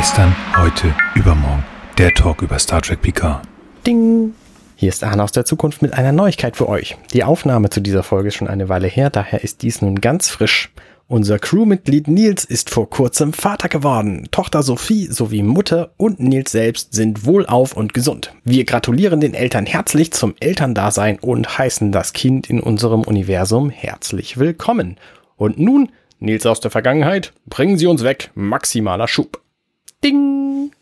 Gestern, 0.00 0.34
heute, 0.56 0.94
übermorgen. 1.14 1.62
Der 1.98 2.14
Talk 2.14 2.40
über 2.40 2.58
Star 2.58 2.80
Trek 2.80 3.02
Picard. 3.02 3.42
Ding! 3.86 4.32
Hier 4.74 4.88
ist 4.88 5.04
Arne 5.04 5.22
aus 5.22 5.32
der 5.32 5.44
Zukunft 5.44 5.82
mit 5.82 5.92
einer 5.92 6.12
Neuigkeit 6.12 6.56
für 6.56 6.70
euch. 6.70 6.96
Die 7.12 7.22
Aufnahme 7.22 7.68
zu 7.68 7.82
dieser 7.82 8.02
Folge 8.02 8.28
ist 8.28 8.36
schon 8.36 8.48
eine 8.48 8.70
Weile 8.70 8.88
her, 8.88 9.10
daher 9.10 9.44
ist 9.44 9.60
dies 9.60 9.82
nun 9.82 10.00
ganz 10.00 10.30
frisch. 10.30 10.70
Unser 11.06 11.38
Crewmitglied 11.38 12.08
Nils 12.08 12.46
ist 12.46 12.70
vor 12.70 12.88
kurzem 12.88 13.34
Vater 13.34 13.68
geworden. 13.68 14.28
Tochter 14.30 14.62
Sophie 14.62 15.06
sowie 15.08 15.42
Mutter 15.42 15.90
und 15.98 16.18
Nils 16.18 16.50
selbst 16.50 16.94
sind 16.94 17.26
wohlauf 17.26 17.76
und 17.76 17.92
gesund. 17.92 18.32
Wir 18.42 18.64
gratulieren 18.64 19.20
den 19.20 19.34
Eltern 19.34 19.66
herzlich 19.66 20.12
zum 20.12 20.34
Elterndasein 20.40 21.18
und 21.18 21.58
heißen 21.58 21.92
das 21.92 22.14
Kind 22.14 22.48
in 22.48 22.60
unserem 22.60 23.02
Universum 23.02 23.68
herzlich 23.68 24.38
willkommen. 24.38 24.96
Und 25.36 25.58
nun, 25.58 25.90
Nils 26.20 26.46
aus 26.46 26.60
der 26.60 26.70
Vergangenheit, 26.70 27.34
bringen 27.44 27.76
Sie 27.76 27.86
uns 27.86 28.02
weg. 28.02 28.30
Maximaler 28.34 29.06
Schub. 29.06 29.42
Ding! 30.02 30.72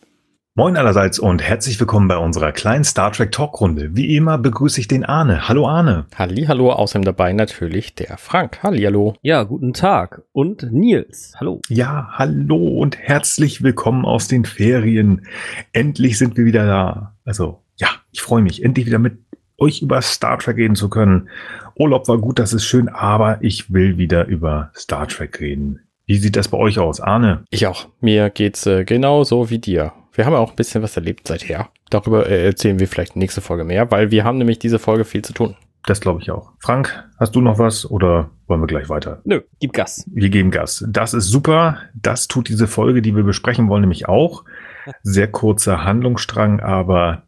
Moin 0.54 0.76
allerseits 0.76 1.18
und 1.18 1.42
herzlich 1.42 1.80
willkommen 1.80 2.06
bei 2.06 2.16
unserer 2.16 2.52
kleinen 2.52 2.84
Star 2.84 3.10
Trek 3.10 3.32
Talkrunde. 3.32 3.96
Wie 3.96 4.14
immer 4.14 4.38
begrüße 4.38 4.80
ich 4.80 4.86
den 4.86 5.04
Arne. 5.04 5.48
Hallo 5.48 5.66
Arne. 5.66 6.06
Halli, 6.14 6.44
hallo, 6.44 6.70
außerdem 6.70 7.04
dabei 7.04 7.32
natürlich 7.32 7.96
der 7.96 8.16
Frank. 8.16 8.62
Halli, 8.62 8.82
hallo. 8.82 9.16
Ja, 9.22 9.42
guten 9.42 9.72
Tag. 9.72 10.22
Und 10.30 10.70
Nils. 10.70 11.32
Hallo. 11.40 11.60
Ja, 11.68 12.10
hallo 12.12 12.78
und 12.78 12.96
herzlich 12.96 13.64
willkommen 13.64 14.04
aus 14.04 14.28
den 14.28 14.44
Ferien. 14.44 15.26
Endlich 15.72 16.16
sind 16.16 16.36
wir 16.36 16.44
wieder 16.44 16.66
da. 16.66 17.16
Also, 17.24 17.64
ja, 17.74 17.88
ich 18.12 18.22
freue 18.22 18.42
mich, 18.42 18.62
endlich 18.62 18.86
wieder 18.86 19.00
mit 19.00 19.18
euch 19.56 19.82
über 19.82 20.00
Star 20.00 20.38
Trek 20.38 20.58
reden 20.58 20.76
zu 20.76 20.88
können. 20.88 21.28
Urlaub 21.74 22.06
war 22.06 22.18
gut, 22.18 22.38
das 22.38 22.52
ist 22.52 22.66
schön, 22.66 22.88
aber 22.88 23.42
ich 23.42 23.72
will 23.72 23.98
wieder 23.98 24.26
über 24.26 24.70
Star 24.76 25.08
Trek 25.08 25.40
reden. 25.40 25.87
Wie 26.08 26.16
sieht 26.16 26.36
das 26.36 26.48
bei 26.48 26.56
euch 26.56 26.78
aus, 26.78 27.02
Arne? 27.02 27.44
Ich 27.50 27.66
auch. 27.66 27.86
Mir 28.00 28.30
geht's 28.30 28.64
äh, 28.64 28.86
genauso 28.86 29.50
wie 29.50 29.58
dir. 29.58 29.92
Wir 30.14 30.24
haben 30.24 30.32
ja 30.32 30.38
auch 30.38 30.50
ein 30.50 30.56
bisschen 30.56 30.82
was 30.82 30.96
erlebt 30.96 31.28
seither. 31.28 31.68
Darüber 31.90 32.26
äh, 32.26 32.46
erzählen 32.46 32.78
wir 32.78 32.88
vielleicht 32.88 33.14
nächste 33.14 33.42
Folge 33.42 33.62
mehr, 33.62 33.90
weil 33.90 34.10
wir 34.10 34.24
haben 34.24 34.38
nämlich 34.38 34.58
diese 34.58 34.78
Folge 34.78 35.04
viel 35.04 35.20
zu 35.20 35.34
tun. 35.34 35.54
Das 35.84 36.00
glaube 36.00 36.22
ich 36.22 36.30
auch. 36.30 36.52
Frank, 36.60 37.04
hast 37.18 37.36
du 37.36 37.42
noch 37.42 37.58
was 37.58 37.88
oder 37.88 38.30
wollen 38.46 38.62
wir 38.62 38.66
gleich 38.66 38.88
weiter? 38.88 39.20
Nö, 39.24 39.42
gib 39.60 39.74
Gas. 39.74 40.06
Wir 40.10 40.30
geben 40.30 40.50
Gas. 40.50 40.82
Das 40.88 41.12
ist 41.12 41.26
super. 41.26 41.76
Das 41.92 42.26
tut 42.26 42.48
diese 42.48 42.68
Folge, 42.68 43.02
die 43.02 43.14
wir 43.14 43.22
besprechen 43.22 43.68
wollen, 43.68 43.82
nämlich 43.82 44.08
auch. 44.08 44.44
Sehr 45.02 45.30
kurzer 45.30 45.84
Handlungsstrang, 45.84 46.60
aber 46.60 47.24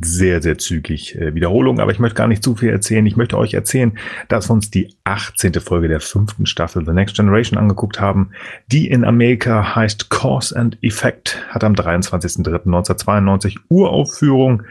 sehr, 0.00 0.42
sehr 0.42 0.58
zügig 0.58 1.16
äh, 1.16 1.34
Wiederholung, 1.34 1.80
aber 1.80 1.92
ich 1.92 1.98
möchte 1.98 2.16
gar 2.16 2.28
nicht 2.28 2.42
zu 2.42 2.56
viel 2.56 2.70
erzählen. 2.70 3.06
Ich 3.06 3.16
möchte 3.16 3.38
euch 3.38 3.54
erzählen, 3.54 3.96
dass 4.28 4.50
wir 4.50 4.54
uns 4.54 4.70
die 4.70 4.94
18. 5.04 5.54
Folge 5.54 5.88
der 5.88 6.00
fünften 6.00 6.44
Staffel 6.46 6.84
The 6.84 6.92
Next 6.92 7.16
Generation 7.16 7.58
angeguckt 7.58 8.00
haben. 8.00 8.30
Die 8.66 8.88
in 8.88 9.04
Amerika 9.04 9.76
heißt 9.76 10.10
Cause 10.10 10.58
and 10.58 10.78
Effect, 10.82 11.38
hat 11.50 11.64
am 11.64 11.74
23.03.1992 11.74 13.56
Uraufführung 13.68 14.62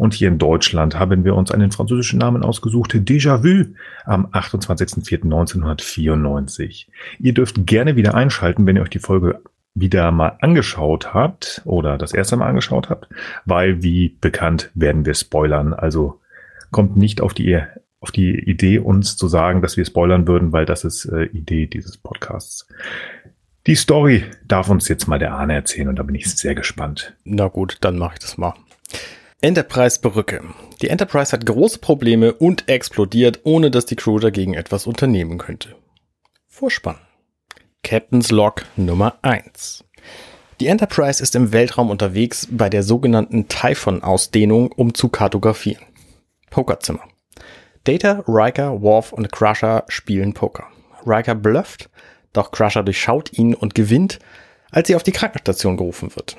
und 0.00 0.14
hier 0.14 0.28
in 0.28 0.38
Deutschland 0.38 0.98
haben 0.98 1.24
wir 1.24 1.34
uns 1.34 1.50
einen 1.50 1.72
französischen 1.72 2.20
Namen 2.20 2.42
ausgesucht, 2.42 2.94
Déjà 2.94 3.44
Vu, 3.44 3.66
am 4.06 4.28
28.04.1994. 4.28 6.86
Ihr 7.18 7.34
dürft 7.34 7.66
gerne 7.66 7.96
wieder 7.96 8.14
einschalten, 8.14 8.66
wenn 8.66 8.76
ihr 8.76 8.82
euch 8.82 8.88
die 8.88 8.98
Folge 8.98 9.42
wieder 9.74 10.10
mal 10.10 10.36
angeschaut 10.40 11.14
habt 11.14 11.62
oder 11.64 11.96
das 11.96 12.12
erste 12.12 12.36
Mal 12.36 12.48
angeschaut 12.48 12.90
habt, 12.90 13.08
weil 13.44 13.82
wie 13.82 14.16
bekannt 14.20 14.70
werden 14.74 15.06
wir 15.06 15.14
spoilern. 15.14 15.74
Also 15.74 16.20
kommt 16.70 16.96
nicht 16.96 17.20
auf 17.20 17.34
die, 17.34 17.60
auf 18.00 18.10
die 18.10 18.38
Idee, 18.38 18.78
uns 18.78 19.16
zu 19.16 19.28
sagen, 19.28 19.62
dass 19.62 19.76
wir 19.76 19.84
spoilern 19.84 20.26
würden, 20.26 20.52
weil 20.52 20.66
das 20.66 20.84
ist 20.84 21.04
äh, 21.06 21.24
Idee 21.24 21.66
dieses 21.66 21.96
Podcasts. 21.96 22.66
Die 23.66 23.74
Story 23.74 24.24
darf 24.46 24.70
uns 24.70 24.88
jetzt 24.88 25.06
mal 25.06 25.18
der 25.18 25.34
Arne 25.34 25.54
erzählen 25.54 25.88
und 25.88 25.98
da 25.98 26.02
bin 26.02 26.14
ich 26.14 26.34
sehr 26.34 26.54
gespannt. 26.54 27.14
Na 27.24 27.48
gut, 27.48 27.78
dann 27.82 27.98
mache 27.98 28.14
ich 28.14 28.20
das 28.20 28.38
mal. 28.38 28.54
Enterprise 29.42 30.00
Brücke. 30.00 30.42
Die 30.82 30.88
Enterprise 30.88 31.32
hat 31.32 31.46
große 31.46 31.78
Probleme 31.78 32.32
und 32.32 32.68
explodiert, 32.68 33.40
ohne 33.44 33.70
dass 33.70 33.86
die 33.86 33.96
Crew 33.96 34.18
dagegen 34.18 34.54
etwas 34.54 34.86
unternehmen 34.86 35.38
könnte. 35.38 35.76
Vorspann. 36.48 36.96
Captain's 37.82 38.30
Log 38.30 38.66
Nummer 38.76 39.18
1. 39.22 39.84
Die 40.60 40.66
Enterprise 40.66 41.22
ist 41.22 41.34
im 41.34 41.52
Weltraum 41.52 41.90
unterwegs 41.90 42.46
bei 42.50 42.68
der 42.68 42.82
sogenannten 42.82 43.48
Typhon-Ausdehnung, 43.48 44.70
um 44.70 44.94
zu 44.94 45.08
kartografieren. 45.08 45.84
Pokerzimmer. 46.50 47.02
Data, 47.84 48.22
Riker, 48.28 48.82
Worf 48.82 49.12
und 49.12 49.32
Crusher 49.32 49.84
spielen 49.88 50.34
Poker. 50.34 50.66
Riker 51.06 51.34
blufft, 51.34 51.88
doch 52.32 52.52
Crusher 52.52 52.82
durchschaut 52.82 53.32
ihn 53.32 53.54
und 53.54 53.74
gewinnt, 53.74 54.18
als 54.70 54.88
sie 54.88 54.94
auf 54.94 55.02
die 55.02 55.12
Krankenstation 55.12 55.76
gerufen 55.76 56.14
wird. 56.14 56.36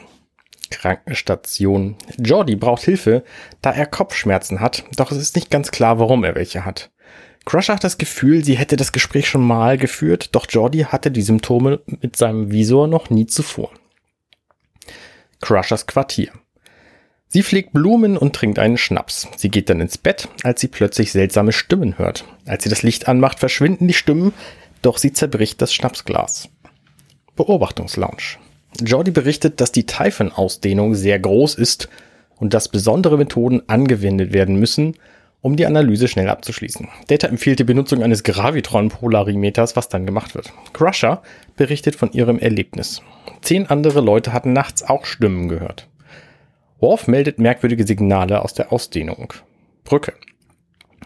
Krankenstation. 0.69 1.97
Jordi 2.17 2.55
braucht 2.55 2.83
Hilfe, 2.83 3.23
da 3.61 3.71
er 3.71 3.87
Kopfschmerzen 3.87 4.61
hat, 4.61 4.85
doch 4.95 5.11
es 5.11 5.17
ist 5.17 5.35
nicht 5.35 5.49
ganz 5.49 5.71
klar, 5.71 5.99
warum 5.99 6.23
er 6.23 6.35
welche 6.35 6.63
hat. 6.63 6.91
Crusher 7.45 7.73
hat 7.75 7.83
das 7.83 7.97
Gefühl, 7.97 8.43
sie 8.43 8.57
hätte 8.57 8.75
das 8.75 8.91
Gespräch 8.91 9.27
schon 9.27 9.45
mal 9.45 9.77
geführt, 9.77 10.29
doch 10.35 10.45
Jordi 10.49 10.79
hatte 10.79 11.11
die 11.11 11.23
Symptome 11.23 11.81
mit 12.01 12.15
seinem 12.15 12.51
Visor 12.51 12.87
noch 12.87 13.09
nie 13.09 13.25
zuvor. 13.25 13.71
Crushers 15.41 15.87
Quartier. 15.87 16.31
Sie 17.27 17.43
pflegt 17.43 17.73
Blumen 17.73 18.17
und 18.17 18.35
trinkt 18.35 18.59
einen 18.59 18.77
Schnaps. 18.77 19.27
Sie 19.37 19.49
geht 19.49 19.69
dann 19.69 19.79
ins 19.79 19.97
Bett, 19.97 20.27
als 20.43 20.61
sie 20.61 20.67
plötzlich 20.67 21.11
seltsame 21.11 21.53
Stimmen 21.53 21.97
hört. 21.97 22.25
Als 22.45 22.63
sie 22.63 22.69
das 22.69 22.83
Licht 22.83 23.07
anmacht, 23.07 23.39
verschwinden 23.39 23.87
die 23.87 23.93
Stimmen, 23.93 24.33
doch 24.81 24.97
sie 24.97 25.13
zerbricht 25.13 25.61
das 25.61 25.73
Schnapsglas. 25.73 26.49
Beobachtungslounge. 27.35 28.37
Jordi 28.83 29.11
berichtet, 29.11 29.61
dass 29.61 29.71
die 29.71 29.85
Typhon-Ausdehnung 29.85 30.93
sehr 30.93 31.19
groß 31.19 31.55
ist 31.55 31.89
und 32.35 32.53
dass 32.53 32.69
besondere 32.69 33.17
Methoden 33.17 33.61
angewendet 33.67 34.33
werden 34.33 34.57
müssen, 34.57 34.95
um 35.41 35.55
die 35.55 35.65
Analyse 35.65 36.07
schnell 36.07 36.29
abzuschließen. 36.29 36.87
Data 37.07 37.27
empfiehlt 37.27 37.59
die 37.59 37.63
Benutzung 37.63 38.03
eines 38.03 38.23
Gravitron-Polarimeters, 38.23 39.75
was 39.75 39.89
dann 39.89 40.05
gemacht 40.05 40.35
wird. 40.35 40.53
Crusher 40.73 41.21
berichtet 41.55 41.95
von 41.95 42.11
ihrem 42.11 42.39
Erlebnis. 42.39 43.01
Zehn 43.41 43.67
andere 43.67 44.01
Leute 44.01 44.33
hatten 44.33 44.53
nachts 44.53 44.83
auch 44.83 45.05
Stimmen 45.05 45.47
gehört. 45.47 45.87
Worf 46.79 47.07
meldet 47.07 47.39
merkwürdige 47.39 47.85
Signale 47.85 48.43
aus 48.43 48.53
der 48.53 48.71
Ausdehnung. 48.71 49.33
Brücke. 49.83 50.13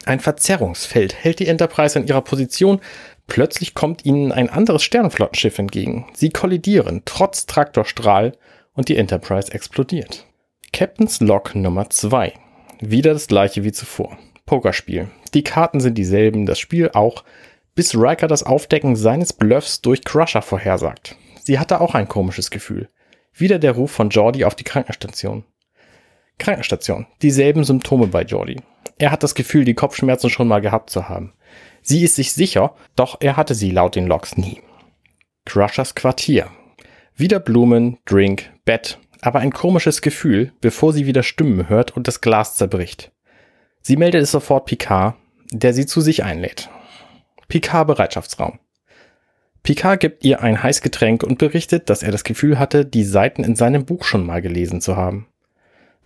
Ein 0.06 0.20
Verzerrungsfeld 0.20 1.16
hält 1.16 1.40
die 1.40 1.48
Enterprise 1.48 1.98
an 1.98 2.06
ihrer 2.06 2.22
Position. 2.22 2.80
Plötzlich 3.28 3.74
kommt 3.74 4.06
ihnen 4.06 4.32
ein 4.32 4.50
anderes 4.50 4.84
Sternenflottenschiff 4.84 5.58
entgegen. 5.58 6.06
Sie 6.14 6.30
kollidieren, 6.30 7.02
trotz 7.06 7.46
Traktorstrahl, 7.46 8.34
und 8.74 8.90
die 8.90 8.98
Enterprise 8.98 9.54
explodiert. 9.54 10.26
Captain's 10.74 11.22
Log 11.22 11.56
Nummer 11.56 11.90
2. 11.90 12.34
Wieder 12.88 13.14
das 13.14 13.26
gleiche 13.26 13.64
wie 13.64 13.72
zuvor. 13.72 14.16
Pokerspiel. 14.46 15.10
Die 15.34 15.44
Karten 15.44 15.80
sind 15.80 15.98
dieselben, 15.98 16.46
das 16.46 16.60
Spiel 16.60 16.92
auch, 16.94 17.24
bis 17.74 17.96
Riker 17.96 18.28
das 18.28 18.44
Aufdecken 18.44 18.96
seines 18.96 19.34
Bluffs 19.34 19.82
durch 19.82 20.04
Crusher 20.04 20.44
vorhersagt. 20.44 21.16
Sie 21.42 21.58
hatte 21.58 21.82
auch 21.82 21.96
ein 21.96 22.08
komisches 22.08 22.52
Gefühl. 22.52 22.90
Wieder 23.34 23.58
der 23.58 23.72
Ruf 23.72 23.90
von 23.90 24.10
Jordi 24.10 24.46
auf 24.46 24.54
die 24.54 24.64
Krankenstation. 24.64 25.46
Krankenstation. 26.38 27.08
Dieselben 27.24 27.64
Symptome 27.64 28.06
bei 28.06 28.22
Jordi. 28.22 28.62
Er 29.00 29.10
hat 29.10 29.24
das 29.24 29.34
Gefühl, 29.34 29.66
die 29.66 29.74
Kopfschmerzen 29.74 30.30
schon 30.30 30.48
mal 30.48 30.62
gehabt 30.62 30.92
zu 30.92 31.10
haben. 31.10 31.34
Sie 31.82 32.04
ist 32.04 32.16
sich 32.16 32.34
sicher, 32.34 32.76
doch 32.96 33.18
er 33.20 33.36
hatte 33.36 33.56
sie 33.56 33.72
laut 33.72 33.96
den 33.96 34.06
Logs 34.06 34.38
nie. 34.38 34.62
Crushers 35.46 35.96
Quartier. 35.96 36.52
Wieder 37.16 37.40
Blumen, 37.40 37.98
Drink, 38.06 38.52
Bett, 38.64 39.00
aber 39.26 39.40
ein 39.40 39.52
komisches 39.52 40.02
Gefühl, 40.02 40.52
bevor 40.62 40.94
sie 40.94 41.08
wieder 41.08 41.24
Stimmen 41.24 41.68
hört 41.68 41.98
und 41.98 42.08
das 42.08 42.22
Glas 42.22 42.56
zerbricht. 42.56 43.12
Sie 43.82 43.98
meldet 43.98 44.22
es 44.22 44.32
sofort 44.32 44.66
Picard, 44.66 45.16
der 45.52 45.74
sie 45.74 45.88
zu 45.88 46.00
sich 46.00 46.24
einlädt. 46.24 46.70
Picard 47.48 47.88
Bereitschaftsraum. 47.88 48.60
Picard 49.64 50.00
gibt 50.00 50.24
ihr 50.24 50.44
ein 50.44 50.62
Heißgetränk 50.62 51.24
und 51.24 51.40
berichtet, 51.40 51.90
dass 51.90 52.04
er 52.04 52.12
das 52.12 52.24
Gefühl 52.24 52.60
hatte, 52.60 52.86
die 52.86 53.04
Seiten 53.04 53.44
in 53.44 53.56
seinem 53.56 53.86
Buch 53.86 54.04
schon 54.04 54.24
mal 54.24 54.44
gelesen 54.44 54.80
zu 54.80 54.96
haben. 54.96 55.28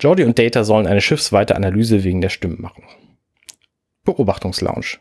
Jordi 0.00 0.24
und 0.24 0.38
Data 0.38 0.64
sollen 0.64 0.86
eine 0.86 1.02
schiffsweite 1.02 1.56
Analyse 1.56 2.04
wegen 2.04 2.22
der 2.22 2.30
Stimmen 2.30 2.62
machen. 2.62 2.84
Beobachtungslounge. 4.04 4.96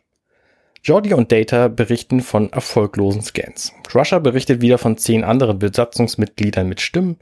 Jordi 0.83 1.13
und 1.13 1.31
Data 1.31 1.69
berichten 1.69 2.19
von 2.19 2.51
erfolglosen 2.51 3.21
Scans. 3.21 3.73
Crusher 3.87 4.19
berichtet 4.19 4.59
wieder 4.59 4.77
von 4.77 4.97
zehn 4.97 5.23
anderen 5.23 5.57
Besatzungsmitgliedern 5.59 6.67
mit 6.67 6.81
Stimmen 6.81 7.17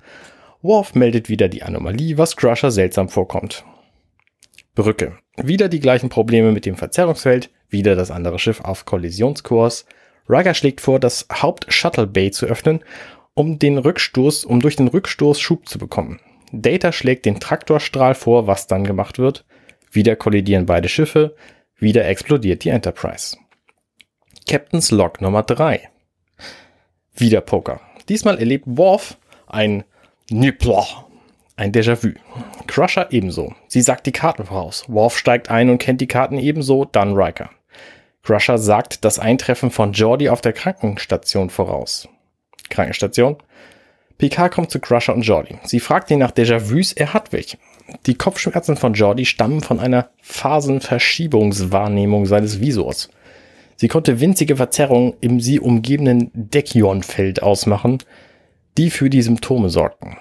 Worf 0.67 0.95
meldet 0.95 1.29
wieder 1.29 1.47
die 1.47 1.63
Anomalie, 1.63 2.17
was 2.17 2.35
Crusher 2.35 2.71
seltsam 2.71 3.07
vorkommt. 3.07 3.63
Brücke. 4.75 5.17
Wieder 5.37 5.69
die 5.69 5.79
gleichen 5.79 6.09
Probleme 6.09 6.51
mit 6.51 6.65
dem 6.65 6.75
Verzerrungsfeld, 6.75 7.49
wieder 7.69 7.95
das 7.95 8.11
andere 8.11 8.37
Schiff 8.37 8.59
auf 8.61 8.83
Kollisionskurs. 8.83 9.85
Riker 10.29 10.53
schlägt 10.53 10.81
vor, 10.81 10.99
das 10.99 11.25
Haupt-Shuttle 11.31 12.05
Bay 12.05 12.31
zu 12.31 12.45
öffnen, 12.45 12.83
um 13.33 13.59
den 13.59 13.77
Rückstoß, 13.77 14.43
um 14.43 14.59
durch 14.59 14.75
den 14.75 14.89
Rückstoß 14.89 15.39
Schub 15.39 15.69
zu 15.69 15.79
bekommen. 15.79 16.19
Data 16.51 16.91
schlägt 16.91 17.25
den 17.25 17.39
Traktorstrahl 17.39 18.13
vor, 18.13 18.45
was 18.47 18.67
dann 18.67 18.83
gemacht 18.83 19.19
wird. 19.19 19.45
Wieder 19.91 20.15
kollidieren 20.15 20.65
beide 20.65 20.89
Schiffe, 20.89 21.35
wieder 21.77 22.05
explodiert 22.05 22.65
die 22.65 22.69
Enterprise. 22.69 23.37
Captain's 24.47 24.91
Log 24.91 25.21
Nummer 25.21 25.43
3. 25.43 25.89
Wieder 27.15 27.41
Poker. 27.41 27.79
Diesmal 28.09 28.37
erlebt 28.37 28.65
Worf 28.67 29.17
Ein 29.47 29.85
Nipla. 30.29 30.85
Ein 31.55 31.71
Déjà-vu. 31.71 32.09
Crusher 32.67 33.07
ebenso. 33.11 33.53
Sie 33.69 33.81
sagt 33.81 34.05
die 34.05 34.11
Karten 34.11 34.45
voraus. 34.45 34.83
Worf 34.89 35.17
steigt 35.17 35.49
ein 35.49 35.69
und 35.69 35.77
kennt 35.77 36.01
die 36.01 36.07
Karten 36.07 36.37
ebenso, 36.37 36.83
dann 36.83 37.13
Riker. 37.13 37.49
Crusher 38.23 38.57
sagt 38.57 39.05
das 39.05 39.19
Eintreffen 39.19 39.71
von 39.71 39.93
Jordi 39.93 40.27
auf 40.27 40.41
der 40.41 40.51
Krankenstation 40.51 41.49
voraus. 41.49 42.09
Krankenstation? 42.69 43.37
Picard 44.17 44.53
kommt 44.53 44.69
zu 44.69 44.81
Crusher 44.81 45.15
und 45.15 45.21
Jordi. 45.21 45.59
Sie 45.63 45.79
fragt 45.79 46.11
ihn 46.11 46.19
nach 46.19 46.31
Déjà-vus, 46.31 46.91
er 46.97 47.13
hat 47.13 47.31
welche. 47.31 47.57
Die 48.05 48.15
Kopfschmerzen 48.15 48.75
von 48.75 48.95
Jordi 48.95 49.23
stammen 49.23 49.61
von 49.61 49.79
einer 49.79 50.09
Phasenverschiebungswahrnehmung 50.21 52.25
seines 52.25 52.59
Visors. 52.59 53.07
Sie 53.77 53.87
konnte 53.87 54.19
winzige 54.19 54.57
Verzerrungen 54.57 55.13
im 55.21 55.39
sie 55.39 55.61
umgebenden 55.61 56.31
Dekion-Feld 56.33 57.41
ausmachen, 57.41 57.99
die 58.77 58.91
für 58.91 59.09
die 59.09 59.21
Symptome 59.21 59.69
sorgten. 59.69 60.17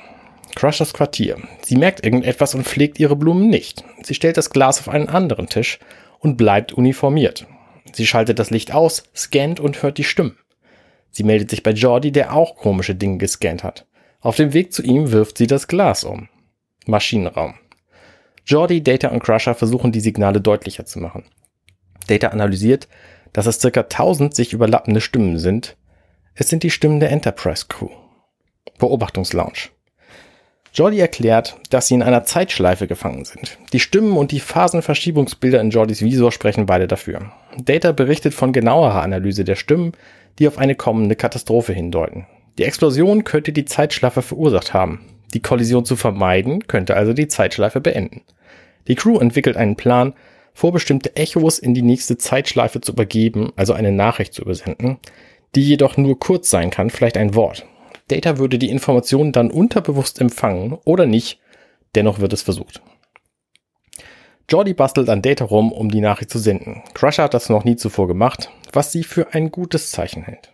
Crushers 0.54 0.94
Quartier. 0.94 1.36
Sie 1.62 1.76
merkt 1.76 2.04
irgendetwas 2.04 2.54
und 2.54 2.66
pflegt 2.66 2.98
ihre 2.98 3.14
Blumen 3.14 3.48
nicht. 3.48 3.84
Sie 4.02 4.14
stellt 4.14 4.38
das 4.38 4.50
Glas 4.50 4.80
auf 4.80 4.88
einen 4.88 5.08
anderen 5.08 5.48
Tisch 5.48 5.78
und 6.18 6.38
bleibt 6.38 6.72
uniformiert. 6.72 7.46
Sie 7.92 8.06
schaltet 8.06 8.38
das 8.38 8.50
Licht 8.50 8.72
aus, 8.72 9.04
scannt 9.14 9.60
und 9.60 9.82
hört 9.82 9.98
die 9.98 10.04
Stimmen. 10.04 10.38
Sie 11.10 11.24
meldet 11.24 11.50
sich 11.50 11.62
bei 11.62 11.72
Jordi, 11.72 12.10
der 12.10 12.34
auch 12.34 12.56
komische 12.56 12.94
Dinge 12.94 13.18
gescannt 13.18 13.62
hat. 13.62 13.86
Auf 14.20 14.36
dem 14.36 14.54
Weg 14.54 14.72
zu 14.72 14.82
ihm 14.82 15.12
wirft 15.12 15.38
sie 15.38 15.46
das 15.46 15.68
Glas 15.68 16.04
um. 16.04 16.28
Maschinenraum. 16.86 17.54
Jordi, 18.46 18.82
Data 18.82 19.08
und 19.08 19.22
Crusher 19.22 19.54
versuchen 19.54 19.92
die 19.92 20.00
Signale 20.00 20.40
deutlicher 20.40 20.86
zu 20.86 20.98
machen. 20.98 21.24
Data 22.06 22.28
analysiert, 22.28 22.88
dass 23.32 23.46
es 23.46 23.60
circa 23.60 23.80
1000 23.80 24.34
sich 24.34 24.52
überlappende 24.52 25.00
Stimmen 25.02 25.38
sind. 25.38 25.76
Es 26.34 26.48
sind 26.48 26.62
die 26.62 26.70
Stimmen 26.70 27.00
der 27.00 27.10
Enterprise 27.10 27.66
Crew. 27.68 27.90
Beobachtungslounge. 28.78 29.70
Jordi 30.76 31.00
erklärt, 31.00 31.56
dass 31.70 31.88
sie 31.88 31.94
in 31.94 32.02
einer 32.02 32.24
Zeitschleife 32.24 32.86
gefangen 32.86 33.24
sind. 33.24 33.56
Die 33.72 33.80
Stimmen 33.80 34.16
und 34.16 34.30
die 34.30 34.40
Phasenverschiebungsbilder 34.40 35.58
in 35.60 35.70
Jordis 35.70 36.02
Visor 36.02 36.32
sprechen 36.32 36.66
beide 36.66 36.86
dafür. 36.86 37.32
Data 37.56 37.92
berichtet 37.92 38.34
von 38.34 38.52
genauerer 38.52 39.02
Analyse 39.02 39.44
der 39.44 39.56
Stimmen, 39.56 39.92
die 40.38 40.46
auf 40.46 40.58
eine 40.58 40.74
kommende 40.74 41.16
Katastrophe 41.16 41.72
hindeuten. 41.72 42.26
Die 42.58 42.64
Explosion 42.64 43.24
könnte 43.24 43.52
die 43.52 43.64
Zeitschleife 43.64 44.20
verursacht 44.20 44.74
haben. 44.74 45.00
Die 45.32 45.40
Kollision 45.40 45.86
zu 45.86 45.96
vermeiden 45.96 46.66
könnte 46.66 46.94
also 46.94 47.14
die 47.14 47.28
Zeitschleife 47.28 47.80
beenden. 47.80 48.20
Die 48.86 48.96
Crew 48.96 49.18
entwickelt 49.18 49.56
einen 49.56 49.76
Plan, 49.76 50.12
vorbestimmte 50.52 51.16
Echos 51.16 51.58
in 51.58 51.72
die 51.72 51.82
nächste 51.82 52.18
Zeitschleife 52.18 52.82
zu 52.82 52.92
übergeben, 52.92 53.50
also 53.56 53.72
eine 53.72 53.92
Nachricht 53.92 54.34
zu 54.34 54.42
übersenden, 54.42 54.98
die 55.54 55.62
jedoch 55.62 55.96
nur 55.96 56.18
kurz 56.18 56.50
sein 56.50 56.70
kann, 56.70 56.90
vielleicht 56.90 57.16
ein 57.16 57.34
Wort. 57.34 57.66
Data 58.08 58.38
würde 58.38 58.58
die 58.58 58.70
Informationen 58.70 59.32
dann 59.32 59.50
unterbewusst 59.50 60.20
empfangen 60.20 60.78
oder 60.84 61.06
nicht, 61.06 61.40
dennoch 61.94 62.20
wird 62.20 62.32
es 62.32 62.42
versucht. 62.42 62.82
Jordi 64.48 64.74
bastelt 64.74 65.08
an 65.08 65.22
Data 65.22 65.44
rum, 65.44 65.72
um 65.72 65.90
die 65.90 66.00
Nachricht 66.00 66.30
zu 66.30 66.38
senden. 66.38 66.82
Crusher 66.94 67.24
hat 67.24 67.34
das 67.34 67.48
noch 67.48 67.64
nie 67.64 67.74
zuvor 67.74 68.06
gemacht, 68.06 68.50
was 68.72 68.92
sie 68.92 69.02
für 69.02 69.34
ein 69.34 69.50
gutes 69.50 69.90
Zeichen 69.90 70.22
hält. 70.22 70.52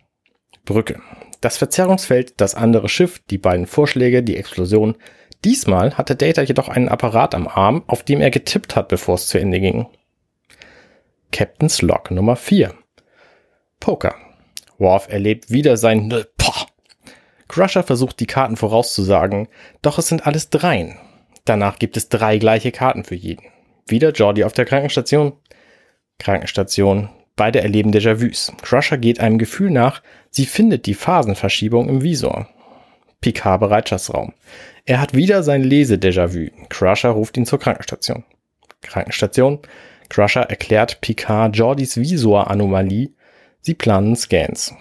Brücke. 0.65 0.99
Das 1.41 1.57
Verzerrungsfeld, 1.57 2.41
das 2.41 2.55
andere 2.55 2.89
Schiff, 2.89 3.19
die 3.29 3.37
beiden 3.37 3.67
Vorschläge, 3.67 4.23
die 4.23 4.37
Explosion. 4.37 4.95
Diesmal 5.43 5.95
hatte 5.97 6.15
Data 6.15 6.41
jedoch 6.41 6.69
einen 6.69 6.89
Apparat 6.89 7.35
am 7.35 7.47
Arm, 7.47 7.83
auf 7.85 8.01
dem 8.01 8.21
er 8.21 8.31
getippt 8.31 8.75
hat, 8.75 8.87
bevor 8.87 9.15
es 9.15 9.27
zu 9.27 9.39
Ende 9.39 9.59
ging. 9.59 9.85
Captain's 11.31 11.81
Log 11.81 12.09
Nummer 12.09 12.35
4. 12.35 12.73
Poker. 13.79 14.15
Worf 14.77 15.09
erlebt 15.09 15.51
wieder 15.51 15.77
sein 15.77 16.09
Poh 16.37 16.65
Crusher 17.53 17.83
versucht 17.83 18.19
die 18.19 18.25
Karten 18.25 18.57
vorauszusagen, 18.57 19.47
doch 19.83 19.99
es 19.99 20.07
sind 20.07 20.25
alles 20.25 20.49
Dreien. 20.49 20.97
Danach 21.45 21.77
gibt 21.77 21.97
es 21.97 22.09
drei 22.09 22.39
gleiche 22.39 22.71
Karten 22.71 23.03
für 23.03 23.13
jeden. 23.13 23.45
Wieder 23.85 24.09
Jordi 24.09 24.43
auf 24.43 24.53
der 24.53 24.65
Krankenstation. 24.65 25.33
Krankenstation. 26.17 27.09
Beide 27.35 27.61
erleben 27.61 27.91
Déjà-vus. 27.91 28.53
Crusher 28.63 28.97
geht 28.97 29.19
einem 29.19 29.37
Gefühl 29.37 29.69
nach, 29.69 30.01
sie 30.31 30.47
findet 30.47 30.87
die 30.87 30.95
Phasenverschiebung 30.95 31.89
im 31.89 32.01
Visor. 32.01 32.49
Picard 33.21 33.59
Bereitschaftsraum. 33.59 34.33
Er 34.85 34.99
hat 34.99 35.13
wieder 35.13 35.43
sein 35.43 35.61
Lese-Déjà-vu. 35.61 36.49
Crusher 36.69 37.11
ruft 37.11 37.37
ihn 37.37 37.45
zur 37.45 37.59
Krankenstation. 37.59 38.23
Krankenstation. 38.81 39.59
Crusher 40.09 40.49
erklärt 40.49 41.01
Picard 41.01 41.55
Jordis 41.55 41.97
Visor-Anomalie. 41.97 43.11
Sie 43.61 43.75
planen 43.75 44.15
Scans. 44.15 44.73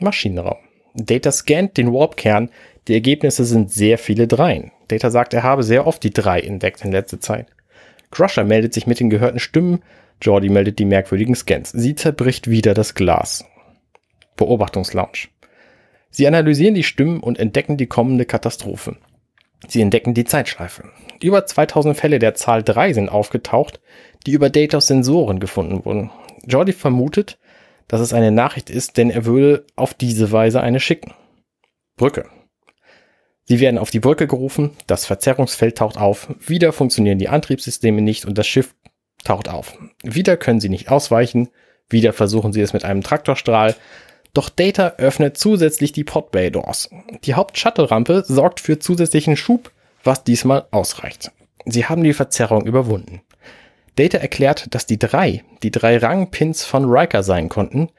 Maschinenraum. 0.00 0.58
Data 0.94 1.30
scannt 1.32 1.76
den 1.76 1.92
Warp-Kern. 1.92 2.50
Die 2.88 2.94
Ergebnisse 2.94 3.44
sind 3.44 3.70
sehr 3.70 3.98
viele 3.98 4.26
Dreien. 4.26 4.72
Data 4.88 5.10
sagt, 5.10 5.34
er 5.34 5.42
habe 5.42 5.62
sehr 5.62 5.86
oft 5.86 6.02
die 6.02 6.10
drei 6.10 6.40
entdeckt 6.40 6.84
in 6.84 6.92
letzter 6.92 7.20
Zeit. 7.20 7.46
Crusher 8.10 8.44
meldet 8.44 8.74
sich 8.74 8.86
mit 8.86 9.00
den 9.00 9.10
gehörten 9.10 9.38
Stimmen. 9.38 9.82
Jordi 10.20 10.48
meldet 10.48 10.78
die 10.78 10.84
merkwürdigen 10.84 11.34
Scans. 11.34 11.70
Sie 11.70 11.94
zerbricht 11.94 12.50
wieder 12.50 12.74
das 12.74 12.94
Glas. 12.94 13.44
Beobachtungslounge. 14.36 15.28
Sie 16.10 16.26
analysieren 16.26 16.74
die 16.74 16.82
Stimmen 16.82 17.20
und 17.20 17.38
entdecken 17.38 17.76
die 17.76 17.86
kommende 17.86 18.24
Katastrophe. 18.24 18.96
Sie 19.68 19.80
entdecken 19.80 20.14
die 20.14 20.24
Zeitschleife. 20.24 20.84
Über 21.22 21.46
2000 21.46 21.96
Fälle 21.96 22.18
der 22.18 22.34
Zahl 22.34 22.62
3 22.62 22.94
sind 22.94 23.08
aufgetaucht, 23.08 23.80
die 24.26 24.32
über 24.32 24.50
Datas 24.50 24.86
Sensoren 24.86 25.38
gefunden 25.38 25.84
wurden. 25.84 26.10
Jordi 26.46 26.72
vermutet, 26.72 27.38
dass 27.90 28.00
es 28.00 28.12
eine 28.12 28.30
Nachricht 28.30 28.70
ist, 28.70 28.98
denn 28.98 29.10
er 29.10 29.24
würde 29.24 29.66
auf 29.74 29.94
diese 29.94 30.30
Weise 30.30 30.60
eine 30.60 30.78
schicken. 30.78 31.12
Brücke. 31.96 32.28
Sie 33.46 33.58
werden 33.58 33.78
auf 33.78 33.90
die 33.90 33.98
Brücke 33.98 34.28
gerufen, 34.28 34.76
das 34.86 35.06
Verzerrungsfeld 35.06 35.76
taucht 35.76 35.98
auf, 35.98 36.32
wieder 36.38 36.72
funktionieren 36.72 37.18
die 37.18 37.28
Antriebssysteme 37.28 38.00
nicht 38.00 38.26
und 38.26 38.38
das 38.38 38.46
Schiff 38.46 38.76
taucht 39.24 39.48
auf. 39.48 39.76
Wieder 40.04 40.36
können 40.36 40.60
sie 40.60 40.68
nicht 40.68 40.88
ausweichen, 40.88 41.48
wieder 41.88 42.12
versuchen 42.12 42.52
sie 42.52 42.60
es 42.60 42.72
mit 42.72 42.84
einem 42.84 43.02
Traktorstrahl, 43.02 43.74
doch 44.34 44.50
Data 44.50 44.94
öffnet 44.98 45.36
zusätzlich 45.36 45.90
die 45.90 46.04
Podbay 46.04 46.52
Doors. 46.52 46.90
Die 47.24 47.34
Haupt-Shuttle-Rampe 47.34 48.22
sorgt 48.24 48.60
für 48.60 48.78
zusätzlichen 48.78 49.36
Schub, 49.36 49.72
was 50.04 50.22
diesmal 50.22 50.68
ausreicht. 50.70 51.32
Sie 51.64 51.86
haben 51.86 52.04
die 52.04 52.12
Verzerrung 52.14 52.64
überwunden. 52.66 53.22
Data 54.00 54.16
erklärt, 54.16 54.74
dass 54.74 54.86
die 54.86 54.98
drei, 54.98 55.44
die 55.62 55.70
drei 55.70 55.98
Rangpins 55.98 56.64
von 56.64 56.86
Riker 56.86 57.22
sein 57.22 57.50
konnten, 57.50 57.90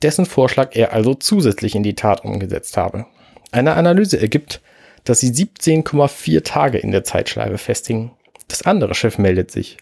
dessen 0.00 0.24
Vorschlag 0.24 0.74
er 0.74 0.94
also 0.94 1.12
zusätzlich 1.12 1.74
in 1.74 1.82
die 1.82 1.94
Tat 1.94 2.24
umgesetzt 2.24 2.78
habe. 2.78 3.04
Eine 3.52 3.74
Analyse 3.74 4.18
ergibt, 4.18 4.62
dass 5.04 5.20
sie 5.20 5.30
17,4 5.30 6.44
Tage 6.44 6.78
in 6.78 6.92
der 6.92 7.04
Zeitschleife 7.04 7.58
festigen. 7.58 8.12
Das 8.48 8.62
andere 8.62 8.94
Schiff 8.94 9.18
meldet 9.18 9.50
sich. 9.50 9.76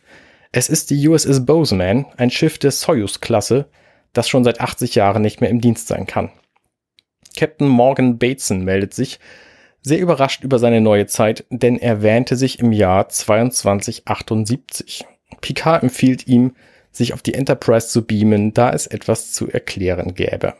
Es 0.50 0.68
ist 0.68 0.90
die 0.90 1.06
USS 1.06 1.46
Bozeman, 1.46 2.06
ein 2.16 2.32
Schiff 2.32 2.58
der 2.58 2.72
Soyuz-Klasse, 2.72 3.66
das 4.12 4.28
schon 4.28 4.42
seit 4.42 4.60
80 4.60 4.96
Jahren 4.96 5.22
nicht 5.22 5.40
mehr 5.40 5.50
im 5.50 5.60
Dienst 5.60 5.86
sein 5.86 6.06
kann. 6.06 6.32
Captain 7.36 7.68
Morgan 7.68 8.18
Bateson 8.18 8.64
meldet 8.64 8.94
sich, 8.94 9.20
sehr 9.80 10.00
überrascht 10.00 10.42
über 10.42 10.58
seine 10.58 10.80
neue 10.80 11.06
Zeit, 11.06 11.44
denn 11.50 11.78
er 11.78 12.02
wähnte 12.02 12.34
sich 12.34 12.58
im 12.58 12.72
Jahr 12.72 13.08
2278. 13.08 15.06
Picard 15.40 15.82
empfiehlt 15.82 16.26
ihm, 16.26 16.54
sich 16.90 17.12
auf 17.12 17.22
die 17.22 17.34
Enterprise 17.34 17.88
zu 17.88 18.04
beamen, 18.04 18.54
da 18.54 18.70
es 18.70 18.86
etwas 18.86 19.32
zu 19.32 19.48
erklären 19.48 20.14
gäbe. 20.14 20.54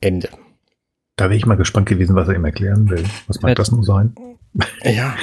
Ende. 0.00 0.28
Da 1.16 1.26
wäre 1.26 1.36
ich 1.36 1.46
mal 1.46 1.56
gespannt 1.56 1.88
gewesen, 1.88 2.16
was 2.16 2.28
er 2.28 2.34
ihm 2.34 2.44
erklären 2.44 2.88
will. 2.90 3.04
Was 3.26 3.40
mag 3.40 3.54
das 3.56 3.70
nur 3.70 3.84
sein? 3.84 4.14
Ja. 4.82 5.14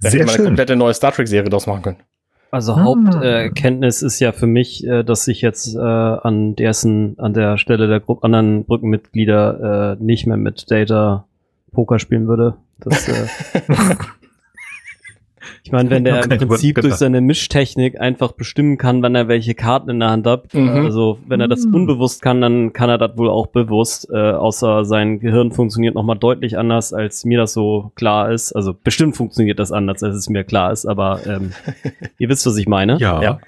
Da 0.00 0.10
Sehr 0.10 0.20
hätte 0.20 0.26
man 0.26 0.28
schön. 0.28 0.40
eine 0.40 0.48
komplette 0.48 0.76
neue 0.76 0.94
Star 0.94 1.12
Trek-Serie 1.12 1.50
draus 1.50 1.66
machen 1.66 1.82
können. 1.82 1.98
Also 2.50 2.74
ah. 2.74 2.84
Haupterkenntnis 2.84 4.02
ist 4.02 4.20
ja 4.20 4.32
für 4.32 4.46
mich, 4.46 4.86
äh, 4.86 5.02
dass 5.02 5.26
ich 5.28 5.42
jetzt 5.42 5.74
äh, 5.74 5.80
an 5.80 6.54
dessen, 6.54 7.18
an 7.18 7.34
der 7.34 7.58
Stelle 7.58 7.88
der 7.88 8.00
Gruppe 8.00 8.24
anderen 8.24 8.64
Brückenmitglieder 8.64 9.96
äh, 9.98 10.02
nicht 10.02 10.26
mehr 10.26 10.36
mit 10.36 10.70
Data 10.70 11.26
Poker 11.72 11.98
spielen 11.98 12.28
würde. 12.28 12.56
Das, 12.78 13.08
äh, 13.08 13.26
Ich 15.66 15.72
meine, 15.72 15.90
wenn 15.90 16.04
der 16.04 16.22
im 16.22 16.28
Prinzip 16.28 16.80
durch 16.80 16.94
seine 16.94 17.20
Mischtechnik 17.20 18.00
einfach 18.00 18.30
bestimmen 18.30 18.78
kann, 18.78 19.02
wann 19.02 19.16
er 19.16 19.26
welche 19.26 19.56
Karten 19.56 19.90
in 19.90 19.98
der 19.98 20.10
Hand 20.10 20.24
hat, 20.24 20.54
mhm. 20.54 20.68
also 20.68 21.18
wenn 21.26 21.40
er 21.40 21.48
das 21.48 21.66
mhm. 21.66 21.74
unbewusst 21.74 22.22
kann, 22.22 22.40
dann 22.40 22.72
kann 22.72 22.88
er 22.88 22.98
das 22.98 23.18
wohl 23.18 23.28
auch 23.28 23.48
bewusst, 23.48 24.08
äh, 24.12 24.16
außer 24.16 24.84
sein 24.84 25.18
Gehirn 25.18 25.50
funktioniert 25.50 25.96
nochmal 25.96 26.16
deutlich 26.18 26.56
anders, 26.56 26.92
als 26.92 27.24
mir 27.24 27.38
das 27.38 27.52
so 27.52 27.90
klar 27.96 28.30
ist. 28.30 28.52
Also 28.52 28.74
bestimmt 28.74 29.16
funktioniert 29.16 29.58
das 29.58 29.72
anders, 29.72 30.04
als 30.04 30.14
es 30.14 30.28
mir 30.28 30.44
klar 30.44 30.70
ist, 30.70 30.86
aber 30.86 31.26
ähm, 31.26 31.50
ihr 32.18 32.28
wisst, 32.28 32.46
was 32.46 32.56
ich 32.58 32.68
meine. 32.68 32.98
Ja. 32.98 33.20
ja. 33.20 33.40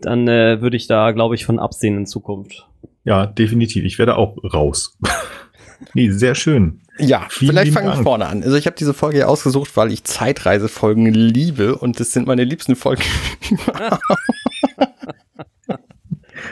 Dann 0.00 0.26
äh, 0.28 0.62
würde 0.62 0.78
ich 0.78 0.86
da, 0.86 1.10
glaube 1.10 1.34
ich, 1.34 1.44
von 1.44 1.58
absehen 1.58 1.98
in 1.98 2.06
Zukunft. 2.06 2.66
Ja, 3.04 3.26
definitiv. 3.26 3.84
Ich 3.84 3.98
werde 3.98 4.16
auch 4.16 4.38
raus. 4.54 4.96
nee, 5.94 6.08
sehr 6.08 6.34
schön. 6.34 6.80
Ja, 6.98 7.26
Vielen 7.30 7.52
vielleicht 7.52 7.72
fangen 7.72 7.88
wir 7.88 8.02
vorne 8.02 8.26
an. 8.26 8.42
Also 8.42 8.56
ich 8.56 8.66
habe 8.66 8.76
diese 8.76 8.92
Folge 8.92 9.20
ja 9.20 9.26
ausgesucht, 9.26 9.76
weil 9.76 9.92
ich 9.92 10.04
Zeitreisefolgen 10.04 11.06
liebe 11.06 11.76
und 11.76 11.98
das 12.00 12.12
sind 12.12 12.26
meine 12.26 12.44
liebsten 12.44 12.76
Folgen. 12.76 13.02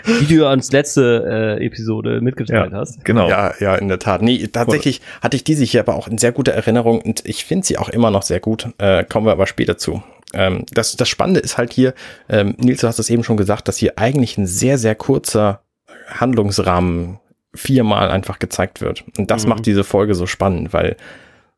Wie 0.04 0.34
du 0.34 0.48
uns 0.48 0.72
letzte 0.72 1.58
äh, 1.60 1.64
Episode 1.64 2.20
mitgeteilt 2.20 2.72
ja, 2.72 2.78
hast. 2.78 3.04
Genau. 3.04 3.28
Ja, 3.28 3.52
ja, 3.60 3.74
in 3.74 3.88
der 3.88 3.98
Tat. 3.98 4.22
Nee, 4.22 4.46
tatsächlich 4.46 5.02
hatte 5.20 5.36
ich 5.36 5.44
diese 5.44 5.64
hier 5.64 5.80
aber 5.80 5.94
auch 5.94 6.08
in 6.08 6.16
sehr 6.16 6.32
guter 6.32 6.52
Erinnerung 6.52 7.02
und 7.02 7.22
ich 7.26 7.44
finde 7.44 7.66
sie 7.66 7.76
auch 7.76 7.90
immer 7.90 8.10
noch 8.10 8.22
sehr 8.22 8.40
gut. 8.40 8.68
Äh, 8.78 9.04
kommen 9.04 9.26
wir 9.26 9.32
aber 9.32 9.46
später 9.46 9.76
zu. 9.76 10.02
Ähm, 10.32 10.64
das, 10.72 10.96
das 10.96 11.08
Spannende 11.08 11.40
ist 11.40 11.58
halt 11.58 11.72
hier, 11.72 11.94
ähm, 12.28 12.54
Nils, 12.58 12.80
du 12.80 12.88
hast 12.88 12.98
es 12.98 13.10
eben 13.10 13.24
schon 13.24 13.36
gesagt, 13.36 13.68
dass 13.68 13.76
hier 13.76 13.98
eigentlich 13.98 14.38
ein 14.38 14.46
sehr, 14.46 14.78
sehr 14.78 14.94
kurzer 14.94 15.62
Handlungsrahmen 16.08 17.19
viermal 17.54 18.10
einfach 18.10 18.38
gezeigt 18.38 18.80
wird. 18.80 19.04
Und 19.18 19.30
das 19.30 19.44
mhm. 19.44 19.50
macht 19.50 19.66
diese 19.66 19.84
Folge 19.84 20.14
so 20.14 20.26
spannend, 20.26 20.72
weil 20.72 20.96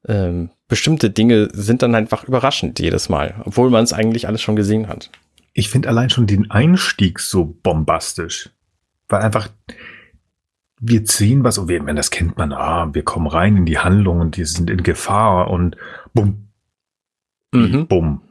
ähm, 0.08 0.50
bestimmte 0.68 1.10
Dinge 1.10 1.48
sind 1.52 1.82
dann 1.82 1.94
einfach 1.94 2.24
überraschend 2.24 2.80
jedes 2.80 3.08
Mal, 3.08 3.34
obwohl 3.44 3.70
man 3.70 3.84
es 3.84 3.92
eigentlich 3.92 4.26
alles 4.26 4.42
schon 4.42 4.56
gesehen 4.56 4.88
hat. 4.88 5.10
Ich 5.52 5.68
finde 5.68 5.88
allein 5.88 6.10
schon 6.10 6.26
den 6.26 6.50
Einstieg 6.50 7.20
so 7.20 7.56
bombastisch, 7.62 8.50
weil 9.08 9.20
einfach 9.20 9.48
wir 10.84 11.04
ziehen 11.04 11.44
was 11.44 11.58
und 11.58 11.68
wir, 11.68 11.80
das 11.94 12.10
kennt 12.10 12.36
man, 12.36 12.52
ah, 12.52 12.92
wir 12.92 13.04
kommen 13.04 13.28
rein 13.28 13.56
in 13.56 13.66
die 13.66 13.78
Handlung 13.78 14.20
und 14.20 14.36
die 14.36 14.44
sind 14.44 14.68
in 14.68 14.82
Gefahr 14.82 15.48
und 15.48 15.76
bumm, 16.12 16.48
mhm. 17.52 17.86
bumm, 17.86 18.22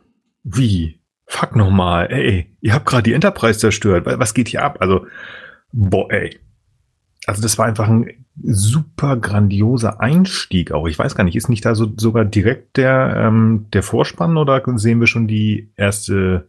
wie, 0.43 0.99
fuck 1.27 1.55
nochmal, 1.55 2.11
ey, 2.11 2.53
ihr 2.59 2.73
habt 2.73 2.85
gerade 2.85 3.03
die 3.03 3.13
Enterprise 3.13 3.59
zerstört, 3.59 4.05
was 4.05 4.33
geht 4.33 4.49
hier 4.49 4.63
ab? 4.63 4.77
Also, 4.81 5.07
boah, 5.71 6.11
ey, 6.11 6.39
also 7.25 7.41
das 7.41 7.57
war 7.57 7.65
einfach 7.65 7.87
ein 7.87 8.25
super 8.41 9.17
grandioser 9.17 10.01
Einstieg 10.01 10.71
auch. 10.71 10.87
Ich 10.87 10.97
weiß 10.97 11.15
gar 11.15 11.23
nicht, 11.23 11.35
ist 11.35 11.49
nicht 11.49 11.65
da 11.65 11.75
so 11.75 11.91
sogar 11.97 12.25
direkt 12.25 12.77
der, 12.77 13.15
ähm, 13.17 13.67
der 13.73 13.83
Vorspann 13.83 14.37
oder 14.37 14.61
sehen 14.77 14.99
wir 14.99 15.07
schon 15.07 15.27
die 15.27 15.71
erste? 15.75 16.47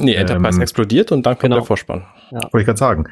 Nee, 0.00 0.14
Enterprise 0.14 0.56
ähm, 0.56 0.62
explodiert 0.62 1.12
und 1.12 1.26
dann 1.26 1.34
kommt 1.34 1.42
genau. 1.42 1.56
der 1.56 1.64
Vorspann. 1.64 2.04
Ja. 2.30 2.42
Wollte 2.42 2.60
ich 2.60 2.66
gerade 2.66 2.78
sagen. 2.78 3.08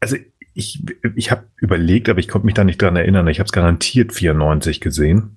Also 0.00 0.16
ich, 0.52 0.82
ich 1.14 1.30
habe 1.30 1.44
überlegt, 1.56 2.08
aber 2.08 2.18
ich 2.18 2.28
konnte 2.28 2.46
mich 2.46 2.54
da 2.54 2.64
nicht 2.64 2.82
dran 2.82 2.96
erinnern. 2.96 3.28
Ich 3.28 3.38
habe 3.38 3.46
es 3.46 3.52
garantiert 3.52 4.12
94 4.12 4.80
gesehen. 4.80 5.36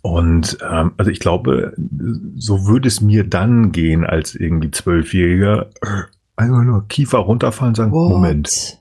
Und 0.00 0.58
ähm, 0.68 0.92
also 0.96 1.10
ich 1.10 1.20
glaube, 1.20 1.74
so 2.36 2.66
würde 2.66 2.88
es 2.88 3.00
mir 3.00 3.24
dann 3.24 3.72
gehen 3.72 4.04
als 4.04 4.34
irgendwie 4.34 4.70
Zwölfjähriger. 4.70 5.70
Einfach 6.36 6.62
nur 6.62 6.88
Kiefer 6.88 7.18
runterfallen 7.18 7.72
und 7.72 7.76
sagen, 7.76 7.92
What? 7.92 8.10
Moment 8.10 8.80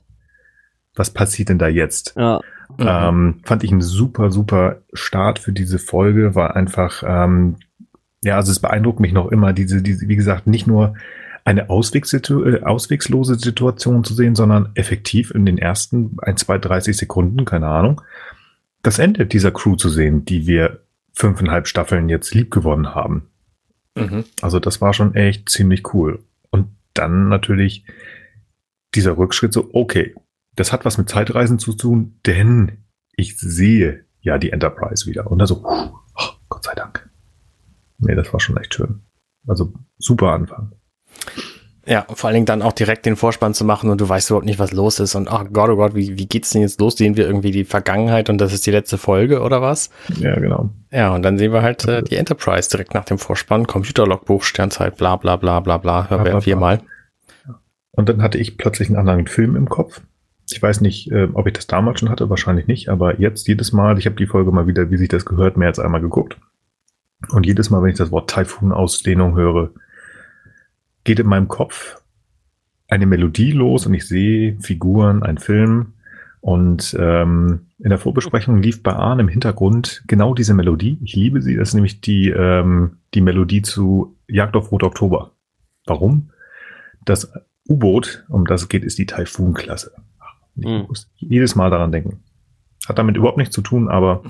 was 0.96 1.12
passiert 1.12 1.50
denn 1.50 1.60
da 1.60 1.68
jetzt? 1.68 2.14
Ja. 2.18 2.42
Ähm, 2.80 3.42
fand 3.44 3.64
ich 3.64 3.72
ein 3.72 3.82
super, 3.82 4.32
super 4.32 4.82
Start 4.94 5.40
für 5.40 5.52
diese 5.52 5.80
Folge, 5.80 6.36
war 6.36 6.56
einfach, 6.56 7.04
ähm, 7.06 7.58
ja, 8.24 8.38
also 8.38 8.52
es 8.52 8.60
beeindruckt 8.60 9.00
mich 9.00 9.14
noch 9.14 9.32
immer, 9.32 9.54
diese, 9.54 9.82
diese, 9.82 10.08
wie 10.08 10.16
gesagt, 10.16 10.48
nicht 10.48 10.66
nur 10.66 10.96
eine 11.44 11.70
Auswegssitu 11.70 12.44
äh, 12.44 12.64
auswegslose 12.64 13.36
Situation 13.36 14.04
zu 14.04 14.16
sehen, 14.16 14.36
sondern 14.36 14.70
effektiv 14.74 15.32
in 15.32 15.46
den 15.46 15.60
ersten 15.60 16.18
ein, 16.22 16.38
zwei, 16.38 16.58
30 16.58 16.98
Sekunden, 16.98 17.46
keine 17.46 17.68
Ahnung, 17.68 18.02
das 18.82 19.00
Ende 19.00 19.26
dieser 19.26 19.52
Crew 19.52 19.76
zu 19.76 19.90
sehen, 19.90 20.26
die 20.26 20.48
wir 20.48 20.82
fünfeinhalb 21.14 21.68
Staffeln 21.68 22.10
jetzt 22.10 22.34
lieb 22.34 22.52
gewonnen 22.52 22.94
haben. 22.94 23.30
Mhm. 23.96 24.26
Also 24.42 24.60
das 24.60 24.82
war 24.82 24.94
schon 24.94 25.16
echt 25.16 25.50
ziemlich 25.50 25.94
cool. 25.94 26.20
Und 26.50 26.68
dann 26.94 27.30
natürlich 27.30 27.86
dieser 28.96 29.18
Rückschritt 29.18 29.54
so, 29.54 29.70
okay, 29.74 30.16
das 30.56 30.72
hat 30.72 30.86
was 30.86 30.98
mit 30.98 31.10
Zeitreisen 31.10 31.60
zu 31.60 31.74
tun, 31.74 32.20
denn 32.26 32.84
ich 33.16 33.38
sehe 33.40 34.06
ja 34.22 34.38
die 34.38 34.52
Enterprise 34.52 35.06
wieder. 35.06 35.30
Und 35.30 35.40
dann 35.40 35.48
so, 35.48 35.64
oh, 35.64 35.90
Gott 36.50 36.64
sei 36.64 36.74
Dank. 36.74 37.10
Nee, 38.00 38.16
das 38.16 38.32
war 38.34 38.40
schon 38.40 38.58
echt 38.58 38.74
schön. 38.74 39.02
Also 39.48 39.74
super 39.98 40.32
Anfang. 40.32 40.72
Ja, 41.88 42.08
vor 42.12 42.28
allen 42.28 42.34
Dingen 42.36 42.46
dann 42.48 42.64
auch 42.64 42.74
direkt 42.74 43.06
den 43.06 43.16
Vorspann 43.16 43.54
zu 43.54 43.64
machen 43.64 43.92
und 43.92 44.02
du 44.02 44.10
weißt 44.10 44.32
überhaupt 44.32 44.48
nicht, 44.48 44.58
was 44.58 44.72
los 44.72 45.00
ist. 45.00 45.14
Und 45.14 45.30
ach 45.30 45.44
oh 45.46 45.50
Gott, 45.54 45.70
oh 45.70 45.76
Gott, 45.76 45.94
wie, 45.94 46.18
wie 46.18 46.26
geht's 46.26 46.50
denn 46.50 46.62
jetzt 46.62 46.80
los? 46.80 46.98
Sehen 46.98 47.16
wir 47.16 47.28
irgendwie 47.28 47.52
die 47.52 47.64
Vergangenheit 47.64 48.30
und 48.32 48.40
das 48.40 48.54
ist 48.54 48.66
die 48.66 48.72
letzte 48.72 48.98
Folge 48.98 49.42
oder 49.42 49.62
was? 49.62 49.92
Ja, 50.20 50.34
genau. 50.40 50.72
Ja, 50.92 51.14
und 51.14 51.22
dann 51.22 51.38
sehen 51.38 51.54
wir 51.54 51.62
halt 51.62 51.88
äh, 51.88 52.02
die 52.02 52.16
Enterprise 52.16 52.72
direkt 52.72 52.96
nach 52.96 53.06
dem 53.06 53.20
Vorspann, 53.20 53.68
Computerlogbuch, 53.68 54.42
Sternzeit, 54.42 54.98
bla 54.98 55.16
bla 55.18 55.36
bla 55.36 55.60
bla 55.60 55.78
bla, 55.78 56.10
hören 56.10 56.26
wir 56.26 56.42
viermal. 56.42 56.82
Und 57.92 58.10
dann 58.10 58.24
hatte 58.24 58.40
ich 58.40 58.58
plötzlich 58.58 58.90
einen 58.90 58.98
anderen 58.98 59.28
Film 59.28 59.56
im 59.56 59.70
Kopf. 59.70 60.02
Ich 60.52 60.62
weiß 60.62 60.82
nicht, 60.82 61.12
äh, 61.12 61.28
ob 61.34 61.48
ich 61.48 61.54
das 61.54 61.68
damals 61.68 62.00
schon 62.00 62.10
hatte, 62.10 62.30
wahrscheinlich 62.30 62.68
nicht, 62.68 62.90
aber 62.90 63.20
jetzt 63.20 63.48
jedes 63.48 63.72
Mal, 63.72 63.98
ich 63.98 64.06
habe 64.06 64.16
die 64.16 64.28
Folge 64.28 64.52
mal 64.52 64.68
wieder, 64.68 64.92
wie 64.92 64.98
sich 64.98 65.10
das 65.10 65.26
gehört, 65.26 65.58
mehr 65.58 65.70
als 65.70 65.80
einmal 65.80 66.02
geguckt. 66.02 66.38
Und 67.30 67.46
jedes 67.46 67.70
Mal, 67.70 67.82
wenn 67.82 67.90
ich 67.90 67.98
das 67.98 68.12
Wort 68.12 68.30
Taifun-Ausdehnung 68.30 69.36
höre, 69.36 69.72
geht 71.04 71.20
in 71.20 71.28
meinem 71.28 71.48
Kopf 71.48 72.02
eine 72.88 73.06
Melodie 73.06 73.52
los 73.52 73.86
und 73.86 73.94
ich 73.94 74.08
sehe 74.08 74.58
Figuren, 74.60 75.24
ein 75.24 75.38
Film. 75.38 75.94
Und 76.42 76.96
ähm, 77.00 77.68
in 77.80 77.90
der 77.90 77.98
Vorbesprechung 77.98 78.62
lief 78.62 78.84
bei 78.84 78.94
Arne 78.94 79.24
im 79.24 79.28
Hintergrund 79.28 80.04
genau 80.06 80.36
diese 80.36 80.54
Melodie. 80.54 81.00
Ich 81.04 81.16
liebe 81.16 81.42
sie. 81.42 81.56
Das 81.56 81.70
ist 81.70 81.74
nämlich 81.74 82.02
die, 82.02 82.30
ähm, 82.30 82.98
die 83.16 83.22
Melodie 83.22 83.64
zu 83.64 84.16
Jagd 84.28 84.56
auf 84.56 84.72
Rot 84.72 84.84
Oktober. 84.84 85.32
Warum? 85.88 86.30
Das 87.04 87.32
U-Boot, 87.68 88.26
um 88.30 88.46
das 88.46 88.64
es 88.64 88.70
geht, 88.70 88.84
ist 88.84 89.00
die 89.00 89.08
Taifun-Klasse. 89.08 89.92
Ich 90.56 90.66
mhm. 90.66 90.86
muss 90.88 91.12
jedes 91.16 91.56
Mal 91.56 91.70
daran 91.70 91.92
denken. 91.92 92.24
Hat 92.88 92.98
damit 92.98 93.18
überhaupt 93.18 93.38
nichts 93.38 93.54
zu 93.56 93.62
tun, 93.62 93.90
aber 93.90 94.24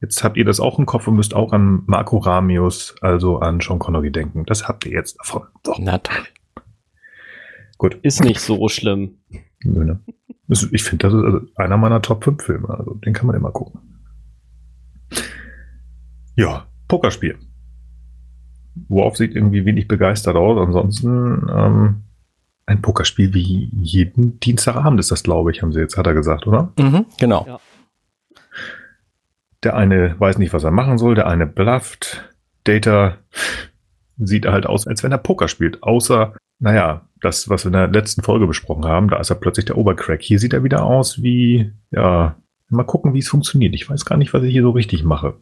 jetzt 0.00 0.22
habt 0.22 0.36
ihr 0.36 0.44
das 0.44 0.60
auch 0.60 0.78
im 0.78 0.86
Kopf 0.86 1.08
und 1.08 1.16
müsst 1.16 1.34
auch 1.34 1.52
an 1.52 1.82
Marco 1.86 2.18
Ramius, 2.18 2.94
also 3.00 3.38
an 3.38 3.60
Sean 3.60 3.78
Connery 3.78 4.10
denken. 4.10 4.44
Das 4.44 4.68
habt 4.68 4.86
ihr 4.86 4.92
jetzt 4.92 5.18
davon. 5.18 5.42
So. 5.64 5.74
Na 5.78 5.98
toll. 5.98 6.24
Gut. 7.78 7.98
Ist 8.02 8.22
nicht 8.22 8.40
so 8.40 8.68
schlimm. 8.68 9.18
Nö, 9.64 9.84
ne? 9.84 10.00
Ich 10.72 10.82
finde, 10.82 11.06
das 11.06 11.14
ist 11.14 11.24
also 11.24 11.40
einer 11.56 11.76
meiner 11.76 12.02
Top 12.02 12.24
5 12.24 12.42
Filme. 12.42 12.68
Also 12.68 12.94
den 12.94 13.14
kann 13.14 13.26
man 13.26 13.36
immer 13.36 13.52
gucken. 13.52 13.80
Ja, 16.36 16.66
Pokerspiel. 16.88 17.38
Worauf 18.88 19.16
sieht 19.16 19.34
irgendwie 19.34 19.64
wenig 19.64 19.88
begeistert 19.88 20.36
aus. 20.36 20.58
Ansonsten 20.58 21.46
ähm, 21.54 22.02
ein 22.70 22.82
Pokerspiel 22.82 23.34
wie 23.34 23.68
jeden 23.72 24.38
Dienstagabend 24.38 25.00
ist 25.00 25.10
das, 25.10 25.24
glaube 25.24 25.50
ich, 25.50 25.60
haben 25.60 25.72
sie 25.72 25.80
jetzt, 25.80 25.96
hat 25.96 26.06
er 26.06 26.14
gesagt, 26.14 26.46
oder? 26.46 26.72
Mhm, 26.78 27.06
genau. 27.18 27.44
Ja. 27.46 27.60
Der 29.64 29.76
eine 29.76 30.14
weiß 30.18 30.38
nicht, 30.38 30.52
was 30.52 30.64
er 30.64 30.70
machen 30.70 30.96
soll, 30.96 31.16
der 31.16 31.26
eine 31.26 31.46
blufft. 31.46 32.32
Data 32.64 33.18
sieht 34.18 34.46
halt 34.46 34.66
aus, 34.66 34.86
als 34.86 35.02
wenn 35.02 35.10
er 35.10 35.18
Poker 35.18 35.48
spielt. 35.48 35.82
Außer, 35.82 36.34
naja, 36.60 37.08
das, 37.20 37.48
was 37.48 37.64
wir 37.64 37.68
in 37.68 37.72
der 37.72 37.88
letzten 37.88 38.22
Folge 38.22 38.46
besprochen 38.46 38.84
haben, 38.84 39.08
da 39.08 39.18
ist 39.18 39.30
er 39.30 39.36
plötzlich 39.36 39.66
der 39.66 39.76
Obercrack. 39.76 40.22
Hier 40.22 40.38
sieht 40.38 40.52
er 40.52 40.62
wieder 40.62 40.84
aus 40.84 41.22
wie, 41.22 41.72
ja, 41.90 42.36
mal 42.68 42.84
gucken, 42.84 43.14
wie 43.14 43.18
es 43.18 43.28
funktioniert. 43.28 43.74
Ich 43.74 43.90
weiß 43.90 44.04
gar 44.04 44.16
nicht, 44.16 44.32
was 44.32 44.44
ich 44.44 44.52
hier 44.52 44.62
so 44.62 44.70
richtig 44.70 45.02
mache. 45.02 45.34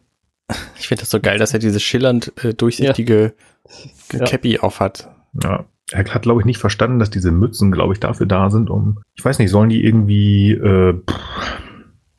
Ich 0.79 0.87
finde 0.87 1.01
das 1.01 1.11
so 1.11 1.19
geil, 1.19 1.37
dass 1.37 1.53
er 1.53 1.59
diese 1.59 1.79
schillernd 1.79 2.33
äh, 2.43 2.55
durchsichtige 2.55 3.33
ja. 4.11 4.25
Cappy 4.25 4.55
ja. 4.55 4.61
auf 4.61 4.79
hat. 4.79 5.09
Ja, 5.43 5.65
er 5.91 6.05
hat, 6.05 6.21
glaube 6.21 6.41
ich, 6.41 6.45
nicht 6.45 6.59
verstanden, 6.59 6.99
dass 6.99 7.09
diese 7.09 7.31
Mützen, 7.31 7.71
glaube 7.71 7.93
ich, 7.93 7.99
dafür 7.99 8.25
da 8.25 8.49
sind, 8.49 8.69
um, 8.69 8.99
ich 9.15 9.25
weiß 9.25 9.39
nicht, 9.39 9.49
sollen 9.49 9.69
die 9.69 9.83
irgendwie 9.83 10.51
äh, 10.51 11.01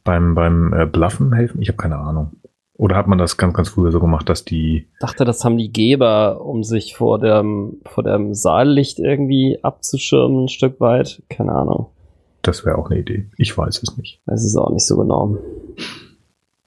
beim, 0.05 0.35
beim 0.35 0.73
äh, 0.73 0.87
Bluffen 0.87 1.33
helfen? 1.33 1.62
Ich 1.62 1.69
habe 1.69 1.77
keine 1.77 1.99
Ahnung. 1.99 2.33
Oder 2.75 2.97
hat 2.97 3.07
man 3.07 3.19
das 3.19 3.37
ganz, 3.37 3.53
ganz 3.53 3.69
früher 3.69 3.93
so 3.93 4.00
gemacht, 4.00 4.29
dass 4.31 4.45
die. 4.45 4.89
Ich 4.91 4.99
dachte, 5.00 5.27
das 5.27 5.45
haben 5.45 5.59
die 5.59 5.71
Geber, 5.71 6.41
um 6.41 6.65
sich 6.65 6.97
vor 6.97 7.19
dem, 7.19 7.83
vor 7.85 8.05
dem 8.05 8.33
Saallicht 8.33 8.99
irgendwie 8.99 9.59
abzuschirmen, 9.62 10.45
ein 10.45 10.49
Stück 10.49 10.81
weit. 10.81 11.23
Keine 11.29 11.53
Ahnung. 11.53 11.89
Das 12.41 12.65
wäre 12.65 12.79
auch 12.79 12.91
eine 12.91 13.00
Idee. 13.00 13.29
Ich 13.37 13.57
weiß 13.57 13.83
es 13.83 13.99
nicht. 13.99 14.23
Es 14.25 14.47
ist 14.47 14.57
auch 14.57 14.71
nicht 14.71 14.87
so 14.87 14.97
genau. 14.97 15.37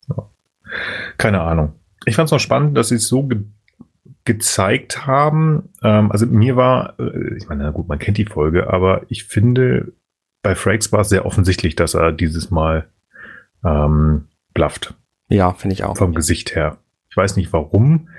Ja. 0.08 0.30
Keine 1.18 1.42
Ahnung. 1.42 1.74
Ich 2.06 2.16
fand 2.16 2.28
es 2.28 2.32
noch 2.32 2.40
spannend, 2.40 2.78
dass 2.78 2.90
sie 2.90 2.96
es 2.96 3.08
so 3.08 3.28
gezeigt 4.26 5.06
haben. 5.06 5.70
Ähm, 5.84 6.12
also 6.12 6.26
mir 6.26 6.56
war, 6.56 7.00
äh, 7.00 7.36
ich 7.36 7.48
meine, 7.50 7.64
na 7.64 7.72
gut, 7.72 7.88
man 7.88 8.00
kennt 8.00 8.18
die 8.18 8.26
Folge, 8.26 8.72
aber 8.72 9.04
ich 9.10 9.26
finde, 9.26 9.94
bei 10.42 10.56
Frakes 10.56 10.92
war 10.92 11.02
es 11.02 11.10
sehr 11.10 11.26
offensichtlich, 11.26 11.76
dass 11.76 11.94
er 11.94 12.12
dieses 12.12 12.52
Mal 12.52 12.88
ähm, 13.64 14.28
blufft. 14.54 14.94
Ja, 15.30 15.54
finde 15.54 15.74
ich 15.74 15.84
auch. 15.84 15.98
Vom 15.98 16.14
Gesicht 16.14 16.56
her. 16.56 16.78
Ich 17.10 17.18
weiß 17.18 17.36
nicht 17.38 17.54
warum. 17.54 18.10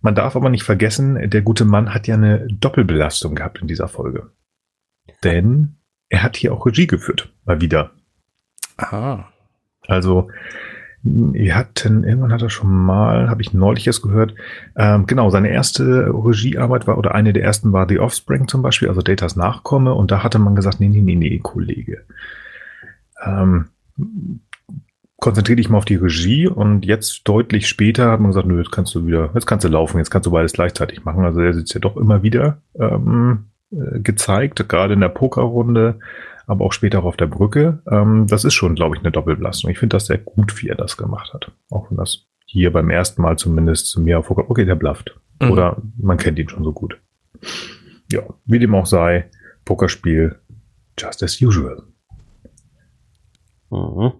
Man 0.00 0.14
darf 0.14 0.36
aber 0.36 0.50
nicht 0.50 0.64
vergessen, 0.64 1.30
der 1.30 1.42
gute 1.42 1.64
Mann 1.64 1.94
hat 1.94 2.06
ja 2.06 2.14
eine 2.14 2.46
Doppelbelastung 2.48 3.34
gehabt 3.34 3.60
in 3.60 3.68
dieser 3.68 3.88
Folge. 3.88 4.30
Denn 5.22 5.76
er 6.08 6.22
hat 6.22 6.36
hier 6.36 6.52
auch 6.52 6.66
Regie 6.66 6.86
geführt, 6.86 7.32
mal 7.44 7.60
wieder. 7.60 7.92
Aha. 8.76 9.32
Also 9.86 10.28
wir 11.04 11.54
hatten, 11.54 12.02
irgendwann 12.02 12.32
hat 12.32 12.40
er 12.40 12.48
schon 12.48 12.72
mal, 12.72 13.28
habe 13.28 13.42
ich 13.42 13.52
neulich 13.52 13.86
erst 13.86 14.02
gehört, 14.02 14.34
ähm, 14.76 15.06
genau, 15.06 15.28
seine 15.28 15.50
erste 15.50 16.08
Regiearbeit 16.08 16.86
war, 16.86 16.96
oder 16.96 17.14
eine 17.14 17.34
der 17.34 17.44
ersten 17.44 17.72
war 17.72 17.86
The 17.86 18.00
Offspring 18.00 18.48
zum 18.48 18.62
Beispiel, 18.62 18.88
also 18.88 19.02
Datas 19.02 19.36
Nachkomme, 19.36 19.92
und 19.92 20.10
da 20.10 20.22
hatte 20.22 20.38
man 20.38 20.56
gesagt, 20.56 20.80
nee, 20.80 20.88
nee, 20.88 21.02
nee, 21.02 21.14
nee, 21.14 21.38
Kollege. 21.42 22.04
Ähm, 23.22 23.66
konzentriere 25.18 25.56
dich 25.56 25.68
mal 25.68 25.78
auf 25.78 25.84
die 25.84 25.96
Regie 25.96 26.46
und 26.48 26.86
jetzt 26.86 27.22
deutlich 27.24 27.68
später 27.68 28.10
hat 28.10 28.20
man 28.20 28.30
gesagt, 28.30 28.46
nö, 28.46 28.58
jetzt 28.58 28.72
kannst 28.72 28.94
du 28.94 29.06
wieder, 29.06 29.30
jetzt 29.34 29.46
kannst 29.46 29.64
du 29.64 29.68
laufen, 29.68 29.98
jetzt 29.98 30.10
kannst 30.10 30.26
du 30.26 30.30
beides 30.30 30.54
gleichzeitig 30.54 31.04
machen. 31.04 31.24
Also 31.24 31.40
er 31.40 31.54
sitzt 31.54 31.74
ja 31.74 31.80
doch 31.80 31.96
immer 31.96 32.22
wieder 32.22 32.58
ähm, 32.78 33.44
äh, 33.70 34.00
gezeigt, 34.00 34.68
gerade 34.68 34.94
in 34.94 35.00
der 35.00 35.08
Pokerrunde, 35.08 35.98
aber 36.46 36.64
auch 36.64 36.72
später 36.72 37.00
auch 37.00 37.04
auf 37.04 37.16
der 37.16 37.26
Brücke. 37.26 37.82
Ähm, 37.90 38.26
das 38.28 38.44
ist 38.44 38.54
schon, 38.54 38.74
glaube 38.74 38.96
ich, 38.96 39.02
eine 39.02 39.12
Doppelbelastung. 39.12 39.70
Ich 39.70 39.78
finde 39.78 39.96
das 39.96 40.06
sehr 40.06 40.18
gut, 40.18 40.62
wie 40.62 40.68
er 40.68 40.76
das 40.76 40.96
gemacht 40.96 41.32
hat. 41.32 41.50
Auch 41.70 41.90
wenn 41.90 41.96
das 41.96 42.26
hier 42.46 42.72
beim 42.72 42.90
ersten 42.90 43.22
Mal 43.22 43.36
zumindest 43.36 43.88
zu 43.88 44.00
mir 44.00 44.20
Poker, 44.20 44.50
okay, 44.50 44.64
der 44.64 44.74
blufft. 44.74 45.18
Mhm. 45.40 45.50
Oder 45.50 45.82
man 45.96 46.16
kennt 46.16 46.38
ihn 46.38 46.48
schon 46.48 46.64
so 46.64 46.72
gut. 46.72 47.00
Ja, 48.10 48.22
wie 48.44 48.58
dem 48.58 48.74
auch 48.74 48.86
sei, 48.86 49.30
Pokerspiel 49.64 50.38
just 50.98 51.22
as 51.22 51.40
usual. 51.40 51.82
Mhm. 53.70 54.12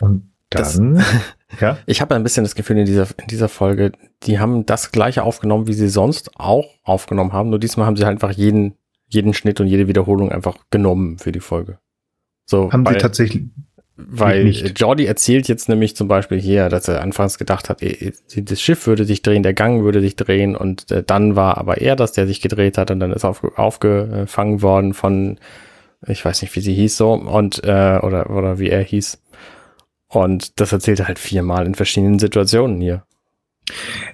Und 0.00 0.30
dann, 0.50 0.94
das, 0.96 1.14
ja. 1.60 1.78
Ich 1.86 2.00
habe 2.00 2.14
ein 2.14 2.22
bisschen 2.22 2.44
das 2.44 2.54
Gefühl 2.54 2.78
in 2.78 2.86
dieser, 2.86 3.06
in 3.18 3.28
dieser 3.28 3.48
Folge, 3.48 3.92
die 4.24 4.38
haben 4.38 4.66
das 4.66 4.92
gleiche 4.92 5.22
aufgenommen, 5.22 5.66
wie 5.66 5.72
sie 5.72 5.88
sonst 5.88 6.38
auch 6.38 6.66
aufgenommen 6.82 7.32
haben. 7.32 7.50
Nur 7.50 7.58
diesmal 7.58 7.86
haben 7.86 7.96
sie 7.96 8.04
halt 8.04 8.16
einfach 8.16 8.32
jeden, 8.32 8.74
jeden 9.10 9.34
Schnitt 9.34 9.60
und 9.60 9.66
jede 9.66 9.88
Wiederholung 9.88 10.32
einfach 10.32 10.56
genommen 10.70 11.18
für 11.18 11.32
die 11.32 11.40
Folge. 11.40 11.78
So, 12.46 12.72
haben 12.72 12.84
weil, 12.84 12.94
sie 12.94 13.00
tatsächlich, 13.00 13.44
weil 13.96 14.44
nicht. 14.44 14.80
Jordi 14.80 15.06
erzählt 15.06 15.48
jetzt 15.48 15.68
nämlich 15.68 15.94
zum 15.94 16.08
Beispiel 16.08 16.40
hier, 16.40 16.68
dass 16.68 16.88
er 16.88 17.02
anfangs 17.02 17.38
gedacht 17.38 17.68
hat, 17.68 17.82
das 17.82 18.60
Schiff 18.60 18.86
würde 18.86 19.04
sich 19.04 19.22
drehen, 19.22 19.42
der 19.42 19.54
Gang 19.54 19.84
würde 19.84 20.00
sich 20.00 20.16
drehen 20.16 20.56
und 20.56 20.90
äh, 20.90 21.02
dann 21.04 21.36
war 21.36 21.58
aber 21.58 21.80
er 21.80 21.96
das, 21.96 22.12
der 22.12 22.26
sich 22.26 22.40
gedreht 22.40 22.78
hat 22.78 22.90
und 22.90 23.00
dann 23.00 23.12
ist 23.12 23.24
auf, 23.24 23.44
aufgefangen 23.56 24.62
worden 24.62 24.94
von, 24.94 25.38
ich 26.06 26.24
weiß 26.24 26.42
nicht, 26.42 26.54
wie 26.56 26.60
sie 26.60 26.74
hieß 26.74 26.96
so 26.96 27.12
und 27.12 27.62
äh, 27.64 27.98
oder 28.02 28.30
oder 28.30 28.58
wie 28.58 28.70
er 28.70 28.82
hieß 28.82 29.20
und 30.08 30.60
das 30.60 30.72
erzählt 30.72 31.00
er 31.00 31.08
halt 31.08 31.18
viermal 31.18 31.66
in 31.66 31.74
verschiedenen 31.74 32.18
Situationen 32.18 32.80
hier. 32.80 33.04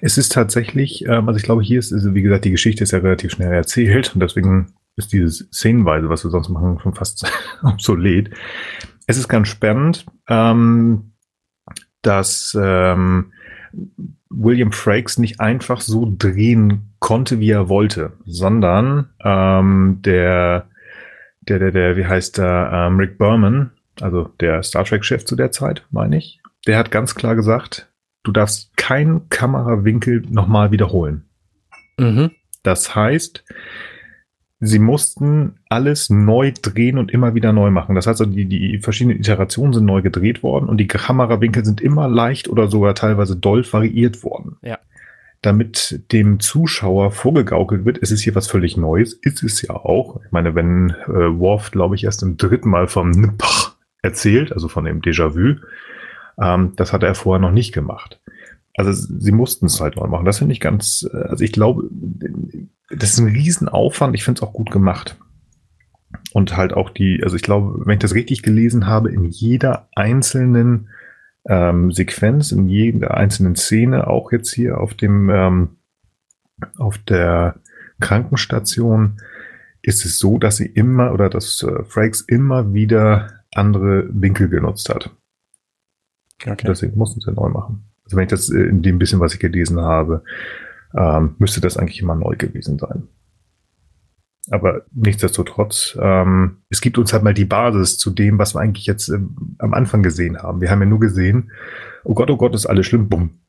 Es 0.02 0.18
ist 0.18 0.32
tatsächlich, 0.32 1.06
ähm, 1.06 1.28
also 1.28 1.38
ich 1.38 1.44
glaube, 1.44 1.62
hier 1.62 1.78
ist, 1.78 1.92
also 1.92 2.14
wie 2.14 2.22
gesagt, 2.22 2.44
die 2.44 2.50
Geschichte 2.50 2.84
ist 2.84 2.90
ja 2.90 2.98
relativ 2.98 3.32
schnell 3.32 3.52
erzählt 3.52 4.12
und 4.14 4.20
deswegen 4.20 4.74
ist 4.96 5.12
dieses 5.12 5.48
Szenenweise, 5.52 6.08
was 6.08 6.24
wir 6.24 6.30
sonst 6.30 6.48
machen, 6.48 6.78
schon 6.80 6.94
fast 6.94 7.30
obsolet. 7.62 8.30
Es 9.06 9.18
ist 9.18 9.28
ganz 9.28 9.48
spannend, 9.48 10.06
ähm, 10.28 11.12
dass 12.02 12.56
ähm, 12.60 13.32
William 14.30 14.72
Frakes 14.72 15.18
nicht 15.18 15.40
einfach 15.40 15.80
so 15.80 16.12
drehen 16.16 16.94
konnte, 16.98 17.40
wie 17.40 17.50
er 17.50 17.68
wollte, 17.68 18.14
sondern 18.24 19.10
ähm, 19.22 20.00
der, 20.02 20.68
der, 21.42 21.58
der, 21.58 21.70
der, 21.70 21.96
wie 21.96 22.06
heißt 22.06 22.38
der, 22.38 22.70
ähm, 22.72 22.96
Rick 22.96 23.18
Berman, 23.18 23.72
also 24.00 24.30
der 24.40 24.62
Star 24.62 24.84
Trek-Chef 24.84 25.24
zu 25.24 25.36
der 25.36 25.52
Zeit, 25.52 25.86
meine 25.90 26.16
ich, 26.16 26.40
der 26.66 26.78
hat 26.78 26.90
ganz 26.90 27.14
klar 27.14 27.36
gesagt, 27.36 27.90
du 28.24 28.32
darfst 28.32 28.76
keinen 28.76 29.28
Kamerawinkel 29.28 30.22
nochmal 30.28 30.70
wiederholen. 30.70 31.28
Mhm. 31.98 32.32
Das 32.62 32.94
heißt, 32.94 33.44
sie 34.60 34.78
mussten 34.78 35.56
alles 35.68 36.08
neu 36.08 36.52
drehen 36.60 36.98
und 36.98 37.10
immer 37.10 37.34
wieder 37.34 37.52
neu 37.52 37.70
machen. 37.70 37.94
Das 37.94 38.06
heißt, 38.06 38.20
also 38.20 38.32
die, 38.32 38.46
die 38.46 38.78
verschiedenen 38.80 39.18
Iterationen 39.18 39.74
sind 39.74 39.84
neu 39.84 40.02
gedreht 40.02 40.42
worden 40.42 40.68
und 40.68 40.78
die 40.78 40.86
Kamerawinkel 40.86 41.64
sind 41.64 41.80
immer 41.80 42.08
leicht 42.08 42.48
oder 42.48 42.68
sogar 42.68 42.94
teilweise 42.94 43.36
doll 43.36 43.64
variiert 43.70 44.22
worden. 44.22 44.56
Ja. 44.62 44.78
Damit 45.42 46.04
dem 46.12 46.40
Zuschauer 46.40 47.12
vorgegaukelt 47.12 47.84
wird, 47.84 47.98
es 48.02 48.10
ist 48.10 48.22
hier 48.22 48.34
was 48.34 48.48
völlig 48.48 48.76
Neues, 48.76 49.12
ist 49.12 49.42
es 49.42 49.60
ja 49.60 49.74
auch. 49.74 50.20
Ich 50.24 50.32
meine, 50.32 50.54
wenn 50.54 50.90
äh, 51.06 51.38
Worf, 51.38 51.70
glaube 51.70 51.94
ich, 51.94 52.04
erst 52.04 52.22
im 52.22 52.38
dritten 52.38 52.70
Mal 52.70 52.88
vom 52.88 53.10
Nippach 53.10 53.76
erzählt, 54.02 54.52
also 54.52 54.68
von 54.68 54.84
dem 54.84 55.02
Déjà-vu. 55.02 55.56
Ähm, 56.40 56.72
das 56.76 56.92
hat 56.92 57.02
er 57.02 57.14
vorher 57.14 57.40
noch 57.40 57.52
nicht 57.52 57.72
gemacht. 57.72 58.20
Also 58.74 58.92
sie 58.92 59.32
mussten 59.32 59.66
es 59.66 59.80
halt 59.80 59.96
neu 59.96 60.06
machen. 60.06 60.24
Das 60.24 60.38
finde 60.38 60.52
ich 60.52 60.60
ganz, 60.60 61.08
äh, 61.12 61.16
also 61.16 61.44
ich 61.44 61.52
glaube, 61.52 61.88
das 62.90 63.12
ist 63.12 63.18
ein 63.18 63.28
Riesenaufwand. 63.28 64.14
Ich 64.14 64.24
finde 64.24 64.38
es 64.40 64.42
auch 64.42 64.52
gut 64.52 64.70
gemacht. 64.70 65.16
Und 66.32 66.56
halt 66.56 66.72
auch 66.72 66.90
die, 66.90 67.20
also 67.22 67.36
ich 67.36 67.42
glaube, 67.42 67.84
wenn 67.84 67.94
ich 67.94 68.00
das 68.00 68.14
richtig 68.14 68.42
gelesen 68.42 68.86
habe, 68.86 69.10
in 69.10 69.24
jeder 69.24 69.88
einzelnen 69.94 70.88
ähm, 71.48 71.92
Sequenz, 71.92 72.52
in 72.52 72.68
jeder 72.68 73.16
einzelnen 73.16 73.56
Szene, 73.56 74.06
auch 74.06 74.32
jetzt 74.32 74.52
hier 74.52 74.78
auf 74.80 74.94
dem, 74.94 75.30
ähm, 75.30 75.76
auf 76.76 76.98
der 76.98 77.56
Krankenstation, 78.00 79.18
ist 79.82 80.04
es 80.04 80.18
so, 80.18 80.38
dass 80.38 80.56
sie 80.56 80.66
immer 80.66 81.12
oder 81.12 81.30
dass 81.30 81.62
äh, 81.62 81.84
Frakes 81.84 82.20
immer 82.22 82.72
wieder 82.72 83.42
andere 83.54 84.08
Winkel 84.10 84.48
genutzt 84.48 84.88
hat. 84.88 85.10
Okay. 86.44 86.66
Deswegen 86.66 86.98
mussten 86.98 87.20
sie 87.20 87.32
neu 87.32 87.48
machen. 87.48 87.84
Also 88.04 88.16
wenn 88.16 88.24
ich 88.24 88.30
das 88.30 88.50
äh, 88.50 88.58
in 88.58 88.82
dem 88.82 88.98
bisschen, 88.98 89.20
was 89.20 89.34
ich 89.34 89.40
gelesen 89.40 89.80
habe, 89.80 90.22
ähm, 90.96 91.36
müsste 91.38 91.60
das 91.60 91.76
eigentlich 91.76 92.00
immer 92.00 92.14
neu 92.14 92.36
gewesen 92.36 92.78
sein. 92.78 93.08
Aber 94.50 94.82
nichtsdestotrotz, 94.92 95.98
ähm, 96.00 96.58
es 96.70 96.80
gibt 96.80 96.98
uns 96.98 97.12
halt 97.12 97.24
mal 97.24 97.34
die 97.34 97.44
Basis 97.44 97.98
zu 97.98 98.10
dem, 98.10 98.38
was 98.38 98.54
wir 98.54 98.60
eigentlich 98.60 98.86
jetzt 98.86 99.08
ähm, 99.08 99.56
am 99.58 99.74
Anfang 99.74 100.02
gesehen 100.02 100.38
haben. 100.38 100.60
Wir 100.60 100.70
haben 100.70 100.80
ja 100.80 100.86
nur 100.86 101.00
gesehen, 101.00 101.50
oh 102.04 102.14
Gott, 102.14 102.30
oh 102.30 102.36
Gott, 102.36 102.54
ist 102.54 102.66
alles 102.66 102.86
schlimm, 102.86 103.08
bumm. 103.08 103.40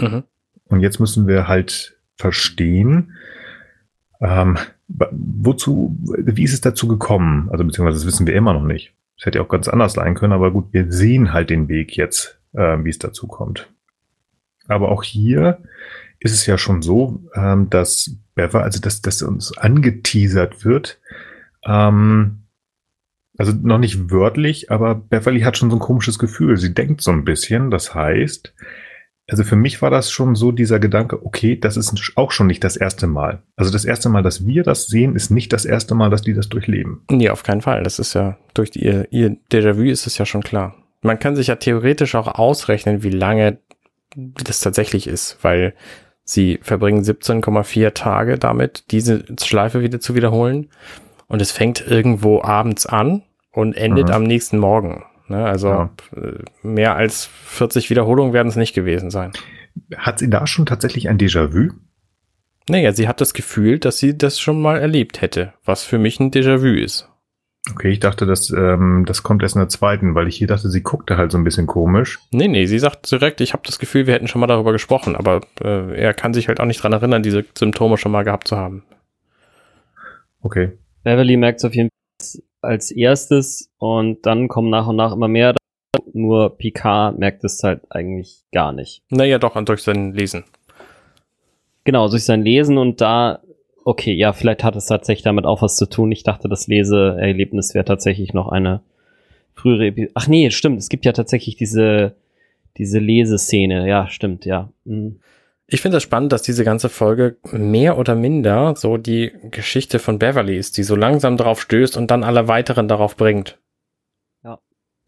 Mhm. 0.00 0.24
Und 0.64 0.80
jetzt 0.80 0.98
müssen 0.98 1.26
wir 1.26 1.46
halt 1.46 2.00
verstehen, 2.16 3.12
ähm, 4.20 4.56
wozu, 4.88 5.96
wie 6.00 6.44
ist 6.44 6.54
es 6.54 6.60
dazu 6.62 6.88
gekommen? 6.88 7.48
Also 7.50 7.64
beziehungsweise 7.64 7.98
das 7.98 8.06
wissen 8.06 8.26
wir 8.26 8.34
immer 8.34 8.54
noch 8.54 8.64
nicht. 8.64 8.94
Es 9.18 9.26
hätte 9.26 9.42
auch 9.42 9.48
ganz 9.48 9.68
anders 9.68 9.92
sein 9.92 10.14
können, 10.14 10.32
aber 10.32 10.50
gut, 10.50 10.72
wir 10.72 10.90
sehen 10.90 11.32
halt 11.32 11.50
den 11.50 11.68
Weg 11.68 11.96
jetzt, 11.96 12.40
äh, 12.52 12.78
wie 12.82 12.90
es 12.90 12.98
dazu 12.98 13.26
kommt. 13.26 13.70
Aber 14.68 14.90
auch 14.90 15.02
hier 15.02 15.58
ist 16.24 16.32
es 16.32 16.46
ja 16.46 16.58
schon 16.58 16.82
so, 16.82 17.22
ähm, 17.34 17.70
dass 17.70 18.16
Bever, 18.34 18.64
also 18.64 18.80
dass, 18.80 19.02
dass 19.02 19.22
uns 19.22 19.56
angeteasert 19.56 20.64
wird, 20.64 20.98
ähm, 21.64 22.40
also 23.36 23.52
noch 23.52 23.78
nicht 23.78 24.10
wörtlich, 24.10 24.70
aber 24.70 24.94
Beverly 24.94 25.40
hat 25.40 25.58
schon 25.58 25.70
so 25.70 25.76
ein 25.76 25.80
komisches 25.80 26.18
Gefühl. 26.18 26.56
Sie 26.56 26.72
denkt 26.72 27.02
so 27.02 27.10
ein 27.10 27.24
bisschen. 27.24 27.70
Das 27.70 27.94
heißt, 27.94 28.54
also 29.28 29.42
für 29.42 29.56
mich 29.56 29.82
war 29.82 29.90
das 29.90 30.10
schon 30.10 30.34
so 30.34 30.52
dieser 30.52 30.78
Gedanke, 30.78 31.24
okay, 31.26 31.58
das 31.58 31.76
ist 31.76 32.12
auch 32.14 32.30
schon 32.30 32.46
nicht 32.46 32.62
das 32.62 32.76
erste 32.76 33.06
Mal. 33.06 33.42
Also 33.56 33.72
das 33.72 33.84
erste 33.84 34.08
Mal, 34.08 34.22
dass 34.22 34.46
wir 34.46 34.62
das 34.62 34.86
sehen, 34.86 35.16
ist 35.16 35.30
nicht 35.30 35.52
das 35.52 35.64
erste 35.64 35.94
Mal, 35.94 36.10
dass 36.10 36.22
die 36.22 36.34
das 36.34 36.48
durchleben. 36.48 37.02
Nee, 37.10 37.28
auf 37.28 37.42
keinen 37.42 37.60
Fall. 37.60 37.82
Das 37.82 37.98
ist 37.98 38.14
ja, 38.14 38.38
durch 38.54 38.70
die, 38.70 38.84
ihr, 38.84 39.08
ihr 39.10 39.36
Déjà-vu 39.50 39.82
ist 39.82 40.06
es 40.06 40.16
ja 40.16 40.26
schon 40.26 40.42
klar. 40.42 40.76
Man 41.02 41.18
kann 41.18 41.36
sich 41.36 41.48
ja 41.48 41.56
theoretisch 41.56 42.14
auch 42.14 42.28
ausrechnen, 42.28 43.02
wie 43.02 43.10
lange 43.10 43.58
das 44.16 44.60
tatsächlich 44.60 45.06
ist, 45.06 45.38
weil 45.42 45.74
sie 46.24 46.58
verbringen 46.62 47.02
17,4 47.02 47.92
Tage 47.94 48.38
damit, 48.38 48.90
diese 48.90 49.24
Schleife 49.42 49.82
wieder 49.82 50.00
zu 50.00 50.14
wiederholen. 50.14 50.70
Und 51.26 51.40
es 51.40 51.52
fängt 51.52 51.86
irgendwo 51.86 52.42
abends 52.42 52.86
an 52.86 53.22
und 53.52 53.76
endet 53.76 54.08
mhm. 54.08 54.14
am 54.14 54.22
nächsten 54.24 54.58
Morgen. 54.58 55.04
Ne? 55.28 55.44
Also 55.44 55.68
ja. 55.68 55.90
Äh, 56.16 56.38
mehr 56.62 56.96
als 56.96 57.26
40 57.26 57.90
Wiederholungen 57.90 58.32
werden 58.32 58.48
es 58.48 58.56
nicht 58.56 58.74
gewesen 58.74 59.10
sein. 59.10 59.32
Hat 59.96 60.18
sie 60.18 60.30
da 60.30 60.46
schon 60.46 60.66
tatsächlich 60.66 61.08
ein 61.08 61.18
Déjà-vu? 61.18 61.72
Naja, 62.68 62.92
sie 62.92 63.08
hat 63.08 63.20
das 63.20 63.34
Gefühl, 63.34 63.78
dass 63.78 63.98
sie 63.98 64.16
das 64.16 64.40
schon 64.40 64.60
mal 64.60 64.78
erlebt 64.78 65.20
hätte, 65.20 65.52
was 65.64 65.84
für 65.84 65.98
mich 65.98 66.20
ein 66.20 66.30
Déjà-vu 66.30 66.78
ist. 66.78 67.08
Okay, 67.70 67.90
ich 67.90 68.00
dachte, 68.00 68.26
das, 68.26 68.50
ähm, 68.50 69.04
das 69.06 69.22
kommt 69.22 69.42
erst 69.42 69.56
in 69.56 69.60
der 69.60 69.70
zweiten, 69.70 70.14
weil 70.14 70.28
ich 70.28 70.36
hier 70.36 70.46
dachte, 70.46 70.68
sie 70.68 70.82
guckte 70.82 71.16
halt 71.16 71.32
so 71.32 71.38
ein 71.38 71.44
bisschen 71.44 71.66
komisch. 71.66 72.18
Nee, 72.30 72.48
nee, 72.48 72.66
sie 72.66 72.78
sagt 72.78 73.10
direkt, 73.10 73.40
ich 73.40 73.54
habe 73.54 73.62
das 73.64 73.78
Gefühl, 73.78 74.06
wir 74.06 74.12
hätten 74.12 74.28
schon 74.28 74.40
mal 74.40 74.46
darüber 74.46 74.72
gesprochen, 74.72 75.16
aber 75.16 75.40
äh, 75.62 75.98
er 75.98 76.12
kann 76.12 76.34
sich 76.34 76.48
halt 76.48 76.60
auch 76.60 76.66
nicht 76.66 76.82
dran 76.82 76.92
erinnern, 76.92 77.22
diese 77.22 77.44
Symptome 77.56 77.96
schon 77.96 78.12
mal 78.12 78.22
gehabt 78.22 78.48
zu 78.48 78.58
haben. 78.58 78.84
Okay. 80.42 80.72
Beverly 81.04 81.38
merkt 81.38 81.60
es 81.60 81.64
auf 81.64 81.74
jeden 81.74 81.88
Fall 81.88 82.42
als 82.60 82.90
erstes 82.90 83.70
und 83.78 84.26
dann 84.26 84.48
kommen 84.48 84.70
nach 84.70 84.86
und 84.86 84.96
nach 84.96 85.12
immer 85.12 85.28
mehr. 85.28 85.54
Nur 86.12 86.56
Picard 86.56 87.18
merkt 87.18 87.44
es 87.44 87.62
halt 87.62 87.82
eigentlich 87.90 88.44
gar 88.52 88.72
nicht. 88.72 89.02
Naja, 89.10 89.38
doch, 89.38 89.62
durch 89.64 89.82
sein 89.82 90.12
Lesen. 90.12 90.44
Genau, 91.84 92.08
durch 92.08 92.24
sein 92.24 92.42
Lesen 92.42 92.78
und 92.78 93.00
da, 93.00 93.40
okay, 93.84 94.12
ja, 94.12 94.32
vielleicht 94.32 94.64
hat 94.64 94.76
es 94.76 94.86
tatsächlich 94.86 95.24
damit 95.24 95.44
auch 95.44 95.62
was 95.62 95.76
zu 95.76 95.86
tun. 95.86 96.10
Ich 96.12 96.22
dachte, 96.22 96.48
das 96.48 96.66
Leseerlebnis 96.66 97.74
wäre 97.74 97.84
tatsächlich 97.84 98.34
noch 98.34 98.48
eine 98.48 98.80
frühere 99.54 99.86
Episode. 99.86 100.12
Ach 100.14 100.26
nee, 100.26 100.50
stimmt, 100.50 100.78
es 100.78 100.88
gibt 100.88 101.04
ja 101.04 101.12
tatsächlich 101.12 101.56
diese, 101.56 102.16
diese 102.76 102.98
Leseszene. 102.98 103.88
Ja, 103.88 104.08
stimmt, 104.08 104.44
ja. 104.44 104.70
Mhm. 104.84 105.20
Ich 105.66 105.80
finde 105.80 105.96
es 105.96 106.02
das 106.02 106.08
spannend, 106.08 106.32
dass 106.32 106.42
diese 106.42 106.62
ganze 106.62 106.90
Folge 106.90 107.38
mehr 107.50 107.96
oder 107.96 108.14
minder 108.14 108.74
so 108.76 108.98
die 108.98 109.32
Geschichte 109.50 109.98
von 109.98 110.18
Beverly 110.18 110.58
ist, 110.58 110.76
die 110.76 110.82
so 110.82 110.94
langsam 110.94 111.38
darauf 111.38 111.60
stößt 111.60 111.96
und 111.96 112.10
dann 112.10 112.22
alle 112.22 112.48
weiteren 112.48 112.86
darauf 112.86 113.16
bringt. 113.16 113.58
Ja. 114.42 114.58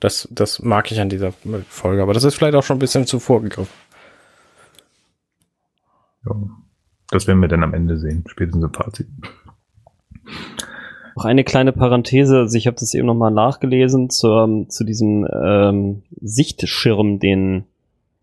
Das, 0.01 0.27
das 0.31 0.63
mag 0.63 0.91
ich 0.91 1.01
an 1.01 1.11
dieser 1.11 1.33
Folge, 1.69 2.03
aber 2.03 2.15
das 2.15 2.25
ist 2.25 2.37
vielleicht 2.37 2.55
auch 2.55 2.63
schon 2.63 2.77
ein 2.77 2.81
bisschen 2.81 3.07
zu 3.07 3.21
vorgegriffen. 3.21 3.73
Ja, 6.25 6.35
das 7.11 7.27
werden 7.27 7.41
wir 7.41 7.49
dann 7.49 7.63
am 7.63 7.75
Ende 7.75 7.99
sehen, 7.99 8.25
spätestens 8.27 8.65
im 8.65 8.73
Fazit. 8.73 9.07
Noch 11.17 11.25
eine 11.25 11.45
kleine 11.45 11.73
Parenthese, 11.73 12.39
also 12.41 12.59
ich 12.59 12.67
habe 12.67 12.77
das 12.79 12.93
eben 12.93 13.07
nochmal 13.07 13.31
nachgelesen 13.31 14.11
zu, 14.11 14.67
zu 14.69 14.85
diesem 14.85 15.27
ähm, 15.33 16.03
Sichtschirm, 16.21 17.19
den 17.19 17.65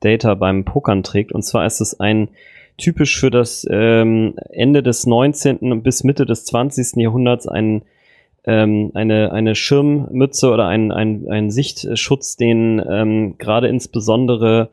Data 0.02 0.36
beim 0.36 0.65
Pokern 0.65 1.02
trägt. 1.02 1.32
Und 1.32 1.43
zwar 1.43 1.65
ist 1.65 1.82
es 1.82 2.00
ein 2.00 2.30
typisch 2.78 3.19
für 3.19 3.32
das 3.32 3.65
ähm, 3.69 4.36
Ende 4.50 4.84
des 4.84 5.06
19. 5.06 5.82
bis 5.82 6.04
Mitte 6.04 6.26
des 6.26 6.46
20. 6.46 6.98
Jahrhunderts 6.98 7.48
ein, 7.48 7.84
ähm, 8.46 8.91
eine, 8.93 9.32
eine 9.32 9.56
Schirmmütze 9.56 10.52
oder 10.52 10.67
ein, 10.67 10.91
ein, 10.91 11.28
ein 11.30 11.52
Sichtschutz, 11.52 12.36
den 12.36 12.82
ähm, 12.88 13.38
gerade 13.38 13.67
insbesondere 13.67 14.69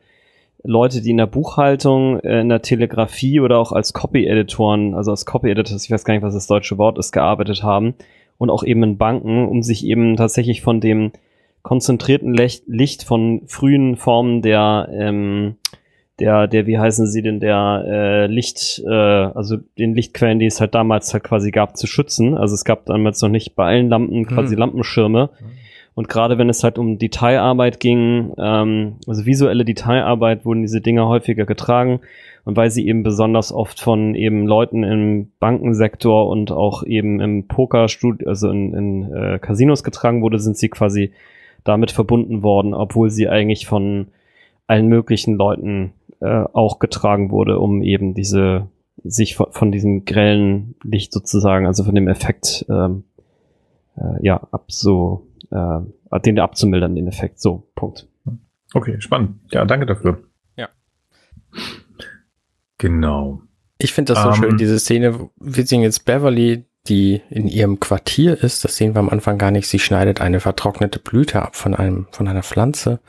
Leute, 0.63 1.01
die 1.01 1.11
in 1.11 1.17
der 1.17 1.27
Buchhaltung, 1.27 2.19
äh, 2.19 2.41
in 2.41 2.49
der 2.49 2.61
Telegrafie 2.61 3.39
oder 3.39 3.57
auch 3.57 3.71
als 3.71 3.93
Copy-Editoren, 3.93 4.93
also 4.95 5.11
als 5.11 5.25
Copy-Editors, 5.25 5.85
ich 5.85 5.91
weiß 5.91 6.05
gar 6.05 6.13
nicht, 6.13 6.23
was 6.23 6.33
das 6.33 6.47
deutsche 6.47 6.77
Wort 6.77 6.97
ist, 6.97 7.11
gearbeitet 7.11 7.63
haben 7.63 7.95
und 8.37 8.49
auch 8.49 8.63
eben 8.63 8.83
in 8.83 8.97
Banken, 8.97 9.47
um 9.47 9.63
sich 9.63 9.85
eben 9.85 10.15
tatsächlich 10.15 10.61
von 10.61 10.79
dem 10.79 11.11
konzentrierten 11.63 12.33
Licht 12.33 13.03
von 13.03 13.41
frühen 13.45 13.95
Formen 13.95 14.41
der 14.41 14.89
ähm, 14.91 15.57
der, 16.21 16.47
der, 16.47 16.67
wie 16.67 16.77
heißen 16.77 17.07
sie 17.07 17.23
denn, 17.23 17.39
der 17.39 17.83
äh, 17.87 18.27
Licht, 18.27 18.81
äh, 18.85 18.91
also 18.91 19.57
den 19.79 19.95
Lichtquellen, 19.95 20.37
die 20.39 20.45
es 20.45 20.61
halt 20.61 20.75
damals 20.75 21.11
halt 21.13 21.23
quasi 21.23 21.49
gab, 21.49 21.75
zu 21.77 21.87
schützen. 21.87 22.37
Also 22.37 22.53
es 22.53 22.63
gab 22.63 22.85
damals 22.85 23.21
noch 23.21 23.29
nicht 23.29 23.55
bei 23.55 23.65
allen 23.65 23.89
Lampen 23.89 24.27
quasi 24.27 24.53
hm. 24.53 24.59
Lampenschirme. 24.59 25.31
Hm. 25.35 25.47
Und 25.93 26.07
gerade 26.07 26.37
wenn 26.37 26.49
es 26.49 26.63
halt 26.63 26.77
um 26.77 26.97
Detailarbeit 26.97 27.79
ging, 27.79 28.33
ähm, 28.37 28.95
also 29.07 29.25
visuelle 29.25 29.65
Detailarbeit, 29.65 30.45
wurden 30.45 30.61
diese 30.61 30.81
Dinge 30.81 31.07
häufiger 31.07 31.45
getragen. 31.45 31.99
Und 32.43 32.57
weil 32.57 32.71
sie 32.71 32.87
eben 32.87 33.03
besonders 33.03 33.51
oft 33.51 33.79
von 33.79 34.15
eben 34.15 34.47
Leuten 34.47 34.83
im 34.83 35.31
Bankensektor 35.39 36.27
und 36.27 36.51
auch 36.51 36.83
eben 36.83 37.19
im 37.19 37.47
Pokerstudio, 37.47 38.27
also 38.27 38.49
in, 38.49 38.73
in 38.73 39.13
äh, 39.13 39.39
Casinos 39.39 39.83
getragen 39.83 40.21
wurde, 40.23 40.39
sind 40.39 40.57
sie 40.57 40.69
quasi 40.69 41.11
damit 41.63 41.91
verbunden 41.91 42.41
worden, 42.41 42.73
obwohl 42.73 43.11
sie 43.11 43.29
eigentlich 43.29 43.67
von 43.67 44.07
allen 44.65 44.87
möglichen 44.87 45.35
Leuten 45.35 45.93
äh, 46.21 46.45
auch 46.53 46.79
getragen 46.79 47.29
wurde, 47.29 47.59
um 47.59 47.83
eben 47.83 48.13
diese 48.13 48.67
sich 49.03 49.35
von, 49.35 49.47
von 49.51 49.71
diesem 49.71 50.05
grellen 50.05 50.75
Licht 50.83 51.11
sozusagen, 51.11 51.65
also 51.65 51.83
von 51.83 51.95
dem 51.95 52.07
Effekt, 52.07 52.65
ähm, 52.69 53.03
äh, 53.97 54.25
ja, 54.25 54.47
ab 54.51 54.65
so, 54.67 55.27
äh, 55.51 56.19
den 56.21 56.39
abzumildern, 56.39 56.95
den 56.95 57.07
Effekt. 57.07 57.39
So, 57.39 57.69
Punkt. 57.75 58.07
Okay, 58.73 58.99
spannend. 59.01 59.39
Ja, 59.51 59.65
danke 59.65 59.85
dafür. 59.85 60.23
Ja. 60.55 60.69
Genau. 62.77 63.41
Ich 63.77 63.93
finde 63.93 64.13
das 64.13 64.23
so 64.23 64.29
um, 64.29 64.35
schön, 64.35 64.51
ähm, 64.51 64.57
diese 64.57 64.79
Szene. 64.79 65.29
Wir 65.37 65.65
sehen 65.65 65.81
jetzt 65.81 66.05
Beverly, 66.05 66.65
die 66.87 67.21
in 67.29 67.47
ihrem 67.47 67.79
Quartier 67.79 68.41
ist. 68.41 68.63
Das 68.63 68.75
sehen 68.75 68.95
wir 68.95 68.99
am 68.99 69.09
Anfang 69.09 69.37
gar 69.37 69.51
nicht. 69.51 69.67
Sie 69.67 69.79
schneidet 69.79 70.21
eine 70.21 70.39
vertrocknete 70.39 70.99
Blüte 70.99 71.41
ab 71.41 71.55
von 71.55 71.75
einem, 71.75 72.07
von 72.11 72.27
einer 72.27 72.43
Pflanze 72.43 72.99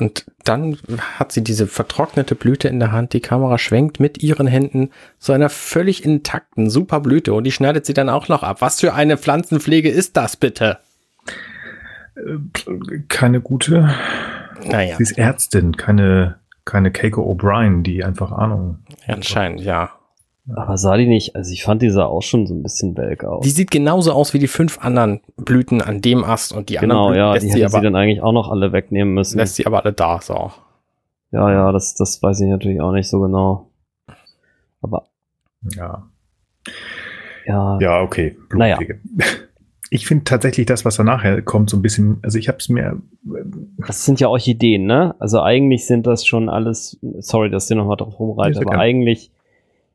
und 0.00 0.26
dann 0.44 0.78
hat 1.18 1.32
sie 1.32 1.44
diese 1.44 1.66
vertrocknete 1.66 2.34
Blüte 2.34 2.68
in 2.68 2.80
der 2.80 2.92
Hand. 2.92 3.12
Die 3.12 3.20
Kamera 3.20 3.58
schwenkt 3.58 4.00
mit 4.00 4.22
ihren 4.22 4.46
Händen 4.46 4.90
zu 5.18 5.32
einer 5.32 5.48
völlig 5.48 6.04
intakten, 6.04 6.70
super 6.70 7.00
Blüte 7.00 7.34
und 7.34 7.44
die 7.44 7.52
schneidet 7.52 7.86
sie 7.86 7.94
dann 7.94 8.08
auch 8.08 8.28
noch 8.28 8.42
ab. 8.42 8.60
Was 8.60 8.80
für 8.80 8.94
eine 8.94 9.18
Pflanzenpflege 9.18 9.90
ist 9.90 10.16
das 10.16 10.36
bitte? 10.36 10.78
Keine 13.08 13.40
gute. 13.40 13.90
Naja. 14.68 14.96
Sie 14.96 15.02
ist 15.02 15.18
Ärztin, 15.18 15.76
keine, 15.76 16.36
keine 16.64 16.90
Keiko 16.90 17.22
O'Brien, 17.22 17.82
die 17.82 18.04
einfach 18.04 18.32
Ahnung. 18.32 18.78
Anscheinend, 19.06 19.60
ja. 19.60 19.90
Aber 20.54 20.76
sah 20.78 20.96
die 20.96 21.06
nicht, 21.06 21.36
also 21.36 21.52
ich 21.52 21.62
fand 21.62 21.82
die 21.82 21.90
sah 21.90 22.06
auch 22.06 22.22
schon 22.22 22.46
so 22.46 22.54
ein 22.54 22.62
bisschen 22.62 22.96
welk 22.96 23.24
aus. 23.24 23.44
Die 23.44 23.50
sieht 23.50 23.70
genauso 23.70 24.12
aus 24.12 24.34
wie 24.34 24.38
die 24.38 24.48
fünf 24.48 24.78
anderen 24.80 25.20
Blüten 25.36 25.80
an 25.80 26.00
dem 26.00 26.24
Ast 26.24 26.52
und 26.52 26.70
die 26.70 26.76
genau, 26.76 27.08
anderen 27.08 27.12
Blüten 27.12 27.20
ja, 27.20 27.32
lässt 27.34 27.46
die 27.46 27.50
sie, 27.52 27.64
aber, 27.64 27.78
sie 27.78 27.84
dann 27.84 27.96
eigentlich 27.96 28.22
auch 28.22 28.32
noch 28.32 28.50
alle 28.50 28.72
wegnehmen 28.72 29.14
müssen. 29.14 29.38
Lässt 29.38 29.56
sie 29.56 29.66
aber 29.66 29.84
alle 29.84 29.92
da, 29.92 30.20
so. 30.20 30.50
Ja, 31.30 31.52
ja, 31.52 31.72
das, 31.72 31.94
das 31.94 32.22
weiß 32.22 32.40
ich 32.40 32.48
natürlich 32.48 32.80
auch 32.80 32.92
nicht 32.92 33.08
so 33.08 33.20
genau. 33.20 33.70
Aber. 34.80 35.06
Ja. 35.76 36.08
Ja. 37.46 37.78
Ja, 37.80 38.00
okay. 38.00 38.36
Blutpflege. 38.48 39.00
Naja. 39.04 39.26
Ich 39.92 40.06
finde 40.06 40.24
tatsächlich 40.24 40.66
das, 40.66 40.84
was 40.84 40.96
da 40.96 41.04
nachher 41.04 41.42
kommt, 41.42 41.68
so 41.68 41.76
ein 41.76 41.82
bisschen, 41.82 42.18
also 42.22 42.38
ich 42.38 42.48
habe 42.48 42.58
es 42.58 42.68
mir. 42.68 43.02
Das 43.86 44.04
sind 44.04 44.20
ja 44.20 44.28
Orchideen, 44.28 44.86
ne? 44.86 45.16
Also 45.18 45.42
eigentlich 45.42 45.86
sind 45.86 46.06
das 46.06 46.24
schon 46.24 46.48
alles, 46.48 46.98
sorry, 47.18 47.50
dass 47.50 47.68
ihr 47.68 47.76
nochmal 47.76 47.96
drauf 47.96 48.18
rumreite, 48.18 48.60
aber 48.60 48.78
eigentlich 48.78 49.32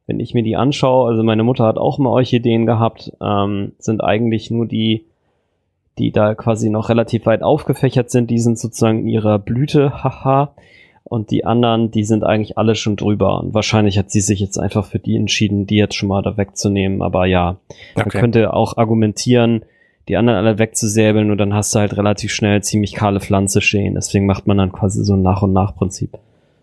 wenn 0.08 0.20
ich 0.20 0.34
mir 0.34 0.44
die 0.44 0.56
anschaue, 0.56 1.10
also 1.10 1.24
meine 1.24 1.44
Mutter 1.44 1.66
hat 1.66 1.78
auch 1.78 1.98
mal 1.98 2.10
Orchideen 2.10 2.66
gehabt, 2.66 3.12
ähm, 3.22 3.74
sind 3.80 4.04
eigentlich 4.04 4.52
nur 4.52 4.68
die, 4.68 5.06
die 5.98 6.12
da 6.12 6.36
quasi 6.36 6.70
noch 6.70 6.90
relativ 6.90 7.26
weit 7.26 7.42
aufgefächert 7.42 8.12
sind, 8.12 8.30
die 8.30 8.40
sind 8.40 8.60
sozusagen 8.60 9.00
in 9.00 9.08
ihrer 9.08 9.40
Blüte, 9.40 9.92
haha. 10.04 10.54
Und 11.08 11.30
die 11.30 11.46
anderen, 11.46 11.92
die 11.92 12.04
sind 12.04 12.24
eigentlich 12.24 12.58
alle 12.58 12.74
schon 12.74 12.96
drüber. 12.96 13.40
Und 13.40 13.54
wahrscheinlich 13.54 14.00
hat 14.00 14.10
sie 14.10 14.22
sich 14.22 14.40
jetzt 14.40 14.58
einfach 14.58 14.88
für 14.88 14.98
die 14.98 15.16
entschieden, 15.16 15.68
die 15.68 15.76
jetzt 15.76 15.94
schon 15.94 16.10
mal 16.10 16.24
da 16.24 16.36
wegzunehmen. 16.36 17.04
Aber 17.04 17.28
ja, 17.28 17.58
man 17.96 18.10
könnte 18.10 18.56
auch 18.56 18.78
argumentieren, 18.78 19.62
die 20.08 20.18
anderen 20.18 20.38
alle 20.38 20.60
wegzusäbeln 20.60 21.32
und 21.32 21.38
dann 21.38 21.54
hast 21.54 21.74
du 21.74 21.80
halt 21.80 21.98
relativ 21.98 22.32
schnell 22.32 22.62
ziemlich 22.62 22.94
kahle 22.94 23.20
Pflanze 23.20 23.62
stehen. 23.62 23.96
Deswegen 23.96 24.26
macht 24.26 24.48
man 24.48 24.58
dann 24.58 24.72
quasi 24.72 25.04
so 25.04 25.14
ein 25.14 25.22
Nach- 25.22 25.42
und 25.42 25.54
Nach-Prinzip. 25.54 26.18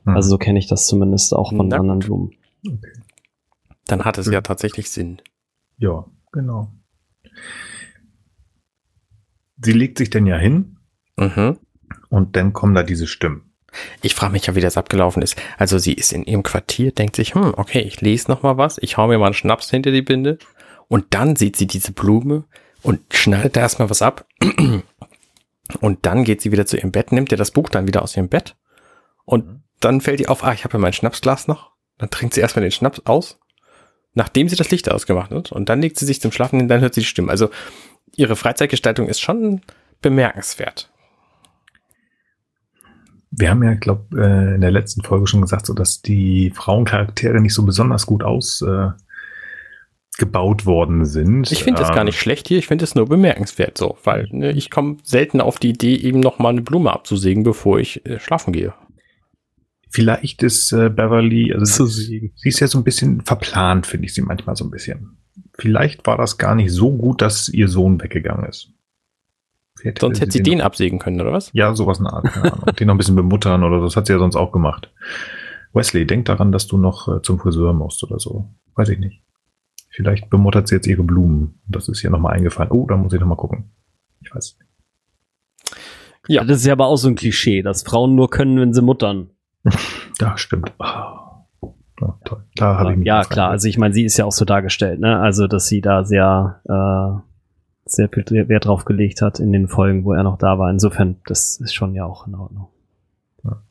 Mhm. 0.04 0.16
Also 0.16 0.30
so 0.30 0.38
kenne 0.38 0.58
ich 0.58 0.68
das 0.68 0.86
zumindest 0.86 1.34
auch 1.34 1.50
von 1.54 1.68
Na, 1.68 1.78
anderen 1.78 1.98
Blumen. 1.98 2.32
Okay. 2.66 2.92
Dann 3.86 4.04
hat 4.04 4.18
es 4.18 4.30
ja 4.30 4.40
tatsächlich 4.40 4.90
Sinn. 4.90 5.20
Ja, 5.78 6.06
genau. 6.30 6.72
Sie 9.60 9.72
legt 9.72 9.98
sich 9.98 10.10
denn 10.10 10.26
ja 10.26 10.36
hin 10.36 10.76
mhm. 11.16 11.58
und 12.08 12.36
dann 12.36 12.52
kommen 12.52 12.74
da 12.74 12.82
diese 12.82 13.06
Stimmen. 13.06 13.52
Ich 14.02 14.14
frage 14.14 14.32
mich 14.32 14.46
ja, 14.46 14.54
wie 14.54 14.60
das 14.60 14.76
abgelaufen 14.76 15.22
ist. 15.22 15.36
Also 15.56 15.78
sie 15.78 15.94
ist 15.94 16.12
in 16.12 16.24
ihrem 16.24 16.42
Quartier, 16.42 16.92
denkt 16.92 17.16
sich, 17.16 17.34
hm, 17.34 17.54
okay, 17.56 17.80
ich 17.80 18.00
lese 18.00 18.30
noch 18.30 18.42
mal 18.42 18.58
was, 18.58 18.78
ich 18.78 18.96
hau 18.96 19.06
mir 19.08 19.18
mal 19.18 19.26
einen 19.26 19.34
Schnaps 19.34 19.70
hinter 19.70 19.90
die 19.90 20.02
Binde 20.02 20.38
und 20.88 21.06
dann 21.10 21.36
sieht 21.36 21.56
sie 21.56 21.66
diese 21.66 21.92
Blume 21.92 22.44
und 22.82 23.00
schneidet 23.12 23.56
da 23.56 23.60
erstmal 23.60 23.90
was 23.90 24.02
ab 24.02 24.26
und 25.80 26.06
dann 26.06 26.24
geht 26.24 26.40
sie 26.40 26.52
wieder 26.52 26.66
zu 26.66 26.76
ihrem 26.76 26.92
Bett, 26.92 27.12
nimmt 27.12 27.32
ihr 27.32 27.38
das 27.38 27.50
Buch 27.50 27.68
dann 27.68 27.86
wieder 27.86 28.02
aus 28.02 28.16
ihrem 28.16 28.28
Bett 28.28 28.56
und 29.24 29.46
mhm. 29.46 29.62
dann 29.80 30.00
fällt 30.00 30.20
ihr 30.20 30.30
auf, 30.30 30.44
ah, 30.44 30.52
ich 30.52 30.64
habe 30.64 30.74
ja 30.74 30.80
mein 30.80 30.92
Schnapsglas 30.92 31.48
noch. 31.48 31.72
Dann 31.98 32.10
trinkt 32.10 32.34
sie 32.34 32.40
erstmal 32.40 32.62
den 32.62 32.72
Schnaps 32.72 33.02
aus 33.04 33.38
nachdem 34.14 34.48
sie 34.48 34.56
das 34.56 34.70
Licht 34.70 34.90
ausgemacht 34.90 35.30
hat. 35.30 35.52
Und 35.52 35.68
dann 35.68 35.80
legt 35.80 35.98
sie 35.98 36.06
sich 36.06 36.20
zum 36.20 36.32
Schlafen 36.32 36.58
hin, 36.58 36.68
dann 36.68 36.80
hört 36.80 36.94
sie 36.94 37.00
die 37.00 37.06
Stimme. 37.06 37.30
Also 37.30 37.50
ihre 38.14 38.36
Freizeitgestaltung 38.36 39.08
ist 39.08 39.20
schon 39.20 39.62
bemerkenswert. 40.00 40.90
Wir 43.30 43.50
haben 43.50 43.62
ja, 43.62 43.74
glaube 43.74 44.20
äh, 44.20 44.54
in 44.54 44.60
der 44.60 44.70
letzten 44.70 45.02
Folge 45.02 45.26
schon 45.26 45.40
gesagt, 45.40 45.64
so 45.64 45.72
dass 45.72 46.02
die 46.02 46.52
Frauencharaktere 46.54 47.40
nicht 47.40 47.54
so 47.54 47.64
besonders 47.64 48.04
gut 48.04 48.22
ausgebaut 48.22 48.96
äh, 48.98 49.02
worden 50.66 51.04
sind. 51.04 51.50
Ich 51.50 51.64
finde 51.64 51.80
das 51.80 51.88
gar 51.88 52.00
ähm, 52.00 52.06
nicht 52.06 52.18
schlecht 52.18 52.48
hier, 52.48 52.58
ich 52.58 52.66
finde 52.66 52.84
es 52.84 52.94
nur 52.94 53.06
bemerkenswert 53.06 53.78
so, 53.78 53.96
weil 54.04 54.28
ne, 54.30 54.52
ich 54.52 54.70
komme 54.70 54.98
selten 55.02 55.40
auf 55.40 55.58
die 55.58 55.70
Idee, 55.70 55.96
eben 55.96 56.20
noch 56.20 56.38
mal 56.38 56.50
eine 56.50 56.62
Blume 56.62 56.92
abzusägen, 56.92 57.42
bevor 57.42 57.78
ich 57.78 58.04
äh, 58.06 58.20
schlafen 58.20 58.52
gehe. 58.52 58.74
Vielleicht 59.90 60.42
ist 60.42 60.72
äh, 60.72 60.88
Beverly, 60.88 61.52
also 61.52 61.86
sie, 61.86 62.32
sie 62.34 62.48
ist 62.48 62.60
ja 62.60 62.66
so 62.66 62.78
ein 62.78 62.84
bisschen 62.84 63.20
verplant, 63.22 63.86
finde 63.86 64.06
ich 64.06 64.14
sie 64.14 64.22
manchmal 64.22 64.56
so 64.56 64.64
ein 64.64 64.70
bisschen. 64.70 65.18
Vielleicht 65.54 66.06
war 66.06 66.16
das 66.16 66.38
gar 66.38 66.54
nicht 66.54 66.72
so 66.72 66.92
gut, 66.92 67.20
dass 67.20 67.48
ihr 67.48 67.68
Sohn 67.68 68.00
weggegangen 68.02 68.46
ist. 68.46 68.72
Hätte 69.82 70.00
sonst 70.00 70.20
hätte 70.20 70.32
sie 70.32 70.42
den, 70.42 70.58
den 70.58 70.60
absägen 70.60 70.98
können, 70.98 71.20
oder 71.20 71.32
was? 71.32 71.50
Ja, 71.52 71.74
sowas 71.74 71.98
eine 71.98 72.12
Art, 72.12 72.24
keine 72.24 72.52
Ahnung. 72.52 72.76
den 72.78 72.86
noch 72.86 72.94
ein 72.94 72.98
bisschen 72.98 73.16
bemuttern 73.16 73.64
oder 73.64 73.80
so. 73.80 73.84
Das 73.86 73.96
hat 73.96 74.06
sie 74.06 74.12
ja 74.12 74.18
sonst 74.18 74.36
auch 74.36 74.52
gemacht. 74.52 74.92
Wesley, 75.72 76.06
denk 76.06 76.26
daran, 76.26 76.52
dass 76.52 76.66
du 76.66 76.78
noch 76.78 77.08
äh, 77.08 77.22
zum 77.22 77.38
Friseur 77.38 77.72
musst 77.72 78.02
oder 78.04 78.18
so. 78.18 78.48
Weiß 78.74 78.88
ich 78.90 78.98
nicht. 78.98 79.22
Vielleicht 79.92 80.30
bemuttert 80.30 80.68
sie 80.68 80.76
jetzt 80.76 80.86
ihre 80.86 81.02
Blumen. 81.02 81.60
Das 81.68 81.88
ist 81.88 82.02
ihr 82.02 82.10
nochmal 82.10 82.34
eingefallen. 82.34 82.72
Oh, 82.72 82.86
da 82.86 82.96
muss 82.96 83.12
ich 83.12 83.20
nochmal 83.20 83.36
gucken. 83.36 83.70
Ich 84.20 84.34
weiß 84.34 84.56
nicht. 84.58 85.78
Ja. 86.28 86.44
Das 86.44 86.58
ist 86.58 86.66
ja 86.66 86.72
aber 86.72 86.86
auch 86.86 86.96
so 86.96 87.08
ein 87.08 87.14
Klischee, 87.14 87.62
dass 87.62 87.82
Frauen 87.82 88.14
nur 88.14 88.30
können, 88.30 88.58
wenn 88.58 88.74
sie 88.74 88.82
muttern. 88.82 89.30
Ja, 90.20 90.36
stimmt. 90.36 90.72
Oh. 90.78 91.74
Ja, 92.00 92.18
toll. 92.24 92.44
Da 92.54 92.78
habe 92.78 92.92
ich 92.92 92.98
mich 92.98 93.06
ja, 93.06 93.24
klar. 93.24 93.50
Also 93.50 93.66
ich 93.66 93.76
meine, 93.76 93.92
sie 93.92 94.04
ist 94.04 94.16
ja 94.18 94.24
auch 94.24 94.32
so 94.32 94.44
dargestellt, 94.44 95.00
ne? 95.00 95.18
Also, 95.18 95.48
dass 95.48 95.66
sie 95.66 95.80
da 95.80 96.04
sehr, 96.04 96.60
äh, 96.64 97.22
sehr 97.84 98.08
viel 98.08 98.48
Wert 98.48 98.66
drauf 98.66 98.84
gelegt 98.84 99.20
hat 99.20 99.40
in 99.40 99.52
den 99.52 99.66
Folgen, 99.66 100.04
wo 100.04 100.12
er 100.12 100.22
noch 100.22 100.38
da 100.38 100.58
war. 100.58 100.70
Insofern, 100.70 101.16
das 101.26 101.58
ist 101.58 101.74
schon 101.74 101.94
ja 101.94 102.04
auch 102.04 102.28
in 102.28 102.34
Ordnung. 102.36 102.68
Ja. 103.42 103.62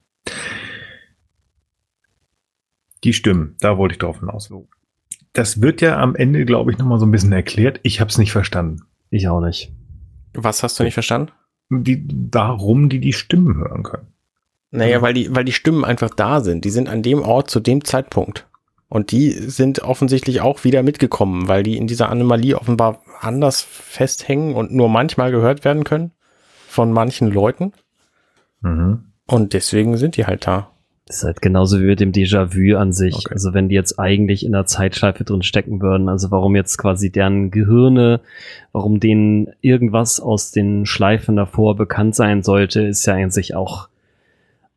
Die 3.04 3.14
Stimmen, 3.14 3.56
da 3.62 3.78
wollte 3.78 3.94
ich 3.94 4.00
drauf 4.00 4.20
hinaus. 4.20 4.52
Das 5.34 5.62
wird 5.62 5.82
ja 5.82 5.98
am 5.98 6.16
Ende, 6.16 6.46
glaube 6.46 6.72
ich, 6.72 6.78
nochmal 6.78 7.00
so 7.00 7.06
ein 7.06 7.12
bisschen 7.12 7.32
erklärt. 7.32 7.80
Ich 7.84 8.02
habe 8.02 8.10
es 8.10 8.18
nicht 8.18 8.32
verstanden. 8.32 8.82
Ich 9.10 9.28
auch 9.28 9.42
nicht. 9.42 9.72
Was 10.34 10.64
hast 10.64 10.80
du 10.80 10.84
nicht 10.84 10.94
verstanden? 10.94 11.32
Die, 11.70 12.06
warum 12.32 12.90
die 12.90 13.00
die 13.00 13.14
Stimmen 13.14 13.56
hören 13.56 13.84
können. 13.84 14.08
Naja, 14.72 15.00
mhm. 15.00 15.04
weil 15.04 15.14
die, 15.14 15.36
weil 15.36 15.46
die 15.46 15.52
Stimmen 15.52 15.86
einfach 15.86 16.10
da 16.10 16.42
sind. 16.42 16.66
Die 16.66 16.70
sind 16.70 16.90
an 16.90 17.04
dem 17.04 17.22
Ort 17.22 17.50
zu 17.50 17.60
dem 17.60 17.84
Zeitpunkt. 17.84 18.48
Und 18.88 19.12
die 19.12 19.32
sind 19.32 19.84
offensichtlich 19.84 20.42
auch 20.42 20.66
wieder 20.66 20.84
mitgekommen, 20.84 21.48
weil 21.48 21.64
die 21.64 21.78
in 21.78 21.88
dieser 21.88 22.10
Anomalie 22.10 22.58
offenbar 22.58 23.02
anders 23.22 23.62
festhängen 23.62 24.54
und 24.54 24.74
nur 24.74 24.90
manchmal 24.90 25.32
gehört 25.32 25.64
werden 25.64 25.86
können 25.86 26.12
von 26.68 26.92
manchen 26.92 27.30
Leuten. 27.32 27.72
Mhm. 28.60 29.14
Und 29.28 29.54
deswegen 29.54 29.96
sind 29.96 30.18
die 30.18 30.26
halt 30.26 30.46
da. 30.46 30.71
Das 31.12 31.18
ist 31.18 31.24
halt 31.26 31.42
genauso 31.42 31.82
wie 31.82 31.88
mit 31.88 32.00
dem 32.00 32.14
Déjà-vu 32.14 32.78
an 32.78 32.94
sich. 32.94 33.18
Okay. 33.18 33.34
Also 33.34 33.54
wenn 33.54 33.68
die 33.68 33.76
jetzt 33.76 34.00
eigentlich 34.00 34.46
in 34.46 34.54
der 34.54 34.66
Zeitschleife 34.66 35.26
drin 35.26 35.42
stecken 35.42 35.82
würden, 35.82 36.08
also 36.08 36.32
warum 36.32 36.56
jetzt 36.56 36.78
quasi 36.78 37.12
deren 37.12 37.52
Gehirne, 37.52 38.22
warum 38.72 39.02
denen 39.02 39.50
irgendwas 39.60 40.22
aus 40.22 40.52
den 40.52 40.86
Schleifen 40.86 41.36
davor 41.36 41.76
bekannt 41.76 42.16
sein 42.16 42.44
sollte, 42.44 42.84
ist 42.84 43.06
ja 43.08 43.16
eigentlich 43.16 43.56
auch 43.56 43.90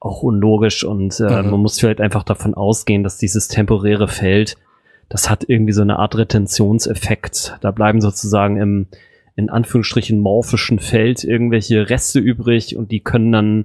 auch 0.00 0.24
unlogisch 0.24 0.82
und 0.82 1.20
äh, 1.20 1.40
mhm. 1.40 1.50
man 1.52 1.60
muss 1.60 1.78
vielleicht 1.78 2.00
einfach 2.00 2.24
davon 2.24 2.54
ausgehen, 2.54 3.04
dass 3.04 3.16
dieses 3.16 3.46
temporäre 3.46 4.08
Feld, 4.08 4.56
das 5.08 5.30
hat 5.30 5.48
irgendwie 5.48 5.72
so 5.72 5.82
eine 5.82 6.00
Art 6.00 6.16
Retentionseffekt. 6.16 7.58
Da 7.60 7.70
bleiben 7.70 8.00
sozusagen 8.00 8.56
im 8.56 8.86
in 9.36 9.50
Anführungsstrichen 9.50 10.18
morphischen 10.18 10.80
Feld 10.80 11.22
irgendwelche 11.22 11.88
Reste 11.90 12.18
übrig 12.18 12.76
und 12.76 12.90
die 12.90 13.00
können 13.00 13.30
dann 13.30 13.64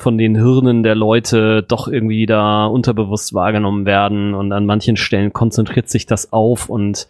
von 0.00 0.18
den 0.18 0.34
Hirnen 0.34 0.82
der 0.82 0.94
Leute 0.94 1.62
doch 1.62 1.88
irgendwie 1.88 2.26
da 2.26 2.66
unterbewusst 2.66 3.34
wahrgenommen 3.34 3.86
werden 3.86 4.34
und 4.34 4.52
an 4.52 4.66
manchen 4.66 4.96
Stellen 4.96 5.32
konzentriert 5.32 5.88
sich 5.88 6.06
das 6.06 6.32
auf 6.32 6.68
und 6.68 7.08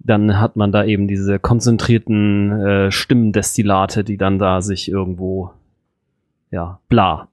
dann 0.00 0.40
hat 0.40 0.56
man 0.56 0.72
da 0.72 0.84
eben 0.84 1.08
diese 1.08 1.38
konzentrierten 1.38 2.52
äh, 2.60 2.90
Stimmendestillate, 2.90 4.04
die 4.04 4.16
dann 4.16 4.38
da 4.38 4.62
sich 4.62 4.88
irgendwo, 4.88 5.50
ja, 6.50 6.80
bla. 6.88 7.28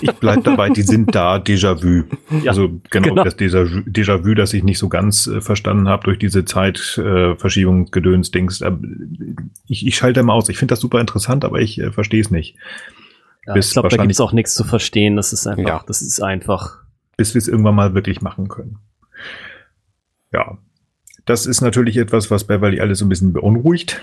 ich 0.00 0.12
bleib 0.12 0.44
dabei, 0.44 0.70
die 0.70 0.82
sind 0.82 1.14
da, 1.14 1.36
Déjà-vu. 1.36 2.04
Ja, 2.42 2.50
also 2.50 2.80
genau, 2.90 3.08
genau. 3.08 3.24
das 3.24 3.36
Déjà-vu, 3.36 4.34
das 4.34 4.54
ich 4.54 4.64
nicht 4.64 4.78
so 4.78 4.88
ganz 4.88 5.26
äh, 5.26 5.40
verstanden 5.40 5.88
habe 5.88 6.04
durch 6.04 6.18
diese 6.18 6.44
Zeitverschiebung, 6.44 7.86
äh, 7.86 7.90
Gedöns, 7.90 8.30
Dings. 8.30 8.60
Äh, 8.60 8.72
ich, 9.68 9.86
ich 9.86 9.96
schalte 9.96 10.22
mal 10.22 10.34
aus. 10.34 10.48
Ich 10.48 10.58
finde 10.58 10.72
das 10.72 10.80
super 10.80 11.00
interessant, 11.00 11.44
aber 11.44 11.60
ich 11.60 11.78
äh, 11.78 11.92
verstehe 11.92 12.20
es 12.20 12.30
nicht. 12.30 12.56
Ja, 13.46 13.56
ich 13.56 13.70
glaube, 13.70 13.88
da 13.88 13.96
gibt 13.96 14.12
es 14.12 14.20
auch 14.20 14.32
nichts 14.32 14.54
zu 14.54 14.64
verstehen. 14.64 15.16
Das 15.16 15.32
ist 15.32 15.46
einfach, 15.46 15.68
ja. 15.68 15.84
das 15.86 16.02
ist 16.02 16.22
einfach. 16.22 16.78
Bis 17.16 17.34
wir 17.34 17.40
es 17.40 17.48
irgendwann 17.48 17.74
mal 17.74 17.94
wirklich 17.94 18.20
machen 18.20 18.48
können. 18.48 18.78
Ja. 20.32 20.58
Das 21.24 21.46
ist 21.46 21.60
natürlich 21.60 21.96
etwas, 21.96 22.30
was 22.30 22.44
Beverly 22.44 22.80
alles 22.80 22.98
so 22.98 23.04
ein 23.04 23.08
bisschen 23.08 23.32
beunruhigt. 23.32 24.00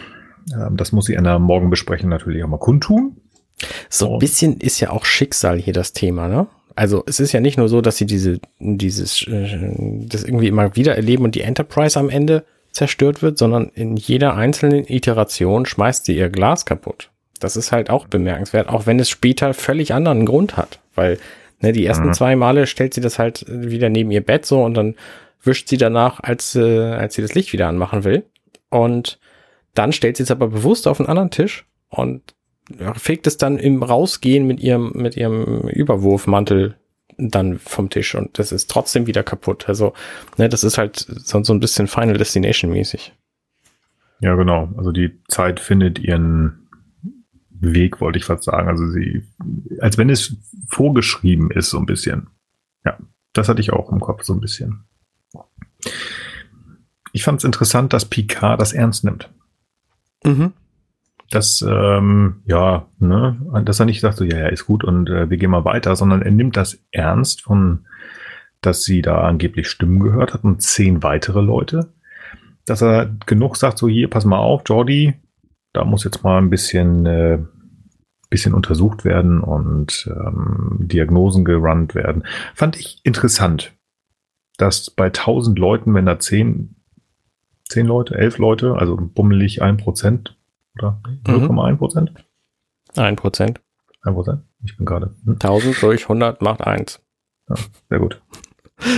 Ähm, 0.53 0.77
das 0.77 0.91
muss 0.91 1.05
sie 1.05 1.13
in 1.13 1.23
der 1.23 1.39
Morgenbesprechung 1.39 2.09
natürlich 2.09 2.43
auch 2.43 2.47
mal 2.47 2.59
kundtun. 2.59 3.17
So 3.89 4.13
ein 4.13 4.19
bisschen 4.19 4.57
ist 4.57 4.79
ja 4.79 4.91
auch 4.91 5.05
Schicksal 5.05 5.59
hier 5.59 5.73
das 5.73 5.91
Thema, 5.91 6.27
ne? 6.27 6.47
Also 6.75 7.03
es 7.07 7.19
ist 7.19 7.33
ja 7.33 7.41
nicht 7.41 7.57
nur 7.57 7.67
so, 7.67 7.81
dass 7.81 7.97
sie 7.97 8.05
diese, 8.05 8.39
dieses, 8.59 9.27
äh, 9.27 10.05
das 10.07 10.23
irgendwie 10.23 10.47
immer 10.47 10.77
wieder 10.77 10.95
erleben 10.95 11.25
und 11.25 11.35
die 11.35 11.41
Enterprise 11.41 11.99
am 11.99 12.09
Ende 12.09 12.45
zerstört 12.71 13.21
wird, 13.21 13.37
sondern 13.37 13.69
in 13.73 13.97
jeder 13.97 14.35
einzelnen 14.35 14.85
Iteration 14.87 15.65
schmeißt 15.65 16.05
sie 16.05 16.15
ihr 16.15 16.29
Glas 16.29 16.65
kaputt. 16.65 17.09
Das 17.39 17.55
ist 17.55 17.71
halt 17.71 17.89
auch 17.89 18.07
bemerkenswert, 18.07 18.69
auch 18.69 18.85
wenn 18.85 18.99
es 18.99 19.09
später 19.09 19.53
völlig 19.53 19.93
anderen 19.93 20.25
Grund 20.25 20.57
hat, 20.57 20.79
weil 20.95 21.17
ne, 21.61 21.71
die 21.71 21.85
ersten 21.85 22.07
mhm. 22.07 22.13
zwei 22.13 22.35
Male 22.35 22.67
stellt 22.67 22.93
sie 22.93 23.01
das 23.01 23.19
halt 23.19 23.45
wieder 23.47 23.89
neben 23.89 24.11
ihr 24.11 24.23
Bett 24.23 24.45
so 24.45 24.63
und 24.63 24.73
dann 24.75 24.95
wischt 25.43 25.69
sie 25.69 25.77
danach, 25.77 26.19
als, 26.19 26.55
äh, 26.55 26.91
als 26.91 27.15
sie 27.15 27.21
das 27.21 27.33
Licht 27.33 27.53
wieder 27.53 27.67
anmachen 27.67 28.03
will. 28.03 28.23
Und 28.69 29.19
dann 29.73 29.93
stellt 29.93 30.17
sie 30.17 30.23
es 30.23 30.31
aber 30.31 30.47
bewusst 30.47 30.87
auf 30.87 30.99
einen 30.99 31.09
anderen 31.09 31.31
Tisch 31.31 31.65
und 31.89 32.21
fegt 32.95 33.25
es 33.25 33.37
dann 33.37 33.57
im 33.57 33.81
Rausgehen 33.81 34.45
mit 34.45 34.59
ihrem, 34.59 34.91
mit 34.93 35.17
ihrem 35.17 35.67
Überwurfmantel 35.69 36.75
dann 37.17 37.59
vom 37.59 37.89
Tisch 37.89 38.15
und 38.15 38.39
das 38.39 38.51
ist 38.51 38.69
trotzdem 38.69 39.07
wieder 39.07 39.23
kaputt. 39.23 39.67
Also, 39.67 39.93
ne, 40.37 40.47
das 40.47 40.63
ist 40.63 40.77
halt 40.77 40.97
so, 40.97 41.43
so 41.43 41.53
ein 41.53 41.59
bisschen 41.59 41.87
Final 41.87 42.17
Destination 42.17 42.71
mäßig. 42.71 43.13
Ja, 44.21 44.35
genau. 44.35 44.69
Also 44.77 44.91
die 44.91 45.17
Zeit 45.27 45.59
findet 45.59 45.99
ihren 45.99 46.58
Weg, 47.59 48.01
wollte 48.01 48.17
ich 48.17 48.25
fast 48.25 48.43
sagen. 48.43 48.67
Also 48.67 48.89
sie, 48.89 49.23
als 49.79 49.97
wenn 49.97 50.09
es 50.09 50.35
vorgeschrieben 50.69 51.51
ist, 51.51 51.69
so 51.69 51.77
ein 51.77 51.85
bisschen. 51.85 52.29
Ja, 52.85 52.97
das 53.33 53.49
hatte 53.49 53.61
ich 53.61 53.73
auch 53.73 53.91
im 53.91 53.99
Kopf 53.99 54.23
so 54.23 54.33
ein 54.33 54.39
bisschen. 54.39 54.85
Ich 57.11 57.23
fand 57.23 57.39
es 57.39 57.43
interessant, 57.43 57.93
dass 57.93 58.05
Picard 58.05 58.61
das 58.61 58.73
ernst 58.73 59.03
nimmt. 59.03 59.29
Mhm. 60.23 60.53
Dass, 61.31 61.63
ähm, 61.67 62.41
ja, 62.45 62.87
ne, 62.97 63.63
dass 63.63 63.79
er 63.79 63.85
nicht 63.85 64.01
sagt, 64.01 64.17
so, 64.17 64.23
ja, 64.23 64.39
ja, 64.39 64.47
ist 64.47 64.65
gut 64.65 64.83
und 64.83 65.09
äh, 65.09 65.29
wir 65.29 65.37
gehen 65.37 65.51
mal 65.51 65.65
weiter, 65.65 65.95
sondern 65.95 66.21
er 66.21 66.31
nimmt 66.31 66.57
das 66.57 66.79
ernst 66.91 67.41
von, 67.43 67.85
dass 68.61 68.83
sie 68.83 69.01
da 69.01 69.21
angeblich 69.21 69.69
Stimmen 69.69 69.99
gehört 69.99 70.33
hat 70.33 70.43
und 70.43 70.61
zehn 70.61 71.03
weitere 71.03 71.41
Leute. 71.41 71.93
Dass 72.65 72.81
er 72.81 73.15
genug 73.25 73.57
sagt, 73.57 73.77
so, 73.77 73.87
hier, 73.87 74.09
pass 74.09 74.25
mal 74.25 74.37
auf, 74.37 74.63
Jordi, 74.65 75.13
da 75.73 75.85
muss 75.85 76.03
jetzt 76.03 76.23
mal 76.23 76.37
ein 76.37 76.49
bisschen, 76.49 77.05
äh, 77.05 77.39
bisschen 78.29 78.53
untersucht 78.53 79.05
werden 79.05 79.41
und 79.41 80.09
ähm, 80.11 80.77
Diagnosen 80.81 81.45
gerannt 81.45 81.95
werden. 81.95 82.23
Fand 82.53 82.77
ich 82.77 83.01
interessant, 83.03 83.73
dass 84.57 84.91
bei 84.91 85.07
1000 85.07 85.57
Leuten, 85.57 85.93
wenn 85.93 86.05
da 86.05 86.19
10, 86.19 86.75
10 87.69 87.85
Leute, 87.85 88.15
11 88.15 88.37
Leute, 88.37 88.75
also 88.75 88.97
bummelig 88.97 89.61
1 89.61 89.81
Prozent 89.81 90.37
oder 90.77 91.01
0,1 91.25 91.77
Prozent? 91.77 92.13
1 92.95 93.19
Prozent. 93.19 93.61
1 94.03 94.15
Prozent? 94.15 94.43
Ich 94.63 94.77
bin 94.77 94.85
gerade. 94.85 95.15
Hm? 95.25 95.33
1000 95.33 95.81
durch 95.81 96.03
100 96.03 96.41
macht 96.41 96.61
1. 96.61 97.01
Ja, 97.49 97.55
sehr 97.89 97.99
gut. 97.99 98.21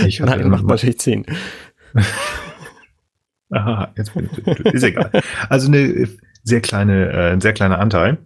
Ich 0.06 0.20
Nein, 0.20 0.48
macht 0.48 0.64
natürlich 0.64 0.98
10. 0.98 1.26
Aha, 3.50 3.92
jetzt 3.96 4.14
bin 4.14 4.30
ich, 4.30 4.46
ist 4.66 4.82
egal. 4.82 5.10
Also 5.48 5.68
eine 5.68 6.08
sehr 6.42 6.60
kleine, 6.60 7.12
äh, 7.12 7.32
ein 7.32 7.40
sehr 7.40 7.52
kleiner 7.52 7.78
Anteil. 7.78 8.18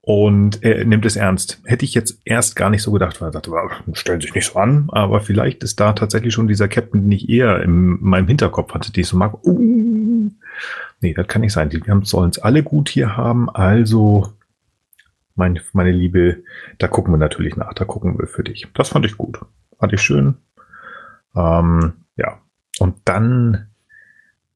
Und 0.00 0.64
er 0.64 0.86
nimmt 0.86 1.04
es 1.04 1.16
ernst. 1.16 1.60
Hätte 1.64 1.84
ich 1.84 1.92
jetzt 1.92 2.22
erst 2.24 2.56
gar 2.56 2.70
nicht 2.70 2.82
so 2.82 2.92
gedacht, 2.92 3.20
weil 3.20 3.28
er 3.28 3.32
sagte, 3.32 3.52
stellen 3.92 4.22
sich 4.22 4.34
nicht 4.34 4.46
so 4.46 4.58
an, 4.58 4.88
aber 4.90 5.20
vielleicht 5.20 5.62
ist 5.62 5.78
da 5.80 5.92
tatsächlich 5.92 6.32
schon 6.32 6.48
dieser 6.48 6.66
Captain, 6.66 7.02
den 7.02 7.12
ich 7.12 7.28
eher 7.28 7.62
in 7.62 7.98
meinem 8.00 8.26
Hinterkopf 8.26 8.72
hatte, 8.72 8.90
die 8.90 9.02
ich 9.02 9.06
so 9.06 9.18
mag. 9.18 9.34
Uh, 9.44 10.30
nee, 11.02 11.12
das 11.12 11.26
kann 11.26 11.42
nicht 11.42 11.52
sein. 11.52 11.68
Die 11.68 11.82
sollen 12.04 12.30
es 12.30 12.38
alle 12.38 12.62
gut 12.62 12.88
hier 12.88 13.18
haben. 13.18 13.50
Also, 13.50 14.32
mein, 15.34 15.60
meine 15.74 15.92
Liebe, 15.92 16.42
da 16.78 16.88
gucken 16.88 17.12
wir 17.12 17.18
natürlich 17.18 17.56
nach. 17.56 17.74
Da 17.74 17.84
gucken 17.84 18.18
wir 18.18 18.28
für 18.28 18.44
dich. 18.44 18.66
Das 18.72 18.88
fand 18.88 19.04
ich 19.04 19.18
gut. 19.18 19.38
Fand 19.78 19.92
ich 19.92 20.00
schön. 20.00 20.36
Ähm, 21.36 21.92
ja. 22.16 22.40
Und 22.78 22.96
dann 23.04 23.68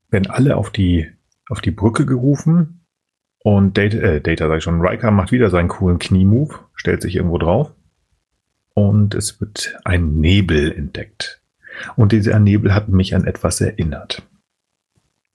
werden 0.08 0.30
alle 0.30 0.56
auf 0.56 0.70
die, 0.70 1.10
auf 1.52 1.60
die 1.60 1.70
Brücke 1.70 2.06
gerufen 2.06 2.86
und 3.44 3.76
Data, 3.76 3.98
äh, 3.98 4.20
Data 4.22 4.48
sag 4.48 4.58
ich 4.58 4.64
schon, 4.64 4.80
Riker 4.80 5.10
macht 5.10 5.32
wieder 5.32 5.50
seinen 5.50 5.68
coolen 5.68 5.98
Kniemove, 5.98 6.60
stellt 6.74 7.02
sich 7.02 7.14
irgendwo 7.14 7.36
drauf. 7.36 7.74
Und 8.74 9.14
es 9.14 9.38
wird 9.38 9.78
ein 9.84 10.14
Nebel 10.18 10.72
entdeckt. 10.72 11.42
Und 11.94 12.12
dieser 12.12 12.38
Nebel 12.38 12.74
hat 12.74 12.88
mich 12.88 13.14
an 13.14 13.24
etwas 13.24 13.60
erinnert. 13.60 14.26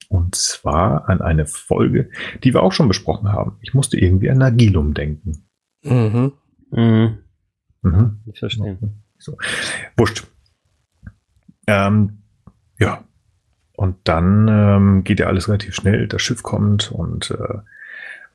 Und 0.09 0.33
zwar 0.33 1.07
an 1.07 1.21
eine 1.21 1.45
Folge, 1.45 2.09
die 2.43 2.53
wir 2.55 2.63
auch 2.63 2.71
schon 2.71 2.87
besprochen 2.87 3.31
haben. 3.31 3.57
Ich 3.61 3.75
musste 3.75 3.99
irgendwie 3.99 4.31
an 4.31 4.39
Nagilum 4.39 4.95
denken. 4.95 5.45
Mhm. 5.83 6.31
Mhm. 6.71 7.17
Mhm. 7.83 8.21
Ich 8.25 8.39
verstehe. 8.39 8.79
So. 9.19 9.37
Wurscht. 9.97 10.25
Ähm, 11.67 12.23
ja. 12.79 13.06
Und 13.77 13.95
dann 14.05 14.47
ähm, 14.49 15.03
geht 15.03 15.19
ja 15.19 15.27
alles 15.27 15.47
relativ 15.47 15.75
schnell. 15.75 16.07
Das 16.07 16.23
Schiff 16.23 16.41
kommt 16.41 16.91
und 16.91 17.29
äh, 17.29 17.59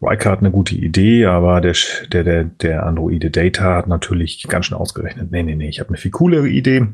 Riker 0.01 0.31
hat 0.31 0.39
eine 0.39 0.53
gute 0.53 0.77
Idee, 0.77 1.27
aber 1.27 1.61
der, 1.61 1.75
der, 2.13 2.23
der, 2.23 2.45
der 2.45 2.87
Androide 2.87 3.29
Data 3.29 3.75
hat 3.75 3.89
natürlich 3.89 4.47
ganz 4.47 4.67
schön 4.67 4.79
ausgerechnet. 4.79 5.33
Nee, 5.33 5.43
nee, 5.43 5.57
nee, 5.57 5.69
ich 5.69 5.81
habe 5.81 5.89
eine 5.89 5.99
viel 5.99 6.13
coolere 6.13 6.49
Idee. 6.49 6.87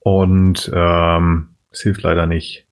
Und 0.00 0.68
ähm, 0.74 1.50
es 1.70 1.82
hilft 1.82 2.02
leider 2.02 2.26
nicht. 2.26 2.66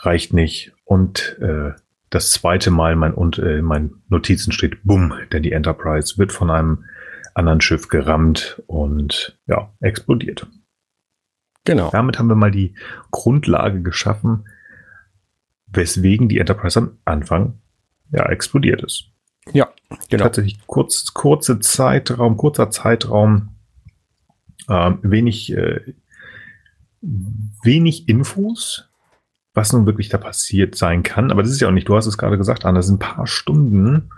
Reicht 0.00 0.32
nicht. 0.32 0.72
Und 0.84 1.38
äh, 1.40 1.74
das 2.10 2.32
zweite 2.32 2.72
Mal 2.72 2.96
mein, 2.96 3.14
und, 3.14 3.38
äh, 3.38 3.62
mein 3.62 3.92
Notizen 4.08 4.50
steht 4.50 4.82
Bumm, 4.82 5.14
denn 5.30 5.44
die 5.44 5.52
Enterprise 5.52 6.18
wird 6.18 6.32
von 6.32 6.50
einem 6.50 6.86
anderen 7.34 7.60
Schiff 7.60 7.88
gerammt 7.88 8.60
und 8.66 9.38
ja, 9.46 9.72
explodiert. 9.80 10.48
Genau. 11.64 11.90
Damit 11.90 12.18
haben 12.18 12.28
wir 12.28 12.34
mal 12.34 12.50
die 12.50 12.74
Grundlage 13.10 13.82
geschaffen, 13.82 14.46
weswegen 15.66 16.28
die 16.28 16.38
Enterprise 16.38 16.78
am 16.78 16.98
Anfang 17.04 17.58
ja, 18.12 18.26
explodiert 18.26 18.82
ist. 18.82 19.10
Ja, 19.52 19.70
genau. 20.08 20.24
Tatsächlich 20.24 20.58
kurz, 20.66 21.12
kurze 21.12 21.58
Zeitraum, 21.60 22.36
kurzer 22.36 22.70
Zeitraum, 22.70 23.50
äh, 24.68 24.92
wenig, 25.02 25.52
äh, 25.52 25.80
wenig 27.00 28.08
Infos, 28.08 28.90
was 29.52 29.72
nun 29.72 29.86
wirklich 29.86 30.08
da 30.08 30.18
passiert 30.18 30.74
sein 30.76 31.02
kann. 31.02 31.30
Aber 31.30 31.42
das 31.42 31.52
ist 31.52 31.60
ja 31.60 31.68
auch 31.68 31.72
nicht, 31.72 31.88
du 31.88 31.96
hast 31.96 32.06
es 32.06 32.18
gerade 32.18 32.38
gesagt, 32.38 32.64
Anna, 32.64 32.78
das 32.78 32.86
sind 32.86 32.96
ein 32.96 33.14
paar 33.14 33.26
Stunden 33.26 34.10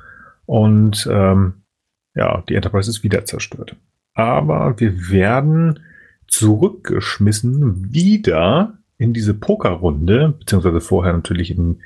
und 0.46 1.08
ähm, 1.10 1.62
ja, 2.14 2.42
die 2.48 2.54
Enterprise 2.54 2.90
ist 2.90 3.02
wieder 3.02 3.24
zerstört. 3.24 3.76
Aber 4.14 4.78
wir 4.80 5.10
werden 5.10 5.80
zurückgeschmissen 6.28 7.92
wieder 7.92 8.78
in 8.98 9.12
diese 9.12 9.34
Pokerrunde, 9.34 10.34
beziehungsweise 10.38 10.80
vorher 10.80 11.12
natürlich 11.12 11.50
in 11.50 11.80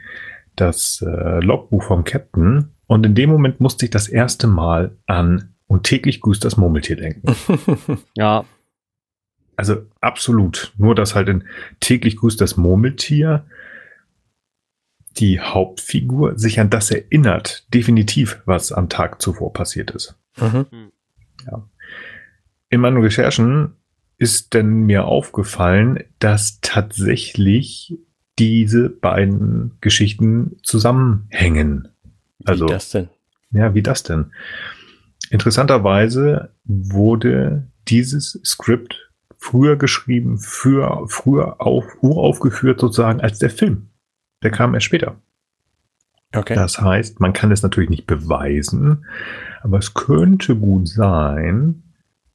das 0.56 1.04
äh, 1.06 1.40
Logbuch 1.40 1.82
vom 1.82 2.04
Captain 2.04 2.70
und 2.86 3.06
in 3.06 3.14
dem 3.14 3.30
Moment 3.30 3.60
musste 3.60 3.84
ich 3.84 3.90
das 3.90 4.08
erste 4.08 4.46
Mal 4.46 4.96
an 5.06 5.54
und 5.68 5.84
täglich 5.84 6.20
grüßt 6.20 6.44
das 6.44 6.56
Murmeltier 6.56 6.96
denken. 6.96 7.36
ja. 8.16 8.44
Also 9.54 9.86
absolut. 10.00 10.72
Nur, 10.76 10.96
dass 10.96 11.14
halt 11.14 11.28
in 11.28 11.44
täglich 11.78 12.16
grüßt 12.16 12.40
das 12.40 12.56
Murmeltier 12.56 13.46
die 15.18 15.38
Hauptfigur 15.38 16.36
sich 16.36 16.58
an 16.58 16.70
das 16.70 16.90
erinnert, 16.90 17.72
definitiv, 17.72 18.40
was 18.44 18.72
am 18.72 18.88
Tag 18.88 19.22
zuvor 19.22 19.52
passiert 19.52 19.92
ist. 19.92 20.18
Mhm. 20.40 20.66
Hm. 20.70 20.92
Ja. 21.46 21.68
In 22.70 22.80
meinen 22.80 23.00
Recherchen 23.00 23.76
ist 24.20 24.52
denn 24.52 24.82
mir 24.82 25.06
aufgefallen, 25.06 26.04
dass 26.18 26.60
tatsächlich 26.60 27.98
diese 28.38 28.90
beiden 28.90 29.78
Geschichten 29.80 30.58
zusammenhängen. 30.62 31.88
Also, 32.44 32.66
wie 32.66 32.70
das 32.70 32.90
denn? 32.90 33.08
Ja, 33.50 33.74
wie 33.74 33.82
das 33.82 34.02
denn? 34.02 34.32
Interessanterweise 35.30 36.50
wurde 36.64 37.66
dieses 37.88 38.38
Skript 38.44 39.10
früher 39.38 39.76
geschrieben, 39.76 40.38
für, 40.38 41.06
früher 41.08 41.58
auf, 41.62 41.86
uraufgeführt 42.02 42.78
sozusagen 42.78 43.22
als 43.22 43.38
der 43.38 43.50
Film. 43.50 43.88
Der 44.42 44.50
kam 44.50 44.74
erst 44.74 44.86
später. 44.86 45.16
Okay. 46.34 46.54
Das 46.54 46.78
heißt, 46.78 47.20
man 47.20 47.32
kann 47.32 47.50
es 47.50 47.62
natürlich 47.62 47.90
nicht 47.90 48.06
beweisen, 48.06 49.06
aber 49.62 49.78
es 49.78 49.94
könnte 49.94 50.56
gut 50.56 50.88
sein, 50.88 51.82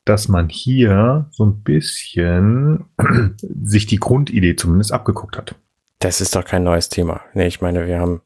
dass 0.06 0.28
man 0.28 0.50
hier 0.50 1.26
so 1.32 1.46
ein 1.46 1.62
bisschen 1.62 2.86
sich 3.63 3.88
die 3.88 4.00
Grundidee 4.00 4.56
zumindest 4.56 4.91
abgeguckt 4.91 5.38
hat. 5.38 5.56
Das 6.00 6.22
ist 6.22 6.36
doch 6.36 6.46
kein 6.46 6.63
neues 6.63 6.89
Thema. 6.89 7.22
Nee, 7.34 7.48
ich 7.48 7.62
meine, 7.62 7.88
wir 7.88 8.00
haben, 8.00 8.22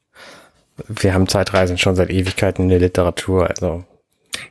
wir 0.86 1.14
haben 1.14 1.28
Zeitreisen 1.28 1.78
schon 1.78 1.96
seit 1.96 2.10
Ewigkeiten 2.10 2.64
in 2.64 2.68
der 2.68 2.80
Literatur, 2.80 3.48
also. 3.48 3.84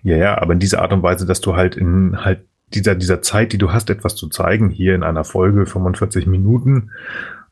Ja, 0.03 0.17
ja, 0.17 0.41
aber 0.41 0.53
in 0.53 0.59
dieser 0.59 0.81
Art 0.81 0.93
und 0.93 1.03
Weise, 1.03 1.25
dass 1.25 1.41
du 1.41 1.55
halt 1.55 1.75
in 1.75 2.23
halt 2.23 2.41
dieser, 2.73 2.95
dieser 2.95 3.21
Zeit, 3.21 3.53
die 3.53 3.57
du 3.57 3.71
hast, 3.71 3.89
etwas 3.89 4.15
zu 4.15 4.29
zeigen, 4.29 4.69
hier 4.69 4.95
in 4.95 5.03
einer 5.03 5.23
Folge 5.23 5.65
45 5.65 6.27
Minuten 6.27 6.91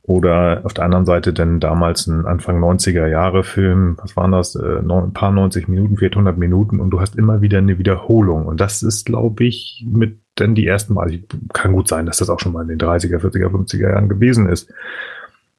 oder 0.07 0.61
auf 0.63 0.73
der 0.73 0.85
anderen 0.85 1.05
Seite 1.05 1.33
denn 1.33 1.59
damals 1.59 2.07
ein 2.07 2.25
Anfang 2.25 2.63
90er 2.63 3.07
Jahre 3.07 3.43
Film, 3.43 3.97
was 4.01 4.15
waren 4.15 4.31
das, 4.31 4.55
äh, 4.55 4.79
ein 4.79 5.13
paar 5.13 5.31
90 5.31 5.67
Minuten, 5.67 5.97
400 5.97 6.37
Minuten 6.37 6.79
und 6.79 6.91
du 6.91 7.01
hast 7.01 7.17
immer 7.17 7.41
wieder 7.41 7.57
eine 7.57 7.77
Wiederholung. 7.77 8.45
Und 8.45 8.61
das 8.61 8.83
ist, 8.83 9.05
glaube 9.05 9.43
ich, 9.43 9.85
mit 9.85 10.17
denn 10.39 10.55
die 10.55 10.65
ersten 10.65 10.93
Mal, 10.93 11.19
kann 11.51 11.73
gut 11.73 11.87
sein, 11.87 12.05
dass 12.05 12.19
das 12.19 12.29
auch 12.29 12.39
schon 12.39 12.53
mal 12.53 12.61
in 12.61 12.69
den 12.69 12.79
30er, 12.79 13.19
40er, 13.19 13.49
50er 13.49 13.89
Jahren 13.89 14.07
gewesen 14.07 14.47
ist. 14.47 14.71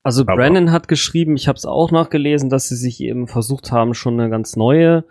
Also 0.02 0.22
Aber 0.22 0.36
Brennan 0.36 0.72
hat 0.72 0.88
geschrieben, 0.88 1.36
ich 1.36 1.48
habe 1.48 1.56
es 1.56 1.66
auch 1.66 1.90
nachgelesen, 1.90 2.48
dass 2.48 2.68
sie 2.68 2.76
sich 2.76 3.02
eben 3.02 3.26
versucht 3.26 3.72
haben, 3.72 3.92
schon 3.92 4.18
eine 4.18 4.30
ganz 4.30 4.56
neue, 4.56 5.04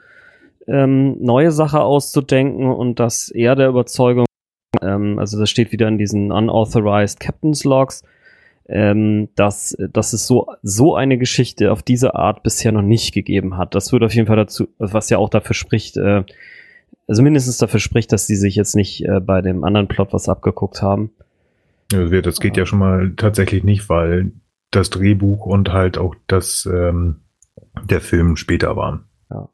ähm, 0.65 1.17
neue 1.19 1.51
Sache 1.51 1.81
auszudenken 1.81 2.71
und 2.71 2.99
dass 2.99 3.29
er 3.29 3.55
der 3.55 3.69
Überzeugung, 3.69 4.25
ähm, 4.81 5.19
also 5.19 5.37
das 5.39 5.49
steht 5.49 5.71
wieder 5.71 5.87
in 5.87 5.99
diesen 5.99 6.31
unauthorized 6.31 7.19
Captain's 7.19 7.63
Logs, 7.63 8.03
ähm, 8.69 9.29
dass, 9.35 9.77
dass 9.93 10.13
es 10.13 10.27
so, 10.27 10.47
so 10.61 10.95
eine 10.95 11.17
Geschichte 11.17 11.71
auf 11.71 11.83
diese 11.83 12.15
Art 12.15 12.43
bisher 12.43 12.71
noch 12.71 12.81
nicht 12.81 13.13
gegeben 13.13 13.57
hat. 13.57 13.75
Das 13.75 13.91
würde 13.91 14.05
auf 14.05 14.13
jeden 14.13 14.27
Fall 14.27 14.35
dazu, 14.35 14.67
was 14.77 15.09
ja 15.09 15.17
auch 15.17 15.29
dafür 15.29 15.53
spricht, 15.53 15.97
äh, 15.97 16.23
also 17.07 17.23
mindestens 17.23 17.57
dafür 17.57 17.79
spricht, 17.79 18.11
dass 18.11 18.27
sie 18.27 18.35
sich 18.35 18.55
jetzt 18.55 18.75
nicht 18.75 19.05
äh, 19.05 19.21
bei 19.21 19.41
dem 19.41 19.63
anderen 19.63 19.87
Plot 19.87 20.11
was 20.11 20.27
abgeguckt 20.27 20.81
haben. 20.81 21.11
Ja, 21.93 22.21
das 22.21 22.41
geht 22.41 22.57
ja 22.57 22.65
schon 22.65 22.79
mal 22.79 23.13
tatsächlich 23.15 23.63
nicht, 23.63 23.87
weil 23.87 24.33
das 24.71 24.89
Drehbuch 24.89 25.45
und 25.45 25.71
halt 25.71 25.97
auch 25.97 26.15
das 26.27 26.67
ähm, 26.71 27.21
der 27.85 28.01
Film 28.01 28.35
später 28.35 28.75
waren. 28.75 29.05
Ja. 29.31 29.47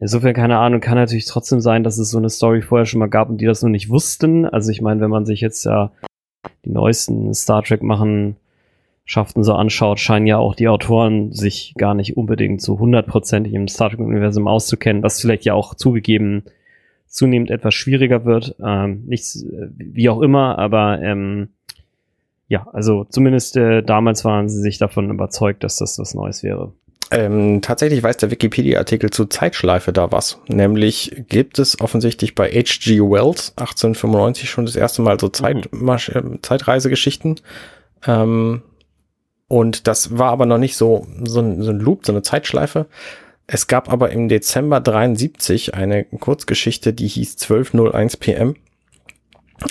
Insofern 0.00 0.34
keine 0.34 0.58
Ahnung, 0.58 0.80
kann 0.80 0.96
natürlich 0.96 1.26
trotzdem 1.26 1.60
sein, 1.60 1.84
dass 1.84 1.98
es 1.98 2.10
so 2.10 2.18
eine 2.18 2.30
Story 2.30 2.62
vorher 2.62 2.86
schon 2.86 2.98
mal 2.98 3.08
gab 3.08 3.28
und 3.28 3.40
die 3.40 3.46
das 3.46 3.62
noch 3.62 3.70
nicht 3.70 3.88
wussten. 3.88 4.46
Also 4.46 4.72
ich 4.72 4.82
meine, 4.82 5.00
wenn 5.00 5.10
man 5.10 5.26
sich 5.26 5.40
jetzt 5.40 5.64
ja 5.64 5.92
die 6.64 6.70
neuesten 6.70 7.32
Star 7.34 7.62
Trek 7.62 7.82
machen 7.82 8.36
Schaften 9.04 9.42
so 9.42 9.54
anschaut, 9.54 9.98
scheinen 9.98 10.28
ja 10.28 10.38
auch 10.38 10.54
die 10.54 10.68
Autoren 10.68 11.32
sich 11.32 11.74
gar 11.76 11.94
nicht 11.94 12.16
unbedingt 12.16 12.62
zu 12.62 12.78
hundertprozentig 12.78 13.52
im 13.54 13.66
Star 13.66 13.90
Trek-Universum 13.90 14.46
auszukennen, 14.46 15.02
was 15.02 15.20
vielleicht 15.20 15.44
ja 15.44 15.54
auch 15.54 15.74
zugegeben 15.74 16.44
zunehmend 17.06 17.50
etwas 17.50 17.74
schwieriger 17.74 18.24
wird. 18.24 18.54
Ähm, 18.64 19.04
nichts, 19.06 19.44
wie 19.76 20.08
auch 20.08 20.20
immer, 20.20 20.58
aber 20.58 21.02
ähm, 21.02 21.48
ja, 22.46 22.68
also 22.72 23.04
zumindest 23.04 23.56
äh, 23.56 23.82
damals 23.82 24.24
waren 24.24 24.48
sie 24.48 24.60
sich 24.60 24.78
davon 24.78 25.10
überzeugt, 25.10 25.64
dass 25.64 25.76
das 25.76 25.98
was 25.98 26.14
Neues 26.14 26.44
wäre. 26.44 26.72
Ähm, 27.12 27.60
tatsächlich 27.60 28.02
weiß 28.02 28.18
der 28.18 28.30
Wikipedia-Artikel 28.30 29.10
zu 29.10 29.26
Zeitschleife 29.26 29.92
da 29.92 30.12
was. 30.12 30.38
Nämlich 30.46 31.24
gibt 31.28 31.58
es 31.58 31.80
offensichtlich 31.80 32.36
bei 32.36 32.48
H.G. 32.48 33.00
Wells 33.00 33.52
1895 33.56 34.48
schon 34.48 34.66
das 34.66 34.76
erste 34.76 35.02
Mal 35.02 35.18
so 35.18 35.30
mhm. 35.42 35.88
äh, 35.88 36.38
Zeitreisegeschichten. 36.42 37.40
Ähm, 38.06 38.62
und 39.48 39.88
das 39.88 40.16
war 40.16 40.30
aber 40.30 40.46
noch 40.46 40.58
nicht 40.58 40.76
so, 40.76 41.06
so 41.24 41.40
ein, 41.40 41.62
so 41.62 41.70
ein 41.70 41.80
Loop, 41.80 42.06
so 42.06 42.12
eine 42.12 42.22
Zeitschleife. 42.22 42.86
Es 43.48 43.66
gab 43.66 43.92
aber 43.92 44.10
im 44.10 44.28
Dezember 44.28 44.78
73 44.78 45.74
eine 45.74 46.04
Kurzgeschichte, 46.04 46.92
die 46.92 47.08
hieß 47.08 47.32
1201 47.42 48.16
PM. 48.18 48.54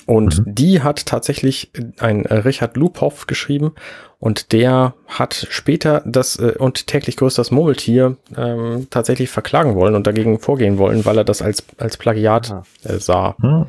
Und 0.06 0.46
mhm. 0.46 0.56
die 0.56 0.82
hat 0.82 1.06
tatsächlich 1.06 1.72
ein 2.00 2.26
Richard 2.26 2.78
Lupoff 2.78 3.28
geschrieben 3.28 3.74
und 4.20 4.52
der 4.52 4.94
hat 5.08 5.48
später 5.50 6.04
das 6.06 6.38
äh, 6.38 6.56
und 6.60 6.88
täglich 6.88 7.18
größt 7.18 7.38
das 7.38 7.52
Murmeltier 7.52 8.18
ähm, 8.36 8.88
tatsächlich 8.90 9.30
verklagen 9.30 9.76
wollen 9.76 9.96
und 9.96 10.06
dagegen 10.06 10.40
vorgehen 10.40 10.78
wollen, 10.78 11.06
weil 11.06 11.18
er 11.18 11.24
das 11.24 11.42
als, 11.42 11.64
als 11.78 11.98
Plagiat 11.98 12.54
äh, 12.84 12.98
sah. 12.98 13.36
Mhm. 13.40 13.66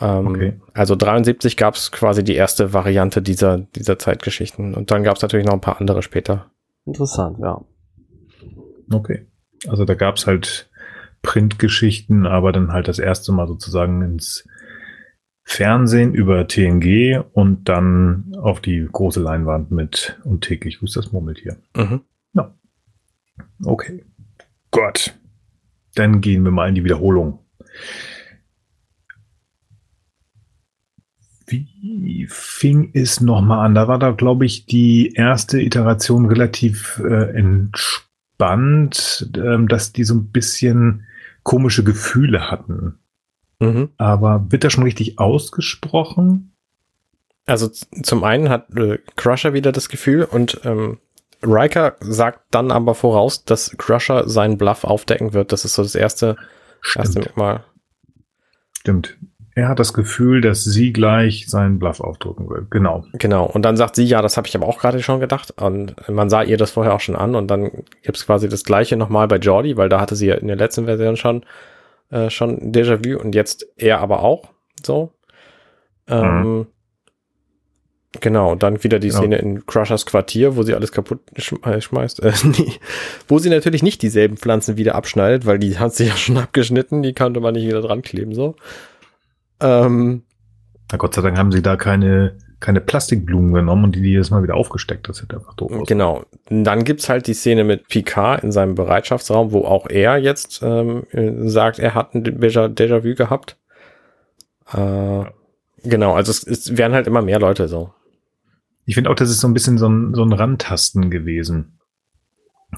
Ähm, 0.00 0.26
okay. 0.26 0.60
Also 0.72 0.96
73 0.96 1.56
gab 1.56 1.74
es 1.74 1.90
quasi 1.90 2.22
die 2.22 2.34
erste 2.34 2.72
Variante 2.72 3.22
dieser, 3.22 3.58
dieser 3.58 3.98
Zeitgeschichten 3.98 4.74
und 4.74 4.90
dann 4.90 5.02
gab 5.02 5.16
es 5.16 5.22
natürlich 5.22 5.46
noch 5.46 5.54
ein 5.54 5.60
paar 5.60 5.80
andere 5.80 6.02
später. 6.02 6.46
Interessant, 6.84 7.38
ja. 7.40 7.60
Okay. 8.92 9.26
Also 9.66 9.84
da 9.84 9.94
gab 9.94 10.16
es 10.16 10.26
halt 10.26 10.68
Printgeschichten, 11.22 12.26
aber 12.26 12.52
dann 12.52 12.72
halt 12.72 12.86
das 12.86 12.98
erste 12.98 13.32
Mal 13.32 13.48
sozusagen 13.48 14.02
ins 14.02 14.46
Fernsehen 15.44 16.14
über 16.14 16.48
TNG 16.48 17.22
und 17.32 17.68
dann 17.68 18.34
auf 18.40 18.60
die 18.60 18.88
große 18.90 19.20
Leinwand 19.20 19.70
mit 19.70 20.18
und 20.24 20.40
täglich 20.42 20.78
grüßt 20.78 20.96
das 20.96 21.12
Murmeltier. 21.12 21.58
Mhm. 21.76 22.00
Ja. 22.32 22.54
Okay. 23.62 24.04
Gott. 24.70 25.14
Dann 25.94 26.20
gehen 26.20 26.42
wir 26.44 26.50
mal 26.50 26.68
in 26.68 26.74
die 26.74 26.84
Wiederholung. 26.84 27.38
Wie 31.46 32.26
fing 32.28 32.90
es 32.94 33.20
nochmal 33.20 33.66
an? 33.66 33.74
Da 33.74 33.86
war 33.86 33.98
da, 33.98 34.12
glaube 34.12 34.46
ich, 34.46 34.64
die 34.64 35.12
erste 35.12 35.60
Iteration 35.60 36.24
relativ 36.24 37.00
äh, 37.04 37.36
entspannt, 37.36 39.30
äh, 39.36 39.66
dass 39.66 39.92
die 39.92 40.04
so 40.04 40.14
ein 40.14 40.30
bisschen 40.30 41.04
komische 41.42 41.84
Gefühle 41.84 42.50
hatten. 42.50 42.98
Mhm. 43.60 43.90
Aber 43.96 44.46
wird 44.50 44.64
das 44.64 44.72
schon 44.72 44.84
richtig 44.84 45.18
ausgesprochen? 45.18 46.52
Also 47.46 47.68
zum 47.68 48.24
einen 48.24 48.48
hat 48.48 48.74
äh, 48.76 48.98
Crusher 49.16 49.52
wieder 49.52 49.72
das 49.72 49.88
Gefühl 49.88 50.24
und 50.24 50.60
ähm, 50.64 50.98
Riker 51.42 51.96
sagt 52.00 52.40
dann 52.50 52.70
aber 52.70 52.94
voraus, 52.94 53.44
dass 53.44 53.76
Crusher 53.76 54.28
seinen 54.28 54.56
Bluff 54.56 54.84
aufdecken 54.84 55.34
wird. 55.34 55.52
Das 55.52 55.64
ist 55.64 55.74
so 55.74 55.82
das 55.82 55.94
erste, 55.94 56.36
erste 56.94 57.30
Mal. 57.34 57.64
Stimmt. 58.78 59.16
Er 59.56 59.68
hat 59.68 59.78
das 59.78 59.92
Gefühl, 59.92 60.40
dass 60.40 60.64
sie 60.64 60.92
gleich 60.92 61.46
seinen 61.48 61.78
Bluff 61.78 62.00
aufdrücken 62.00 62.50
will. 62.50 62.66
Genau. 62.70 63.04
Genau. 63.12 63.44
Und 63.46 63.62
dann 63.62 63.76
sagt 63.76 63.94
sie, 63.94 64.04
ja, 64.04 64.20
das 64.20 64.36
habe 64.36 64.48
ich 64.48 64.56
aber 64.56 64.66
auch 64.66 64.80
gerade 64.80 65.00
schon 65.00 65.20
gedacht. 65.20 65.52
Und 65.60 65.94
man 66.08 66.28
sah 66.28 66.42
ihr 66.42 66.56
das 66.56 66.72
vorher 66.72 66.92
auch 66.92 67.00
schon 67.00 67.14
an. 67.14 67.36
Und 67.36 67.48
dann 67.48 67.70
gibt 68.02 68.16
es 68.16 68.26
quasi 68.26 68.48
das 68.48 68.64
gleiche 68.64 68.96
nochmal 68.96 69.28
bei 69.28 69.36
Jordi, 69.36 69.76
weil 69.76 69.88
da 69.88 70.00
hatte 70.00 70.16
sie 70.16 70.26
ja 70.26 70.34
in 70.34 70.48
der 70.48 70.56
letzten 70.56 70.86
Version 70.86 71.16
schon 71.16 71.44
äh, 72.14 72.30
schon 72.30 72.72
Déjà-vu 72.72 73.18
und 73.18 73.34
jetzt 73.34 73.66
er 73.76 74.00
aber 74.00 74.22
auch 74.22 74.50
so. 74.84 75.12
Ähm, 76.06 76.42
mhm. 76.42 76.66
Genau, 78.20 78.54
dann 78.54 78.84
wieder 78.84 79.00
die 79.00 79.08
genau. 79.08 79.20
Szene 79.20 79.38
in 79.38 79.66
Crushers 79.66 80.06
Quartier, 80.06 80.54
wo 80.54 80.62
sie 80.62 80.74
alles 80.74 80.92
kaputt 80.92 81.20
äh, 81.34 81.80
schmeißt. 81.80 82.22
Äh, 82.22 82.32
nee. 82.44 82.74
Wo 83.26 83.40
sie 83.40 83.50
natürlich 83.50 83.82
nicht 83.82 84.02
dieselben 84.02 84.36
Pflanzen 84.36 84.76
wieder 84.76 84.94
abschneidet, 84.94 85.46
weil 85.46 85.58
die 85.58 85.78
hat 85.78 85.94
sie 85.94 86.06
ja 86.06 86.16
schon 86.16 86.36
abgeschnitten, 86.38 87.02
die 87.02 87.14
konnte 87.14 87.40
man 87.40 87.54
nicht 87.54 87.66
wieder 87.66 87.80
dran 87.82 88.02
kleben, 88.02 88.32
so. 88.32 88.54
Ähm, 89.60 90.22
Na 90.92 90.98
Gott 90.98 91.14
sei 91.14 91.22
Dank 91.22 91.36
haben 91.36 91.50
sie 91.50 91.62
da 91.62 91.76
keine 91.76 92.38
keine 92.64 92.80
Plastikblumen 92.80 93.52
genommen 93.52 93.84
und 93.84 93.94
die 93.94 94.00
jedes 94.00 94.30
Mal 94.30 94.42
wieder 94.42 94.54
aufgesteckt. 94.54 95.06
Das 95.08 95.20
hätte 95.20 95.36
einfach 95.36 95.52
doof 95.54 95.70
aus. 95.70 95.86
Genau. 95.86 96.24
Dann 96.48 96.84
gibt's 96.84 97.10
halt 97.10 97.26
die 97.26 97.34
Szene 97.34 97.62
mit 97.62 97.88
Picard 97.88 98.42
in 98.42 98.52
seinem 98.52 98.74
Bereitschaftsraum, 98.74 99.52
wo 99.52 99.66
auch 99.66 99.86
er 99.90 100.16
jetzt 100.16 100.62
ähm, 100.62 101.04
sagt, 101.46 101.78
er 101.78 101.94
hat 101.94 102.14
ein 102.14 102.24
Déjà-vu 102.24 103.14
gehabt. 103.14 103.58
Äh, 104.72 104.78
ja. 104.78 105.30
Genau, 105.84 106.14
also 106.14 106.30
es, 106.30 106.42
es 106.46 106.78
werden 106.78 106.94
halt 106.94 107.06
immer 107.06 107.20
mehr 107.20 107.38
Leute 107.38 107.68
so. 107.68 107.92
Ich 108.86 108.94
finde 108.94 109.10
auch, 109.10 109.14
das 109.14 109.28
ist 109.28 109.40
so 109.40 109.48
ein 109.48 109.52
bisschen 109.52 109.76
so 109.76 109.86
ein, 109.86 110.14
so 110.14 110.22
ein 110.22 110.32
Randtasten 110.32 111.10
gewesen. 111.10 111.73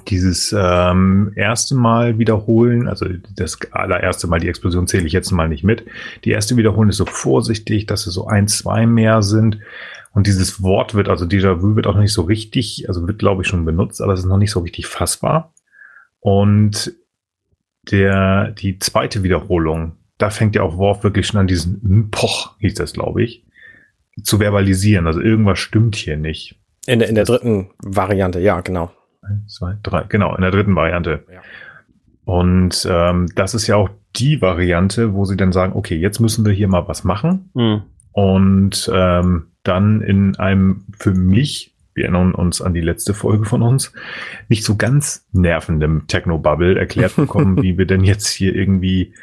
Dieses 0.05 0.55
ähm, 0.57 1.32
erste 1.36 1.74
Mal 1.74 2.18
wiederholen, 2.18 2.88
also 2.88 3.07
das 3.34 3.59
allererste 3.72 4.26
Mal, 4.26 4.40
die 4.40 4.49
Explosion 4.49 4.86
zähle 4.86 5.07
ich 5.07 5.12
jetzt 5.12 5.30
mal 5.30 5.49
nicht 5.49 5.64
mit. 5.64 5.84
Die 6.24 6.30
erste 6.30 6.57
wiederholen 6.57 6.88
ist 6.88 6.97
so 6.97 7.07
vorsichtig, 7.07 7.86
dass 7.86 8.07
es 8.07 8.14
so 8.14 8.26
ein, 8.26 8.49
zwei 8.49 8.86
mehr 8.86 9.22
sind. 9.22 9.59
Und 10.12 10.26
dieses 10.26 10.62
Wort 10.62 10.94
wird, 10.94 11.09
also 11.09 11.26
Déjà-vu 11.26 11.76
wird 11.76 11.86
auch 11.86 11.94
noch 11.94 12.01
nicht 12.01 12.12
so 12.12 12.22
richtig, 12.22 12.86
also 12.88 13.07
wird 13.07 13.18
glaube 13.18 13.42
ich 13.42 13.49
schon 13.49 13.64
benutzt, 13.64 14.01
aber 14.01 14.14
es 14.14 14.20
ist 14.20 14.26
noch 14.26 14.38
nicht 14.38 14.51
so 14.51 14.61
richtig 14.61 14.86
fassbar. 14.86 15.53
Und 16.20 16.94
der, 17.90 18.53
die 18.53 18.78
zweite 18.78 19.22
Wiederholung, 19.22 19.97
da 20.18 20.30
fängt 20.30 20.57
ja 20.57 20.62
auch 20.62 20.78
Worf 20.78 21.05
wirklich 21.05 21.26
schon 21.26 21.40
an 21.40 21.47
diesen 21.47 22.11
Poch, 22.11 22.59
hieß 22.61 22.74
das 22.74 22.94
glaube 22.94 23.22
ich, 23.22 23.44
zu 24.22 24.38
verbalisieren. 24.40 25.07
Also 25.07 25.20
irgendwas 25.20 25.59
stimmt 25.59 25.97
hier 25.97 26.16
nicht. 26.16 26.59
In 26.86 27.01
der, 27.01 27.09
in 27.09 27.14
der 27.14 27.24
dritten 27.24 27.70
Variante, 27.78 28.40
ja, 28.40 28.61
genau. 28.61 28.90
Eins, 29.29 29.55
zwei, 29.55 29.77
drei, 29.83 30.05
genau, 30.09 30.35
in 30.35 30.43
der 30.43 30.51
dritten 30.51 30.77
Variante. 30.77 31.24
Ja. 31.33 31.41
Und 32.24 32.87
ähm, 32.91 33.29
das 33.35 33.55
ist 33.55 33.66
ja 33.66 33.77
auch 33.77 33.89
die 34.16 34.43
Variante, 34.43 35.14
wo 35.14 35.24
sie 35.24 35.37
dann 35.37 35.53
sagen, 35.53 35.74
okay, 35.74 35.97
jetzt 35.97 36.20
müssen 36.20 36.45
wir 36.45 36.53
hier 36.53 36.68
mal 36.68 36.89
was 36.89 37.05
machen. 37.05 37.51
Mhm. 37.55 37.83
Und 38.12 38.91
ähm, 38.93 39.49
dann 39.62 40.01
in 40.01 40.37
einem 40.37 40.87
für 40.99 41.12
mich, 41.12 41.74
wir 41.95 42.05
erinnern 42.05 42.35
uns 42.35 42.61
an 42.62 42.74
die 42.74 42.81
letzte 42.81 43.14
Folge 43.14 43.45
von 43.45 43.62
uns, 43.62 43.93
nicht 44.49 44.64
so 44.64 44.77
ganz 44.77 45.27
nervendem 45.33 46.07
Techno-Bubble 46.07 46.79
erklärt 46.79 47.16
bekommen, 47.16 47.62
wie 47.62 47.79
wir 47.79 47.87
denn 47.87 48.05
jetzt 48.05 48.29
hier 48.29 48.55
irgendwie 48.55 49.14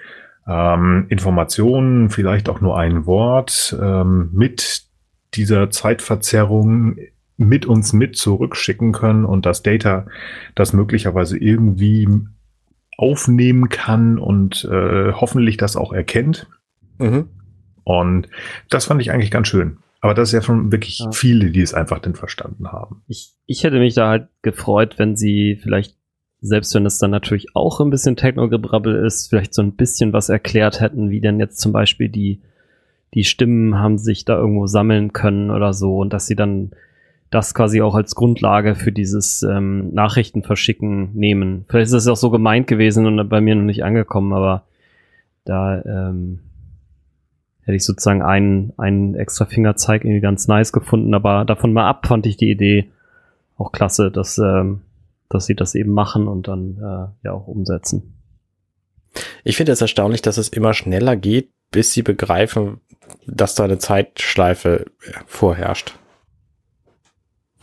ähm, 0.48 1.08
Informationen, 1.10 2.10
vielleicht 2.10 2.50
auch 2.50 2.62
nur 2.62 2.78
ein 2.78 3.06
Wort, 3.06 3.76
ähm, 3.82 4.30
mit 4.34 4.84
dieser 5.34 5.70
Zeitverzerrung 5.72 6.98
mit 7.38 7.66
uns 7.66 7.94
mit 7.94 8.16
zurückschicken 8.16 8.92
können 8.92 9.26
und 9.26 9.46
das 9.46 9.64
Data 9.64 10.06
das 10.56 10.74
möglicherweise 10.74 11.38
irgendwie 11.38 12.08
aufnehmen 12.98 13.70
kann 13.70 14.20
und 14.20 14.66
äh, 14.66 15.12
hoffentlich 15.14 15.58
das 15.58 15.76
auch 15.76 15.94
erkennt. 15.94 16.48
Mhm. 17.00 17.30
Und 17.84 18.30
das 18.70 18.86
fand 18.86 19.02
ich 19.02 19.12
eigentlich 19.12 19.32
ganz 19.32 19.48
schön. 19.48 19.78
Aber 20.00 20.14
das 20.14 20.30
ist 20.30 20.34
ja 20.34 20.42
schon 20.42 20.72
wirklich 20.72 21.00
ja. 21.00 21.12
viele, 21.12 21.50
die 21.50 21.62
es 21.62 21.74
einfach 21.74 22.00
denn 22.00 22.16
verstanden 22.16 22.72
haben. 22.72 23.04
Ich, 23.08 23.34
ich 23.46 23.64
hätte 23.64 23.80
mich 23.80 23.94
da 23.96 24.10
halt 24.10 24.28
gefreut, 24.42 25.00
wenn 25.00 25.16
sie 25.16 25.58
vielleicht, 25.62 25.96
selbst 26.42 26.76
wenn 26.76 26.86
es 26.86 27.00
dann 27.00 27.12
natürlich 27.12 27.56
auch 27.56 27.80
ein 27.80 27.90
bisschen 27.90 28.18
Techno-Gebrabbel 28.18 29.06
ist, 29.06 29.30
vielleicht 29.30 29.54
so 29.54 29.62
ein 29.62 29.76
bisschen 29.76 30.12
was 30.12 30.28
erklärt 30.28 30.82
hätten, 30.82 31.10
wie 31.10 31.22
denn 31.22 31.40
jetzt 31.40 31.60
zum 31.60 31.72
Beispiel 31.72 32.10
die, 32.10 32.42
die 33.14 33.24
Stimmen 33.24 33.80
haben 33.80 33.98
sich 33.98 34.26
da 34.26 34.38
irgendwo 34.38 34.68
sammeln 34.68 35.14
können 35.14 35.52
oder 35.52 35.72
so 35.74 35.98
und 35.98 36.12
dass 36.12 36.28
sie 36.28 36.36
dann 36.36 36.72
das 37.34 37.56
quasi 37.56 37.82
auch 37.82 37.96
als 37.96 38.16
Grundlage 38.16 38.76
für 38.76 38.92
dieses 38.92 39.44
ähm, 39.44 39.94
Nachrichtenverschicken 39.94 41.14
nehmen. 41.14 41.66
Vielleicht 41.68 41.86
ist 41.86 41.94
das 41.94 42.08
auch 42.08 42.16
so 42.16 42.30
gemeint 42.30 42.68
gewesen 42.68 43.06
und 43.06 43.28
bei 43.30 43.42
mir 43.42 43.56
noch 43.56 43.64
nicht 43.64 43.84
angekommen, 43.84 44.34
aber 44.34 44.64
da 45.46 45.82
ähm, 45.84 46.40
hätte 47.64 47.76
ich 47.76 47.86
sozusagen 47.86 48.22
einen, 48.22 48.74
einen 48.78 49.16
extra 49.16 49.46
Fingerzeig 49.46 50.04
irgendwie 50.04 50.22
ganz 50.22 50.48
nice 50.48 50.72
gefunden, 50.72 51.14
aber 51.14 51.44
davon 51.46 51.74
mal 51.74 51.88
ab 51.88 52.08
fand 52.08 52.26
ich 52.26 52.38
die 52.38 52.52
Idee 52.52 52.90
auch 53.58 53.72
klasse, 53.72 54.12
dass, 54.12 54.38
ähm, 54.38 54.82
dass 55.30 55.46
sie 55.46 55.56
das 55.56 55.74
eben 55.74 55.92
machen 55.92 56.28
und 56.28 56.48
dann 56.48 56.78
äh, 56.78 57.26
ja 57.26 57.32
auch 57.32 57.48
umsetzen. 57.48 58.14
Ich 59.44 59.58
finde 59.58 59.72
es 59.72 59.82
erstaunlich, 59.82 60.22
dass 60.22 60.38
es 60.38 60.50
immer 60.50 60.74
schneller 60.74 61.16
geht, 61.16 61.50
bis 61.72 61.94
sie 61.94 62.04
begreifen, 62.04 62.80
dass 63.26 63.56
da 63.56 63.64
eine 63.64 63.80
Zeitschleife 63.80 64.86
vorherrscht. 65.26 65.96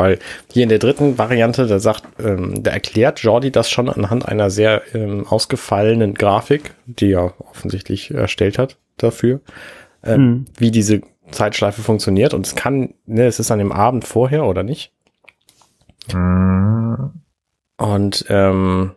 Weil 0.00 0.18
hier 0.50 0.62
in 0.62 0.70
der 0.70 0.78
dritten 0.78 1.18
Variante, 1.18 1.66
da 1.66 1.78
sagt, 1.78 2.04
ähm, 2.24 2.62
da 2.62 2.70
erklärt 2.70 3.20
Jordi 3.20 3.50
das 3.50 3.70
schon 3.70 3.90
anhand 3.90 4.26
einer 4.26 4.48
sehr 4.48 4.80
ähm, 4.94 5.26
ausgefallenen 5.26 6.14
Grafik, 6.14 6.72
die 6.86 7.12
er 7.12 7.34
offensichtlich 7.38 8.10
erstellt 8.10 8.58
hat 8.58 8.78
dafür, 8.96 9.40
äh, 10.02 10.16
mhm. 10.16 10.46
wie 10.56 10.70
diese 10.70 11.02
Zeitschleife 11.32 11.82
funktioniert. 11.82 12.32
Und 12.32 12.46
es 12.46 12.54
kann, 12.54 12.94
ne, 13.04 13.26
es 13.26 13.40
ist 13.40 13.50
an 13.50 13.58
dem 13.58 13.72
Abend 13.72 14.06
vorher 14.06 14.46
oder 14.46 14.62
nicht? 14.62 14.90
Mhm. 16.14 17.10
Und 17.76 18.24
ähm, 18.30 18.92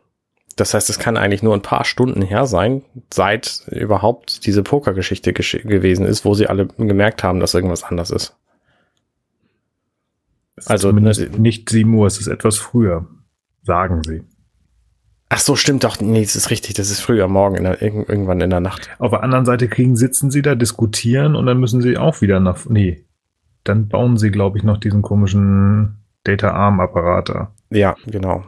das 0.56 0.74
heißt, 0.74 0.90
es 0.90 1.00
kann 1.00 1.18
eigentlich 1.18 1.44
nur 1.44 1.54
ein 1.54 1.62
paar 1.62 1.84
Stunden 1.84 2.22
her 2.22 2.46
sein, 2.46 2.82
seit 3.14 3.64
überhaupt 3.68 4.46
diese 4.46 4.64
Pokergeschichte 4.64 5.34
gewesen 5.34 6.06
ist, 6.06 6.24
wo 6.24 6.34
sie 6.34 6.48
alle 6.48 6.68
gemerkt 6.78 7.26
haben, 7.26 7.42
dass 7.42 7.56
irgendwas 7.56 7.84
anders 7.84 8.10
ist. 8.10 8.38
Also 10.66 10.92
ne, 10.92 11.12
nicht 11.38 11.70
7 11.70 11.94
Uhr, 11.94 12.08
es 12.08 12.20
ist 12.20 12.28
etwas 12.28 12.58
früher, 12.58 13.08
sagen 13.64 14.04
sie. 14.04 14.24
Ach 15.30 15.40
so, 15.40 15.56
stimmt 15.56 15.84
doch. 15.84 16.00
Nee, 16.00 16.22
das 16.22 16.36
ist 16.36 16.52
richtig. 16.52 16.76
Das 16.76 16.92
ist 16.92 17.00
früher 17.00 17.28
morgen, 17.28 17.56
in 17.56 17.64
der, 17.64 17.82
irgendwann 17.82 18.40
in 18.40 18.52
der 18.52 18.60
Nacht. 18.60 18.90
Auf 19.00 19.12
der 19.12 19.24
anderen 19.24 19.46
Seite 19.46 19.68
kriegen, 19.68 19.96
sitzen 19.96 20.30
sie 20.30 20.44
da, 20.44 20.54
diskutieren 20.54 21.36
und 21.36 21.48
dann 21.48 21.60
müssen 21.60 21.82
sie 21.82 21.98
auch 21.98 22.22
wieder 22.22 22.40
nach. 22.40 22.66
Nee, 22.70 23.06
dann 23.64 23.88
bauen 23.88 24.18
sie, 24.18 24.30
glaube 24.30 24.60
ich, 24.60 24.64
noch 24.64 24.78
diesen 24.78 25.02
komischen 25.02 26.04
Data-Arm-Apparat 26.24 27.30
da. 27.30 27.56
Ja, 27.72 27.96
genau. 28.06 28.44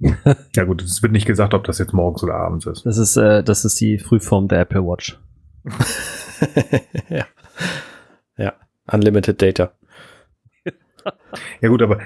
ja 0.56 0.64
gut, 0.64 0.80
es 0.80 1.02
wird 1.02 1.12
nicht 1.12 1.26
gesagt, 1.26 1.52
ob 1.52 1.64
das 1.64 1.78
jetzt 1.78 1.92
morgens 1.92 2.22
oder 2.22 2.36
abends 2.36 2.64
ist. 2.64 2.86
Das 2.86 2.96
ist, 2.96 3.18
äh, 3.18 3.44
das 3.44 3.66
ist 3.66 3.78
die 3.78 3.98
Frühform 3.98 4.48
der 4.48 4.60
Apple 4.60 4.82
Watch. 4.82 5.20
ja. 7.10 7.26
Ja, 8.38 8.54
Unlimited 8.90 9.42
Data 9.42 9.72
ja 11.60 11.68
gut, 11.68 11.82
aber 11.82 12.00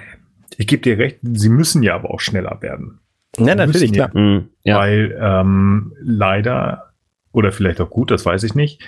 ich 0.57 0.67
gebe 0.67 0.83
dir 0.83 0.99
recht, 0.99 1.19
sie 1.23 1.49
müssen 1.49 1.83
ja 1.83 1.95
aber 1.95 2.11
auch 2.11 2.21
schneller 2.21 2.61
werden. 2.61 3.01
Ja, 3.39 3.55
natürlich, 3.55 3.93
klar. 3.93 4.11
Ja, 4.15 4.21
mhm, 4.21 4.49
ja. 4.63 4.79
Weil 4.79 5.19
ähm, 5.21 5.93
leider, 6.01 6.95
oder 7.33 7.53
vielleicht 7.53 7.81
auch 7.81 7.91
gut, 7.91 8.11
das 8.11 8.25
weiß 8.25 8.45
ich 8.45 8.55
nicht, 8.55 8.83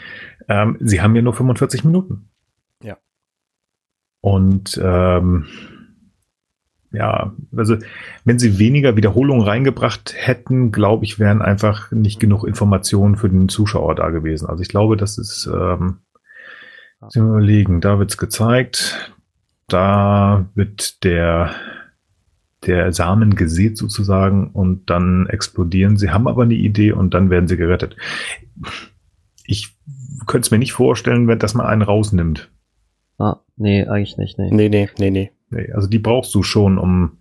ähm, 0.49 0.77
sie 0.81 1.01
haben 1.01 1.17
ja 1.17 1.23
nur 1.23 1.35
45 1.35 1.85
Minuten. 1.85 2.29
Ja. 2.83 2.97
Und 4.21 4.81
ähm, 4.83 5.47
ja, 6.93 7.35
also 7.57 7.77
wenn 8.25 8.39
sie 8.39 8.59
weniger 8.59 8.97
Wiederholungen 8.97 9.45
reingebracht 9.45 10.15
hätten, 10.17 10.71
glaube 10.71 11.05
ich, 11.05 11.19
wären 11.19 11.43
einfach 11.43 11.91
nicht 11.91 12.21
genug 12.21 12.45
Informationen 12.45 13.17
für 13.17 13.29
den 13.29 13.49
Zuschauer 13.49 13.97
da 13.97 14.11
gewesen. 14.11 14.49
Also 14.49 14.63
ich 14.63 14.69
glaube, 14.69 14.97
das 14.97 15.19
ist, 15.19 15.51
ähm, 15.53 15.99
Sie 17.09 17.21
überlegen, 17.21 17.81
da 17.81 17.99
wird's 17.99 18.17
gezeigt, 18.17 19.13
da 19.69 20.49
wird 20.55 21.05
der, 21.05 21.51
der 22.67 22.93
Samen 22.93 23.35
gesät 23.35 23.77
sozusagen 23.77 24.51
und 24.51 24.89
dann 24.91 25.27
explodieren. 25.29 25.97
Sie 25.97 26.11
haben 26.11 26.29
aber 26.29 26.45
eine 26.45 26.55
Idee 26.55 26.93
und 26.93 27.15
dann 27.15 27.31
werden 27.31 27.49
sie 27.49 27.57
gerettet. 27.57 27.97
Ich 29.45 29.77
könnte 30.27 30.47
es 30.47 30.51
mir 30.51 30.59
nicht 30.59 30.73
vorstellen, 30.73 31.29
wenn 31.29 31.39
das 31.39 31.55
mal 31.55 31.67
einen 31.67 31.83
rausnimmt. 31.83 32.51
Ah, 33.19 33.41
nee, 33.57 33.85
eigentlich 33.85 34.17
nicht, 34.19 34.39
nee. 34.39 34.51
Nee, 34.51 34.69
nee, 34.69 34.89
nee, 34.99 35.11
nee. 35.11 35.31
nee 35.51 35.73
also 35.73 35.89
die 35.89 35.99
brauchst 35.99 36.35
du 36.35 36.43
schon, 36.43 36.79
um 36.79 37.19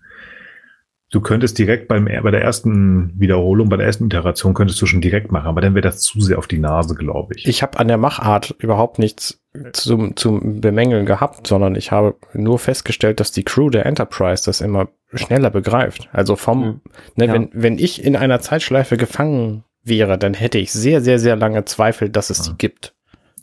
Du 1.16 1.22
könntest 1.22 1.58
direkt 1.58 1.88
beim, 1.88 2.10
bei 2.24 2.30
der 2.30 2.42
ersten 2.42 3.18
Wiederholung, 3.18 3.70
bei 3.70 3.78
der 3.78 3.86
ersten 3.86 4.08
Iteration 4.08 4.54
könntest 4.54 4.82
du 4.82 4.86
schon 4.86 5.00
direkt 5.00 5.32
machen, 5.32 5.48
aber 5.48 5.62
dann 5.62 5.74
wäre 5.74 5.82
das 5.82 6.02
zu 6.02 6.20
sehr 6.20 6.38
auf 6.38 6.48
die 6.48 6.60
Nase, 6.60 6.94
glaube 6.94 7.36
ich. 7.38 7.48
Ich 7.48 7.64
habe 7.64 7.80
an 7.80 7.88
der 7.88 7.96
Machart 7.96 8.54
überhaupt 8.60 9.00
nichts 9.00 9.40
zum, 9.72 10.18
zum 10.18 10.60
Bemängeln 10.60 11.06
gehabt, 11.06 11.48
sondern 11.48 11.76
ich 11.76 11.94
habe 11.94 12.18
nur 12.34 12.60
festgestellt, 12.60 13.22
dass 13.22 13.32
die 13.32 13.46
Crew 13.46 13.70
der 13.70 13.86
Enterprise 13.86 14.44
das 14.44 14.60
immer 14.60 14.90
schneller 15.14 15.52
begreift. 15.52 16.10
Also 16.12 16.36
vom, 16.36 16.66
mhm. 16.66 16.82
ne, 17.16 17.28
ja. 17.28 17.34
wenn, 17.34 17.50
wenn 17.54 17.80
ich 17.80 18.04
in 18.04 18.18
einer 18.18 18.42
Zeitschleife 18.42 18.98
gefangen 18.98 19.64
wäre, 19.84 20.18
dann 20.18 20.34
hätte 20.34 20.58
ich 20.58 20.74
sehr, 20.74 21.00
sehr, 21.00 21.20
sehr 21.20 21.38
lange 21.38 21.64
Zweifel, 21.64 22.10
dass 22.10 22.30
es 22.30 22.40
ja. 22.40 22.52
die 22.52 22.58
gibt. 22.58 22.94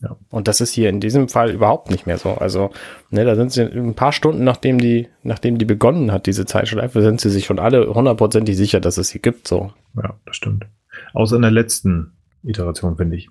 Ja. 0.02 0.16
Und 0.30 0.48
das 0.48 0.60
ist 0.60 0.72
hier 0.72 0.88
in 0.88 1.00
diesem 1.00 1.28
Fall 1.28 1.52
überhaupt 1.52 1.90
nicht 1.90 2.06
mehr 2.06 2.18
so. 2.18 2.30
Also, 2.30 2.70
ne, 3.10 3.24
da 3.24 3.36
sind 3.36 3.52
sie 3.52 3.62
ein 3.62 3.94
paar 3.94 4.12
Stunden, 4.12 4.42
nachdem 4.42 4.78
die, 4.78 5.08
nachdem 5.22 5.58
die 5.58 5.64
begonnen 5.64 6.10
hat, 6.10 6.26
diese 6.26 6.44
Zeitschleife, 6.44 7.02
sind 7.02 7.20
sie 7.20 7.30
sich 7.30 7.46
schon 7.46 7.60
alle 7.60 7.94
hundertprozentig 7.94 8.56
sicher, 8.56 8.80
dass 8.80 8.98
es 8.98 9.08
sie 9.08 9.20
gibt, 9.20 9.46
so. 9.46 9.72
Ja, 9.96 10.14
das 10.26 10.36
stimmt. 10.36 10.66
Außer 11.14 11.36
in 11.36 11.42
der 11.42 11.52
letzten 11.52 12.12
Iteration, 12.42 12.96
finde 12.96 13.16
ich. 13.16 13.28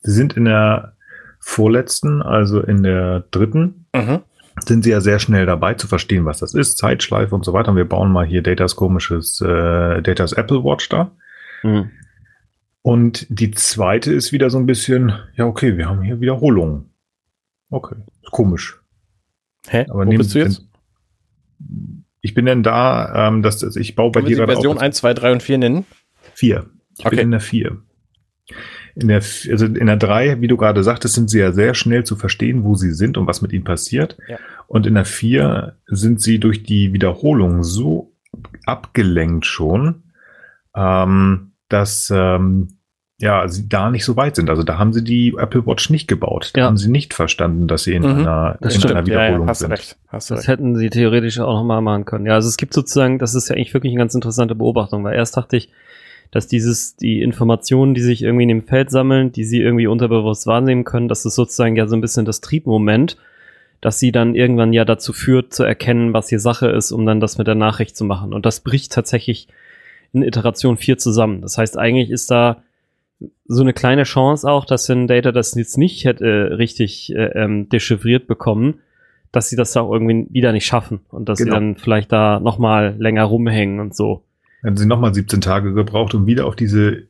Sie 0.00 0.12
sind 0.12 0.34
in 0.34 0.44
der 0.44 0.96
vorletzten, 1.40 2.20
also 2.20 2.60
in 2.60 2.82
der 2.82 3.24
dritten, 3.30 3.86
mhm. 3.94 4.20
sind 4.60 4.84
sie 4.84 4.90
ja 4.90 5.00
sehr 5.00 5.18
schnell 5.18 5.46
dabei 5.46 5.74
zu 5.74 5.86
verstehen, 5.86 6.26
was 6.26 6.38
das 6.38 6.52
ist, 6.52 6.76
Zeitschleife 6.76 7.34
und 7.34 7.44
so 7.46 7.54
weiter. 7.54 7.70
Und 7.70 7.76
wir 7.76 7.88
bauen 7.88 8.12
mal 8.12 8.26
hier 8.26 8.42
Datas 8.42 8.76
komisches, 8.76 9.40
äh, 9.40 10.02
Datas 10.02 10.34
Apple 10.34 10.62
Watch 10.64 10.88
da. 10.90 11.12
Mhm. 11.62 11.90
Und 12.82 13.26
die 13.28 13.50
zweite 13.50 14.12
ist 14.12 14.32
wieder 14.32 14.50
so 14.50 14.58
ein 14.58 14.66
bisschen, 14.66 15.12
ja, 15.34 15.46
okay, 15.46 15.76
wir 15.76 15.88
haben 15.88 16.02
hier 16.02 16.20
Wiederholungen. 16.20 16.90
Okay, 17.70 17.96
komisch. 18.30 18.80
Hä? 19.68 19.86
Aber 19.90 20.06
Wo 20.06 20.10
bist 20.10 20.34
du 20.34 20.38
jetzt? 20.38 20.66
Ich 22.20 22.34
bin 22.34 22.46
denn 22.46 22.62
da, 22.62 23.28
ähm, 23.28 23.42
dass, 23.42 23.58
dass 23.58 23.76
ich 23.76 23.94
baue 23.94 24.10
bei 24.10 24.22
dir 24.22 24.36
gerade 24.36 24.52
Version 24.52 24.78
1, 24.78 24.96
2, 24.96 25.14
3 25.14 25.32
und 25.32 25.42
4 25.42 25.58
nennen? 25.58 25.86
4. 26.34 26.66
Ich 26.98 27.06
okay. 27.06 27.16
bin 27.16 27.24
in 27.26 27.30
der 27.32 27.40
4. 27.40 27.76
In 28.96 29.08
der, 29.08 29.16
also 29.18 29.66
in 29.66 29.86
der 29.86 29.96
3, 29.96 30.40
wie 30.40 30.48
du 30.48 30.56
gerade 30.56 30.82
sagtest, 30.82 31.14
sind 31.14 31.30
sie 31.30 31.38
ja 31.38 31.52
sehr 31.52 31.74
schnell 31.74 32.04
zu 32.04 32.16
verstehen, 32.16 32.64
wo 32.64 32.74
sie 32.74 32.92
sind 32.92 33.16
und 33.16 33.26
was 33.26 33.42
mit 33.42 33.52
ihnen 33.52 33.64
passiert. 33.64 34.16
Ja. 34.28 34.38
Und 34.66 34.86
in 34.86 34.94
der 34.94 35.04
4 35.04 35.76
sind 35.86 36.20
sie 36.20 36.40
durch 36.40 36.62
die 36.62 36.92
Wiederholung 36.92 37.62
so 37.62 38.12
abgelenkt 38.66 39.46
schon, 39.46 40.02
ähm, 40.74 41.47
dass 41.68 42.12
ähm, 42.14 42.78
ja, 43.20 43.48
sie 43.48 43.68
da 43.68 43.90
nicht 43.90 44.04
so 44.04 44.16
weit 44.16 44.36
sind. 44.36 44.48
Also 44.48 44.62
da 44.62 44.78
haben 44.78 44.92
sie 44.92 45.02
die 45.02 45.34
Apple 45.36 45.66
Watch 45.66 45.90
nicht 45.90 46.06
gebaut. 46.06 46.50
Da 46.54 46.60
ja. 46.60 46.66
haben 46.66 46.76
sie 46.76 46.88
nicht 46.88 47.14
verstanden, 47.14 47.66
dass 47.66 47.82
sie 47.82 47.94
in 47.94 48.02
mhm, 48.02 48.20
einer, 48.20 48.58
in 48.60 48.68
einer 48.68 49.06
Wiederholung 49.06 49.40
ja, 49.40 49.44
ja, 49.44 49.46
hast 49.48 49.58
sind. 49.58 49.72
Recht, 49.72 49.96
hast 50.06 50.30
das 50.30 50.38
recht. 50.40 50.48
hätten 50.48 50.76
sie 50.76 50.88
theoretisch 50.88 51.40
auch 51.40 51.54
nochmal 51.54 51.80
machen 51.82 52.04
können. 52.04 52.26
Ja, 52.26 52.34
also 52.34 52.48
es 52.48 52.56
gibt 52.56 52.74
sozusagen, 52.74 53.18
das 53.18 53.34
ist 53.34 53.48
ja 53.48 53.56
eigentlich 53.56 53.74
wirklich 53.74 53.92
eine 53.92 53.98
ganz 53.98 54.14
interessante 54.14 54.54
Beobachtung, 54.54 55.02
weil 55.02 55.16
erst 55.16 55.36
dachte 55.36 55.56
ich, 55.56 55.68
dass 56.30 56.46
dieses, 56.46 56.94
die 56.94 57.20
Informationen, 57.22 57.94
die 57.94 58.02
sich 58.02 58.22
irgendwie 58.22 58.44
in 58.44 58.50
dem 58.50 58.62
Feld 58.62 58.90
sammeln, 58.90 59.32
die 59.32 59.44
sie 59.44 59.60
irgendwie 59.60 59.88
unterbewusst 59.88 60.46
wahrnehmen 60.46 60.84
können, 60.84 61.08
dass 61.08 61.24
es 61.24 61.34
sozusagen 61.34 61.74
ja 61.74 61.88
so 61.88 61.96
ein 61.96 62.00
bisschen 62.00 62.24
das 62.24 62.40
Triebmoment, 62.40 63.16
dass 63.80 63.98
sie 63.98 64.12
dann 64.12 64.36
irgendwann 64.36 64.72
ja 64.72 64.84
dazu 64.84 65.12
führt, 65.12 65.52
zu 65.52 65.64
erkennen, 65.64 66.12
was 66.12 66.28
hier 66.28 66.40
Sache 66.40 66.68
ist, 66.68 66.92
um 66.92 67.04
dann 67.04 67.18
das 67.18 67.38
mit 67.38 67.48
der 67.48 67.54
Nachricht 67.56 67.96
zu 67.96 68.04
machen. 68.04 68.32
Und 68.32 68.46
das 68.46 68.60
bricht 68.60 68.92
tatsächlich 68.92 69.48
in 70.12 70.22
Iteration 70.22 70.76
4 70.76 70.98
zusammen. 70.98 71.42
Das 71.42 71.58
heißt, 71.58 71.78
eigentlich 71.78 72.10
ist 72.10 72.30
da 72.30 72.62
so 73.46 73.62
eine 73.62 73.72
kleine 73.72 74.04
Chance 74.04 74.48
auch, 74.50 74.64
dass 74.64 74.88
wenn 74.88 75.06
Data 75.06 75.32
das 75.32 75.54
jetzt 75.54 75.78
nicht 75.78 76.04
hätte 76.04 76.24
äh, 76.24 76.54
richtig 76.54 77.12
äh, 77.14 77.30
ähm, 77.34 77.68
dechiffriert 77.68 78.26
bekommen, 78.26 78.80
dass 79.32 79.48
sie 79.48 79.56
das 79.56 79.76
auch 79.76 79.92
irgendwie 79.92 80.26
wieder 80.30 80.52
nicht 80.52 80.66
schaffen 80.66 81.00
und 81.08 81.28
dass 81.28 81.38
genau. 81.38 81.50
sie 81.50 81.54
dann 81.54 81.76
vielleicht 81.76 82.12
da 82.12 82.40
nochmal 82.40 82.94
länger 82.98 83.24
rumhängen 83.24 83.80
und 83.80 83.94
so. 83.94 84.22
Dann 84.62 84.76
sie 84.76 84.86
nochmal 84.86 85.14
17 85.14 85.40
Tage 85.40 85.72
gebraucht, 85.72 86.14
um 86.14 86.26
wieder 86.26 86.46
auf 86.46 86.56
diese, 86.56 87.04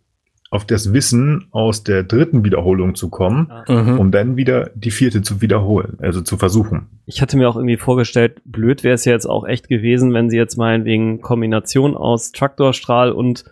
auf 0.51 0.65
das 0.65 0.93
Wissen 0.93 1.47
aus 1.51 1.85
der 1.85 2.05
dritten 2.05 2.45
Wiederholung 2.45 2.95
zu 2.95 3.11
kommen, 3.11 3.53
mhm. 3.69 3.99
um 3.99 4.11
dann 4.11 4.37
wieder 4.37 4.71
die 4.75 4.91
vierte 4.91 5.21
zu 5.21 5.43
wiederholen, 5.43 5.99
also 6.01 6.23
zu 6.23 6.39
versuchen. 6.39 6.87
Ich 7.05 7.21
hatte 7.21 7.37
mir 7.37 7.49
auch 7.49 7.57
irgendwie 7.57 7.77
vorgestellt, 7.77 8.41
blöd 8.45 8.83
wäre 8.83 8.95
es 8.95 9.05
ja 9.05 9.13
jetzt 9.13 9.27
auch 9.27 9.47
echt 9.47 9.69
gewesen, 9.69 10.15
wenn 10.15 10.31
sie 10.31 10.39
jetzt 10.39 10.57
mal 10.57 10.85
wegen 10.85 11.21
Kombination 11.21 11.97
aus 11.97 12.33
Traktorstrahl 12.33 13.13
und 13.13 13.45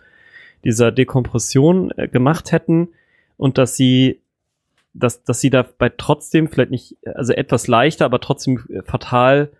dieser 0.63 0.91
Dekompression 0.91 1.91
äh, 1.97 2.07
gemacht 2.07 2.51
hätten 2.51 2.89
und 3.37 3.57
dass 3.57 3.75
sie 3.75 4.19
dass, 4.93 5.23
dass 5.23 5.39
sie 5.39 5.51
dabei 5.51 5.91
trotzdem 5.95 6.47
vielleicht 6.47 6.71
nicht, 6.71 6.97
also 7.05 7.31
etwas 7.33 7.67
leichter, 7.67 8.05
aber 8.05 8.19
trotzdem 8.19 8.63
fatal 8.83 9.51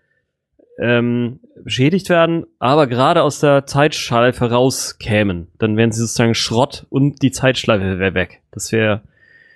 ähm, 0.78 1.40
beschädigt 1.64 2.08
werden, 2.08 2.46
aber 2.58 2.86
gerade 2.86 3.22
aus 3.22 3.40
der 3.40 3.66
Zeitschleife 3.66 4.50
rauskämen, 4.50 5.48
dann 5.58 5.76
wären 5.76 5.92
sie 5.92 6.00
sozusagen 6.00 6.34
Schrott 6.34 6.86
und 6.88 7.22
die 7.22 7.32
Zeitschleife 7.32 7.98
wäre 7.98 8.14
weg. 8.14 8.42
Das 8.52 8.72
wäre 8.72 9.02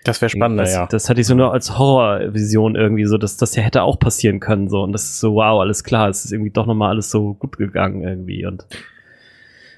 das 0.05 0.21
wäre 0.21 0.31
spannender, 0.31 0.65
das, 0.65 0.75
ja. 0.75 0.87
Das 0.87 1.09
hatte 1.09 1.21
ich 1.21 1.29
so 1.29 1.35
nur 1.37 1.53
als 1.53 1.79
Horrorvision 1.79 2.75
irgendwie 2.75 3.05
so, 3.05 3.19
dass 3.19 3.37
das 3.37 3.55
ja 3.55 3.63
hätte 3.63 3.83
auch 3.83 4.01
passieren 4.01 4.41
können 4.41 4.69
so 4.69 4.83
und 4.83 4.93
das 4.93 5.05
ist 5.05 5.21
so 5.21 5.35
wow, 5.35 5.61
alles 5.61 5.85
klar, 5.85 6.09
es 6.09 6.25
ist 6.25 6.33
irgendwie 6.33 6.51
doch 6.51 6.67
nochmal 6.67 6.91
alles 6.91 7.11
so 7.11 7.35
gut 7.35 7.57
gegangen 7.57 8.03
irgendwie 8.03 8.45
und 8.45 8.67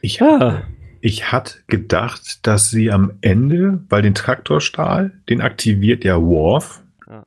ich 0.01 0.19
ja. 0.19 0.63
Ich 1.01 1.33
hatte 1.33 1.59
gedacht, 1.67 2.47
dass 2.47 2.71
sie 2.71 2.91
am 2.91 3.19
Ende, 3.21 3.85
weil 3.91 4.01
den 4.01 4.15
Traktorstahl, 4.15 5.13
den 5.29 5.43
aktiviert 5.43 6.03
ja 6.03 6.19
Worf. 6.19 6.83
Ja. 7.07 7.27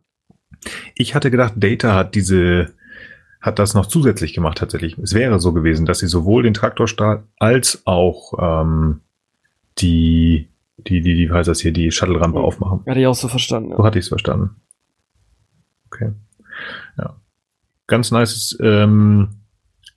Ich 0.95 1.13
hatte 1.13 1.29
gedacht, 1.29 1.53
Data 1.57 1.93
hat 1.93 2.15
diese 2.15 2.73
hat 3.47 3.57
das 3.57 3.73
noch 3.73 3.87
zusätzlich 3.87 4.33
gemacht 4.33 4.59
tatsächlich. 4.59 4.97
Es 4.99 5.13
wäre 5.13 5.39
so 5.39 5.53
gewesen, 5.53 5.85
dass 5.85 5.99
sie 5.99 6.07
sowohl 6.07 6.43
den 6.43 6.53
Traktorstahl 6.53 7.23
als 7.39 7.81
auch 7.85 8.33
ähm, 8.39 9.01
die, 9.79 10.49
die, 10.77 11.01
die, 11.01 11.15
die, 11.15 11.31
heißt 11.31 11.47
das 11.47 11.61
hier, 11.61 11.71
die 11.71 11.89
Shuttle-Rampe 11.89 12.39
oh, 12.39 12.43
aufmachen. 12.43 12.81
Hatte 12.85 12.99
ich 12.99 13.07
auch 13.07 13.15
so 13.15 13.27
verstanden. 13.27 13.71
Ja. 13.71 13.77
So 13.77 13.83
hatte 13.83 13.97
ich 13.97 14.05
es 14.05 14.09
verstanden. 14.09 14.51
Okay. 15.87 16.11
Ja. 16.97 17.15
Ganz 17.87 18.11
nice 18.11 18.57
ähm, 18.61 19.29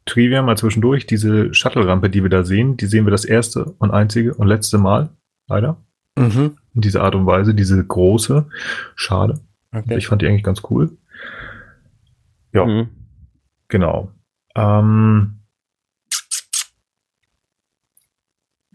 Trivia 0.07 0.43
mal 0.43 0.57
zwischendurch. 0.57 1.07
Diese 1.07 1.53
Shuttle-Rampe, 1.53 2.09
die 2.09 2.23
wir 2.23 2.31
da 2.31 2.45
sehen, 2.45 2.77
die 2.77 2.87
sehen 2.87 3.05
wir 3.05 3.11
das 3.11 3.25
erste 3.25 3.65
und 3.79 3.91
einzige 3.91 4.35
und 4.35 4.47
letzte 4.47 4.79
Mal, 4.79 5.11
leider. 5.49 5.77
Mhm. 6.17 6.57
In 6.75 6.81
dieser 6.81 7.03
Art 7.03 7.15
und 7.15 7.27
Weise, 7.27 7.55
diese 7.55 7.85
große. 7.85 8.47
Schade. 8.95 9.41
Okay. 9.73 9.99
Ich 9.99 10.07
fand 10.07 10.23
die 10.23 10.27
eigentlich 10.27 10.45
ganz 10.45 10.63
cool. 10.71 10.97
Ja. 12.53 12.65
Mhm. 12.65 12.89
Genau. 13.71 14.11
Ähm, 14.55 15.41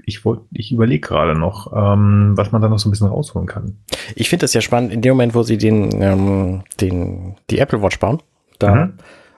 ich 0.05 0.25
wollte, 0.25 0.45
ich 0.51 0.71
überlege 0.71 1.07
gerade 1.07 1.37
noch, 1.37 1.71
ähm, 1.75 2.33
was 2.35 2.51
man 2.51 2.61
da 2.61 2.69
noch 2.69 2.79
so 2.79 2.89
ein 2.89 2.91
bisschen 2.91 3.07
rausholen 3.07 3.47
kann. 3.47 3.77
Ich 4.15 4.29
finde 4.29 4.43
das 4.43 4.53
ja 4.53 4.61
spannend, 4.61 4.91
in 4.91 5.01
dem 5.01 5.11
Moment, 5.11 5.35
wo 5.35 5.43
sie 5.43 5.57
den, 5.57 6.01
ähm, 6.01 6.63
den, 6.79 7.35
die 7.49 7.59
Apple 7.59 7.81
Watch 7.81 7.99
bauen, 7.99 8.21
da 8.59 8.75
mhm. 8.75 8.93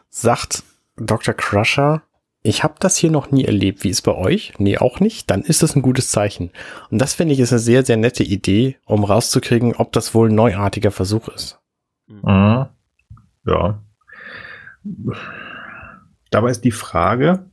sagt 0.10 0.64
Dr. 0.98 1.34
Crusher, 1.34 2.04
ich 2.44 2.64
habe 2.64 2.76
das 2.80 2.96
hier 2.96 3.12
noch 3.12 3.32
nie 3.32 3.46
erlebt. 3.46 3.84
Wie 3.84 3.90
ist 3.90 4.04
bei 4.04 4.14
euch? 4.14 4.54
Nee, 4.58 4.78
auch 4.78 5.00
nicht. 5.00 5.30
Dann 5.30 5.42
ist 5.42 5.64
das 5.64 5.76
ein 5.76 5.82
gutes 5.82 6.12
Zeichen. 6.12 6.52
Und 6.90 7.00
das 7.00 7.14
finde 7.14 7.34
ich 7.34 7.40
ist 7.40 7.52
eine 7.52 7.60
sehr, 7.60 7.84
sehr 7.84 7.98
nette 7.98 8.24
Idee, 8.24 8.78
um 8.86 9.04
rauszukriegen, 9.04 9.76
ob 9.76 9.92
das 9.92 10.14
wohl 10.14 10.30
ein 10.30 10.36
neuartiger 10.36 10.92
Versuch 10.92 11.28
ist. 11.30 11.60
Mhm. 12.08 12.68
Ja. 13.46 13.84
Dabei 16.30 16.52
ist 16.52 16.62
die 16.62 16.72
Frage, 16.72 17.46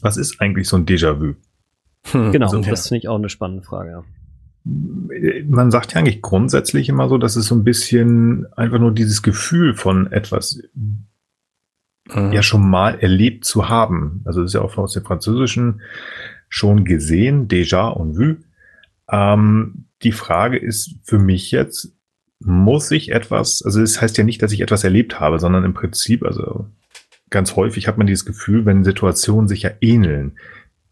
was 0.00 0.16
ist 0.16 0.40
eigentlich 0.40 0.68
so 0.68 0.76
ein 0.76 0.86
Déjà-vu? 0.86 1.34
Hm, 2.10 2.32
genau, 2.32 2.46
also, 2.46 2.60
das 2.60 2.88
finde 2.88 2.98
ich 2.98 3.08
auch 3.08 3.16
eine 3.16 3.28
spannende 3.28 3.62
Frage. 3.62 4.04
Man 4.64 5.70
sagt 5.70 5.92
ja 5.92 6.00
eigentlich 6.00 6.22
grundsätzlich 6.22 6.88
immer 6.88 7.08
so, 7.08 7.18
dass 7.18 7.36
es 7.36 7.46
so 7.46 7.54
ein 7.54 7.64
bisschen 7.64 8.46
einfach 8.54 8.78
nur 8.78 8.92
dieses 8.92 9.22
Gefühl 9.22 9.74
von 9.74 10.10
etwas 10.10 10.60
mhm. 10.74 12.32
ja 12.32 12.42
schon 12.42 12.68
mal 12.68 12.98
erlebt 12.98 13.44
zu 13.44 13.68
haben. 13.68 14.22
Also 14.24 14.40
das 14.40 14.50
ist 14.50 14.54
ja 14.54 14.62
auch 14.62 14.76
aus 14.76 14.92
dem 14.92 15.04
Französischen 15.04 15.80
schon 16.48 16.84
gesehen, 16.84 17.48
déjà 17.48 17.88
und 17.88 18.16
vu. 18.16 18.36
Ähm, 19.08 19.86
die 20.02 20.12
Frage 20.12 20.58
ist 20.58 20.96
für 21.04 21.18
mich 21.18 21.50
jetzt, 21.50 21.95
muss 22.40 22.90
ich 22.90 23.12
etwas, 23.12 23.62
also 23.62 23.80
es 23.80 23.94
das 23.94 24.02
heißt 24.02 24.18
ja 24.18 24.24
nicht, 24.24 24.42
dass 24.42 24.52
ich 24.52 24.60
etwas 24.60 24.84
erlebt 24.84 25.20
habe, 25.20 25.38
sondern 25.38 25.64
im 25.64 25.74
Prinzip, 25.74 26.24
also 26.24 26.66
ganz 27.30 27.56
häufig 27.56 27.88
hat 27.88 27.98
man 27.98 28.06
dieses 28.06 28.26
Gefühl, 28.26 28.66
wenn 28.66 28.84
Situationen 28.84 29.48
sich 29.48 29.62
ja 29.62 29.70
ähneln. 29.80 30.38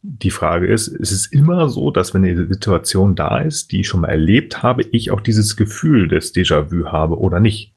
Die 0.03 0.31
Frage 0.31 0.67
ist, 0.67 0.89
ist 0.89 1.13
es 1.13 1.27
immer 1.27 1.69
so, 1.69 1.91
dass 1.91 2.13
wenn 2.13 2.25
eine 2.25 2.47
Situation 2.47 3.15
da 3.15 3.39
ist, 3.39 3.73
die 3.73 3.81
ich 3.81 3.89
schon 3.89 4.01
mal 4.01 4.09
erlebt 4.09 4.63
habe, 4.63 4.83
ich 4.93 5.11
auch 5.11 5.21
dieses 5.21 5.57
Gefühl 5.57 6.09
des 6.09 6.35
Déjà-vu 6.35 6.87
habe 6.87 7.19
oder 7.19 7.41
nicht? 7.41 7.75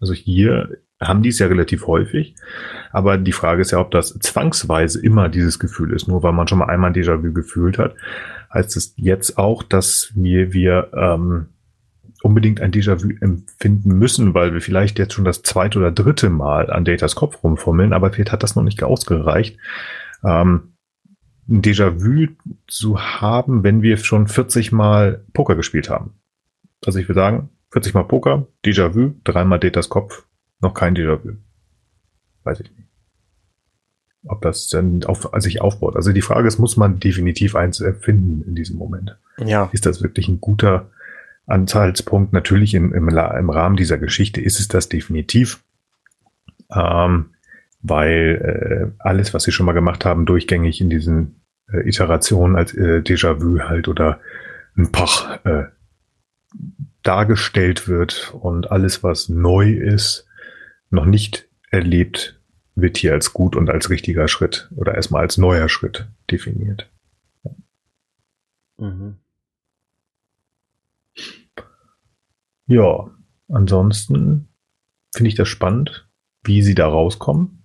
Also 0.00 0.12
hier 0.12 0.78
haben 1.00 1.22
die 1.22 1.28
es 1.28 1.38
ja 1.38 1.46
relativ 1.46 1.86
häufig, 1.86 2.34
aber 2.90 3.18
die 3.18 3.32
Frage 3.32 3.62
ist 3.62 3.70
ja, 3.70 3.78
ob 3.78 3.90
das 3.90 4.18
zwangsweise 4.18 5.00
immer 5.00 5.28
dieses 5.28 5.58
Gefühl 5.58 5.92
ist. 5.92 6.08
Nur 6.08 6.22
weil 6.22 6.32
man 6.32 6.48
schon 6.48 6.58
mal 6.58 6.70
einmal 6.70 6.90
ein 6.90 6.94
Déjà-vu 6.94 7.32
gefühlt 7.32 7.78
hat, 7.78 7.94
heißt 8.52 8.76
es 8.76 8.94
jetzt 8.96 9.38
auch, 9.38 9.62
dass 9.62 10.10
wir, 10.14 10.52
wir 10.52 10.90
ähm, 10.94 11.46
unbedingt 12.22 12.60
ein 12.60 12.72
Déjà-vu 12.72 13.10
empfinden 13.20 13.98
müssen, 13.98 14.34
weil 14.34 14.52
wir 14.52 14.60
vielleicht 14.60 14.98
jetzt 14.98 15.14
schon 15.14 15.24
das 15.24 15.42
zweite 15.42 15.78
oder 15.78 15.90
dritte 15.90 16.30
Mal 16.30 16.70
an 16.70 16.84
Datas 16.84 17.14
Kopf 17.14 17.42
rumfummeln, 17.42 17.92
aber 17.92 18.10
vielleicht 18.10 18.32
hat 18.32 18.42
das 18.42 18.56
noch 18.56 18.62
nicht 18.62 18.82
ausgereicht, 18.82 19.58
ähm, 20.24 20.72
ein 21.48 21.62
Déjà-vu 21.62 22.28
zu 22.66 23.00
haben, 23.00 23.62
wenn 23.62 23.82
wir 23.82 23.96
schon 23.98 24.26
40 24.26 24.72
Mal 24.72 25.24
Poker 25.32 25.54
gespielt 25.54 25.88
haben. 25.88 26.14
Also 26.84 26.98
ich 26.98 27.08
würde 27.08 27.20
sagen, 27.20 27.48
40 27.70 27.94
Mal 27.94 28.04
Poker, 28.04 28.46
Déjà-vu, 28.64 29.14
dreimal 29.24 29.60
Datas 29.60 29.88
Kopf, 29.88 30.24
noch 30.60 30.74
kein 30.74 30.96
Déjà-vu. 30.96 31.36
Weiß 32.42 32.60
ich 32.60 32.70
nicht. 32.70 32.88
Ob 34.28 34.42
das 34.42 34.68
dann 34.68 35.04
auf, 35.04 35.30
sich 35.38 35.60
aufbaut. 35.60 35.94
Also 35.94 36.12
die 36.12 36.22
Frage 36.22 36.48
ist, 36.48 36.58
muss 36.58 36.76
man 36.76 36.98
definitiv 36.98 37.54
eins 37.54 37.80
erfinden 37.80 38.42
in 38.46 38.56
diesem 38.56 38.76
Moment? 38.76 39.16
Ja. 39.38 39.70
Ist 39.72 39.86
das 39.86 40.02
wirklich 40.02 40.28
ein 40.28 40.40
guter 40.40 40.90
Anteilspunkt. 41.46 42.32
Natürlich 42.32 42.74
im, 42.74 42.92
im, 42.92 43.08
im 43.08 43.50
Rahmen 43.50 43.76
dieser 43.76 43.98
Geschichte 43.98 44.40
ist 44.40 44.60
es 44.60 44.68
das 44.68 44.88
definitiv, 44.88 45.62
ähm, 46.74 47.34
weil 47.80 48.92
äh, 48.98 49.02
alles, 49.02 49.32
was 49.32 49.44
sie 49.44 49.52
schon 49.52 49.66
mal 49.66 49.72
gemacht 49.72 50.04
haben, 50.04 50.26
durchgängig 50.26 50.80
in 50.80 50.90
diesen 50.90 51.40
äh, 51.72 51.88
Iterationen 51.88 52.56
als 52.56 52.74
äh, 52.74 53.00
Déjà-vu 53.00 53.60
halt 53.60 53.88
oder 53.88 54.20
ein 54.76 54.90
Pach 54.92 55.44
äh, 55.44 55.66
dargestellt 57.02 57.86
wird 57.88 58.34
und 58.34 58.70
alles, 58.70 59.02
was 59.02 59.28
neu 59.28 59.70
ist, 59.70 60.26
noch 60.90 61.06
nicht 61.06 61.48
erlebt, 61.70 62.40
wird 62.74 62.96
hier 62.98 63.12
als 63.12 63.32
gut 63.32 63.56
und 63.56 63.70
als 63.70 63.90
richtiger 63.90 64.28
Schritt 64.28 64.70
oder 64.76 64.94
erstmal 64.94 65.22
als 65.22 65.38
neuer 65.38 65.68
Schritt 65.68 66.06
definiert. 66.30 66.90
Mhm. 68.78 69.16
Ja, 72.66 73.10
ansonsten 73.48 74.48
finde 75.14 75.28
ich 75.28 75.34
das 75.34 75.48
spannend, 75.48 76.08
wie 76.42 76.62
sie 76.62 76.74
da 76.74 76.88
rauskommen. 76.88 77.64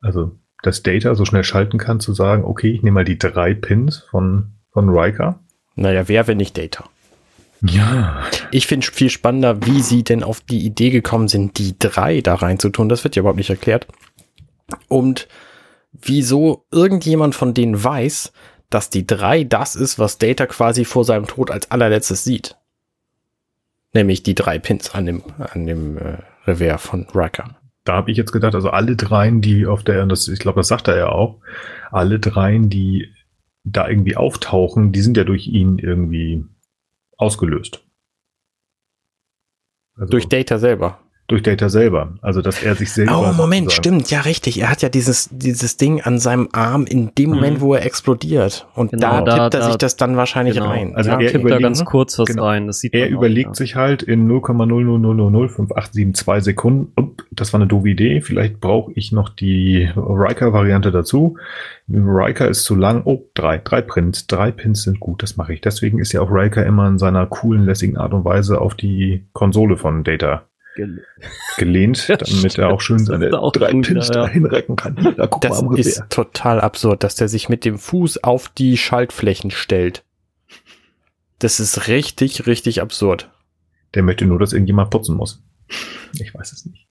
Also, 0.00 0.38
das 0.62 0.82
Data 0.82 1.14
so 1.14 1.24
schnell 1.24 1.44
schalten 1.44 1.78
kann, 1.78 2.00
zu 2.00 2.12
sagen, 2.12 2.44
okay, 2.44 2.70
ich 2.70 2.82
nehme 2.82 2.96
mal 2.96 3.04
die 3.04 3.18
drei 3.18 3.54
Pins 3.54 3.98
von, 3.98 4.52
von 4.72 4.88
Riker. 4.88 5.40
Naja, 5.76 6.08
wer, 6.08 6.26
wenn 6.26 6.38
nicht 6.38 6.58
Data? 6.58 6.84
Ja. 7.62 8.24
Ich 8.50 8.66
finde 8.66 8.86
es 8.86 8.94
viel 8.94 9.10
spannender, 9.10 9.64
wie 9.66 9.80
sie 9.80 10.04
denn 10.04 10.22
auf 10.22 10.40
die 10.40 10.64
Idee 10.64 10.90
gekommen 10.90 11.28
sind, 11.28 11.58
die 11.58 11.78
drei 11.78 12.20
da 12.20 12.34
reinzutun. 12.34 12.88
Das 12.88 13.04
wird 13.04 13.16
ja 13.16 13.20
überhaupt 13.20 13.38
nicht 13.38 13.50
erklärt. 13.50 13.86
Und 14.88 15.28
wieso 15.92 16.66
irgendjemand 16.70 17.34
von 17.34 17.54
denen 17.54 17.82
weiß, 17.82 18.32
dass 18.70 18.90
die 18.90 19.06
drei 19.06 19.44
das 19.44 19.76
ist, 19.76 19.98
was 19.98 20.18
Data 20.18 20.46
quasi 20.46 20.84
vor 20.84 21.04
seinem 21.04 21.26
Tod 21.26 21.50
als 21.50 21.70
allerletztes 21.70 22.24
sieht. 22.24 22.56
Nämlich 23.94 24.22
die 24.22 24.34
drei 24.34 24.58
Pins 24.58 24.94
an 24.94 25.06
dem, 25.06 25.22
an 25.38 25.66
dem 25.66 25.98
äh, 25.98 26.18
Revers 26.46 26.82
von 26.82 27.06
Riker. 27.14 27.56
Da 27.84 27.94
habe 27.94 28.10
ich 28.10 28.18
jetzt 28.18 28.32
gedacht, 28.32 28.54
also 28.54 28.70
alle 28.70 28.96
dreien, 28.96 29.40
die 29.40 29.66
auf 29.66 29.82
der, 29.82 30.04
das, 30.06 30.28
ich 30.28 30.40
glaube, 30.40 30.60
das 30.60 30.68
sagt 30.68 30.88
er 30.88 30.96
ja 30.96 31.08
auch, 31.08 31.40
alle 31.90 32.20
dreien, 32.20 32.68
die 32.68 33.14
da 33.64 33.88
irgendwie 33.88 34.16
auftauchen, 34.16 34.92
die 34.92 35.00
sind 35.00 35.16
ja 35.16 35.24
durch 35.24 35.46
ihn 35.46 35.78
irgendwie 35.78 36.44
ausgelöst. 37.16 37.84
Also 39.96 40.10
durch 40.10 40.28
Data 40.28 40.58
selber 40.58 41.00
durch 41.28 41.42
Data 41.42 41.68
selber. 41.68 42.14
Also, 42.22 42.40
dass 42.40 42.62
er 42.62 42.74
sich 42.74 42.90
selber. 42.90 43.18
Oh, 43.18 43.34
Moment, 43.34 43.70
stimmt, 43.70 44.10
ja, 44.10 44.22
richtig. 44.22 44.62
Er 44.62 44.70
hat 44.70 44.80
ja 44.80 44.88
dieses, 44.88 45.28
dieses 45.30 45.76
Ding 45.76 46.00
an 46.00 46.18
seinem 46.18 46.48
Arm 46.52 46.86
in 46.86 47.10
dem 47.16 47.28
Moment, 47.30 47.58
mhm. 47.58 47.60
wo 47.60 47.74
er 47.74 47.84
explodiert. 47.84 48.66
Und 48.74 48.92
genau, 48.92 49.22
da 49.22 49.50
tippt 49.50 49.62
er 49.62 49.68
sich 49.68 49.76
das 49.76 49.96
dann 49.96 50.16
wahrscheinlich 50.16 50.54
genau. 50.54 50.70
rein. 50.70 50.96
Also, 50.96 51.10
ja, 51.10 51.20
er 51.20 51.30
tippt 51.30 51.50
da 51.50 51.58
ganz 51.58 51.84
kurz 51.84 52.18
was 52.18 52.28
genau. 52.28 52.46
rein. 52.46 52.66
Das 52.66 52.80
sieht 52.80 52.94
er 52.94 53.10
überlegt 53.10 53.50
auch, 53.50 53.52
ja. 53.52 53.56
sich 53.56 53.76
halt 53.76 54.02
in 54.02 54.26
0,00005,872 54.26 56.40
Sekunden. 56.40 56.92
Und 56.94 57.24
das 57.30 57.52
war 57.52 57.60
eine 57.60 57.68
doofe 57.68 57.90
Idee. 57.90 58.22
Vielleicht 58.22 58.60
brauche 58.60 58.92
ich 58.94 59.12
noch 59.12 59.28
die 59.28 59.90
Riker-Variante 59.94 60.90
dazu. 60.90 61.36
Riker 61.90 62.48
ist 62.48 62.64
zu 62.64 62.74
lang. 62.74 63.02
Oh, 63.04 63.24
drei, 63.34 63.58
drei 63.58 63.82
Pins. 63.82 64.28
Drei 64.28 64.50
Pins 64.50 64.84
sind 64.84 64.98
gut, 64.98 65.22
das 65.22 65.36
mache 65.36 65.52
ich. 65.52 65.60
Deswegen 65.60 65.98
ist 65.98 66.12
ja 66.12 66.22
auch 66.22 66.30
Riker 66.30 66.64
immer 66.64 66.88
in 66.88 66.96
seiner 66.96 67.26
coolen, 67.26 67.66
lässigen 67.66 67.98
Art 67.98 68.14
und 68.14 68.24
Weise 68.24 68.62
auf 68.62 68.74
die 68.74 69.26
Konsole 69.34 69.76
von 69.76 70.04
Data 70.04 70.44
Gel 70.78 71.04
gelehnt, 71.56 72.08
damit 72.08 72.56
er 72.56 72.68
auch 72.68 72.80
schön 72.80 73.04
seine 73.04 73.36
auch 73.38 73.52
drei 73.52 73.72
Pins 73.72 74.10
da 74.10 74.28
hinrecken 74.28 74.76
kann. 74.76 74.94
Da, 75.16 75.26
guck 75.26 75.42
das 75.42 75.60
mal 75.60 75.76
ist 75.76 76.04
total 76.08 76.60
absurd, 76.60 77.02
dass 77.02 77.16
der 77.16 77.28
sich 77.28 77.48
mit 77.48 77.64
dem 77.64 77.78
Fuß 77.78 78.22
auf 78.22 78.48
die 78.48 78.76
Schaltflächen 78.76 79.50
stellt. 79.50 80.04
Das 81.40 81.58
ist 81.58 81.88
richtig, 81.88 82.46
richtig 82.46 82.80
absurd. 82.80 83.30
Der 83.94 84.02
möchte 84.02 84.24
nur, 84.24 84.38
dass 84.38 84.52
irgendjemand 84.52 84.90
putzen 84.90 85.16
muss. 85.16 85.42
Ich 86.12 86.32
weiß 86.32 86.52
es 86.52 86.64
nicht. 86.64 86.88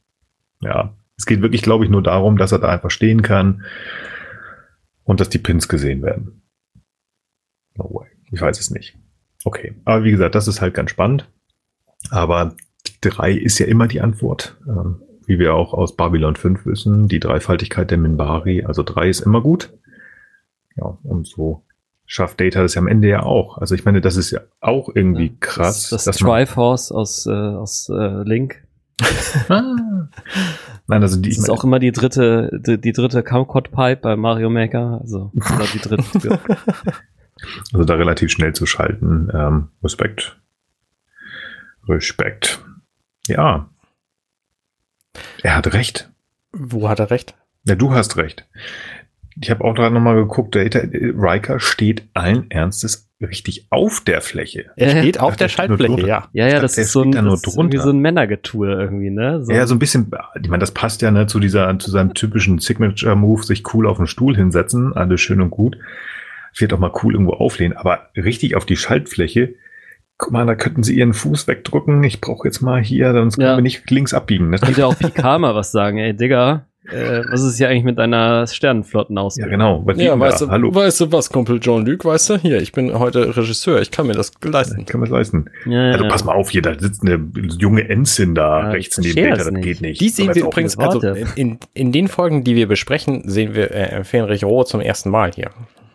Ja, 0.62 0.94
es 1.18 1.26
geht 1.26 1.42
wirklich, 1.42 1.62
glaube 1.62 1.86
ich, 1.86 1.90
nur 1.90 2.04
darum, 2.04 2.38
dass 2.38 2.52
er 2.52 2.60
da 2.60 2.70
einfach 2.70 2.92
stehen 2.92 3.22
kann 3.22 3.64
und 5.04 5.20
dass 5.20 5.30
die 5.30 5.40
Pins 5.40 5.68
gesehen 5.68 6.02
werden. 6.02 6.42
No 7.76 7.86
way. 7.94 8.08
Ich 8.32 8.42
weiß 8.42 8.60
es 8.60 8.70
nicht. 8.70 8.98
Okay. 9.46 9.76
Aber 9.86 10.04
wie 10.04 10.12
gesagt, 10.12 10.36
das 10.36 10.48
ist 10.48 10.62
halt 10.62 10.74
ganz 10.74 10.92
spannend. 10.92 11.30
Aber 12.10 12.56
drei 13.02 13.32
ist 13.32 13.60
ja 13.60 13.66
immer 13.66 13.88
die 13.88 14.02
Antwort. 14.02 14.58
Ähm, 14.68 15.02
wie 15.26 15.40
wir 15.40 15.54
auch 15.54 15.74
aus 15.74 15.96
Babylon 15.96 16.38
5 16.38 16.66
wissen, 16.66 17.08
die 17.10 17.20
Dreifaltigkeit 17.20 17.92
der 17.92 17.98
Minbari, 17.98 18.64
also 18.64 18.82
drei 18.82 19.10
ist 19.10 19.20
immer 19.20 19.42
gut. 19.42 19.74
Ja, 20.78 20.98
und 21.04 21.28
so 21.28 21.64
schafft 22.06 22.40
Data 22.40 22.62
das 22.62 22.76
ja 22.76 22.82
am 22.82 22.88
Ende 22.88 23.10
ja 23.10 23.24
auch. 23.24 23.58
Also 23.58 23.76
ich 23.76 23.84
meine, 23.84 24.00
das 24.00 24.16
ist 24.16 24.32
ja 24.32 24.40
auch 24.62 24.90
irgendwie 24.94 25.36
krass. 25.40 25.90
Das, 25.90 26.06
das 26.06 26.18
Triforce 26.18 26.92
aus, 26.92 27.26
äh, 27.26 27.32
aus 27.32 27.90
äh, 27.90 28.24
Link. 28.24 28.64
Nein, 29.50 30.10
also 30.88 31.20
die, 31.20 31.30
das 31.30 31.40
ist 31.40 31.50
auch 31.50 31.66
immer 31.66 31.80
die 31.80 31.92
dritte, 31.92 32.50
die, 32.66 32.80
die 32.80 32.94
dritte 32.94 33.22
Camcod 33.22 33.72
Pipe 33.72 34.00
bei 34.02 34.16
Mario 34.16 34.50
Maker. 34.50 35.00
Also 35.02 35.32
oder 35.36 35.66
die 35.74 35.80
dritte. 35.80 36.04
also 37.74 37.84
da 37.84 37.96
relativ 37.96 38.32
schnell 38.32 38.54
zu 38.54 38.66
schalten. 38.66 39.30
Ähm, 39.34 39.68
Respekt. 39.84 40.40
Respekt. 41.88 42.64
Ja. 43.28 43.70
Er 45.44 45.56
hat 45.56 45.74
recht. 45.74 46.10
Wo 46.52 46.90
hat 46.90 47.00
er 47.00 47.12
recht? 47.12 47.36
Ja, 47.66 47.76
du 47.76 47.94
hast 47.94 48.18
recht. 48.18 48.48
Ich 49.40 49.52
habe 49.52 49.64
auch 49.64 49.76
gerade 49.76 49.94
nochmal 49.94 50.16
geguckt, 50.16 50.56
der 50.56 50.66
Riker 50.74 51.60
steht 51.60 52.08
allen 52.14 52.50
Ernstes 52.50 53.08
richtig 53.22 53.68
auf 53.72 54.02
der 54.02 54.22
Fläche. 54.22 54.72
Er 54.76 54.92
steht 54.92 55.20
auf 55.20 55.36
der 55.36 55.50
Schaltfläche, 55.50 56.08
ja. 56.08 56.28
Ja, 56.34 56.48
ja, 56.48 56.60
das 56.60 56.78
ist 56.78 56.92
so 56.92 57.02
ein, 57.02 57.12
das 57.12 57.44
ist 57.44 57.58
irgendwie 57.58 57.78
so 57.78 57.90
ein 57.90 58.00
Männergetue 58.00 58.72
irgendwie, 58.72 59.10
ne? 59.10 59.44
So. 59.44 59.52
Ja, 59.52 59.66
so 59.66 59.76
ein 59.76 59.80
bisschen, 59.80 60.12
ich 60.42 60.50
meine, 60.50 60.62
das 60.62 60.72
passt 60.72 61.02
ja 61.02 61.12
ne, 61.12 61.28
zu 61.28 61.40
dieser, 61.40 61.78
zu 61.80 61.92
seinem 61.92 62.14
typischen 62.14 62.60
Signature-Move, 62.60 63.44
sich 63.44 63.74
cool 63.74 63.88
auf 63.88 63.98
den 63.98 64.08
Stuhl 64.08 64.36
hinsetzen, 64.36 64.94
alles 64.94 65.22
schön 65.22 65.42
und 65.42 65.50
gut. 65.50 65.78
Wird 66.58 66.74
auch 66.74 66.80
mal 66.80 66.92
cool 67.04 67.14
irgendwo 67.14 67.34
auflehnen, 67.34 67.78
aber 67.78 68.10
richtig 68.16 68.56
auf 68.56 68.66
die 68.66 68.78
Schaltfläche, 68.78 69.56
guck 70.18 70.32
mal, 70.32 70.46
da 70.46 70.56
könnten 70.56 70.84
sie 70.84 70.98
ihren 70.98 71.14
Fuß 71.14 71.48
wegdrücken. 71.48 72.04
Ich 72.04 72.22
brauche 72.22 72.48
jetzt 72.48 72.62
mal 72.62 72.82
hier, 72.82 73.14
sonst 73.14 73.38
können 73.38 73.48
ja. 73.48 73.58
wir 73.58 73.62
nicht 73.62 73.90
links 73.90 74.14
abbiegen. 74.14 74.52
Das 74.52 74.62
könnte 74.62 74.82
ja 74.82 74.88
auch 74.88 74.98
Picard 74.98 75.42
mal 75.42 75.56
was 75.56 75.72
sagen. 75.72 75.98
Ey, 76.00 76.16
Digga, 76.16 76.66
äh, 76.90 77.22
was 77.30 77.44
ist 77.44 77.58
hier 77.58 77.70
eigentlich 77.70 77.84
mit 77.84 77.98
deiner 77.98 78.48
Sternenflotten 78.48 79.18
aus? 79.18 79.38
Ja, 79.38 79.48
genau. 79.48 79.82
Was 79.86 79.98
ja, 80.00 80.18
weißt 80.18 80.42
du, 80.42 80.48
Hallo. 80.50 80.74
weißt 80.74 81.02
du 81.02 81.12
was, 81.12 81.30
Kumpel 81.30 81.60
Jean-Luc, 81.60 82.06
weißt 82.06 82.30
du? 82.30 82.38
Hier, 82.38 82.62
ich 82.62 82.72
bin 82.72 82.98
heute 82.98 83.36
Regisseur, 83.36 83.82
ich 83.82 83.92
kann 83.92 84.08
mir 84.08 84.14
das 84.14 84.32
leisten. 84.42 84.80
Ich 84.80 84.86
kann 84.86 85.02
mir 85.02 85.08
das 85.08 85.14
leisten. 85.14 85.50
Ja, 85.66 85.92
also 85.92 86.08
pass 86.08 86.24
mal 86.24 86.34
auf, 86.34 86.50
hier, 86.50 86.62
da 86.62 86.80
sitzt 86.80 87.04
eine 87.04 87.20
junge 87.60 87.90
Ensign 87.90 88.36
da 88.36 88.62
ja, 88.62 88.70
rechts 88.70 88.98
neben 88.98 89.16
Peter, 89.16 89.36
das, 89.36 89.52
das 89.52 89.62
geht 89.62 89.82
nicht. 89.82 90.00
Die 90.00 90.10
sehen 90.10 90.34
wir 90.34 90.46
übrigens, 90.46 90.78
also 90.78 91.02
in, 91.36 91.60
in 91.74 91.92
den 91.92 92.08
Folgen, 92.08 92.44
die 92.44 92.56
wir 92.56 92.68
besprechen, 92.68 93.28
sehen 93.28 93.54
wir 93.54 93.72
äh, 93.72 94.04
Fenrich 94.04 94.46
Roh 94.46 94.64
zum 94.64 94.80
ersten 94.80 95.10
Mal 95.10 95.34
hier. 95.34 95.52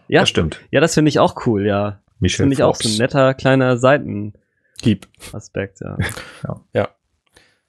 Ja, 0.08 0.20
das 0.20 0.28
stimmt. 0.28 0.60
Ja, 0.70 0.80
das 0.80 0.92
finde 0.92 1.08
ich 1.08 1.18
auch 1.18 1.46
cool, 1.46 1.66
ja. 1.66 2.00
Finde 2.28 2.54
ich 2.54 2.62
auch 2.62 2.76
so 2.76 2.88
ein 2.88 2.96
netter 2.98 3.34
kleiner 3.34 3.76
Seiten. 3.78 4.34
Hieb. 4.80 5.06
Aspekt, 5.32 5.80
ja. 5.80 5.96
ja. 6.44 6.60
ja. 6.72 6.88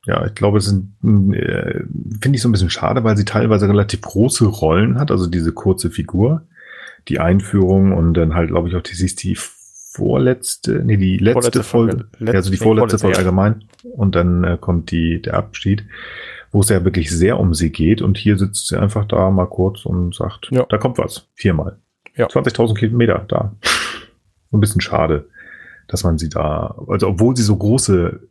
Ja, 0.05 0.25
ich 0.25 0.35
glaube, 0.35 0.57
es 0.57 0.65
sind, 0.65 0.95
äh, 1.33 1.83
finde 2.21 2.35
ich 2.35 2.41
so 2.41 2.49
ein 2.49 2.51
bisschen 2.51 2.69
schade, 2.69 3.05
weil 3.05 3.15
sie 3.15 3.23
teilweise 3.23 3.69
relativ 3.69 4.01
große 4.01 4.45
Rollen 4.45 4.99
hat, 4.99 5.11
also 5.11 5.27
diese 5.27 5.53
kurze 5.53 5.89
Figur, 5.89 6.45
die 7.07 7.19
Einführung 7.19 7.93
und 7.93 8.13
dann 8.15 8.33
halt, 8.33 8.49
glaube 8.49 8.67
ich, 8.67 8.75
auch 8.75 8.81
die, 8.81 8.95
sie 8.95 9.05
ist 9.05 9.23
die 9.23 9.37
vorletzte, 9.37 10.83
nee, 10.83 10.97
die 10.97 11.17
letzte 11.17 11.33
vorletzte 11.33 11.63
Folge, 11.63 11.91
Folge. 11.91 12.07
Letz, 12.17 12.35
also 12.35 12.51
die 12.51 12.57
vorletzte, 12.57 12.99
Folge 12.99 13.17
allgemein 13.17 13.63
und 13.83 14.15
dann 14.15 14.43
äh, 14.43 14.57
kommt 14.59 14.91
die, 14.91 15.21
der 15.21 15.35
Abschied, 15.35 15.85
wo 16.51 16.59
es 16.59 16.69
ja 16.69 16.83
wirklich 16.83 17.09
sehr 17.09 17.39
um 17.39 17.53
sie 17.53 17.71
geht 17.71 18.01
und 18.01 18.17
hier 18.17 18.37
sitzt 18.37 18.67
sie 18.67 18.77
einfach 18.77 19.05
da 19.05 19.29
mal 19.29 19.47
kurz 19.47 19.85
und 19.85 20.15
sagt, 20.15 20.49
ja. 20.51 20.65
da 20.67 20.77
kommt 20.77 20.97
was, 20.97 21.27
viermal. 21.35 21.77
Ja. 22.15 22.27
20.000 22.27 22.75
Kilometer 22.75 23.23
da. 23.27 23.55
Ein 24.57 24.61
bisschen 24.61 24.81
schade 24.81 25.27
dass 25.87 26.03
man 26.03 26.17
sie 26.17 26.29
da, 26.29 26.75
also 26.87 27.07
obwohl 27.07 27.35
sie 27.35 27.43
so 27.43 27.55
große 27.55 28.27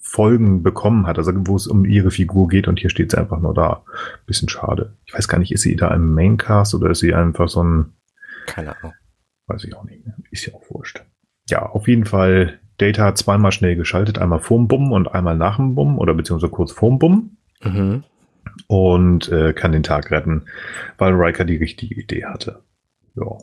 Folgen 0.00 0.62
bekommen 0.62 1.06
hat, 1.06 1.18
also 1.18 1.32
wo 1.34 1.56
es 1.56 1.66
um 1.66 1.84
ihre 1.84 2.10
Figur 2.10 2.48
geht 2.48 2.68
und 2.68 2.78
hier 2.78 2.90
steht 2.90 3.10
sie 3.10 3.18
einfach 3.18 3.40
nur 3.40 3.54
da. 3.54 3.84
Bisschen 4.26 4.48
schade. 4.48 4.96
Ich 5.06 5.14
weiß 5.14 5.28
gar 5.28 5.38
nicht, 5.38 5.52
ist 5.52 5.62
sie 5.62 5.76
da 5.76 5.94
im 5.94 6.14
Maincast 6.14 6.74
oder 6.74 6.90
ist 6.90 7.00
sie 7.00 7.14
einfach 7.14 7.48
so 7.48 7.62
ein. 7.62 7.94
Keine 8.46 8.76
Ahnung. 8.76 8.92
Weiß 9.46 9.64
ich 9.64 9.74
auch 9.74 9.84
nicht. 9.84 10.02
Ist 10.30 10.46
ja 10.46 10.54
auch 10.54 10.62
wurscht. 10.70 11.02
Ja, 11.48 11.66
auf 11.66 11.88
jeden 11.88 12.04
Fall. 12.04 12.58
Data 12.78 13.04
hat 13.04 13.18
zweimal 13.18 13.52
schnell 13.52 13.76
geschaltet, 13.76 14.18
einmal 14.18 14.40
vorm 14.40 14.66
Bumm 14.66 14.90
und 14.90 15.14
einmal 15.14 15.36
nach 15.36 15.56
dem 15.56 15.76
Bumm 15.76 15.98
oder 15.98 16.12
beziehungsweise 16.12 16.50
kurz 16.50 16.72
vorm 16.72 16.98
Bumm. 16.98 17.36
Mhm. 17.62 18.02
Und 18.66 19.30
äh, 19.30 19.52
kann 19.52 19.72
den 19.72 19.84
Tag 19.84 20.10
retten, 20.10 20.46
weil 20.98 21.14
Riker 21.14 21.44
die 21.44 21.56
richtige 21.56 21.94
Idee 21.94 22.24
hatte. 22.24 22.62
Ja. 23.14 23.38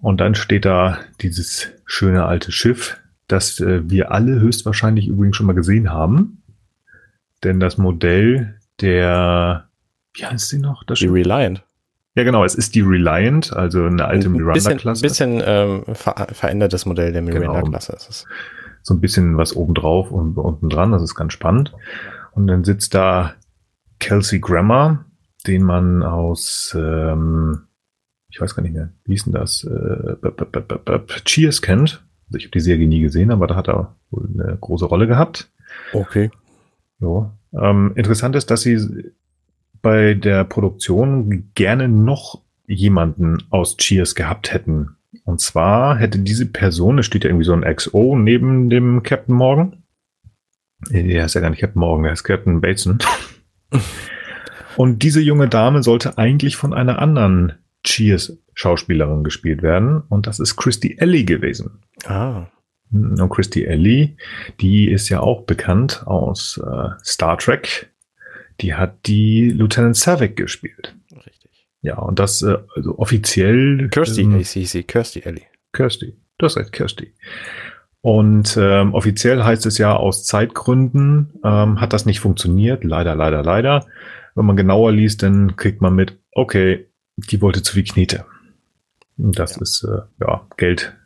Und 0.00 0.20
dann 0.20 0.34
steht 0.34 0.64
da 0.64 0.98
dieses 1.20 1.68
schöne 1.84 2.24
alte 2.24 2.52
Schiff, 2.52 2.98
das 3.26 3.60
äh, 3.60 3.88
wir 3.88 4.12
alle 4.12 4.40
höchstwahrscheinlich 4.40 5.08
übrigens 5.08 5.36
schon 5.36 5.46
mal 5.46 5.54
gesehen 5.54 5.90
haben. 5.90 6.42
Denn 7.44 7.60
das 7.60 7.78
Modell 7.78 8.58
der, 8.80 9.68
wie 10.14 10.24
heißt 10.24 10.48
sie 10.48 10.58
noch? 10.58 10.84
Das 10.84 10.98
die 10.98 11.06
Reliant. 11.06 11.64
Ja, 12.14 12.24
genau, 12.24 12.44
es 12.44 12.56
ist 12.56 12.74
die 12.74 12.80
Reliant, 12.80 13.52
also 13.52 13.84
eine 13.84 14.04
alte 14.06 14.28
Miranda-Klasse. 14.28 15.04
Ein 15.04 15.08
bisschen, 15.08 15.38
bisschen 15.38 15.84
ähm, 15.86 15.94
ver 15.94 16.26
verändertes 16.32 16.84
Modell 16.84 17.12
der 17.12 17.22
Miranda-Klasse 17.22 17.92
genau. 17.92 18.02
ist 18.02 18.10
es. 18.10 18.24
So 18.82 18.94
ein 18.94 19.00
bisschen 19.00 19.36
was 19.36 19.54
obendrauf 19.54 20.10
und 20.10 20.36
unten 20.36 20.68
dran, 20.68 20.90
das 20.90 21.02
ist 21.02 21.14
ganz 21.14 21.32
spannend. 21.32 21.74
Und 22.32 22.46
dann 22.46 22.64
sitzt 22.64 22.94
da 22.94 23.34
Kelsey 24.00 24.40
Grammer, 24.40 25.04
den 25.46 25.62
man 25.62 26.02
aus 26.02 26.76
ähm, 26.76 27.67
ich 28.30 28.40
weiß 28.40 28.54
gar 28.54 28.62
nicht 28.62 28.74
mehr, 28.74 28.90
wie 29.04 29.12
hieß 29.12 29.24
denn 29.24 29.32
das, 29.32 29.64
äh, 29.64 30.98
Cheers 31.24 31.62
kennt. 31.62 32.04
Also 32.26 32.38
ich 32.38 32.44
habe 32.44 32.52
die 32.52 32.60
Serie 32.60 32.86
nie 32.86 33.00
gesehen, 33.00 33.30
aber 33.30 33.46
da 33.46 33.56
hat 33.56 33.68
er 33.68 33.96
wohl 34.10 34.28
eine 34.32 34.56
große 34.58 34.84
Rolle 34.84 35.06
gehabt. 35.06 35.50
Okay. 35.92 36.30
So. 37.00 37.30
Ähm, 37.58 37.92
interessant 37.94 38.36
ist, 38.36 38.50
dass 38.50 38.62
sie 38.62 39.12
bei 39.80 40.14
der 40.14 40.44
Produktion 40.44 41.50
gerne 41.54 41.88
noch 41.88 42.42
jemanden 42.66 43.38
aus 43.50 43.76
Cheers 43.76 44.14
gehabt 44.14 44.52
hätten. 44.52 44.96
Und 45.24 45.40
zwar 45.40 45.96
hätte 45.96 46.18
diese 46.18 46.46
Person, 46.46 46.98
es 46.98 47.06
steht 47.06 47.24
ja 47.24 47.30
irgendwie 47.30 47.46
so 47.46 47.54
ein 47.54 47.64
XO 47.76 48.16
neben 48.16 48.68
dem 48.68 49.02
Captain 49.02 49.34
Morgan. 49.34 49.82
Er 50.90 51.24
ist 51.24 51.34
ja 51.34 51.40
gar 51.40 51.50
nicht 51.50 51.60
Captain 51.60 51.80
Morgan, 51.80 52.04
er 52.04 52.12
ist 52.12 52.24
Captain 52.24 52.60
Bateson. 52.60 52.98
Und 54.76 55.02
diese 55.02 55.20
junge 55.20 55.48
Dame 55.48 55.82
sollte 55.82 56.18
eigentlich 56.18 56.56
von 56.56 56.72
einer 56.72 57.00
anderen 57.00 57.54
Cheers-Schauspielerin 57.88 59.24
gespielt 59.24 59.62
werden. 59.62 60.02
Und 60.08 60.26
das 60.26 60.40
ist 60.40 60.56
Christy 60.56 60.96
Ellie 60.98 61.24
gewesen. 61.24 61.80
Ah. 62.04 62.46
Und 62.92 63.28
Christy 63.30 63.64
Ellie, 63.64 64.16
die 64.60 64.90
ist 64.90 65.08
ja 65.08 65.20
auch 65.20 65.42
bekannt 65.42 66.06
aus 66.06 66.60
äh, 66.64 66.88
Star 67.04 67.36
Trek. 67.38 67.90
Die 68.60 68.74
hat 68.74 69.06
die 69.06 69.50
Lieutenant 69.50 69.96
Savick 69.96 70.36
gespielt. 70.36 70.96
Richtig. 71.12 71.68
Ja, 71.82 71.98
und 71.98 72.18
das 72.18 72.42
äh, 72.42 72.56
also 72.74 72.98
offiziell. 72.98 73.88
Kirsty, 73.90 74.22
ähm, 74.22 74.36
hieß 74.36 74.70
sie, 74.70 74.82
Kirsty 74.82 75.20
Ellie. 75.20 75.44
Kirsty, 75.72 76.16
du 76.38 76.46
hast 76.46 76.56
recht, 76.56 76.72
Kirsty. 76.72 77.12
Und 78.00 78.56
ähm, 78.60 78.94
offiziell 78.94 79.42
heißt 79.42 79.66
es 79.66 79.76
ja, 79.78 79.94
aus 79.94 80.24
Zeitgründen 80.24 81.34
ähm, 81.44 81.80
hat 81.80 81.92
das 81.92 82.06
nicht 82.06 82.20
funktioniert. 82.20 82.84
Leider, 82.84 83.14
leider, 83.14 83.42
leider. 83.42 83.86
Wenn 84.34 84.46
man 84.46 84.56
genauer 84.56 84.92
liest, 84.92 85.22
dann 85.22 85.56
kriegt 85.56 85.82
man 85.82 85.94
mit, 85.94 86.16
okay, 86.32 86.87
die 87.18 87.40
wollte 87.40 87.62
zu 87.62 87.74
viel 87.74 87.84
Knete. 87.84 88.24
Und 89.16 89.38
das 89.38 89.56
ja. 89.56 89.62
ist, 89.62 89.84
äh, 89.84 90.02
ja, 90.20 90.46
Geld 90.56 90.96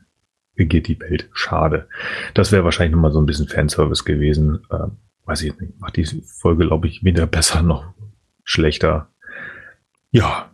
regiert 0.58 0.88
die 0.88 1.00
Welt. 1.00 1.28
Schade. 1.32 1.88
Das 2.34 2.52
wäre 2.52 2.64
wahrscheinlich 2.64 2.94
nochmal 2.94 3.12
so 3.12 3.20
ein 3.20 3.26
bisschen 3.26 3.48
Fanservice 3.48 4.04
gewesen. 4.04 4.60
Äh, 4.70 4.88
weiß 5.24 5.42
ich 5.42 5.58
nicht. 5.58 5.80
Macht 5.80 5.96
die 5.96 6.04
Folge, 6.04 6.66
glaube 6.66 6.88
ich, 6.88 7.02
weder 7.02 7.26
besser 7.26 7.62
noch 7.62 7.94
schlechter. 8.44 9.08
Ja. 10.10 10.50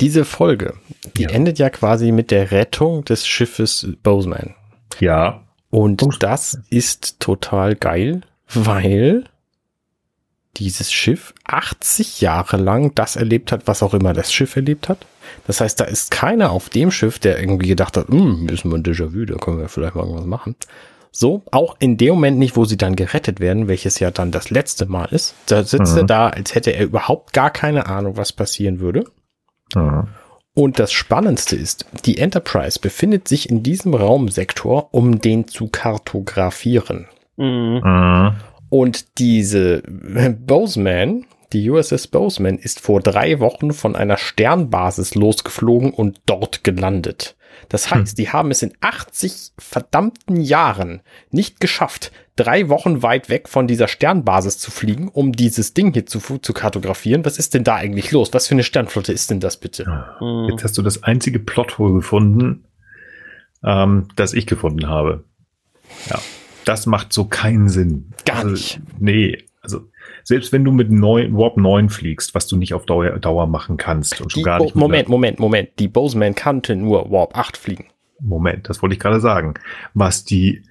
Diese 0.00 0.24
Folge, 0.24 0.74
die 1.16 1.24
ja. 1.24 1.30
endet 1.30 1.58
ja 1.58 1.68
quasi 1.68 2.12
mit 2.12 2.30
der 2.30 2.52
Rettung 2.52 3.04
des 3.04 3.26
Schiffes 3.26 3.88
Bozeman. 4.02 4.54
Ja. 5.00 5.44
Und 5.70 6.22
das 6.22 6.62
ist 6.70 7.20
total 7.20 7.74
geil, 7.74 8.22
weil 8.54 9.24
dieses 10.58 10.92
Schiff 10.92 11.34
80 11.44 12.20
Jahre 12.20 12.56
lang 12.56 12.94
das 12.94 13.16
erlebt 13.16 13.52
hat, 13.52 13.66
was 13.66 13.82
auch 13.82 13.94
immer 13.94 14.12
das 14.12 14.32
Schiff 14.32 14.56
erlebt 14.56 14.88
hat. 14.88 15.06
Das 15.46 15.60
heißt, 15.60 15.78
da 15.80 15.84
ist 15.84 16.10
keiner 16.10 16.50
auf 16.50 16.68
dem 16.68 16.90
Schiff, 16.90 17.18
der 17.18 17.38
irgendwie 17.38 17.68
gedacht 17.68 17.96
hat, 17.96 18.08
hm, 18.08 18.48
ist 18.48 18.64
mal 18.64 18.76
ein 18.76 18.82
Déjà-vu, 18.82 19.24
da 19.24 19.36
können 19.36 19.58
wir 19.58 19.68
vielleicht 19.68 19.94
mal 19.94 20.02
irgendwas 20.02 20.26
machen. 20.26 20.56
So, 21.10 21.42
auch 21.50 21.76
in 21.78 21.96
dem 21.96 22.14
Moment 22.14 22.38
nicht, 22.38 22.56
wo 22.56 22.64
sie 22.64 22.76
dann 22.76 22.96
gerettet 22.96 23.40
werden, 23.40 23.68
welches 23.68 23.98
ja 23.98 24.10
dann 24.10 24.30
das 24.30 24.50
letzte 24.50 24.86
Mal 24.86 25.06
ist. 25.06 25.34
Da 25.46 25.64
sitzt 25.64 25.92
mhm. 25.92 25.98
er 25.98 26.04
da, 26.04 26.28
als 26.28 26.54
hätte 26.54 26.70
er 26.70 26.84
überhaupt 26.84 27.32
gar 27.32 27.50
keine 27.50 27.86
Ahnung, 27.86 28.16
was 28.16 28.32
passieren 28.32 28.80
würde. 28.80 29.04
Mhm. 29.74 30.08
Und 30.54 30.78
das 30.78 30.92
Spannendste 30.92 31.56
ist, 31.56 31.86
die 32.04 32.18
Enterprise 32.18 32.80
befindet 32.80 33.28
sich 33.28 33.48
in 33.48 33.62
diesem 33.62 33.94
Raumsektor, 33.94 34.92
um 34.92 35.20
den 35.20 35.46
zu 35.46 35.68
kartografieren. 35.68 37.06
Mhm. 37.36 38.34
Und 38.70 39.18
diese 39.18 39.82
Bozeman, 39.82 41.26
die 41.52 41.70
USS 41.70 42.08
Bozeman, 42.08 42.58
ist 42.58 42.80
vor 42.80 43.00
drei 43.00 43.40
Wochen 43.40 43.72
von 43.72 43.96
einer 43.96 44.16
Sternbasis 44.16 45.14
losgeflogen 45.14 45.92
und 45.92 46.20
dort 46.26 46.64
gelandet. 46.64 47.36
Das 47.68 47.90
heißt, 47.90 48.12
hm. 48.12 48.16
die 48.16 48.30
haben 48.30 48.50
es 48.50 48.62
in 48.62 48.72
80 48.80 49.52
verdammten 49.58 50.40
Jahren 50.40 51.00
nicht 51.30 51.60
geschafft, 51.60 52.12
drei 52.36 52.68
Wochen 52.68 53.02
weit 53.02 53.28
weg 53.30 53.48
von 53.48 53.66
dieser 53.66 53.88
Sternbasis 53.88 54.58
zu 54.58 54.70
fliegen, 54.70 55.08
um 55.08 55.32
dieses 55.32 55.74
Ding 55.74 55.92
hier 55.92 56.06
zu, 56.06 56.20
zu 56.38 56.52
kartografieren. 56.52 57.24
Was 57.24 57.38
ist 57.38 57.54
denn 57.54 57.64
da 57.64 57.74
eigentlich 57.74 58.12
los? 58.12 58.32
Was 58.32 58.46
für 58.46 58.54
eine 58.54 58.62
Sternflotte 58.62 59.12
ist 59.12 59.30
denn 59.30 59.40
das 59.40 59.56
bitte? 59.56 59.86
Ah, 59.88 60.46
jetzt 60.50 60.62
hast 60.62 60.78
du 60.78 60.82
das 60.82 61.02
einzige 61.02 61.40
Plothole 61.40 61.94
gefunden, 61.94 62.64
ähm, 63.64 64.08
das 64.14 64.34
ich 64.34 64.46
gefunden 64.46 64.86
habe. 64.86 65.24
Ja 66.08 66.20
das 66.68 66.86
macht 66.86 67.12
so 67.12 67.24
keinen 67.24 67.68
Sinn. 67.68 68.12
Gar 68.24 68.38
also, 68.38 68.50
nicht. 68.50 68.80
Nee, 68.98 69.44
also 69.62 69.80
selbst 70.22 70.52
wenn 70.52 70.64
du 70.64 70.72
mit 70.72 70.90
9, 70.90 71.34
Warp 71.36 71.56
9 71.56 71.88
fliegst, 71.88 72.34
was 72.34 72.46
du 72.46 72.56
nicht 72.56 72.74
auf 72.74 72.84
Dauer, 72.84 73.18
Dauer 73.18 73.46
machen 73.46 73.78
kannst 73.78 74.20
und 74.20 74.30
schon 74.30 74.42
gar 74.42 74.60
nicht. 74.60 74.76
Moment, 74.76 75.08
Moment, 75.08 75.38
Moment. 75.38 75.70
Die 75.78 75.88
Boseman 75.88 76.34
kannte 76.34 76.76
nur 76.76 77.10
Warp 77.10 77.36
8 77.36 77.56
fliegen. 77.56 77.86
Moment, 78.20 78.68
das 78.68 78.82
wollte 78.82 78.94
ich 78.94 79.00
gerade 79.00 79.20
sagen. 79.20 79.54
Was 79.94 80.24
die 80.24 80.62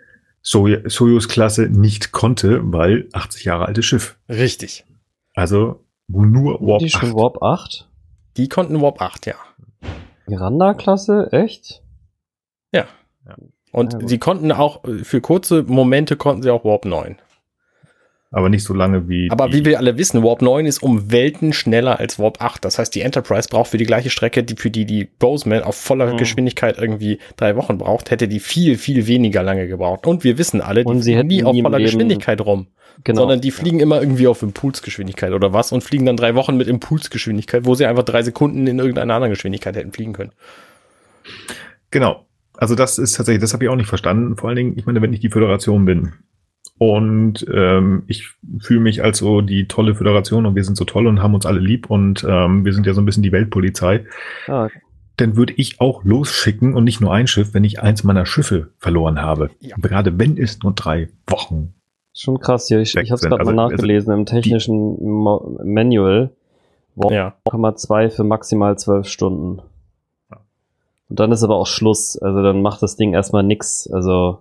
Soyuz-Klasse 0.43 1.63
nicht 1.63 2.11
konnte, 2.11 2.61
weil 2.71 3.09
80 3.13 3.45
Jahre 3.45 3.65
altes 3.65 3.85
Schiff. 3.85 4.17
Richtig. 4.29 4.85
Also 5.33 5.83
nur 6.07 6.61
Warp 6.61 6.79
die 6.79 6.85
8. 6.85 6.93
Die 6.93 6.97
schon 6.99 7.13
Warp 7.15 7.41
8? 7.41 7.89
Die 8.37 8.49
konnten 8.49 8.79
Warp 8.81 9.01
8, 9.01 9.25
ja. 9.25 9.35
Miranda-Klasse, 10.27 11.29
echt? 11.31 11.81
Ja. 12.71 12.85
ja. 13.25 13.35
Und 13.77 13.93
ja, 13.93 14.07
sie 14.07 14.17
konnten 14.17 14.51
auch, 14.51 14.81
für 15.03 15.21
kurze 15.21 15.61
Momente 15.61 16.15
konnten 16.15 16.41
sie 16.41 16.49
auch 16.49 16.65
Warp 16.65 16.85
9. 16.85 17.17
Aber 18.31 18.49
nicht 18.49 18.63
so 18.63 18.73
lange 18.73 19.07
wie. 19.07 19.29
Aber 19.31 19.53
wie 19.53 19.63
wir 19.63 19.77
alle 19.77 19.97
wissen, 19.97 20.23
Warp 20.23 20.41
9 20.41 20.65
ist 20.65 20.83
um 20.83 21.11
Welten 21.11 21.53
schneller 21.53 21.99
als 21.99 22.19
Warp 22.19 22.41
8. 22.41 22.65
Das 22.65 22.77
heißt, 22.77 22.93
die 22.93 23.01
Enterprise 23.01 23.47
braucht 23.49 23.69
für 23.69 23.77
die 23.77 23.85
gleiche 23.85 24.09
Strecke, 24.09 24.43
die 24.43 24.55
für 24.55 24.71
die 24.71 24.85
die 24.85 25.05
Bozeman 25.05 25.61
auf 25.61 25.75
voller 25.75 26.11
mhm. 26.11 26.17
Geschwindigkeit 26.17 26.77
irgendwie 26.77 27.19
drei 27.37 27.55
Wochen 27.55 27.77
braucht, 27.77 28.11
hätte 28.11 28.27
die 28.27 28.39
viel, 28.39 28.77
viel 28.77 29.07
weniger 29.07 29.43
lange 29.43 29.67
gebraucht. 29.67 30.07
Und 30.07 30.23
wir 30.23 30.37
wissen 30.37 30.59
alle, 30.59 30.83
die 30.83 31.01
fliegen 31.01 31.27
nie 31.27 31.43
auf 31.43 31.55
voller 31.55 31.79
Geschwindigkeit 31.79 32.41
rum. 32.41 32.67
Genau. 33.03 33.21
Sondern 33.21 33.41
die 33.41 33.51
fliegen 33.51 33.77
ja. 33.77 33.83
immer 33.83 34.01
irgendwie 34.01 34.27
auf 34.27 34.41
Impulsgeschwindigkeit 34.41 35.31
oder 35.31 35.53
was 35.53 35.71
und 35.71 35.83
fliegen 35.83 36.07
dann 36.07 36.17
drei 36.17 36.33
Wochen 36.33 36.57
mit 36.57 36.67
Impulsgeschwindigkeit, 36.67 37.65
wo 37.65 37.75
sie 37.75 37.85
einfach 37.85 38.03
drei 38.03 38.23
Sekunden 38.23 38.65
in 38.65 38.79
irgendeiner 38.79 39.13
anderen 39.13 39.33
Geschwindigkeit 39.33 39.75
hätten 39.75 39.91
fliegen 39.91 40.13
können. 40.13 40.31
Genau. 41.91 42.26
Also 42.57 42.75
das 42.75 42.97
ist 42.97 43.15
tatsächlich, 43.15 43.41
das 43.41 43.53
habe 43.53 43.63
ich 43.63 43.69
auch 43.69 43.75
nicht 43.75 43.87
verstanden. 43.87 44.35
Vor 44.35 44.49
allen 44.49 44.57
Dingen, 44.57 44.77
ich 44.77 44.85
meine, 44.85 45.01
wenn 45.01 45.13
ich 45.13 45.19
die 45.19 45.29
Föderation 45.29 45.85
bin 45.85 46.13
und 46.79 47.45
ähm, 47.51 48.03
ich 48.07 48.29
fühle 48.59 48.79
mich 48.79 49.03
als 49.03 49.19
so 49.19 49.41
die 49.41 49.67
tolle 49.67 49.95
Föderation 49.95 50.45
und 50.45 50.55
wir 50.55 50.63
sind 50.63 50.75
so 50.75 50.85
toll 50.85 51.07
und 51.07 51.21
haben 51.21 51.33
uns 51.33 51.45
alle 51.45 51.59
lieb 51.59 51.89
und 51.89 52.25
ähm, 52.27 52.65
wir 52.65 52.73
sind 52.73 52.85
ja 52.85 52.93
so 52.93 53.01
ein 53.01 53.05
bisschen 53.05 53.23
die 53.23 53.31
Weltpolizei, 53.31 54.05
ah. 54.47 54.69
dann 55.17 55.35
würde 55.35 55.53
ich 55.57 55.81
auch 55.81 56.03
losschicken 56.03 56.75
und 56.75 56.83
nicht 56.83 57.01
nur 57.01 57.13
ein 57.13 57.27
Schiff, 57.27 57.53
wenn 57.53 57.63
ich 57.63 57.81
eins 57.81 58.03
meiner 58.03 58.25
Schiffe 58.25 58.69
verloren 58.77 59.21
habe. 59.21 59.49
Ja. 59.59 59.75
Gerade 59.77 60.19
wenn 60.19 60.37
es 60.37 60.61
nur 60.61 60.73
drei 60.73 61.09
Wochen. 61.25 61.73
Schon 62.13 62.39
krass 62.39 62.67
hier. 62.67 62.79
Ich, 62.79 62.95
ich 62.95 63.11
habe 63.11 63.15
es 63.15 63.21
gerade 63.21 63.39
also, 63.39 63.51
mal 63.51 63.69
nachgelesen 63.69 64.09
also, 64.11 64.19
im 64.19 64.25
technischen 64.25 64.97
Manual. 65.63 66.31
Warp 66.95 67.11
ja. 67.11 67.35
2 67.75 68.09
für 68.09 68.23
maximal 68.23 68.77
zwölf 68.77 69.07
Stunden. 69.07 69.61
Und 71.09 71.19
dann 71.19 71.31
ist 71.31 71.43
aber 71.43 71.55
auch 71.55 71.67
Schluss. 71.67 72.17
Also 72.17 72.41
dann 72.43 72.61
macht 72.61 72.81
das 72.81 72.95
Ding 72.95 73.13
erstmal 73.13 73.43
nix. 73.43 73.89
Also 73.91 74.39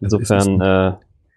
insofern, 0.00 0.60
äh, 0.60 0.92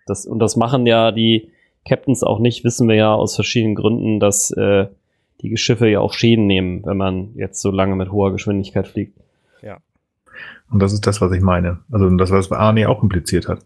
das, 0.05 0.25
und 0.25 0.39
das 0.39 0.55
machen 0.55 0.85
ja 0.85 1.11
die 1.11 1.51
Captains 1.87 2.23
auch 2.23 2.39
nicht, 2.39 2.63
wissen 2.63 2.87
wir 2.87 2.95
ja 2.95 3.13
aus 3.13 3.35
verschiedenen 3.35 3.75
Gründen, 3.75 4.19
dass 4.19 4.51
äh, 4.51 4.87
die 5.41 5.55
Schiffe 5.57 5.87
ja 5.87 5.99
auch 5.99 6.13
Schäden 6.13 6.47
nehmen, 6.47 6.85
wenn 6.85 6.97
man 6.97 7.35
jetzt 7.35 7.61
so 7.61 7.71
lange 7.71 7.95
mit 7.95 8.11
hoher 8.11 8.31
Geschwindigkeit 8.31 8.87
fliegt. 8.87 9.17
Ja. 9.61 9.77
Und 10.71 10.81
das 10.81 10.93
ist 10.93 11.05
das, 11.05 11.21
was 11.21 11.31
ich 11.31 11.41
meine. 11.41 11.79
Also 11.91 12.09
das, 12.17 12.31
was 12.31 12.51
Arne 12.51 12.89
auch 12.89 13.03
impliziert 13.03 13.47
hat. 13.47 13.59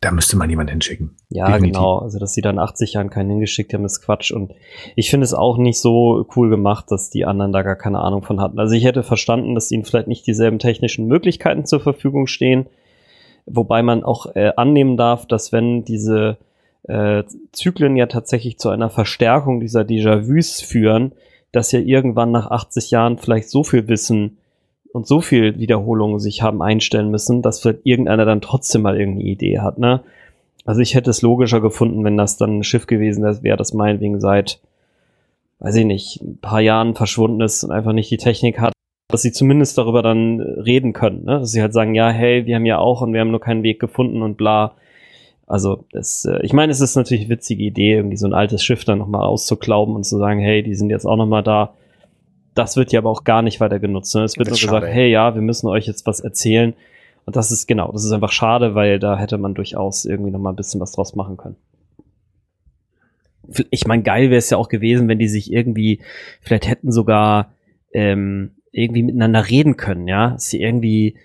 Da 0.00 0.12
müsste 0.12 0.36
man 0.36 0.50
jemanden 0.50 0.72
hinschicken. 0.72 1.16
Ja, 1.30 1.46
Definitiv. 1.46 1.78
genau. 1.78 1.98
Also, 1.98 2.18
dass 2.18 2.34
sie 2.34 2.42
dann 2.42 2.58
80 2.58 2.92
Jahren 2.92 3.08
keinen 3.08 3.30
hingeschickt 3.30 3.72
haben, 3.72 3.84
ist 3.84 4.02
Quatsch. 4.02 4.30
Und 4.30 4.52
ich 4.94 5.08
finde 5.10 5.24
es 5.24 5.32
auch 5.32 5.56
nicht 5.56 5.80
so 5.80 6.26
cool 6.36 6.50
gemacht, 6.50 6.90
dass 6.90 7.08
die 7.08 7.24
anderen 7.24 7.52
da 7.52 7.62
gar 7.62 7.76
keine 7.76 8.00
Ahnung 8.00 8.22
von 8.22 8.40
hatten. 8.40 8.58
Also, 8.58 8.74
ich 8.74 8.84
hätte 8.84 9.02
verstanden, 9.02 9.54
dass 9.54 9.70
ihnen 9.70 9.84
vielleicht 9.84 10.08
nicht 10.08 10.26
dieselben 10.26 10.58
technischen 10.58 11.06
Möglichkeiten 11.06 11.64
zur 11.64 11.80
Verfügung 11.80 12.26
stehen. 12.26 12.66
Wobei 13.46 13.82
man 13.82 14.04
auch 14.04 14.34
äh, 14.34 14.52
annehmen 14.56 14.96
darf, 14.96 15.26
dass 15.26 15.52
wenn 15.52 15.84
diese 15.84 16.36
äh, 16.88 17.24
Zyklen 17.52 17.96
ja 17.96 18.06
tatsächlich 18.06 18.58
zu 18.58 18.68
einer 18.68 18.90
Verstärkung 18.90 19.60
dieser 19.60 19.82
Déjà-vus 19.82 20.60
führen, 20.60 21.12
dass 21.52 21.72
ja 21.72 21.80
irgendwann 21.80 22.32
nach 22.32 22.50
80 22.50 22.90
Jahren 22.90 23.18
vielleicht 23.18 23.48
so 23.48 23.64
viel 23.64 23.88
Wissen 23.88 24.38
und 24.96 25.06
so 25.06 25.20
viel 25.20 25.58
Wiederholungen 25.58 26.18
sich 26.18 26.40
haben 26.40 26.62
einstellen 26.62 27.10
müssen, 27.10 27.42
dass 27.42 27.60
vielleicht 27.60 27.84
irgendeiner 27.84 28.24
dann 28.24 28.40
trotzdem 28.40 28.80
mal 28.80 28.98
irgendeine 28.98 29.28
Idee 29.28 29.58
hat, 29.58 29.78
ne? 29.78 30.00
Also 30.64 30.80
ich 30.80 30.94
hätte 30.94 31.10
es 31.10 31.20
logischer 31.20 31.60
gefunden, 31.60 32.02
wenn 32.02 32.16
das 32.16 32.38
dann 32.38 32.58
ein 32.58 32.64
Schiff 32.64 32.86
gewesen 32.86 33.22
wäre, 33.42 33.58
das 33.58 33.74
meinetwegen 33.74 34.20
seit, 34.20 34.58
weiß 35.58 35.76
ich 35.76 35.84
nicht, 35.84 36.22
ein 36.22 36.38
paar 36.38 36.62
Jahren 36.62 36.94
verschwunden 36.94 37.42
ist 37.42 37.62
und 37.62 37.72
einfach 37.72 37.92
nicht 37.92 38.10
die 38.10 38.16
Technik 38.16 38.58
hat, 38.58 38.72
dass 39.08 39.20
sie 39.20 39.32
zumindest 39.32 39.76
darüber 39.76 40.02
dann 40.02 40.40
reden 40.40 40.94
können, 40.94 41.24
ne? 41.24 41.40
Dass 41.40 41.52
sie 41.52 41.60
halt 41.60 41.74
sagen, 41.74 41.94
ja, 41.94 42.08
hey, 42.08 42.46
wir 42.46 42.56
haben 42.56 42.66
ja 42.66 42.78
auch 42.78 43.02
und 43.02 43.12
wir 43.12 43.20
haben 43.20 43.30
nur 43.30 43.40
keinen 43.40 43.62
Weg 43.62 43.78
gefunden 43.78 44.22
und 44.22 44.38
bla. 44.38 44.76
Also 45.46 45.84
das, 45.92 46.24
äh, 46.24 46.40
ich 46.42 46.54
meine, 46.54 46.72
es 46.72 46.80
ist 46.80 46.96
natürlich 46.96 47.24
eine 47.24 47.34
witzige 47.34 47.62
Idee, 47.62 47.96
irgendwie 47.96 48.16
so 48.16 48.26
ein 48.26 48.34
altes 48.34 48.64
Schiff 48.64 48.86
dann 48.86 48.98
nochmal 48.98 49.26
auszuklauben 49.26 49.94
und 49.94 50.04
zu 50.04 50.16
sagen, 50.16 50.40
hey, 50.40 50.62
die 50.62 50.74
sind 50.74 50.88
jetzt 50.88 51.04
auch 51.04 51.16
nochmal 51.16 51.42
da 51.42 51.74
das 52.56 52.76
wird 52.76 52.90
ja 52.90 53.00
aber 53.00 53.10
auch 53.10 53.24
gar 53.24 53.42
nicht 53.42 53.60
weiter 53.60 53.78
genutzt. 53.78 54.14
Ne? 54.14 54.24
Es 54.24 54.38
wird 54.38 54.48
nur 54.48 54.58
gesagt, 54.58 54.86
hey 54.86 55.10
ja, 55.10 55.34
wir 55.34 55.42
müssen 55.42 55.68
euch 55.68 55.86
jetzt 55.86 56.06
was 56.06 56.20
erzählen. 56.20 56.74
Und 57.26 57.36
das 57.36 57.50
ist 57.50 57.66
genau, 57.66 57.92
das 57.92 58.04
ist 58.04 58.12
einfach 58.12 58.32
schade, 58.32 58.74
weil 58.74 58.98
da 58.98 59.18
hätte 59.18 59.36
man 59.36 59.54
durchaus 59.54 60.04
irgendwie 60.04 60.30
noch 60.30 60.38
mal 60.38 60.50
ein 60.50 60.56
bisschen 60.56 60.80
was 60.80 60.92
draus 60.92 61.14
machen 61.14 61.36
können. 61.36 61.56
Ich 63.70 63.86
meine, 63.86 64.02
geil 64.02 64.30
wäre 64.30 64.38
es 64.38 64.50
ja 64.50 64.56
auch 64.56 64.68
gewesen, 64.68 65.06
wenn 65.06 65.18
die 65.18 65.28
sich 65.28 65.52
irgendwie, 65.52 66.00
vielleicht 66.40 66.66
hätten 66.68 66.90
sogar 66.90 67.52
ähm, 67.92 68.52
irgendwie 68.72 69.02
miteinander 69.02 69.48
reden 69.48 69.76
können, 69.76 70.08
ja, 70.08 70.30
dass 70.30 70.48
sie 70.48 70.60
irgendwie 70.60 71.16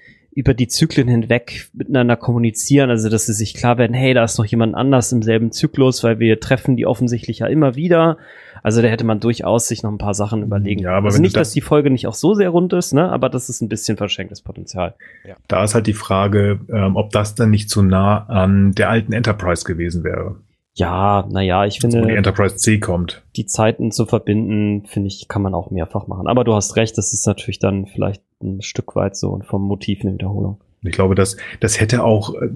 über 0.41 0.53
die 0.53 0.67
Zyklen 0.67 1.07
hinweg 1.07 1.69
miteinander 1.73 2.17
kommunizieren, 2.17 2.89
also 2.89 3.09
dass 3.09 3.27
sie 3.27 3.33
sich 3.33 3.53
klar 3.53 3.77
werden, 3.77 3.93
hey, 3.93 4.13
da 4.13 4.23
ist 4.23 4.37
noch 4.37 4.45
jemand 4.45 4.75
anders 4.75 5.11
im 5.11 5.21
selben 5.21 5.51
Zyklus, 5.51 6.03
weil 6.03 6.19
wir 6.19 6.39
treffen 6.39 6.75
die 6.75 6.85
offensichtlich 6.85 7.39
ja 7.39 7.47
immer 7.47 7.75
wieder 7.75 8.17
also 8.63 8.81
da 8.81 8.87
hätte 8.87 9.05
man 9.05 9.19
durchaus 9.19 9.67
sich 9.67 9.83
noch 9.83 9.91
ein 9.91 9.97
paar 9.97 10.13
Sachen 10.13 10.43
überlegen. 10.43 10.81
Ja, 10.81 10.97
aber 10.97 11.07
also 11.07 11.21
nicht, 11.21 11.35
dass 11.35 11.51
die 11.51 11.61
Folge 11.61 11.89
nicht 11.89 12.07
auch 12.07 12.13
so 12.13 12.33
sehr 12.33 12.49
rund 12.49 12.73
ist, 12.73 12.93
ne? 12.93 13.11
aber 13.11 13.29
das 13.29 13.49
ist 13.49 13.61
ein 13.61 13.69
bisschen 13.69 13.97
verschenktes 13.97 14.41
Potenzial. 14.41 14.95
Ja. 15.27 15.35
Da 15.47 15.63
ist 15.63 15.73
halt 15.73 15.87
die 15.87 15.93
Frage, 15.93 16.59
ähm, 16.69 16.95
ob 16.95 17.11
das 17.11 17.35
dann 17.35 17.49
nicht 17.49 17.69
zu 17.69 17.81
nah 17.81 18.25
an 18.27 18.73
der 18.73 18.89
alten 18.89 19.13
Enterprise 19.13 19.65
gewesen 19.65 20.03
wäre. 20.03 20.35
Ja, 20.73 21.27
naja, 21.29 21.65
ich 21.65 21.79
finde. 21.79 22.01
Wo 22.01 22.05
die 22.05 22.15
Enterprise 22.15 22.55
C 22.55 22.79
kommt. 22.79 23.23
Die 23.35 23.45
Zeiten 23.45 23.91
zu 23.91 24.05
verbinden, 24.05 24.85
finde 24.85 25.07
ich, 25.07 25.27
kann 25.27 25.41
man 25.41 25.53
auch 25.53 25.69
mehrfach 25.69 26.07
machen. 26.07 26.27
Aber 26.27 26.45
du 26.45 26.53
hast 26.53 26.77
recht, 26.77 26.97
das 26.97 27.11
ist 27.11 27.27
natürlich 27.27 27.59
dann 27.59 27.87
vielleicht 27.87 28.21
ein 28.43 28.61
Stück 28.61 28.95
weit 28.95 29.15
so 29.15 29.29
und 29.29 29.45
vom 29.45 29.63
Motiv 29.63 30.01
eine 30.01 30.13
Wiederholung. 30.13 30.59
Ich 30.83 30.93
glaube, 30.93 31.13
das, 31.13 31.37
das 31.59 31.79
hätte 31.79 32.03
auch, 32.03 32.33
äh, 32.33 32.49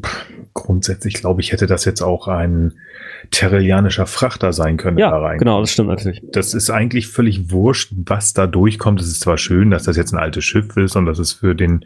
grundsätzlich 0.53 1.13
glaube 1.13 1.41
ich, 1.41 1.51
hätte 1.51 1.67
das 1.67 1.85
jetzt 1.85 2.01
auch 2.01 2.27
ein 2.27 2.73
terrellianischer 3.29 4.07
Frachter 4.07 4.51
sein 4.51 4.77
können. 4.77 4.97
Ja, 4.97 5.11
da 5.11 5.19
rein. 5.19 5.37
genau, 5.37 5.59
das 5.59 5.71
stimmt 5.71 5.89
natürlich. 5.89 6.23
Das 6.31 6.53
ist 6.53 6.69
eigentlich 6.71 7.07
völlig 7.07 7.51
wurscht, 7.51 7.93
was 7.95 8.33
da 8.33 8.47
durchkommt. 8.47 8.99
Es 8.99 9.07
ist 9.07 9.21
zwar 9.21 9.37
schön, 9.37 9.69
dass 9.69 9.83
das 9.83 9.95
jetzt 9.95 10.11
ein 10.13 10.19
altes 10.19 10.43
Schiff 10.43 10.75
ist 10.77 10.95
und 10.95 11.05
das 11.05 11.19
ist 11.19 11.33
für 11.33 11.53
den, 11.53 11.85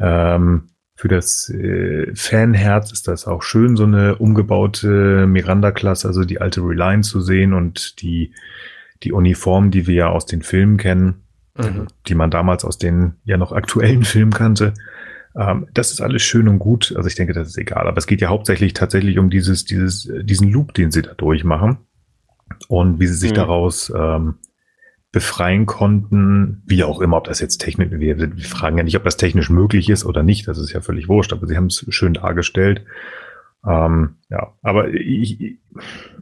ähm, 0.00 0.68
für 0.96 1.08
das 1.08 1.48
äh, 1.48 2.12
Fanherz 2.14 2.92
ist 2.92 3.06
das 3.06 3.26
auch 3.26 3.42
schön, 3.42 3.76
so 3.76 3.84
eine 3.84 4.16
umgebaute 4.16 5.26
Miranda-Klasse, 5.26 6.08
also 6.08 6.24
die 6.24 6.40
alte 6.40 6.60
Reliance 6.60 7.10
zu 7.10 7.20
sehen 7.20 7.52
und 7.52 8.02
die, 8.02 8.34
die 9.04 9.12
Uniform, 9.12 9.70
die 9.70 9.86
wir 9.86 9.94
ja 9.94 10.08
aus 10.08 10.26
den 10.26 10.42
Filmen 10.42 10.76
kennen, 10.76 11.21
mhm. 11.56 11.86
die 12.06 12.14
man 12.14 12.30
damals 12.30 12.64
aus 12.64 12.78
den 12.78 13.14
ja 13.24 13.36
noch 13.36 13.52
aktuellen 13.52 14.04
Filmen 14.04 14.32
kannte. 14.32 14.74
Ähm, 15.36 15.66
das 15.72 15.92
ist 15.92 16.00
alles 16.00 16.22
schön 16.22 16.48
und 16.48 16.58
gut. 16.58 16.94
Also 16.96 17.08
ich 17.08 17.14
denke, 17.14 17.32
das 17.32 17.48
ist 17.48 17.58
egal. 17.58 17.88
Aber 17.88 17.98
es 17.98 18.06
geht 18.06 18.20
ja 18.20 18.28
hauptsächlich 18.28 18.74
tatsächlich 18.74 19.18
um 19.18 19.30
dieses, 19.30 19.64
dieses, 19.64 20.10
diesen 20.22 20.50
Loop, 20.50 20.74
den 20.74 20.90
sie 20.90 21.02
da 21.02 21.14
durchmachen 21.14 21.78
und 22.68 23.00
wie 23.00 23.06
sie 23.06 23.14
sich 23.14 23.32
mhm. 23.32 23.36
daraus 23.36 23.92
ähm, 23.96 24.34
befreien 25.10 25.66
konnten, 25.66 26.62
wie 26.66 26.84
auch 26.84 27.00
immer, 27.00 27.18
ob 27.18 27.24
das 27.24 27.40
jetzt 27.40 27.58
technisch, 27.58 27.90
wir, 27.90 28.18
wir 28.18 28.44
fragen 28.44 28.78
ja 28.78 28.82
nicht, 28.82 28.96
ob 28.96 29.04
das 29.04 29.18
technisch 29.18 29.50
möglich 29.50 29.90
ist 29.90 30.06
oder 30.06 30.22
nicht, 30.22 30.48
das 30.48 30.58
ist 30.58 30.72
ja 30.72 30.80
völlig 30.80 31.06
wurscht, 31.06 31.34
aber 31.34 31.46
sie 31.46 31.56
haben 31.56 31.66
es 31.66 31.84
schön 31.90 32.14
dargestellt. 32.14 32.84
Ähm, 33.64 34.16
ja, 34.30 34.54
aber 34.62 34.88
ich, 34.88 35.58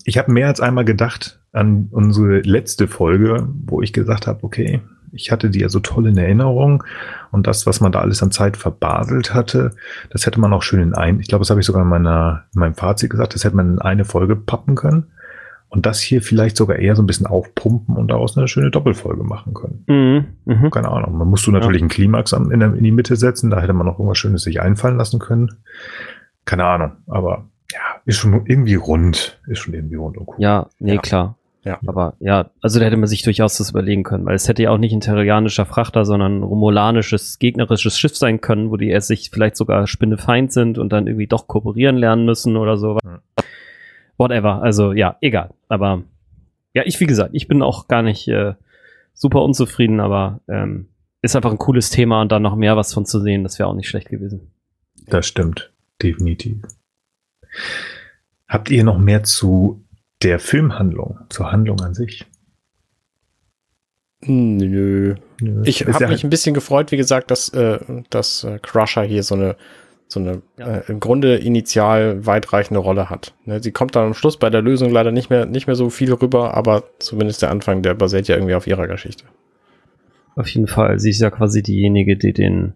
ich 0.05 0.19
habe 0.19 0.33
mehr 0.33 0.49
als 0.49 0.61
einmal 0.61 0.85
gedacht 0.85 1.41
an 1.53 1.89
unsere 1.91 2.41
letzte 2.41 2.89
Folge, 2.89 3.49
wo 3.65 3.81
ich 3.81 3.93
gesagt 3.93 4.27
habe, 4.27 4.43
okay, 4.43 4.83
ich 5.13 5.31
hatte 5.31 5.51
die 5.51 5.61
ja 5.61 5.69
so 5.69 5.81
toll 5.81 6.07
in 6.07 6.17
Erinnerung 6.17 6.85
und 7.31 7.47
das, 7.47 7.67
was 7.67 7.81
man 7.81 7.93
da 7.93 8.01
alles 8.01 8.23
an 8.23 8.31
Zeit 8.31 8.57
verbaselt 8.57 9.35
hatte, 9.35 9.73
das 10.11 10.27
hätte 10.27 10.41
man 10.41 10.53
auch 10.53 10.63
schön 10.63 10.81
in 10.81 10.95
ein, 10.95 11.21
ich 11.21 11.29
glaube, 11.29 11.43
das 11.43 11.51
habe 11.51 11.61
ich 11.61 11.67
sogar 11.67 11.83
in, 11.83 11.89
meiner, 11.89 12.45
in 12.55 12.61
meinem 12.61 12.75
Fazit 12.75 13.11
gesagt, 13.11 13.35
das 13.35 13.45
hätte 13.45 13.57
man 13.57 13.75
in 13.75 13.79
eine 13.79 14.05
Folge 14.05 14.37
pappen 14.37 14.75
können 14.75 15.13
und 15.69 15.87
das 15.87 16.01
hier 16.01 16.21
vielleicht 16.21 16.57
sogar 16.57 16.79
eher 16.79 16.97
so 16.97 17.03
ein 17.03 17.07
bisschen 17.07 17.27
aufpumpen 17.27 17.97
und 17.97 18.09
daraus 18.09 18.37
eine 18.37 18.49
schöne 18.49 18.71
Doppelfolge 18.71 19.23
machen 19.23 19.55
können. 19.55 19.85
Mhm, 19.87 20.53
mh. 20.53 20.71
Keine 20.71 20.89
Ahnung. 20.89 21.17
Man 21.17 21.29
musste 21.29 21.53
natürlich 21.53 21.81
ja. 21.81 21.85
einen 21.85 21.91
Klimax 21.91 22.33
in, 22.33 22.51
in 22.51 22.85
die 22.85 22.91
Mitte 22.91 23.17
setzen, 23.17 23.51
da 23.51 23.61
hätte 23.61 23.73
man 23.73 23.87
noch 23.87 23.99
irgendwas 23.99 24.19
Schönes 24.19 24.43
sich 24.43 24.61
einfallen 24.61 24.97
lassen 24.97 25.21
können. 25.21 25.59
Keine 26.45 26.65
Ahnung, 26.65 26.93
aber 27.07 27.49
ja, 27.73 28.01
ist 28.05 28.17
schon 28.17 28.47
irgendwie 28.47 28.75
rund, 28.75 29.41
ist 29.47 29.61
schon 29.61 29.75
irgendwie 29.75 29.95
rund 29.95 30.17
und 30.19 30.29
cool. 30.29 30.35
Ja, 30.39 30.69
nee, 30.81 30.95
ja. 30.95 31.01
klar. 31.01 31.37
Ja. 31.65 31.79
Aber 31.87 32.15
ja, 32.21 32.51
also 32.63 32.79
da 32.79 32.87
hätte 32.87 32.97
man 32.97 33.09
sich 33.09 33.23
durchaus 33.23 33.59
das 33.59 33.71
überlegen 33.71 34.03
können, 34.03 34.25
weil 34.25 34.35
es 34.35 34.49
hätte 34.49 34.63
ja 34.63 34.71
auch 34.71 34.79
nicht 34.79 34.95
ein 34.95 35.01
terrianischer 35.01 35.67
Frachter, 35.67 36.05
sondern 36.05 36.39
ein 36.39 36.43
romulanisches, 36.43 37.39
gegnerisches 37.39 37.99
Schiff 37.99 38.17
sein 38.17 38.41
können, 38.41 38.71
wo 38.71 38.77
die 38.77 38.89
erst 38.89 39.09
sich 39.09 39.31
vielleicht 39.31 39.57
sogar 39.57 39.87
Spinnefeind 39.87 40.53
sind 40.53 40.79
und 40.79 40.91
dann 40.91 41.07
irgendwie 41.07 41.27
doch 41.27 41.49
kooperieren 41.49 41.97
lernen 41.97 42.25
müssen 42.25 42.57
oder 42.57 42.79
so. 42.79 42.99
Mhm. 43.05 43.19
Whatever. 44.17 44.63
Also 44.63 44.93
ja, 44.93 45.17
egal. 45.21 45.51
Aber 45.69 46.03
ja, 46.73 46.83
ich, 46.87 46.99
wie 47.01 47.07
gesagt, 47.07 47.31
ich 47.35 47.47
bin 47.47 47.63
auch 47.63 47.89
gar 47.89 48.03
nicht 48.03 48.27
äh, 48.29 48.55
super 49.13 49.43
unzufrieden, 49.43 50.01
aber 50.01 50.41
ähm, 50.49 50.89
ist 51.23 51.37
einfach 51.37 51.51
ein 51.51 51.59
cooles 51.59 51.91
Thema 51.91 52.23
und 52.23 52.33
dann 52.33 52.43
noch 52.43 52.57
mehr 52.57 52.77
was 52.77 52.95
von 52.95 53.05
zu 53.05 53.21
sehen, 53.21 53.43
das 53.43 53.59
wäre 53.59 53.69
auch 53.69 53.75
nicht 53.75 53.89
schlecht 53.89 54.09
gewesen. 54.09 54.53
Das 55.07 55.27
stimmt, 55.27 55.73
definitiv. 56.03 56.63
Habt 58.49 58.71
ihr 58.71 58.85
noch 58.85 58.99
mehr 58.99 59.23
zu 59.25 59.85
der 60.23 60.39
Filmhandlung, 60.39 61.19
zur 61.29 61.53
Handlung 61.53 61.81
an 61.81 61.95
sich? 61.95 62.27
Nö. 64.23 65.15
Nö. 65.41 65.63
Ich 65.65 65.87
habe 65.87 66.09
mich 66.09 66.25
ein 66.25 66.31
bisschen 66.31 66.55
gefreut, 66.55 66.93
wie 66.93 66.97
gesagt, 66.99 67.31
dass, 67.31 67.49
äh, 67.51 67.79
dass 68.11 68.45
äh, 68.45 68.59
Crusher 68.61 69.03
hier 69.03 69.23
so 69.23 69.35
eine, 69.35 69.57
so 70.09 70.21
eine 70.21 70.43
ja. 70.59 70.77
äh, 70.77 70.83
im 70.89 71.01
Grunde 71.01 71.37
initial 71.37 72.27
weitreichende 72.27 72.81
Rolle 72.81 73.09
hat. 73.09 73.33
Ne, 73.47 73.63
sie 73.63 73.73
kommt 73.73 73.97
dann 73.97 74.09
am 74.09 74.15
Schluss 74.15 74.37
bei 74.37 74.51
der 74.51 74.61
Lösung 74.61 74.91
leider 74.91 75.11
nicht 75.11 75.31
mehr, 75.31 75.47
nicht 75.47 75.67
mehr 75.67 75.77
so 75.77 75.89
viel 75.89 76.13
rüber, 76.13 76.55
aber 76.55 76.85
zumindest 76.99 77.41
der 77.41 77.51
Anfang, 77.51 77.81
der 77.83 77.95
basiert 77.95 78.29
ja 78.29 78.37
irgendwie 78.37 78.55
auf 78.55 78.67
ihrer 78.67 78.87
Geschichte. 78.87 79.25
Auf 80.37 80.49
jeden 80.49 80.67
Fall. 80.67 80.99
Sie 81.01 81.11
ist 81.11 81.21
ja 81.21 81.31
quasi 81.31 81.63
diejenige, 81.63 82.17
die 82.17 82.33
den, 82.35 82.75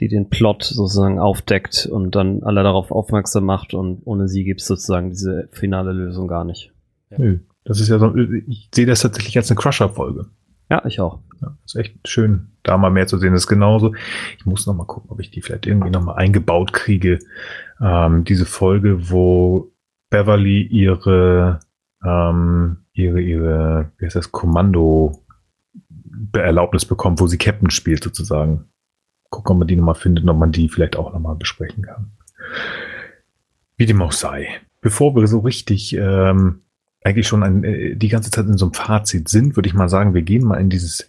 die 0.00 0.08
den 0.08 0.28
Plot 0.28 0.64
sozusagen 0.64 1.18
aufdeckt 1.18 1.86
und 1.86 2.14
dann 2.14 2.42
alle 2.42 2.62
darauf 2.62 2.90
aufmerksam 2.90 3.44
macht 3.44 3.74
und 3.74 4.02
ohne 4.04 4.28
sie 4.28 4.44
gibt 4.44 4.60
es 4.60 4.66
sozusagen 4.66 5.10
diese 5.10 5.48
finale 5.52 5.92
Lösung 5.92 6.28
gar 6.28 6.44
nicht. 6.44 6.72
Ja. 7.10 7.18
Nö, 7.18 7.38
das 7.64 7.80
ist 7.80 7.88
ja 7.88 7.98
so, 7.98 8.14
ich 8.16 8.68
sehe 8.74 8.86
das 8.86 9.00
tatsächlich 9.00 9.36
als 9.36 9.50
eine 9.50 9.58
Crusher-Folge. 9.58 10.26
Ja, 10.70 10.84
ich 10.84 11.00
auch. 11.00 11.20
Ja, 11.40 11.56
ist 11.64 11.76
echt 11.76 12.06
schön, 12.06 12.48
da 12.62 12.76
mal 12.76 12.90
mehr 12.90 13.06
zu 13.06 13.16
sehen. 13.16 13.32
Das 13.32 13.42
ist 13.42 13.46
genauso. 13.46 13.94
Ich 14.38 14.44
muss 14.44 14.66
noch 14.66 14.74
mal 14.74 14.84
gucken, 14.84 15.10
ob 15.10 15.20
ich 15.20 15.30
die 15.30 15.40
vielleicht 15.40 15.66
irgendwie 15.66 15.90
noch 15.90 16.02
mal 16.02 16.14
eingebaut 16.14 16.72
kriege. 16.72 17.18
Ähm, 17.80 18.24
diese 18.24 18.44
Folge, 18.44 19.10
wo 19.10 19.72
Beverly 20.10 20.62
ihre, 20.62 21.60
ähm, 22.04 22.78
ihre, 22.92 23.20
ihre, 23.20 23.92
wie 23.96 24.04
heißt 24.04 24.16
das, 24.16 24.30
Kommando 24.30 25.22
Erlaubnis 26.34 26.84
bekommt, 26.84 27.20
wo 27.20 27.26
sie 27.26 27.38
Captain 27.38 27.70
spielt 27.70 28.04
sozusagen 28.04 28.66
gucken, 29.30 29.52
ob 29.52 29.58
man 29.58 29.68
die 29.68 29.76
nochmal 29.76 29.94
findet 29.94 30.28
ob 30.28 30.38
man 30.38 30.52
die 30.52 30.68
vielleicht 30.68 30.96
auch 30.96 31.12
nochmal 31.12 31.36
besprechen 31.36 31.84
kann. 31.84 32.12
Wie 33.76 33.86
dem 33.86 34.02
auch 34.02 34.12
sei. 34.12 34.48
Bevor 34.80 35.14
wir 35.14 35.26
so 35.26 35.40
richtig 35.40 35.94
ähm, 35.94 36.62
eigentlich 37.04 37.28
schon 37.28 37.42
ein, 37.42 37.64
äh, 37.64 37.96
die 37.96 38.08
ganze 38.08 38.30
Zeit 38.30 38.46
in 38.46 38.58
so 38.58 38.66
einem 38.66 38.74
Fazit 38.74 39.28
sind, 39.28 39.56
würde 39.56 39.68
ich 39.68 39.74
mal 39.74 39.88
sagen, 39.88 40.14
wir 40.14 40.22
gehen 40.22 40.44
mal 40.44 40.60
in 40.60 40.70
dieses 40.70 41.08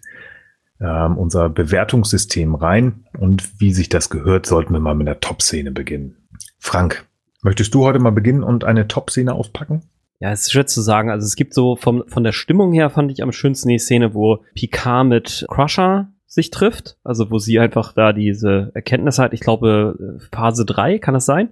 ähm, 0.80 1.18
unser 1.18 1.50
Bewertungssystem 1.50 2.56
rein 2.56 3.06
und 3.18 3.60
wie 3.60 3.74
sich 3.74 3.90
das 3.90 4.10
gehört, 4.10 4.46
sollten 4.46 4.74
wir 4.74 4.80
mal 4.80 4.96
mit 4.96 5.08
der 5.08 5.20
Top-Szene 5.20 5.72
beginnen. 5.72 6.16
Frank, 6.58 7.06
möchtest 7.42 7.74
du 7.74 7.84
heute 7.84 8.00
mal 8.00 8.12
beginnen 8.12 8.44
und 8.44 8.64
eine 8.64 8.88
Top-Szene 8.88 9.34
aufpacken? 9.34 9.84
Ja, 10.20 10.32
es 10.32 10.42
ist 10.42 10.52
schwer 10.52 10.68
zu 10.68 10.82
sagen. 10.82 11.10
Also 11.10 11.26
es 11.26 11.36
gibt 11.36 11.54
so 11.54 11.76
vom, 11.76 12.04
von 12.08 12.24
der 12.24 12.34
Stimmung 12.34 12.74
her 12.74 12.90
fand 12.90 13.12
ich 13.12 13.24
am 13.24 13.32
schönsten 13.32 13.70
die 13.70 13.80
Szene, 13.80 14.14
wo 14.14 14.44
Picard 14.54 15.08
mit 15.08 15.46
Crusher 15.50 16.10
sich 16.30 16.52
trifft, 16.52 16.96
also 17.04 17.32
wo 17.32 17.40
sie 17.40 17.60
einfach 17.60 17.92
da 17.94 18.14
diese 18.14 18.72
Erkenntnis 18.76 19.18
hat, 19.18 19.34
ich 19.34 19.40
glaube 19.40 20.20
Phase 20.32 20.64
3 20.64 21.00
kann 21.00 21.16
das 21.16 21.26
sein, 21.26 21.50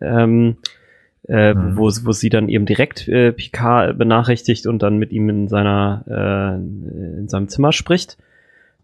ähm, 0.00 0.56
äh, 1.28 1.52
mhm. 1.52 1.76
wo, 1.76 1.82
wo 1.84 2.12
sie 2.12 2.30
dann 2.30 2.48
eben 2.48 2.64
direkt 2.64 3.06
äh, 3.06 3.32
Picard 3.32 3.98
benachrichtigt 3.98 4.66
und 4.66 4.82
dann 4.82 4.96
mit 4.96 5.12
ihm 5.12 5.28
in 5.28 5.48
seiner 5.48 6.04
äh, 6.08 6.54
in 6.56 7.28
seinem 7.28 7.48
Zimmer 7.48 7.72
spricht. 7.72 8.16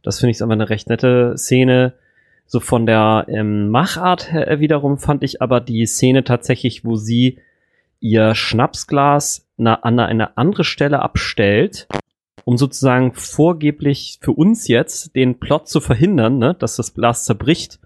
Das 0.03 0.21
finde 0.21 0.33
ich 0.33 0.43
einfach 0.43 0.53
eine 0.53 0.69
recht 0.69 0.91
nette 0.91 1.35
Szene. 1.37 1.95
So 2.47 2.61
von 2.61 2.85
der 2.85 3.25
ähm, 3.29 3.71
Machart 3.71 4.33
her 4.33 4.61
wiederum 4.61 4.99
fand 4.99 5.23
ich 5.23 5.41
aber 5.41 5.61
die 5.61 5.87
Szene 5.87 6.23
tatsächlich, 6.23 6.85
wo 6.85 6.97
sie 6.97 7.39
ihr 8.01 8.35
Schnapsglas 8.35 9.47
na, 9.57 9.75
an 9.75 9.99
eine 10.01 10.37
andere 10.37 10.65
Stelle 10.65 11.01
abstellt 11.01 11.87
um 12.45 12.57
sozusagen 12.57 13.13
vorgeblich 13.15 14.19
für 14.21 14.33
uns 14.33 14.69
jetzt 14.69 15.15
den 15.17 15.39
Plot 15.39 15.69
zu 15.69 15.81
verhindern, 15.81 16.39
ne, 16.39 16.55
dass 16.59 16.77
das 16.77 16.95
Glas 16.95 17.25
zerbricht 17.25 17.79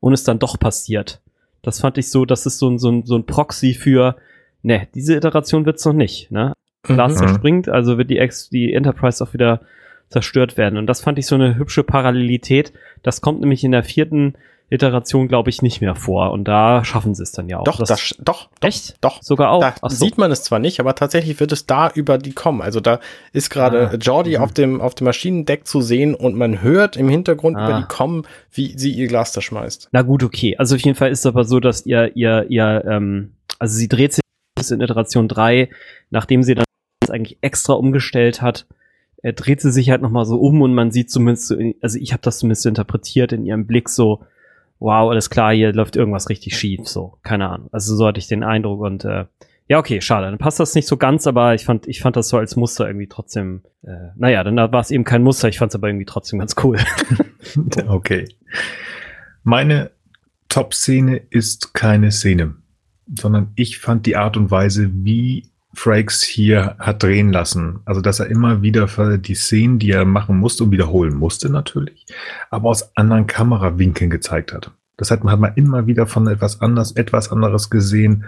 und 0.00 0.12
es 0.12 0.24
dann 0.24 0.38
doch 0.38 0.58
passiert. 0.58 1.20
Das 1.62 1.80
fand 1.80 1.98
ich 1.98 2.10
so, 2.10 2.24
das 2.24 2.46
ist 2.46 2.58
so 2.58 2.68
ein, 2.68 2.78
so 2.78 2.90
ein, 2.90 3.04
so 3.04 3.16
ein 3.16 3.26
Proxy 3.26 3.74
für, 3.74 4.16
ne, 4.62 4.88
diese 4.94 5.16
Iteration 5.16 5.66
wird's 5.66 5.84
noch 5.84 5.92
nicht, 5.92 6.30
ne. 6.30 6.52
Glas 6.82 7.14
mhm. 7.14 7.18
zerspringt, 7.18 7.68
also 7.68 7.98
wird 7.98 8.10
die, 8.10 8.18
Ex 8.18 8.50
die 8.50 8.72
Enterprise 8.72 9.22
auch 9.22 9.34
wieder 9.34 9.60
zerstört 10.08 10.56
werden. 10.56 10.78
Und 10.78 10.86
das 10.86 11.00
fand 11.00 11.18
ich 11.18 11.26
so 11.26 11.34
eine 11.34 11.56
hübsche 11.56 11.82
Parallelität. 11.82 12.72
Das 13.02 13.20
kommt 13.20 13.40
nämlich 13.40 13.64
in 13.64 13.72
der 13.72 13.82
vierten 13.82 14.34
Iteration, 14.70 15.28
glaube 15.28 15.48
ich, 15.48 15.62
nicht 15.62 15.80
mehr 15.80 15.94
vor. 15.94 16.32
Und 16.32 16.44
da 16.44 16.84
schaffen 16.84 17.14
sie 17.14 17.22
es 17.22 17.32
dann 17.32 17.48
ja 17.48 17.58
auch. 17.58 17.64
Doch, 17.64 17.78
das, 17.78 17.88
das 17.88 18.14
doch, 18.18 18.48
echt? 18.60 18.96
Doch. 19.00 19.22
Sogar 19.22 19.50
auch. 19.50 19.60
Da 19.60 19.74
so. 19.88 20.04
sieht 20.04 20.18
man 20.18 20.30
es 20.30 20.42
zwar 20.42 20.58
nicht, 20.58 20.78
aber 20.80 20.94
tatsächlich 20.94 21.40
wird 21.40 21.52
es 21.52 21.66
da 21.66 21.90
über 21.90 22.18
die 22.18 22.32
kommen. 22.32 22.60
Also 22.60 22.80
da 22.80 23.00
ist 23.32 23.48
gerade 23.50 23.90
ah. 23.92 23.96
Jordi 23.96 24.36
mhm. 24.36 24.42
auf 24.42 24.52
dem, 24.52 24.80
auf 24.80 24.94
dem 24.94 25.06
Maschinendeck 25.06 25.66
zu 25.66 25.80
sehen 25.80 26.14
und 26.14 26.36
man 26.36 26.60
hört 26.60 26.96
im 26.96 27.08
Hintergrund 27.08 27.56
ah. 27.56 27.64
über 27.64 27.78
die 27.80 27.86
kommen, 27.86 28.24
wie 28.52 28.78
sie 28.78 28.90
ihr 28.92 29.08
Glas 29.08 29.32
da 29.32 29.40
schmeißt. 29.40 29.88
Na 29.92 30.02
gut, 30.02 30.22
okay. 30.22 30.56
Also 30.58 30.74
auf 30.74 30.82
jeden 30.82 30.96
Fall 30.96 31.10
ist 31.10 31.20
es 31.20 31.26
aber 31.26 31.44
so, 31.44 31.60
dass 31.60 31.86
ihr, 31.86 32.14
ihr, 32.16 32.46
ihr, 32.50 32.84
ähm, 32.86 33.32
also 33.58 33.74
sie 33.74 33.88
dreht 33.88 34.12
sich 34.12 34.22
in 34.70 34.80
Iteration 34.80 35.28
3, 35.28 35.70
nachdem 36.10 36.42
sie 36.42 36.54
dann 36.54 36.64
eigentlich 37.08 37.38
extra 37.40 37.72
umgestellt 37.72 38.42
hat, 38.42 38.66
er 39.22 39.32
dreht 39.32 39.60
sie 39.60 39.72
sich 39.72 39.90
halt 39.90 40.02
nochmal 40.02 40.26
so 40.26 40.36
um 40.36 40.62
und 40.62 40.74
man 40.74 40.90
sieht 40.90 41.10
zumindest, 41.10 41.54
also 41.80 41.98
ich 41.98 42.12
habe 42.12 42.22
das 42.22 42.38
zumindest 42.38 42.66
interpretiert 42.66 43.32
in 43.32 43.44
ihrem 43.44 43.66
Blick 43.66 43.88
so, 43.88 44.20
wow, 44.78 45.10
alles 45.10 45.30
klar, 45.30 45.52
hier 45.52 45.72
läuft 45.72 45.96
irgendwas 45.96 46.28
richtig 46.28 46.56
schief, 46.56 46.86
so, 46.86 47.18
keine 47.22 47.48
Ahnung. 47.48 47.68
Also 47.72 47.96
so 47.96 48.06
hatte 48.06 48.18
ich 48.18 48.28
den 48.28 48.42
Eindruck 48.44 48.80
und 48.80 49.04
äh, 49.04 49.26
ja, 49.68 49.78
okay, 49.78 50.00
schade, 50.00 50.26
dann 50.26 50.38
passt 50.38 50.60
das 50.60 50.74
nicht 50.74 50.88
so 50.88 50.96
ganz, 50.96 51.26
aber 51.26 51.54
ich 51.54 51.64
fand, 51.64 51.86
ich 51.86 52.00
fand 52.00 52.16
das 52.16 52.30
so 52.30 52.38
als 52.38 52.56
Muster 52.56 52.86
irgendwie 52.86 53.06
trotzdem, 53.06 53.62
äh, 53.82 54.12
naja, 54.16 54.42
dann 54.42 54.56
war 54.56 54.80
es 54.80 54.90
eben 54.90 55.04
kein 55.04 55.22
Muster, 55.22 55.48
ich 55.48 55.58
fand 55.58 55.72
es 55.72 55.76
aber 55.76 55.88
irgendwie 55.88 56.06
trotzdem 56.06 56.38
ganz 56.38 56.54
cool. 56.62 56.78
okay. 57.88 58.26
Meine 59.42 59.90
Top-Szene 60.48 61.20
ist 61.30 61.74
keine 61.74 62.10
Szene. 62.10 62.54
sondern 63.14 63.52
ich 63.56 63.78
fand 63.78 64.06
die 64.06 64.16
Art 64.16 64.36
und 64.36 64.50
Weise, 64.50 64.90
wie 64.92 65.50
Frakes 65.78 66.22
hier 66.22 66.76
hat 66.78 67.02
drehen 67.02 67.32
lassen. 67.32 67.80
Also, 67.84 68.00
dass 68.00 68.20
er 68.20 68.26
immer 68.26 68.62
wieder 68.62 68.88
die 69.18 69.34
Szenen, 69.34 69.78
die 69.78 69.92
er 69.92 70.04
machen 70.04 70.36
musste 70.38 70.64
und 70.64 70.72
wiederholen 70.72 71.14
musste 71.14 71.50
natürlich, 71.50 72.06
aber 72.50 72.68
aus 72.68 72.96
anderen 72.96 73.26
Kamerawinkeln 73.26 74.10
gezeigt 74.10 74.52
hat. 74.52 74.72
Das 74.96 75.10
hat 75.10 75.22
man, 75.22 75.32
hat 75.32 75.40
man 75.40 75.54
immer 75.54 75.86
wieder 75.86 76.06
von 76.06 76.26
etwas 76.26 76.60
anders, 76.60 76.92
etwas 76.92 77.30
anderes 77.30 77.70
gesehen. 77.70 78.24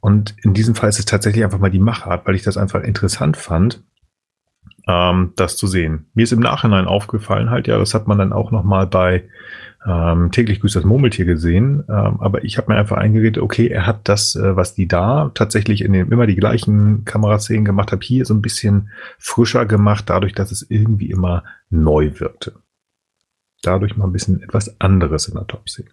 Und 0.00 0.36
in 0.42 0.52
diesem 0.52 0.74
Fall 0.74 0.90
ist 0.90 0.98
es 0.98 1.06
tatsächlich 1.06 1.42
einfach 1.44 1.58
mal 1.58 1.70
die 1.70 1.78
Machart, 1.78 2.26
weil 2.26 2.34
ich 2.34 2.42
das 2.42 2.58
einfach 2.58 2.82
interessant 2.82 3.38
fand, 3.38 3.82
ähm, 4.86 5.32
das 5.36 5.56
zu 5.56 5.66
sehen. 5.66 6.06
Mir 6.14 6.24
ist 6.24 6.32
im 6.32 6.40
Nachhinein 6.40 6.86
aufgefallen 6.86 7.50
halt, 7.50 7.66
ja, 7.66 7.78
das 7.78 7.94
hat 7.94 8.06
man 8.06 8.18
dann 8.18 8.32
auch 8.32 8.50
noch 8.50 8.64
mal 8.64 8.86
bei 8.86 9.24
ähm, 9.86 10.30
täglich 10.30 10.60
grüßt 10.60 10.76
das 10.76 10.84
Murmeltier 10.84 11.26
gesehen, 11.26 11.84
ähm, 11.88 12.20
aber 12.20 12.44
ich 12.44 12.56
habe 12.56 12.72
mir 12.72 12.78
einfach 12.78 12.96
eingeredet, 12.96 13.42
okay, 13.42 13.68
er 13.68 13.86
hat 13.86 14.08
das, 14.08 14.34
äh, 14.34 14.56
was 14.56 14.74
die 14.74 14.88
da 14.88 15.30
tatsächlich 15.34 15.82
in 15.82 15.92
den 15.92 16.10
immer 16.10 16.26
die 16.26 16.36
gleichen 16.36 17.04
Kameraszenen 17.04 17.66
gemacht 17.66 17.92
haben, 17.92 18.00
hier 18.00 18.24
so 18.24 18.32
ein 18.32 18.40
bisschen 18.40 18.90
frischer 19.18 19.66
gemacht, 19.66 20.04
dadurch, 20.08 20.32
dass 20.32 20.52
es 20.52 20.68
irgendwie 20.70 21.10
immer 21.10 21.44
neu 21.68 22.12
wirkte. 22.18 22.54
Dadurch 23.62 23.96
mal 23.96 24.06
ein 24.06 24.12
bisschen 24.12 24.42
etwas 24.42 24.80
anderes 24.80 25.28
in 25.28 25.34
der 25.34 25.46
Top-Szene. 25.46 25.90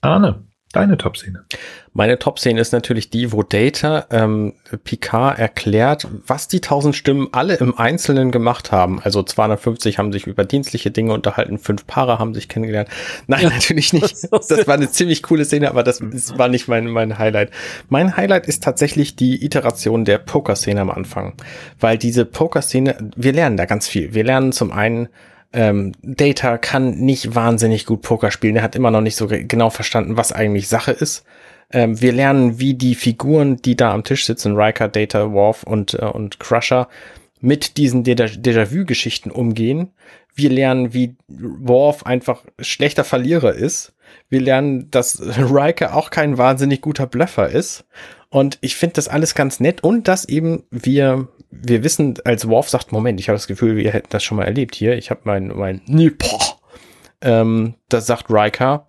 Arne, 0.00 0.44
Deine 0.72 0.96
Top-Szene. 0.96 1.44
Meine 1.92 2.18
Top-Szene 2.18 2.58
ist 2.58 2.72
natürlich 2.72 3.10
die, 3.10 3.30
wo 3.30 3.42
Data 3.42 4.06
ähm, 4.10 4.54
Picard 4.84 5.38
erklärt, 5.38 6.08
was 6.26 6.48
die 6.48 6.62
tausend 6.62 6.96
Stimmen 6.96 7.28
alle 7.32 7.56
im 7.56 7.76
Einzelnen 7.76 8.30
gemacht 8.30 8.72
haben. 8.72 8.98
Also 8.98 9.22
250 9.22 9.98
haben 9.98 10.12
sich 10.12 10.26
über 10.26 10.46
dienstliche 10.46 10.90
Dinge 10.90 11.12
unterhalten, 11.12 11.58
fünf 11.58 11.86
Paare 11.86 12.18
haben 12.18 12.32
sich 12.32 12.48
kennengelernt. 12.48 12.88
Nein, 13.26 13.42
ja, 13.42 13.50
natürlich 13.50 13.92
nicht. 13.92 14.16
Das 14.32 14.66
war 14.66 14.74
eine 14.74 14.90
ziemlich 14.90 15.22
coole 15.22 15.44
Szene, 15.44 15.68
aber 15.68 15.82
das, 15.82 16.00
das 16.00 16.36
war 16.38 16.48
nicht 16.48 16.66
mein, 16.68 16.86
mein 16.86 17.18
Highlight. 17.18 17.50
Mein 17.88 18.16
Highlight 18.16 18.46
ist 18.46 18.62
tatsächlich 18.62 19.14
die 19.14 19.44
Iteration 19.44 20.04
der 20.04 20.18
Poker-Szene 20.18 20.80
am 20.80 20.90
Anfang. 20.90 21.34
Weil 21.78 21.98
diese 21.98 22.24
Poker-Szene, 22.24 22.96
wir 23.14 23.32
lernen 23.32 23.56
da 23.56 23.66
ganz 23.66 23.88
viel. 23.88 24.14
Wir 24.14 24.24
lernen 24.24 24.52
zum 24.52 24.72
einen, 24.72 25.08
ähm, 25.52 25.92
Data 26.02 26.58
kann 26.58 26.96
nicht 26.98 27.34
wahnsinnig 27.34 27.86
gut 27.86 28.02
Poker 28.02 28.30
spielen. 28.30 28.56
Er 28.56 28.62
hat 28.62 28.76
immer 28.76 28.90
noch 28.90 29.00
nicht 29.00 29.16
so 29.16 29.26
genau 29.28 29.70
verstanden, 29.70 30.16
was 30.16 30.32
eigentlich 30.32 30.68
Sache 30.68 30.92
ist. 30.92 31.24
Ähm, 31.70 32.00
wir 32.00 32.12
lernen, 32.12 32.58
wie 32.58 32.74
die 32.74 32.94
Figuren, 32.94 33.56
die 33.56 33.76
da 33.76 33.92
am 33.92 34.04
Tisch 34.04 34.26
sitzen, 34.26 34.56
Riker, 34.56 34.88
Data, 34.88 35.32
Worf 35.32 35.62
und, 35.62 35.94
äh, 35.94 36.04
und 36.04 36.38
Crusher, 36.40 36.88
mit 37.40 37.76
diesen 37.76 38.04
Déjà-vu-Geschichten 38.04 39.30
umgehen. 39.30 39.90
Wir 40.34 40.48
lernen, 40.48 40.94
wie 40.94 41.16
Worf 41.28 42.06
einfach 42.06 42.42
schlechter 42.60 43.04
Verlierer 43.04 43.52
ist. 43.52 43.92
Wir 44.28 44.40
lernen, 44.40 44.90
dass 44.90 45.20
Riker 45.38 45.94
auch 45.96 46.10
kein 46.10 46.38
wahnsinnig 46.38 46.80
guter 46.80 47.06
Bluffer 47.06 47.48
ist. 47.48 47.84
Und 48.30 48.56
ich 48.62 48.76
finde 48.76 48.94
das 48.94 49.08
alles 49.08 49.34
ganz 49.34 49.60
nett 49.60 49.84
und 49.84 50.08
dass 50.08 50.26
eben 50.26 50.62
wir 50.70 51.28
wir 51.52 51.84
wissen, 51.84 52.14
als 52.24 52.48
Worf 52.48 52.68
sagt, 52.68 52.92
Moment, 52.92 53.20
ich 53.20 53.28
habe 53.28 53.36
das 53.36 53.46
Gefühl, 53.46 53.76
wir 53.76 53.92
hätten 53.92 54.08
das 54.10 54.24
schon 54.24 54.38
mal 54.38 54.44
erlebt 54.44 54.74
hier. 54.74 54.96
Ich 54.96 55.10
habe 55.10 55.20
mein, 55.24 55.48
mein, 55.48 55.82
ähm, 57.20 57.74
das 57.88 58.06
sagt 58.06 58.30
Riker, 58.30 58.86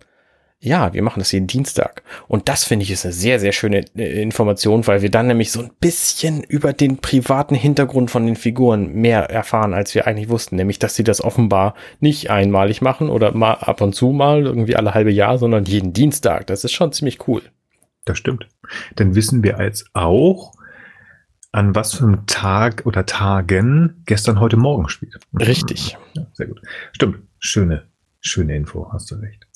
ja, 0.64 0.94
wir 0.94 1.02
machen 1.02 1.20
das 1.20 1.30
jeden 1.30 1.46
Dienstag. 1.46 2.02
Und 2.26 2.48
das 2.48 2.64
finde 2.64 2.84
ich 2.84 2.90
ist 2.90 3.04
eine 3.04 3.12
sehr, 3.12 3.38
sehr 3.38 3.52
schöne 3.52 3.84
äh, 3.96 4.22
Information, 4.22 4.86
weil 4.86 5.02
wir 5.02 5.10
dann 5.10 5.26
nämlich 5.26 5.52
so 5.52 5.60
ein 5.60 5.70
bisschen 5.78 6.42
über 6.42 6.72
den 6.72 6.96
privaten 6.98 7.54
Hintergrund 7.54 8.10
von 8.10 8.24
den 8.24 8.34
Figuren 8.34 8.90
mehr 8.94 9.30
erfahren, 9.30 9.74
als 9.74 9.94
wir 9.94 10.06
eigentlich 10.06 10.30
wussten. 10.30 10.56
Nämlich, 10.56 10.78
dass 10.78 10.94
sie 10.94 11.04
das 11.04 11.22
offenbar 11.22 11.74
nicht 12.00 12.30
einmalig 12.30 12.80
machen 12.80 13.10
oder 13.10 13.32
mal 13.32 13.52
ab 13.52 13.82
und 13.82 13.94
zu 13.94 14.08
mal, 14.08 14.46
irgendwie 14.46 14.74
alle 14.74 14.94
halbe 14.94 15.12
Jahr, 15.12 15.36
sondern 15.36 15.66
jeden 15.66 15.92
Dienstag. 15.92 16.46
Das 16.46 16.64
ist 16.64 16.72
schon 16.72 16.92
ziemlich 16.92 17.28
cool. 17.28 17.42
Das 18.06 18.16
stimmt. 18.16 18.48
Dann 18.96 19.14
wissen 19.14 19.42
wir 19.42 19.58
als 19.58 19.84
auch, 19.92 20.54
an 21.54 21.74
was 21.76 21.94
für 21.94 22.04
einem 22.04 22.26
Tag 22.26 22.84
oder 22.84 23.06
Tagen 23.06 24.02
gestern, 24.06 24.40
heute 24.40 24.56
Morgen 24.56 24.88
spielt. 24.88 25.20
Richtig. 25.38 25.96
Ja, 26.14 26.26
sehr 26.32 26.48
gut. 26.48 26.60
Stimmt. 26.90 27.20
Schöne, 27.38 27.84
schöne 28.20 28.56
Info, 28.56 28.92
hast 28.92 29.12
du 29.12 29.14
recht. 29.14 29.46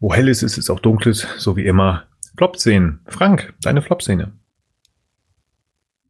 Wo 0.00 0.12
hell 0.12 0.26
ist, 0.26 0.42
ist 0.42 0.58
es 0.58 0.68
auch 0.68 0.80
dunkles, 0.80 1.28
so 1.38 1.56
wie 1.56 1.64
immer. 1.64 2.08
Flop-Szenen. 2.36 3.02
Frank, 3.06 3.54
deine 3.62 3.82
Flop-Szene. 3.82 4.32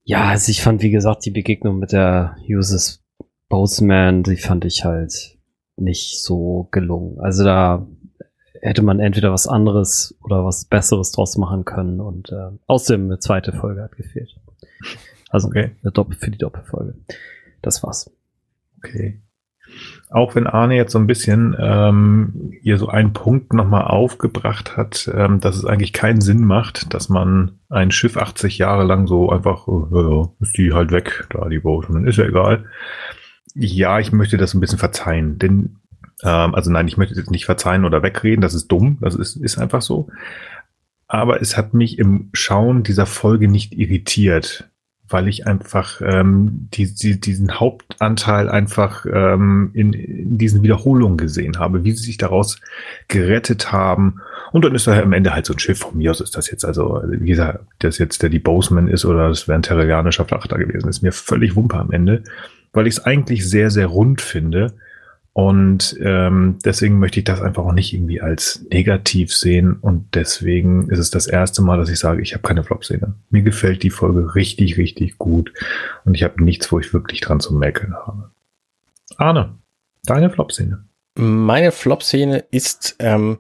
Ja, 0.04 0.28
also 0.28 0.50
ich 0.50 0.62
fand, 0.62 0.80
wie 0.80 0.90
gesagt, 0.90 1.26
die 1.26 1.30
Begegnung 1.30 1.78
mit 1.78 1.92
der 1.92 2.36
Uses 2.48 3.04
Boatman, 3.50 4.22
die 4.22 4.38
fand 4.38 4.64
ich 4.64 4.82
halt 4.82 5.36
nicht 5.76 6.22
so 6.22 6.68
gelungen. 6.70 7.20
Also 7.20 7.44
da 7.44 7.86
hätte 8.62 8.82
man 8.82 9.00
entweder 9.00 9.32
was 9.32 9.48
anderes 9.48 10.16
oder 10.22 10.44
was 10.44 10.64
Besseres 10.64 11.10
draus 11.10 11.36
machen 11.36 11.64
können 11.64 12.00
und 12.00 12.30
äh, 12.30 12.50
außerdem 12.68 13.06
eine 13.06 13.18
zweite 13.18 13.52
Folge 13.52 13.82
hat 13.82 13.96
gefehlt. 13.96 14.36
Also 15.30 15.48
okay. 15.48 15.72
eine 15.82 15.92
Doppel 15.92 16.16
für 16.16 16.30
die 16.30 16.38
Doppelfolge. 16.38 16.94
Das 17.60 17.82
war's. 17.82 18.10
Okay. 18.78 19.20
Auch 20.10 20.34
wenn 20.34 20.46
Arne 20.46 20.76
jetzt 20.76 20.92
so 20.92 20.98
ein 20.98 21.06
bisschen 21.06 21.56
ähm, 21.58 22.52
hier 22.60 22.78
so 22.78 22.88
einen 22.88 23.14
Punkt 23.14 23.52
nochmal 23.54 23.84
aufgebracht 23.84 24.76
hat, 24.76 25.10
ähm, 25.12 25.40
dass 25.40 25.56
es 25.56 25.64
eigentlich 25.64 25.92
keinen 25.92 26.20
Sinn 26.20 26.44
macht, 26.44 26.92
dass 26.94 27.08
man 27.08 27.58
ein 27.70 27.90
Schiff 27.90 28.16
80 28.16 28.58
Jahre 28.58 28.84
lang 28.84 29.06
so 29.06 29.30
einfach, 29.30 29.66
äh, 29.66 30.26
ist 30.40 30.58
die 30.58 30.72
halt 30.72 30.92
weg, 30.92 31.26
da 31.30 31.48
die 31.48 31.60
dann 31.62 32.06
ist 32.06 32.18
ja 32.18 32.26
egal. 32.26 32.66
Ja, 33.54 33.98
ich 33.98 34.12
möchte 34.12 34.36
das 34.36 34.54
ein 34.54 34.60
bisschen 34.60 34.78
verzeihen, 34.78 35.38
denn 35.38 35.78
ähm, 36.24 36.54
also 36.54 36.70
nein, 36.70 36.88
ich 36.88 36.96
möchte 36.96 37.14
jetzt 37.14 37.30
nicht 37.30 37.44
verzeihen 37.44 37.84
oder 37.84 38.02
wegreden, 38.02 38.40
das 38.40 38.54
ist 38.54 38.68
dumm, 38.68 38.98
das 39.00 39.14
ist, 39.14 39.36
ist 39.36 39.58
einfach 39.58 39.82
so. 39.82 40.08
Aber 41.08 41.42
es 41.42 41.56
hat 41.56 41.74
mich 41.74 41.98
im 41.98 42.30
Schauen 42.32 42.84
dieser 42.84 43.06
Folge 43.06 43.48
nicht 43.48 43.74
irritiert, 43.74 44.70
weil 45.08 45.28
ich 45.28 45.46
einfach 45.46 46.00
ähm, 46.02 46.68
die, 46.72 46.92
die, 46.94 47.20
diesen 47.20 47.60
Hauptanteil 47.60 48.48
einfach 48.48 49.04
ähm, 49.04 49.70
in, 49.74 49.92
in 49.92 50.38
diesen 50.38 50.62
Wiederholungen 50.62 51.18
gesehen 51.18 51.58
habe, 51.58 51.84
wie 51.84 51.92
sie 51.92 52.04
sich 52.04 52.16
daraus 52.16 52.60
gerettet 53.08 53.72
haben. 53.72 54.22
Und 54.52 54.64
dann 54.64 54.74
ist 54.74 54.86
da 54.86 54.98
am 55.00 55.12
Ende 55.12 55.34
halt 55.34 55.44
so 55.44 55.52
ein 55.52 55.58
Schiff. 55.58 55.80
Von 55.80 55.98
mir 55.98 56.10
aus 56.10 56.20
ist 56.20 56.36
das 56.36 56.50
jetzt 56.50 56.64
also, 56.64 57.02
wie 57.06 57.28
gesagt, 57.28 57.60
das 57.80 57.98
jetzt 57.98 58.22
der 58.22 58.30
die 58.30 58.38
Boseman 58.38 58.88
ist 58.88 59.04
oder 59.04 59.28
es 59.28 59.46
wäre 59.48 59.58
ein 59.58 59.62
terrianischer 59.62 60.24
Frachter 60.24 60.58
gewesen, 60.58 60.88
ist 60.88 61.02
mir 61.02 61.12
völlig 61.12 61.56
Wumpe 61.56 61.76
am 61.76 61.92
Ende, 61.92 62.22
weil 62.72 62.86
ich 62.86 62.94
es 62.94 63.04
eigentlich 63.04 63.46
sehr, 63.46 63.70
sehr 63.70 63.88
rund 63.88 64.22
finde 64.22 64.72
und 65.34 65.96
ähm, 66.00 66.58
deswegen 66.62 66.98
möchte 66.98 67.20
ich 67.20 67.24
das 67.24 67.40
einfach 67.40 67.64
auch 67.64 67.72
nicht 67.72 67.94
irgendwie 67.94 68.20
als 68.20 68.66
negativ 68.70 69.34
sehen. 69.34 69.78
Und 69.80 70.14
deswegen 70.14 70.90
ist 70.90 70.98
es 70.98 71.10
das 71.10 71.26
erste 71.26 71.62
Mal, 71.62 71.78
dass 71.78 71.88
ich 71.88 71.98
sage, 71.98 72.20
ich 72.20 72.34
habe 72.34 72.42
keine 72.42 72.64
Flop-Szene. 72.64 73.14
Mir 73.30 73.42
gefällt 73.42 73.82
die 73.82 73.90
Folge 73.90 74.34
richtig, 74.34 74.76
richtig 74.76 75.16
gut. 75.16 75.52
Und 76.04 76.14
ich 76.14 76.22
habe 76.22 76.44
nichts, 76.44 76.70
wo 76.70 76.78
ich 76.78 76.92
wirklich 76.92 77.22
dran 77.22 77.40
zu 77.40 77.54
mäkeln 77.54 77.94
habe. 77.94 78.30
Arne, 79.16 79.54
deine 80.04 80.28
Flop-Szene. 80.28 80.84
Meine 81.14 81.72
Flop-Szene 81.72 82.44
ist, 82.50 82.96
ähm, 82.98 83.38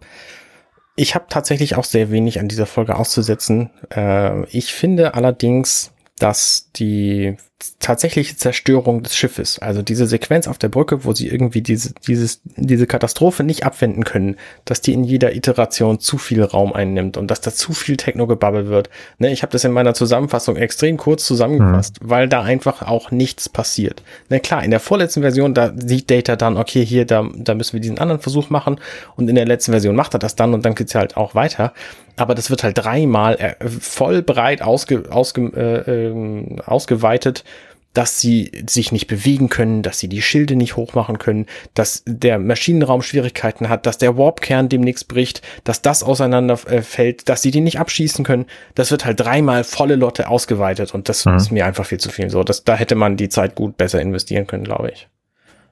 ich 0.96 1.14
habe 1.14 1.26
tatsächlich 1.28 1.76
auch 1.76 1.84
sehr 1.84 2.10
wenig 2.10 2.40
an 2.40 2.48
dieser 2.48 2.66
Folge 2.66 2.96
auszusetzen. 2.96 3.70
Äh, 3.94 4.46
ich 4.46 4.72
finde 4.72 5.12
allerdings, 5.12 5.92
dass 6.18 6.70
die 6.72 7.36
tatsächliche 7.80 8.36
Zerstörung 8.36 9.02
des 9.02 9.16
Schiffes, 9.16 9.58
also 9.58 9.82
diese 9.82 10.06
Sequenz 10.06 10.48
auf 10.48 10.58
der 10.58 10.68
Brücke, 10.68 11.04
wo 11.04 11.12
sie 11.12 11.28
irgendwie 11.28 11.62
diese, 11.62 11.94
dieses, 12.06 12.40
diese 12.56 12.86
Katastrophe 12.86 13.44
nicht 13.44 13.64
abwenden 13.64 14.04
können, 14.04 14.36
dass 14.64 14.80
die 14.80 14.92
in 14.92 15.04
jeder 15.04 15.34
Iteration 15.34 16.00
zu 16.00 16.18
viel 16.18 16.42
Raum 16.42 16.72
einnimmt 16.72 17.16
und 17.16 17.30
dass 17.30 17.40
da 17.40 17.52
zu 17.52 17.72
viel 17.72 17.96
Techno-Gebabbel 17.96 18.68
wird. 18.68 18.90
Ne, 19.18 19.32
ich 19.32 19.42
habe 19.42 19.52
das 19.52 19.64
in 19.64 19.72
meiner 19.72 19.94
Zusammenfassung 19.94 20.56
extrem 20.56 20.96
kurz 20.96 21.24
zusammengefasst, 21.24 22.02
mhm. 22.02 22.10
weil 22.10 22.28
da 22.28 22.42
einfach 22.42 22.82
auch 22.82 23.10
nichts 23.10 23.48
passiert. 23.48 24.02
Ne, 24.28 24.40
klar, 24.40 24.64
in 24.64 24.70
der 24.70 24.80
vorletzten 24.80 25.22
Version, 25.22 25.54
da 25.54 25.72
sieht 25.76 26.10
Data 26.10 26.36
dann, 26.36 26.56
okay, 26.56 26.84
hier, 26.84 27.04
da, 27.04 27.28
da 27.34 27.54
müssen 27.54 27.74
wir 27.74 27.80
diesen 27.80 27.98
anderen 27.98 28.20
Versuch 28.20 28.50
machen 28.50 28.80
und 29.16 29.28
in 29.28 29.34
der 29.34 29.46
letzten 29.46 29.72
Version 29.72 29.96
macht 29.96 30.14
er 30.14 30.18
das 30.18 30.36
dann 30.36 30.54
und 30.54 30.64
dann 30.64 30.74
geht's 30.74 30.94
halt 30.94 31.16
auch 31.16 31.34
weiter 31.34 31.72
aber 32.16 32.34
das 32.34 32.50
wird 32.50 32.62
halt 32.62 32.78
dreimal 32.78 33.36
äh, 33.36 33.68
voll 33.68 34.22
breit 34.22 34.62
ausge, 34.62 35.04
ausge, 35.10 35.50
äh, 35.56 36.08
äh, 36.08 36.60
ausgeweitet, 36.64 37.44
dass 37.92 38.20
sie 38.20 38.52
sich 38.66 38.92
nicht 38.92 39.06
bewegen 39.06 39.48
können, 39.48 39.82
dass 39.82 39.98
sie 39.98 40.08
die 40.08 40.22
Schilde 40.22 40.56
nicht 40.56 40.76
hochmachen 40.76 41.18
können, 41.18 41.46
dass 41.74 42.02
der 42.06 42.38
Maschinenraum 42.38 43.02
Schwierigkeiten 43.02 43.68
hat, 43.68 43.86
dass 43.86 43.98
der 43.98 44.16
Warpkern 44.16 44.68
demnächst 44.68 45.08
bricht, 45.08 45.42
dass 45.64 45.82
das 45.82 46.02
auseinanderfällt, 46.02 47.28
dass 47.28 47.42
sie 47.42 47.50
den 47.50 47.64
nicht 47.64 47.78
abschießen 47.78 48.24
können. 48.24 48.46
Das 48.74 48.90
wird 48.90 49.04
halt 49.04 49.20
dreimal 49.20 49.64
volle 49.64 49.96
Lotte 49.96 50.28
ausgeweitet 50.28 50.94
und 50.94 51.08
das 51.08 51.24
mhm. 51.24 51.36
ist 51.36 51.50
mir 51.50 51.66
einfach 51.66 51.86
viel 51.86 51.98
zu 51.98 52.10
viel. 52.10 52.30
So, 52.30 52.44
das, 52.44 52.64
da 52.64 52.76
hätte 52.76 52.94
man 52.94 53.16
die 53.16 53.28
Zeit 53.28 53.54
gut 53.54 53.76
besser 53.76 54.00
investieren 54.00 54.46
können, 54.46 54.64
glaube 54.64 54.90
ich. 54.90 55.08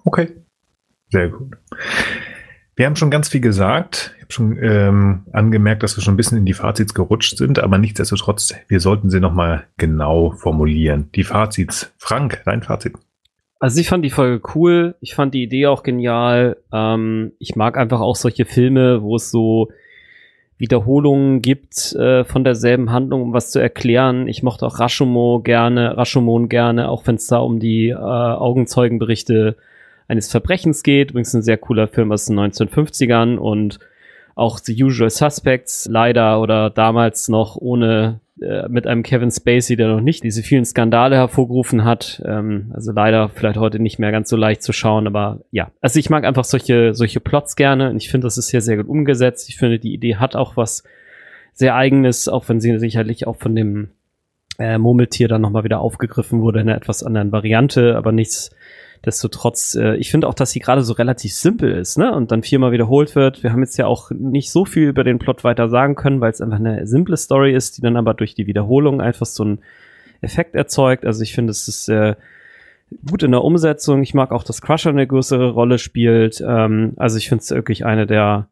Okay. 0.05 0.29
Sehr 1.11 1.29
gut. 1.29 1.57
Wir 2.77 2.87
haben 2.87 2.97
schon 2.97 3.11
ganz 3.11 3.29
viel 3.29 3.41
gesagt. 3.41 4.15
Ich 4.17 4.23
habe 4.23 4.33
schon 4.33 4.59
ähm, 4.63 5.23
angemerkt, 5.33 5.83
dass 5.83 5.97
wir 5.97 6.03
schon 6.03 6.15
ein 6.15 6.17
bisschen 6.17 6.39
in 6.39 6.47
die 6.47 6.55
Fazits 6.55 6.95
gerutscht 6.95 7.37
sind, 7.37 7.59
aber 7.59 7.79
nichtsdestotrotz, 7.79 8.55
wir 8.69 8.81
sollten 8.81 9.11
sie 9.11 9.21
nochmal 9.21 9.65
genau 9.77 10.31
formulieren. 10.33 11.11
Die 11.15 11.25
Fazits. 11.25 11.93
Frank, 11.99 12.43
dein 12.45 12.63
Fazit. 12.63 12.95
Also 13.59 13.79
ich 13.79 13.89
fand 13.91 14.05
die 14.05 14.11
Folge 14.11 14.41
cool, 14.55 14.95
ich 15.01 15.15
fand 15.15 15.35
die 15.35 15.43
Idee 15.43 15.67
auch 15.67 15.83
genial. 15.83 16.57
Ähm, 16.73 17.33
ich 17.39 17.57
mag 17.57 17.77
einfach 17.77 18.01
auch 18.01 18.17
solche 18.17 18.47
Filme, 18.47 19.03
wo 19.03 19.17
es 19.17 19.31
so 19.31 19.69
Wiederholungen 20.57 21.43
gibt 21.43 21.95
äh, 21.95 22.25
von 22.25 22.45
derselben 22.45 22.91
Handlung, 22.91 23.23
um 23.23 23.33
was 23.35 23.51
zu 23.51 23.59
erklären. 23.59 24.29
Ich 24.29 24.43
mochte 24.43 24.67
auch 24.67 24.79
Rashomon 24.79 25.43
gerne, 25.43 25.97
Rashomon 25.97 26.49
gerne, 26.49 26.89
auch 26.89 27.07
wenn 27.07 27.17
es 27.17 27.27
da 27.27 27.39
um 27.39 27.61
die 27.61 27.89
äh, 27.89 27.95
Augenzeugenberichte 27.97 29.57
eines 30.11 30.31
Verbrechens 30.31 30.83
geht. 30.83 31.11
Übrigens 31.11 31.33
ein 31.35 31.43
sehr 31.43 31.57
cooler 31.57 31.89
Film 31.89 32.11
aus 32.13 32.27
den 32.27 32.39
1950ern 32.39 33.37
und 33.37 33.79
auch 34.35 34.59
The 34.59 34.83
Usual 34.83 35.11
Suspects 35.11 35.87
leider 35.91 36.41
oder 36.41 36.71
damals 36.71 37.29
noch 37.29 37.57
ohne 37.57 38.21
äh, 38.41 38.69
mit 38.69 38.87
einem 38.87 39.03
Kevin 39.03 39.31
Spacey, 39.31 39.77
der 39.77 39.89
noch 39.89 40.01
nicht 40.01 40.25
diese 40.25 40.43
vielen 40.43 40.65
Skandale 40.65 41.17
hervorgerufen 41.17 41.85
hat. 41.85 42.23
Ähm, 42.25 42.73
also 42.75 42.91
leider 42.91 43.29
vielleicht 43.29 43.59
heute 43.59 43.79
nicht 43.79 43.99
mehr 43.99 44.11
ganz 44.13 44.29
so 44.29 44.37
leicht 44.37 44.63
zu 44.63 44.73
schauen, 44.73 45.07
aber 45.07 45.41
ja. 45.51 45.71
Also 45.81 45.99
ich 45.99 46.11
mag 46.11 46.25
einfach 46.25 46.45
solche, 46.45 46.95
solche 46.95 47.21
Plots 47.21 47.55
gerne 47.55 47.91
und 47.91 47.97
ich 47.99 48.11
finde, 48.11 48.27
das 48.27 48.39
ist 48.39 48.51
hier 48.51 48.63
sehr 48.63 48.79
gut 48.79 48.89
umgesetzt. 48.89 49.49
Ich 49.49 49.59
finde, 49.59 49.79
die 49.79 49.93
Idee 49.93 50.17
hat 50.17 50.37
auch 50.37 50.57
was 50.57 50.85
sehr 51.53 51.75
eigenes, 51.75 52.29
auch 52.29 52.49
wenn 52.49 52.61
sie 52.61 52.79
sicherlich 52.79 53.27
auch 53.27 53.37
von 53.37 53.55
dem 53.55 53.91
äh, 54.59 54.79
Murmeltier 54.79 55.29
dann 55.29 55.43
nochmal 55.43 55.65
wieder 55.65 55.81
aufgegriffen 55.81 56.41
wurde 56.41 56.61
in 56.61 56.69
einer 56.69 56.79
etwas 56.79 57.03
anderen 57.03 57.33
Variante, 57.33 57.97
aber 57.97 58.11
nichts 58.11 58.51
Destotrotz, 59.05 59.75
äh, 59.77 59.97
ich 59.97 60.11
finde 60.11 60.29
auch, 60.29 60.35
dass 60.35 60.51
sie 60.51 60.61
gerade 60.61 60.83
so 60.83 60.93
relativ 60.93 61.33
simpel 61.33 61.73
ist, 61.73 61.97
ne? 61.97 62.15
Und 62.15 62.31
dann 62.31 62.43
viermal 62.43 62.73
wiederholt 62.73 63.15
wird. 63.15 63.43
Wir 63.43 63.53
haben 63.53 63.63
jetzt 63.63 63.79
ja 63.79 63.87
auch 63.87 64.11
nicht 64.11 64.51
so 64.51 64.65
viel 64.65 64.89
über 64.89 65.05
den 65.05 65.19
Plot 65.19 65.43
weiter 65.43 65.71
sagen 65.71 65.95
können, 65.95 66.21
weil 66.21 66.31
es 66.31 66.41
einfach 66.41 66.59
eine 66.59 66.87
simple 66.87 67.17
Story 67.17 67.55
ist, 67.55 67.79
die 67.79 67.83
dann 67.83 67.97
aber 67.97 68.13
durch 68.13 68.35
die 68.35 68.47
Wiederholung 68.47 69.01
einfach 69.01 69.27
so 69.27 69.43
einen 69.43 69.61
Effekt 70.21 70.55
erzeugt. 70.55 71.07
Also 71.07 71.23
ich 71.23 71.35
finde, 71.35 71.53
es 71.53 71.67
ist 71.67 71.89
äh, 71.89 72.15
gut 73.09 73.23
in 73.23 73.31
der 73.31 73.43
Umsetzung. 73.43 74.03
Ich 74.03 74.15
mag 74.15 74.33
auch, 74.33 74.43
dass 74.43 74.61
Crusher 74.61 74.91
eine 74.91 75.07
größere 75.07 75.51
Rolle 75.51 75.79
spielt. 75.79 76.43
Ähm, 76.47 76.93
also 76.97 77.17
ich 77.17 77.29
finde 77.29 77.43
es 77.43 77.51
wirklich 77.51 77.87
eine 77.87 78.07
der, 78.07 78.49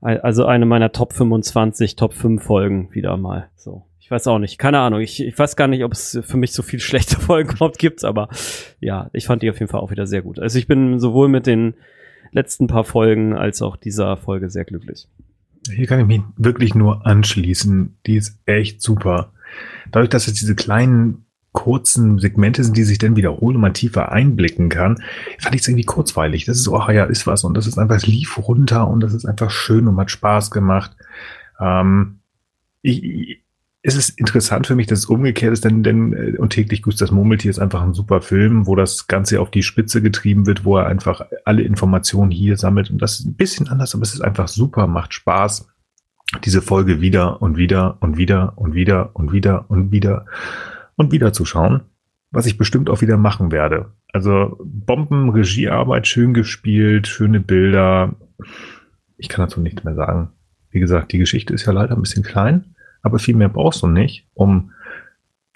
also 0.00 0.44
eine 0.44 0.66
meiner 0.66 0.92
Top 0.92 1.12
25, 1.12 1.96
Top 1.96 2.14
5 2.14 2.42
Folgen 2.42 2.88
wieder 2.92 3.16
mal. 3.16 3.48
So. 3.56 3.84
Ich 4.08 4.10
weiß 4.10 4.26
auch 4.28 4.38
nicht, 4.38 4.56
keine 4.56 4.78
Ahnung. 4.78 5.02
Ich, 5.02 5.22
ich 5.22 5.38
weiß 5.38 5.54
gar 5.54 5.68
nicht, 5.68 5.84
ob 5.84 5.92
es 5.92 6.18
für 6.22 6.38
mich 6.38 6.54
so 6.54 6.62
viel 6.62 6.80
schlechte 6.80 7.20
Folgen 7.20 7.50
überhaupt 7.50 7.78
gibt, 7.78 8.04
aber 8.04 8.30
ja, 8.80 9.10
ich 9.12 9.26
fand 9.26 9.42
die 9.42 9.50
auf 9.50 9.60
jeden 9.60 9.70
Fall 9.70 9.80
auch 9.80 9.90
wieder 9.90 10.06
sehr 10.06 10.22
gut. 10.22 10.38
Also 10.38 10.58
ich 10.58 10.66
bin 10.66 10.98
sowohl 10.98 11.28
mit 11.28 11.46
den 11.46 11.74
letzten 12.32 12.68
paar 12.68 12.84
Folgen 12.84 13.34
als 13.36 13.60
auch 13.60 13.76
dieser 13.76 14.16
Folge 14.16 14.48
sehr 14.48 14.64
glücklich. 14.64 15.08
Hier 15.70 15.86
kann 15.86 16.00
ich 16.00 16.06
mich 16.06 16.22
wirklich 16.38 16.74
nur 16.74 17.06
anschließen. 17.06 17.98
Die 18.06 18.16
ist 18.16 18.40
echt 18.46 18.80
super. 18.80 19.34
Dadurch, 19.92 20.08
dass 20.08 20.26
es 20.26 20.32
diese 20.32 20.54
kleinen 20.54 21.26
kurzen 21.52 22.18
Segmente 22.18 22.64
sind, 22.64 22.78
die 22.78 22.84
sich 22.84 22.96
dann 22.96 23.14
wiederholen 23.14 23.56
und 23.56 23.62
man 23.62 23.74
tiefer 23.74 24.10
einblicken 24.10 24.70
kann, 24.70 25.02
fand 25.38 25.54
ich 25.54 25.60
es 25.60 25.68
irgendwie 25.68 25.84
kurzweilig. 25.84 26.46
Das 26.46 26.56
ist 26.56 26.64
so, 26.64 26.78
ach 26.78 26.88
ja, 26.88 27.04
ist 27.04 27.26
was 27.26 27.44
und 27.44 27.52
das 27.52 27.66
ist 27.66 27.76
einfach, 27.76 27.96
es 27.96 28.06
lief 28.06 28.38
runter 28.38 28.88
und 28.88 29.00
das 29.00 29.12
ist 29.12 29.26
einfach 29.26 29.50
schön 29.50 29.86
und 29.86 29.98
hat 29.98 30.10
Spaß 30.10 30.50
gemacht. 30.50 30.96
Ähm, 31.60 32.20
ich, 32.80 33.42
es 33.82 33.94
ist 33.94 34.18
interessant 34.18 34.66
für 34.66 34.74
mich, 34.74 34.86
dass 34.88 35.00
es 35.00 35.06
umgekehrt 35.06 35.52
ist, 35.52 35.64
denn, 35.64 35.82
denn 35.82 36.12
äh, 36.12 36.36
und 36.38 36.50
täglich 36.50 36.82
grüßt 36.82 37.00
das 37.00 37.12
Murmeltier 37.12 37.50
ist 37.50 37.60
einfach 37.60 37.82
ein 37.82 37.94
super 37.94 38.20
Film, 38.20 38.66
wo 38.66 38.74
das 38.74 39.06
Ganze 39.06 39.40
auf 39.40 39.50
die 39.50 39.62
Spitze 39.62 40.02
getrieben 40.02 40.46
wird, 40.46 40.64
wo 40.64 40.76
er 40.76 40.86
einfach 40.86 41.22
alle 41.44 41.62
Informationen 41.62 42.30
hier 42.30 42.56
sammelt. 42.56 42.90
Und 42.90 43.00
das 43.00 43.20
ist 43.20 43.26
ein 43.26 43.34
bisschen 43.34 43.68
anders, 43.68 43.94
aber 43.94 44.02
es 44.02 44.14
ist 44.14 44.20
einfach 44.20 44.48
super, 44.48 44.86
macht 44.86 45.14
Spaß, 45.14 45.68
diese 46.44 46.60
Folge 46.60 47.00
wieder 47.00 47.40
und 47.40 47.56
wieder 47.56 47.98
und 48.00 48.16
wieder 48.16 48.54
und 48.56 48.74
wieder 48.74 49.10
und 49.14 49.32
wieder 49.32 49.70
und 49.70 49.92
wieder 49.92 50.26
und 50.96 51.12
wieder 51.12 51.32
zu 51.32 51.44
schauen, 51.44 51.82
was 52.32 52.46
ich 52.46 52.58
bestimmt 52.58 52.90
auch 52.90 53.00
wieder 53.00 53.16
machen 53.16 53.52
werde. 53.52 53.92
Also 54.12 54.58
Bomben, 54.64 55.30
Regiearbeit, 55.30 56.08
schön 56.08 56.34
gespielt, 56.34 57.06
schöne 57.06 57.40
Bilder. 57.40 58.16
Ich 59.16 59.28
kann 59.28 59.44
dazu 59.44 59.60
nichts 59.60 59.84
mehr 59.84 59.94
sagen. 59.94 60.30
Wie 60.70 60.80
gesagt, 60.80 61.12
die 61.12 61.18
Geschichte 61.18 61.54
ist 61.54 61.64
ja 61.64 61.72
leider 61.72 61.94
ein 61.94 62.02
bisschen 62.02 62.24
klein 62.24 62.74
aber 63.02 63.18
viel 63.18 63.36
mehr 63.36 63.48
brauchst 63.48 63.82
du 63.82 63.86
nicht, 63.86 64.26
um 64.34 64.72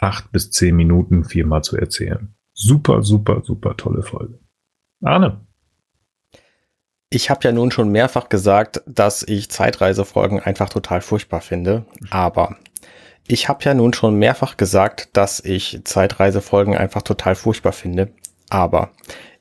acht 0.00 0.32
bis 0.32 0.50
zehn 0.50 0.76
Minuten 0.76 1.24
viermal 1.24 1.62
zu 1.62 1.76
erzählen. 1.76 2.34
Super, 2.54 3.02
super, 3.02 3.42
super 3.42 3.76
tolle 3.76 4.02
Folge. 4.02 4.38
Arne. 5.02 5.40
Ich 7.08 7.28
habe 7.28 7.40
ja 7.44 7.52
nun 7.52 7.70
schon 7.70 7.90
mehrfach 7.90 8.28
gesagt, 8.28 8.82
dass 8.86 9.22
ich 9.22 9.50
Zeitreisefolgen 9.50 10.40
einfach 10.40 10.70
total 10.70 11.02
furchtbar 11.02 11.40
finde, 11.40 11.84
aber 12.10 12.56
ich 13.28 13.48
habe 13.48 13.64
ja 13.64 13.74
nun 13.74 13.92
schon 13.92 14.18
mehrfach 14.18 14.56
gesagt, 14.56 15.10
dass 15.12 15.40
ich 15.40 15.84
Zeitreisefolgen 15.84 16.76
einfach 16.76 17.02
total 17.02 17.34
furchtbar 17.34 17.72
finde, 17.72 18.12
aber 18.48 18.92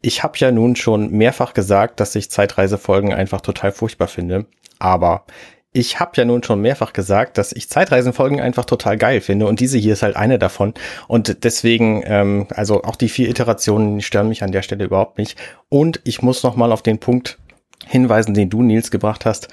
ich 0.02 0.24
habe 0.24 0.38
ja 0.38 0.52
nun 0.52 0.76
schon 0.76 1.12
mehrfach 1.12 1.54
gesagt, 1.54 2.00
dass 2.00 2.16
ich 2.16 2.30
Zeitreisefolgen 2.30 3.14
einfach 3.14 3.42
total 3.42 3.72
furchtbar 3.72 4.08
finde, 4.08 4.46
aber 4.80 5.26
ich 5.74 6.00
habe 6.00 6.12
ja 6.16 6.26
nun 6.26 6.44
schon 6.44 6.62
mehrfach 6.62 6.92
gesagt, 6.92 7.38
dass 7.38 7.54
ich 7.54 7.70
Zeitreisenfolgen 7.70 8.42
einfach 8.42 8.66
total 8.66 8.98
geil 8.98 9.22
finde 9.22 9.48
und 9.48 9.60
diese 9.60 9.78
hier 9.78 9.94
ist 9.94 10.04
halt 10.04 10.18
eine 10.18 10.38
davon 10.38 10.74
und 11.08 11.44
deswegen, 11.44 12.04
ähm, 12.06 12.48
also 12.54 12.84
auch 12.84 12.98
die 12.98 13.10
vier 13.10 13.30
Iterationen 13.30 14.02
stören 14.02 14.28
mich 14.28 14.44
an 14.44 14.52
der 14.52 14.64
Stelle 14.64 14.84
überhaupt 14.84 15.18
nicht 15.18 15.38
und 15.70 16.02
ich 16.04 16.22
muss 16.22 16.44
noch 16.44 16.56
mal 16.56 16.74
auf 16.74 16.82
den 16.82 17.00
Punkt 17.00 17.40
hinweisen, 17.88 18.34
den 18.34 18.50
du 18.50 18.62
Nils 18.62 18.92
gebracht 18.92 19.26
hast. 19.26 19.48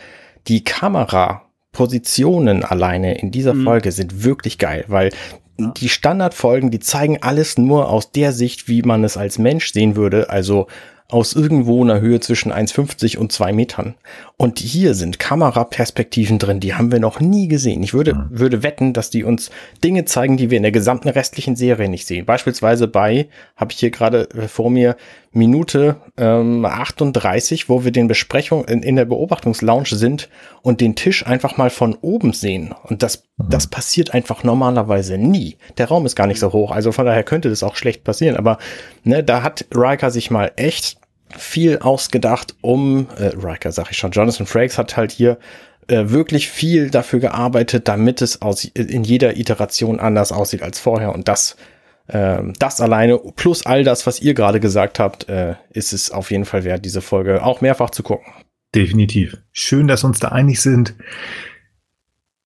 Die 0.48 0.64
Kamerapositionen 0.64 2.64
alleine 2.64 3.18
in 3.18 3.30
dieser 3.30 3.54
mhm. 3.54 3.64
Folge 3.64 3.92
sind 3.92 4.24
wirklich 4.24 4.58
geil, 4.58 4.84
weil 4.88 5.10
die 5.58 5.88
Standardfolgen, 5.88 6.70
die 6.70 6.80
zeigen 6.80 7.18
alles 7.20 7.58
nur 7.58 7.90
aus 7.90 8.12
der 8.12 8.32
Sicht, 8.32 8.68
wie 8.68 8.82
man 8.82 9.02
es 9.02 9.16
als 9.16 9.38
Mensch 9.38 9.72
sehen 9.72 9.96
würde, 9.96 10.30
also 10.30 10.68
aus 11.10 11.32
irgendwo 11.32 11.82
einer 11.82 12.00
Höhe 12.00 12.20
zwischen 12.20 12.52
1,50 12.52 13.16
und 13.16 13.32
2 13.32 13.54
Metern. 13.54 13.94
Und 14.36 14.58
hier 14.58 14.94
sind 14.94 15.18
Kameraperspektiven 15.18 16.38
drin, 16.38 16.60
die 16.60 16.74
haben 16.74 16.92
wir 16.92 17.00
noch 17.00 17.18
nie 17.18 17.48
gesehen. 17.48 17.82
Ich 17.82 17.94
würde, 17.94 18.14
mhm. 18.14 18.26
würde 18.30 18.62
wetten, 18.62 18.92
dass 18.92 19.08
die 19.08 19.24
uns 19.24 19.50
Dinge 19.82 20.04
zeigen, 20.04 20.36
die 20.36 20.50
wir 20.50 20.58
in 20.58 20.64
der 20.64 20.72
gesamten 20.72 21.08
restlichen 21.08 21.56
Serie 21.56 21.88
nicht 21.88 22.06
sehen. 22.06 22.26
Beispielsweise 22.26 22.88
bei, 22.88 23.28
habe 23.56 23.72
ich 23.72 23.78
hier 23.78 23.90
gerade 23.90 24.28
äh, 24.30 24.48
vor 24.48 24.70
mir, 24.70 24.96
Minute 25.32 25.96
ähm, 26.16 26.64
38, 26.64 27.68
wo 27.68 27.84
wir 27.84 27.92
den 27.92 28.08
Besprechung 28.08 28.64
in, 28.64 28.82
in 28.82 28.96
der 28.96 29.04
Beobachtungslounge 29.04 29.86
sind 29.86 30.28
und 30.62 30.80
den 30.80 30.96
Tisch 30.96 31.26
einfach 31.26 31.56
mal 31.56 31.70
von 31.70 31.94
oben 32.00 32.32
sehen. 32.32 32.74
Und 32.84 33.02
das, 33.02 33.24
mhm. 33.36 33.50
das 33.50 33.66
passiert 33.66 34.14
einfach 34.14 34.44
normalerweise 34.44 35.18
nie. 35.18 35.56
Der 35.76 35.88
Raum 35.88 36.06
ist 36.06 36.16
gar 36.16 36.26
nicht 36.26 36.40
so 36.40 36.52
hoch, 36.52 36.70
also 36.70 36.92
von 36.92 37.06
daher 37.06 37.24
könnte 37.24 37.50
das 37.50 37.62
auch 37.62 37.76
schlecht 37.76 38.04
passieren. 38.04 38.36
Aber 38.36 38.58
ne, 39.04 39.22
da 39.22 39.42
hat 39.42 39.66
Riker 39.74 40.10
sich 40.10 40.30
mal 40.30 40.52
echt 40.56 40.98
viel 41.36 41.78
ausgedacht, 41.78 42.54
um, 42.62 43.06
äh, 43.18 43.32
Riker 43.36 43.72
sag 43.72 43.90
ich 43.90 43.98
schon, 43.98 44.12
Jonathan 44.12 44.46
Frakes 44.46 44.78
hat 44.78 44.96
halt 44.96 45.12
hier 45.12 45.38
äh, 45.88 46.10
wirklich 46.10 46.48
viel 46.48 46.90
dafür 46.90 47.20
gearbeitet, 47.20 47.88
damit 47.88 48.22
es 48.22 48.42
aus, 48.42 48.64
in 48.64 49.04
jeder 49.04 49.36
Iteration 49.36 50.00
anders 50.00 50.32
aussieht 50.32 50.62
als 50.62 50.78
vorher. 50.78 51.14
Und 51.14 51.28
das, 51.28 51.56
das 52.08 52.80
alleine 52.80 53.18
plus 53.36 53.66
all 53.66 53.84
das, 53.84 54.06
was 54.06 54.20
ihr 54.20 54.34
gerade 54.34 54.60
gesagt 54.60 54.98
habt, 54.98 55.28
äh, 55.28 55.56
ist 55.70 55.92
es 55.92 56.10
auf 56.10 56.30
jeden 56.30 56.46
Fall 56.46 56.64
wert, 56.64 56.84
diese 56.84 57.02
Folge 57.02 57.42
auch 57.44 57.60
mehrfach 57.60 57.90
zu 57.90 58.02
gucken. 58.02 58.32
Definitiv. 58.74 59.38
Schön, 59.52 59.88
dass 59.88 60.04
uns 60.04 60.18
da 60.18 60.28
einig 60.28 60.60
sind. 60.60 60.94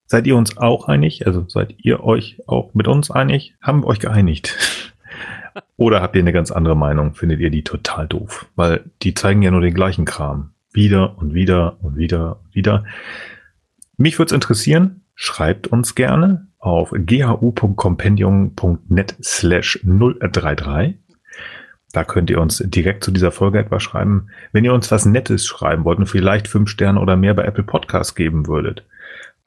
Seid 0.06 0.26
ihr 0.26 0.36
uns 0.36 0.56
auch 0.58 0.88
einig? 0.88 1.26
Also 1.26 1.44
seid 1.48 1.74
ihr 1.78 2.04
euch 2.04 2.38
auch 2.46 2.74
mit 2.74 2.86
uns 2.86 3.10
einig? 3.10 3.54
Haben 3.62 3.82
wir 3.82 3.86
euch 3.86 3.98
geeinigt? 3.98 4.56
Oder 5.76 6.02
habt 6.02 6.16
ihr 6.16 6.22
eine 6.22 6.32
ganz 6.32 6.50
andere 6.50 6.76
Meinung? 6.76 7.14
Findet 7.14 7.40
ihr 7.40 7.50
die 7.50 7.64
total 7.64 8.06
doof? 8.06 8.46
Weil 8.56 8.84
die 9.02 9.14
zeigen 9.14 9.42
ja 9.42 9.50
nur 9.50 9.60
den 9.60 9.74
gleichen 9.74 10.04
Kram. 10.04 10.52
Wieder 10.72 11.18
und 11.18 11.34
wieder 11.34 11.76
und 11.82 11.96
wieder 11.96 12.40
und 12.42 12.54
wieder. 12.54 12.84
Mich 13.96 14.18
würde 14.18 14.30
es 14.30 14.34
interessieren. 14.34 15.01
Schreibt 15.14 15.68
uns 15.68 15.94
gerne 15.94 16.48
auf 16.58 16.90
ghu.compendium.net 16.90 19.16
slash 19.22 19.78
033. 19.84 20.96
Da 21.92 22.04
könnt 22.04 22.30
ihr 22.30 22.40
uns 22.40 22.62
direkt 22.64 23.04
zu 23.04 23.10
dieser 23.10 23.32
Folge 23.32 23.58
etwas 23.58 23.82
schreiben. 23.82 24.28
Wenn 24.52 24.64
ihr 24.64 24.72
uns 24.72 24.90
was 24.90 25.04
Nettes 25.04 25.46
schreiben 25.46 25.84
wollt 25.84 25.98
und 25.98 26.06
vielleicht 26.06 26.48
fünf 26.48 26.70
Sterne 26.70 27.00
oder 27.00 27.16
mehr 27.16 27.34
bei 27.34 27.44
Apple 27.44 27.64
Podcasts 27.64 28.14
geben 28.14 28.46
würdet, 28.46 28.86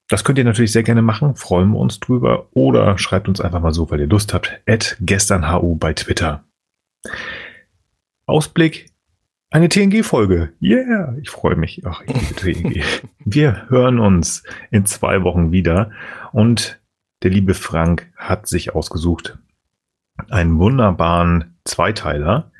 das 0.08 0.24
könnt 0.24 0.38
ihr 0.38 0.44
natürlich 0.44 0.72
sehr 0.72 0.84
gerne 0.84 1.02
machen, 1.02 1.36
freuen 1.36 1.72
wir 1.72 1.80
uns 1.80 2.00
drüber. 2.00 2.50
Oder 2.52 3.00
schreibt 3.00 3.28
uns 3.28 3.42
einfach 3.42 3.60
mal 3.60 3.74
so, 3.74 3.90
weil 3.90 4.00
ihr 4.00 4.08
Lust 4.08 4.36
habt, 4.36 4.62
at 4.68 4.98
gesternhu 5.00 5.76
bei 5.76 5.94
Twitter. 5.94 6.44
Ausblick, 8.28 8.92
eine 9.52 9.70
TNG-Folge. 9.70 10.54
Yeah, 10.62 11.16
ich 11.22 11.30
freue 11.30 11.56
mich. 11.56 11.82
Ach, 11.86 12.02
ich 12.02 12.14
liebe 12.14 12.36
TNG. 12.36 12.84
wir 13.26 13.70
hören 13.70 14.00
uns 14.00 14.44
in 14.72 14.86
zwei 14.86 15.24
Wochen 15.24 15.52
wieder. 15.52 15.92
Und 16.32 16.80
der 17.24 17.32
liebe 17.32 17.54
Frank 17.54 18.12
hat 18.16 18.48
sich 18.48 18.76
ausgesucht 18.76 19.38
einen 20.30 20.60
wunderbaren 20.60 21.56
Zweiteiler, 21.64 22.52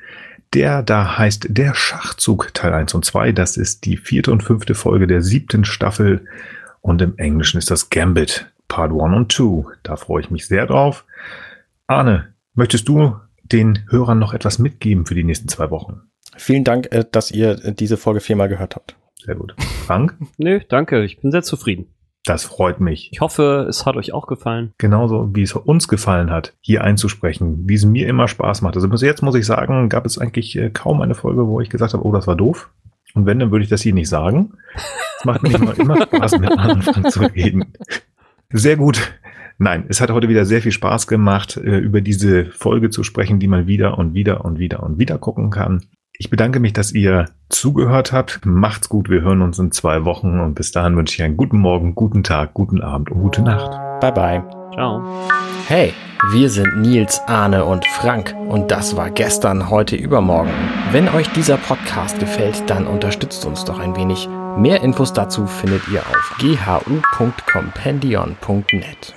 der 0.54 0.82
da 0.82 1.18
heißt 1.18 1.46
Der 1.50 1.74
Schachzug 1.74 2.52
Teil 2.54 2.72
1 2.72 2.94
und 2.94 3.04
2. 3.04 3.32
Das 3.32 3.56
ist 3.56 3.84
die 3.84 3.96
vierte 3.96 4.32
und 4.32 4.42
fünfte 4.42 4.74
Folge 4.74 5.06
der 5.06 5.22
siebten 5.22 5.64
Staffel 5.64 6.26
und 6.80 7.02
im 7.02 7.18
Englischen 7.18 7.58
ist 7.58 7.70
das 7.70 7.90
Gambit 7.90 8.52
Part 8.68 8.92
1 8.92 9.16
und 9.16 9.32
2. 9.32 9.76
Da 9.82 9.96
freue 9.96 10.22
ich 10.22 10.30
mich 10.30 10.46
sehr 10.46 10.66
drauf. 10.66 11.04
Arne, 11.86 12.34
möchtest 12.54 12.88
du 12.88 13.16
den 13.42 13.84
Hörern 13.90 14.18
noch 14.18 14.34
etwas 14.34 14.58
mitgeben 14.58 15.06
für 15.06 15.14
die 15.14 15.24
nächsten 15.24 15.48
zwei 15.48 15.70
Wochen? 15.70 16.02
Vielen 16.36 16.64
Dank, 16.64 16.92
äh, 16.92 17.04
dass 17.10 17.30
ihr 17.30 17.56
diese 17.72 17.96
Folge 17.96 18.20
viermal 18.20 18.48
gehört 18.48 18.76
habt. 18.76 18.96
Sehr 19.24 19.34
gut. 19.34 19.54
Frank? 19.86 20.16
Nö, 20.38 20.60
danke. 20.68 21.04
Ich 21.04 21.20
bin 21.20 21.30
sehr 21.30 21.42
zufrieden. 21.42 21.86
Das 22.24 22.44
freut 22.44 22.80
mich. 22.80 23.10
Ich 23.12 23.20
hoffe, 23.20 23.66
es 23.68 23.86
hat 23.86 23.96
euch 23.96 24.12
auch 24.12 24.26
gefallen. 24.26 24.72
Genauso 24.78 25.30
wie 25.34 25.42
es 25.42 25.54
uns 25.54 25.86
gefallen 25.86 26.30
hat, 26.30 26.54
hier 26.60 26.82
einzusprechen, 26.82 27.68
wie 27.68 27.74
es 27.74 27.84
mir 27.84 28.08
immer 28.08 28.26
Spaß 28.26 28.62
macht. 28.62 28.74
Also 28.74 28.88
bis 28.88 29.00
jetzt 29.02 29.22
muss 29.22 29.36
ich 29.36 29.46
sagen, 29.46 29.88
gab 29.88 30.04
es 30.04 30.18
eigentlich 30.18 30.56
äh, 30.58 30.70
kaum 30.70 31.00
eine 31.00 31.14
Folge, 31.14 31.46
wo 31.46 31.60
ich 31.60 31.70
gesagt 31.70 31.94
habe, 31.94 32.04
oh, 32.04 32.12
das 32.12 32.26
war 32.26 32.34
doof. 32.34 32.70
Und 33.14 33.26
wenn, 33.26 33.38
dann 33.38 33.52
würde 33.52 33.62
ich 33.62 33.70
das 33.70 33.80
hier 33.80 33.94
nicht 33.94 34.08
sagen. 34.08 34.54
Es 35.18 35.24
macht 35.24 35.42
mir 35.42 35.54
immer, 35.54 35.78
immer 35.78 36.02
Spaß, 36.02 36.38
mit 36.38 36.50
anderen 36.50 37.10
zu 37.10 37.20
reden. 37.20 37.72
Sehr 38.50 38.76
gut. 38.76 39.12
Nein, 39.58 39.86
es 39.88 40.00
hat 40.00 40.10
heute 40.10 40.28
wieder 40.28 40.44
sehr 40.44 40.60
viel 40.60 40.72
Spaß 40.72 41.06
gemacht, 41.06 41.56
äh, 41.56 41.78
über 41.78 42.00
diese 42.00 42.46
Folge 42.46 42.90
zu 42.90 43.04
sprechen, 43.04 43.38
die 43.38 43.48
man 43.48 43.66
wieder 43.66 43.98
und 43.98 44.14
wieder 44.14 44.44
und 44.44 44.58
wieder 44.58 44.82
und 44.82 44.98
wieder 44.98 45.16
gucken 45.18 45.50
kann. 45.50 45.84
Ich 46.18 46.30
bedanke 46.30 46.60
mich, 46.60 46.72
dass 46.72 46.92
ihr 46.92 47.26
zugehört 47.48 48.12
habt. 48.12 48.40
Macht's 48.44 48.88
gut. 48.88 49.10
Wir 49.10 49.20
hören 49.20 49.42
uns 49.42 49.58
in 49.58 49.72
zwei 49.72 50.04
Wochen 50.04 50.40
und 50.40 50.54
bis 50.54 50.72
dahin 50.72 50.96
wünsche 50.96 51.16
ich 51.16 51.22
einen 51.22 51.36
guten 51.36 51.58
Morgen, 51.58 51.94
guten 51.94 52.22
Tag, 52.22 52.54
guten 52.54 52.80
Abend 52.80 53.10
und 53.10 53.20
gute 53.20 53.42
Nacht. 53.42 53.70
Bye 54.00 54.12
bye. 54.12 54.42
Ciao. 54.72 55.02
Hey, 55.68 55.92
wir 56.32 56.50
sind 56.50 56.80
Nils, 56.80 57.20
Arne 57.26 57.64
und 57.64 57.86
Frank 57.86 58.34
und 58.48 58.70
das 58.70 58.96
war 58.96 59.10
gestern, 59.10 59.70
heute, 59.70 59.96
übermorgen. 59.96 60.50
Wenn 60.92 61.08
euch 61.08 61.28
dieser 61.32 61.56
Podcast 61.56 62.18
gefällt, 62.18 62.68
dann 62.68 62.86
unterstützt 62.86 63.46
uns 63.46 63.64
doch 63.64 63.78
ein 63.78 63.96
wenig. 63.96 64.28
Mehr 64.56 64.82
Infos 64.82 65.12
dazu 65.12 65.46
findet 65.46 65.82
ihr 65.88 66.00
auf 66.00 66.36
ghu.compendion.net. 66.38 69.15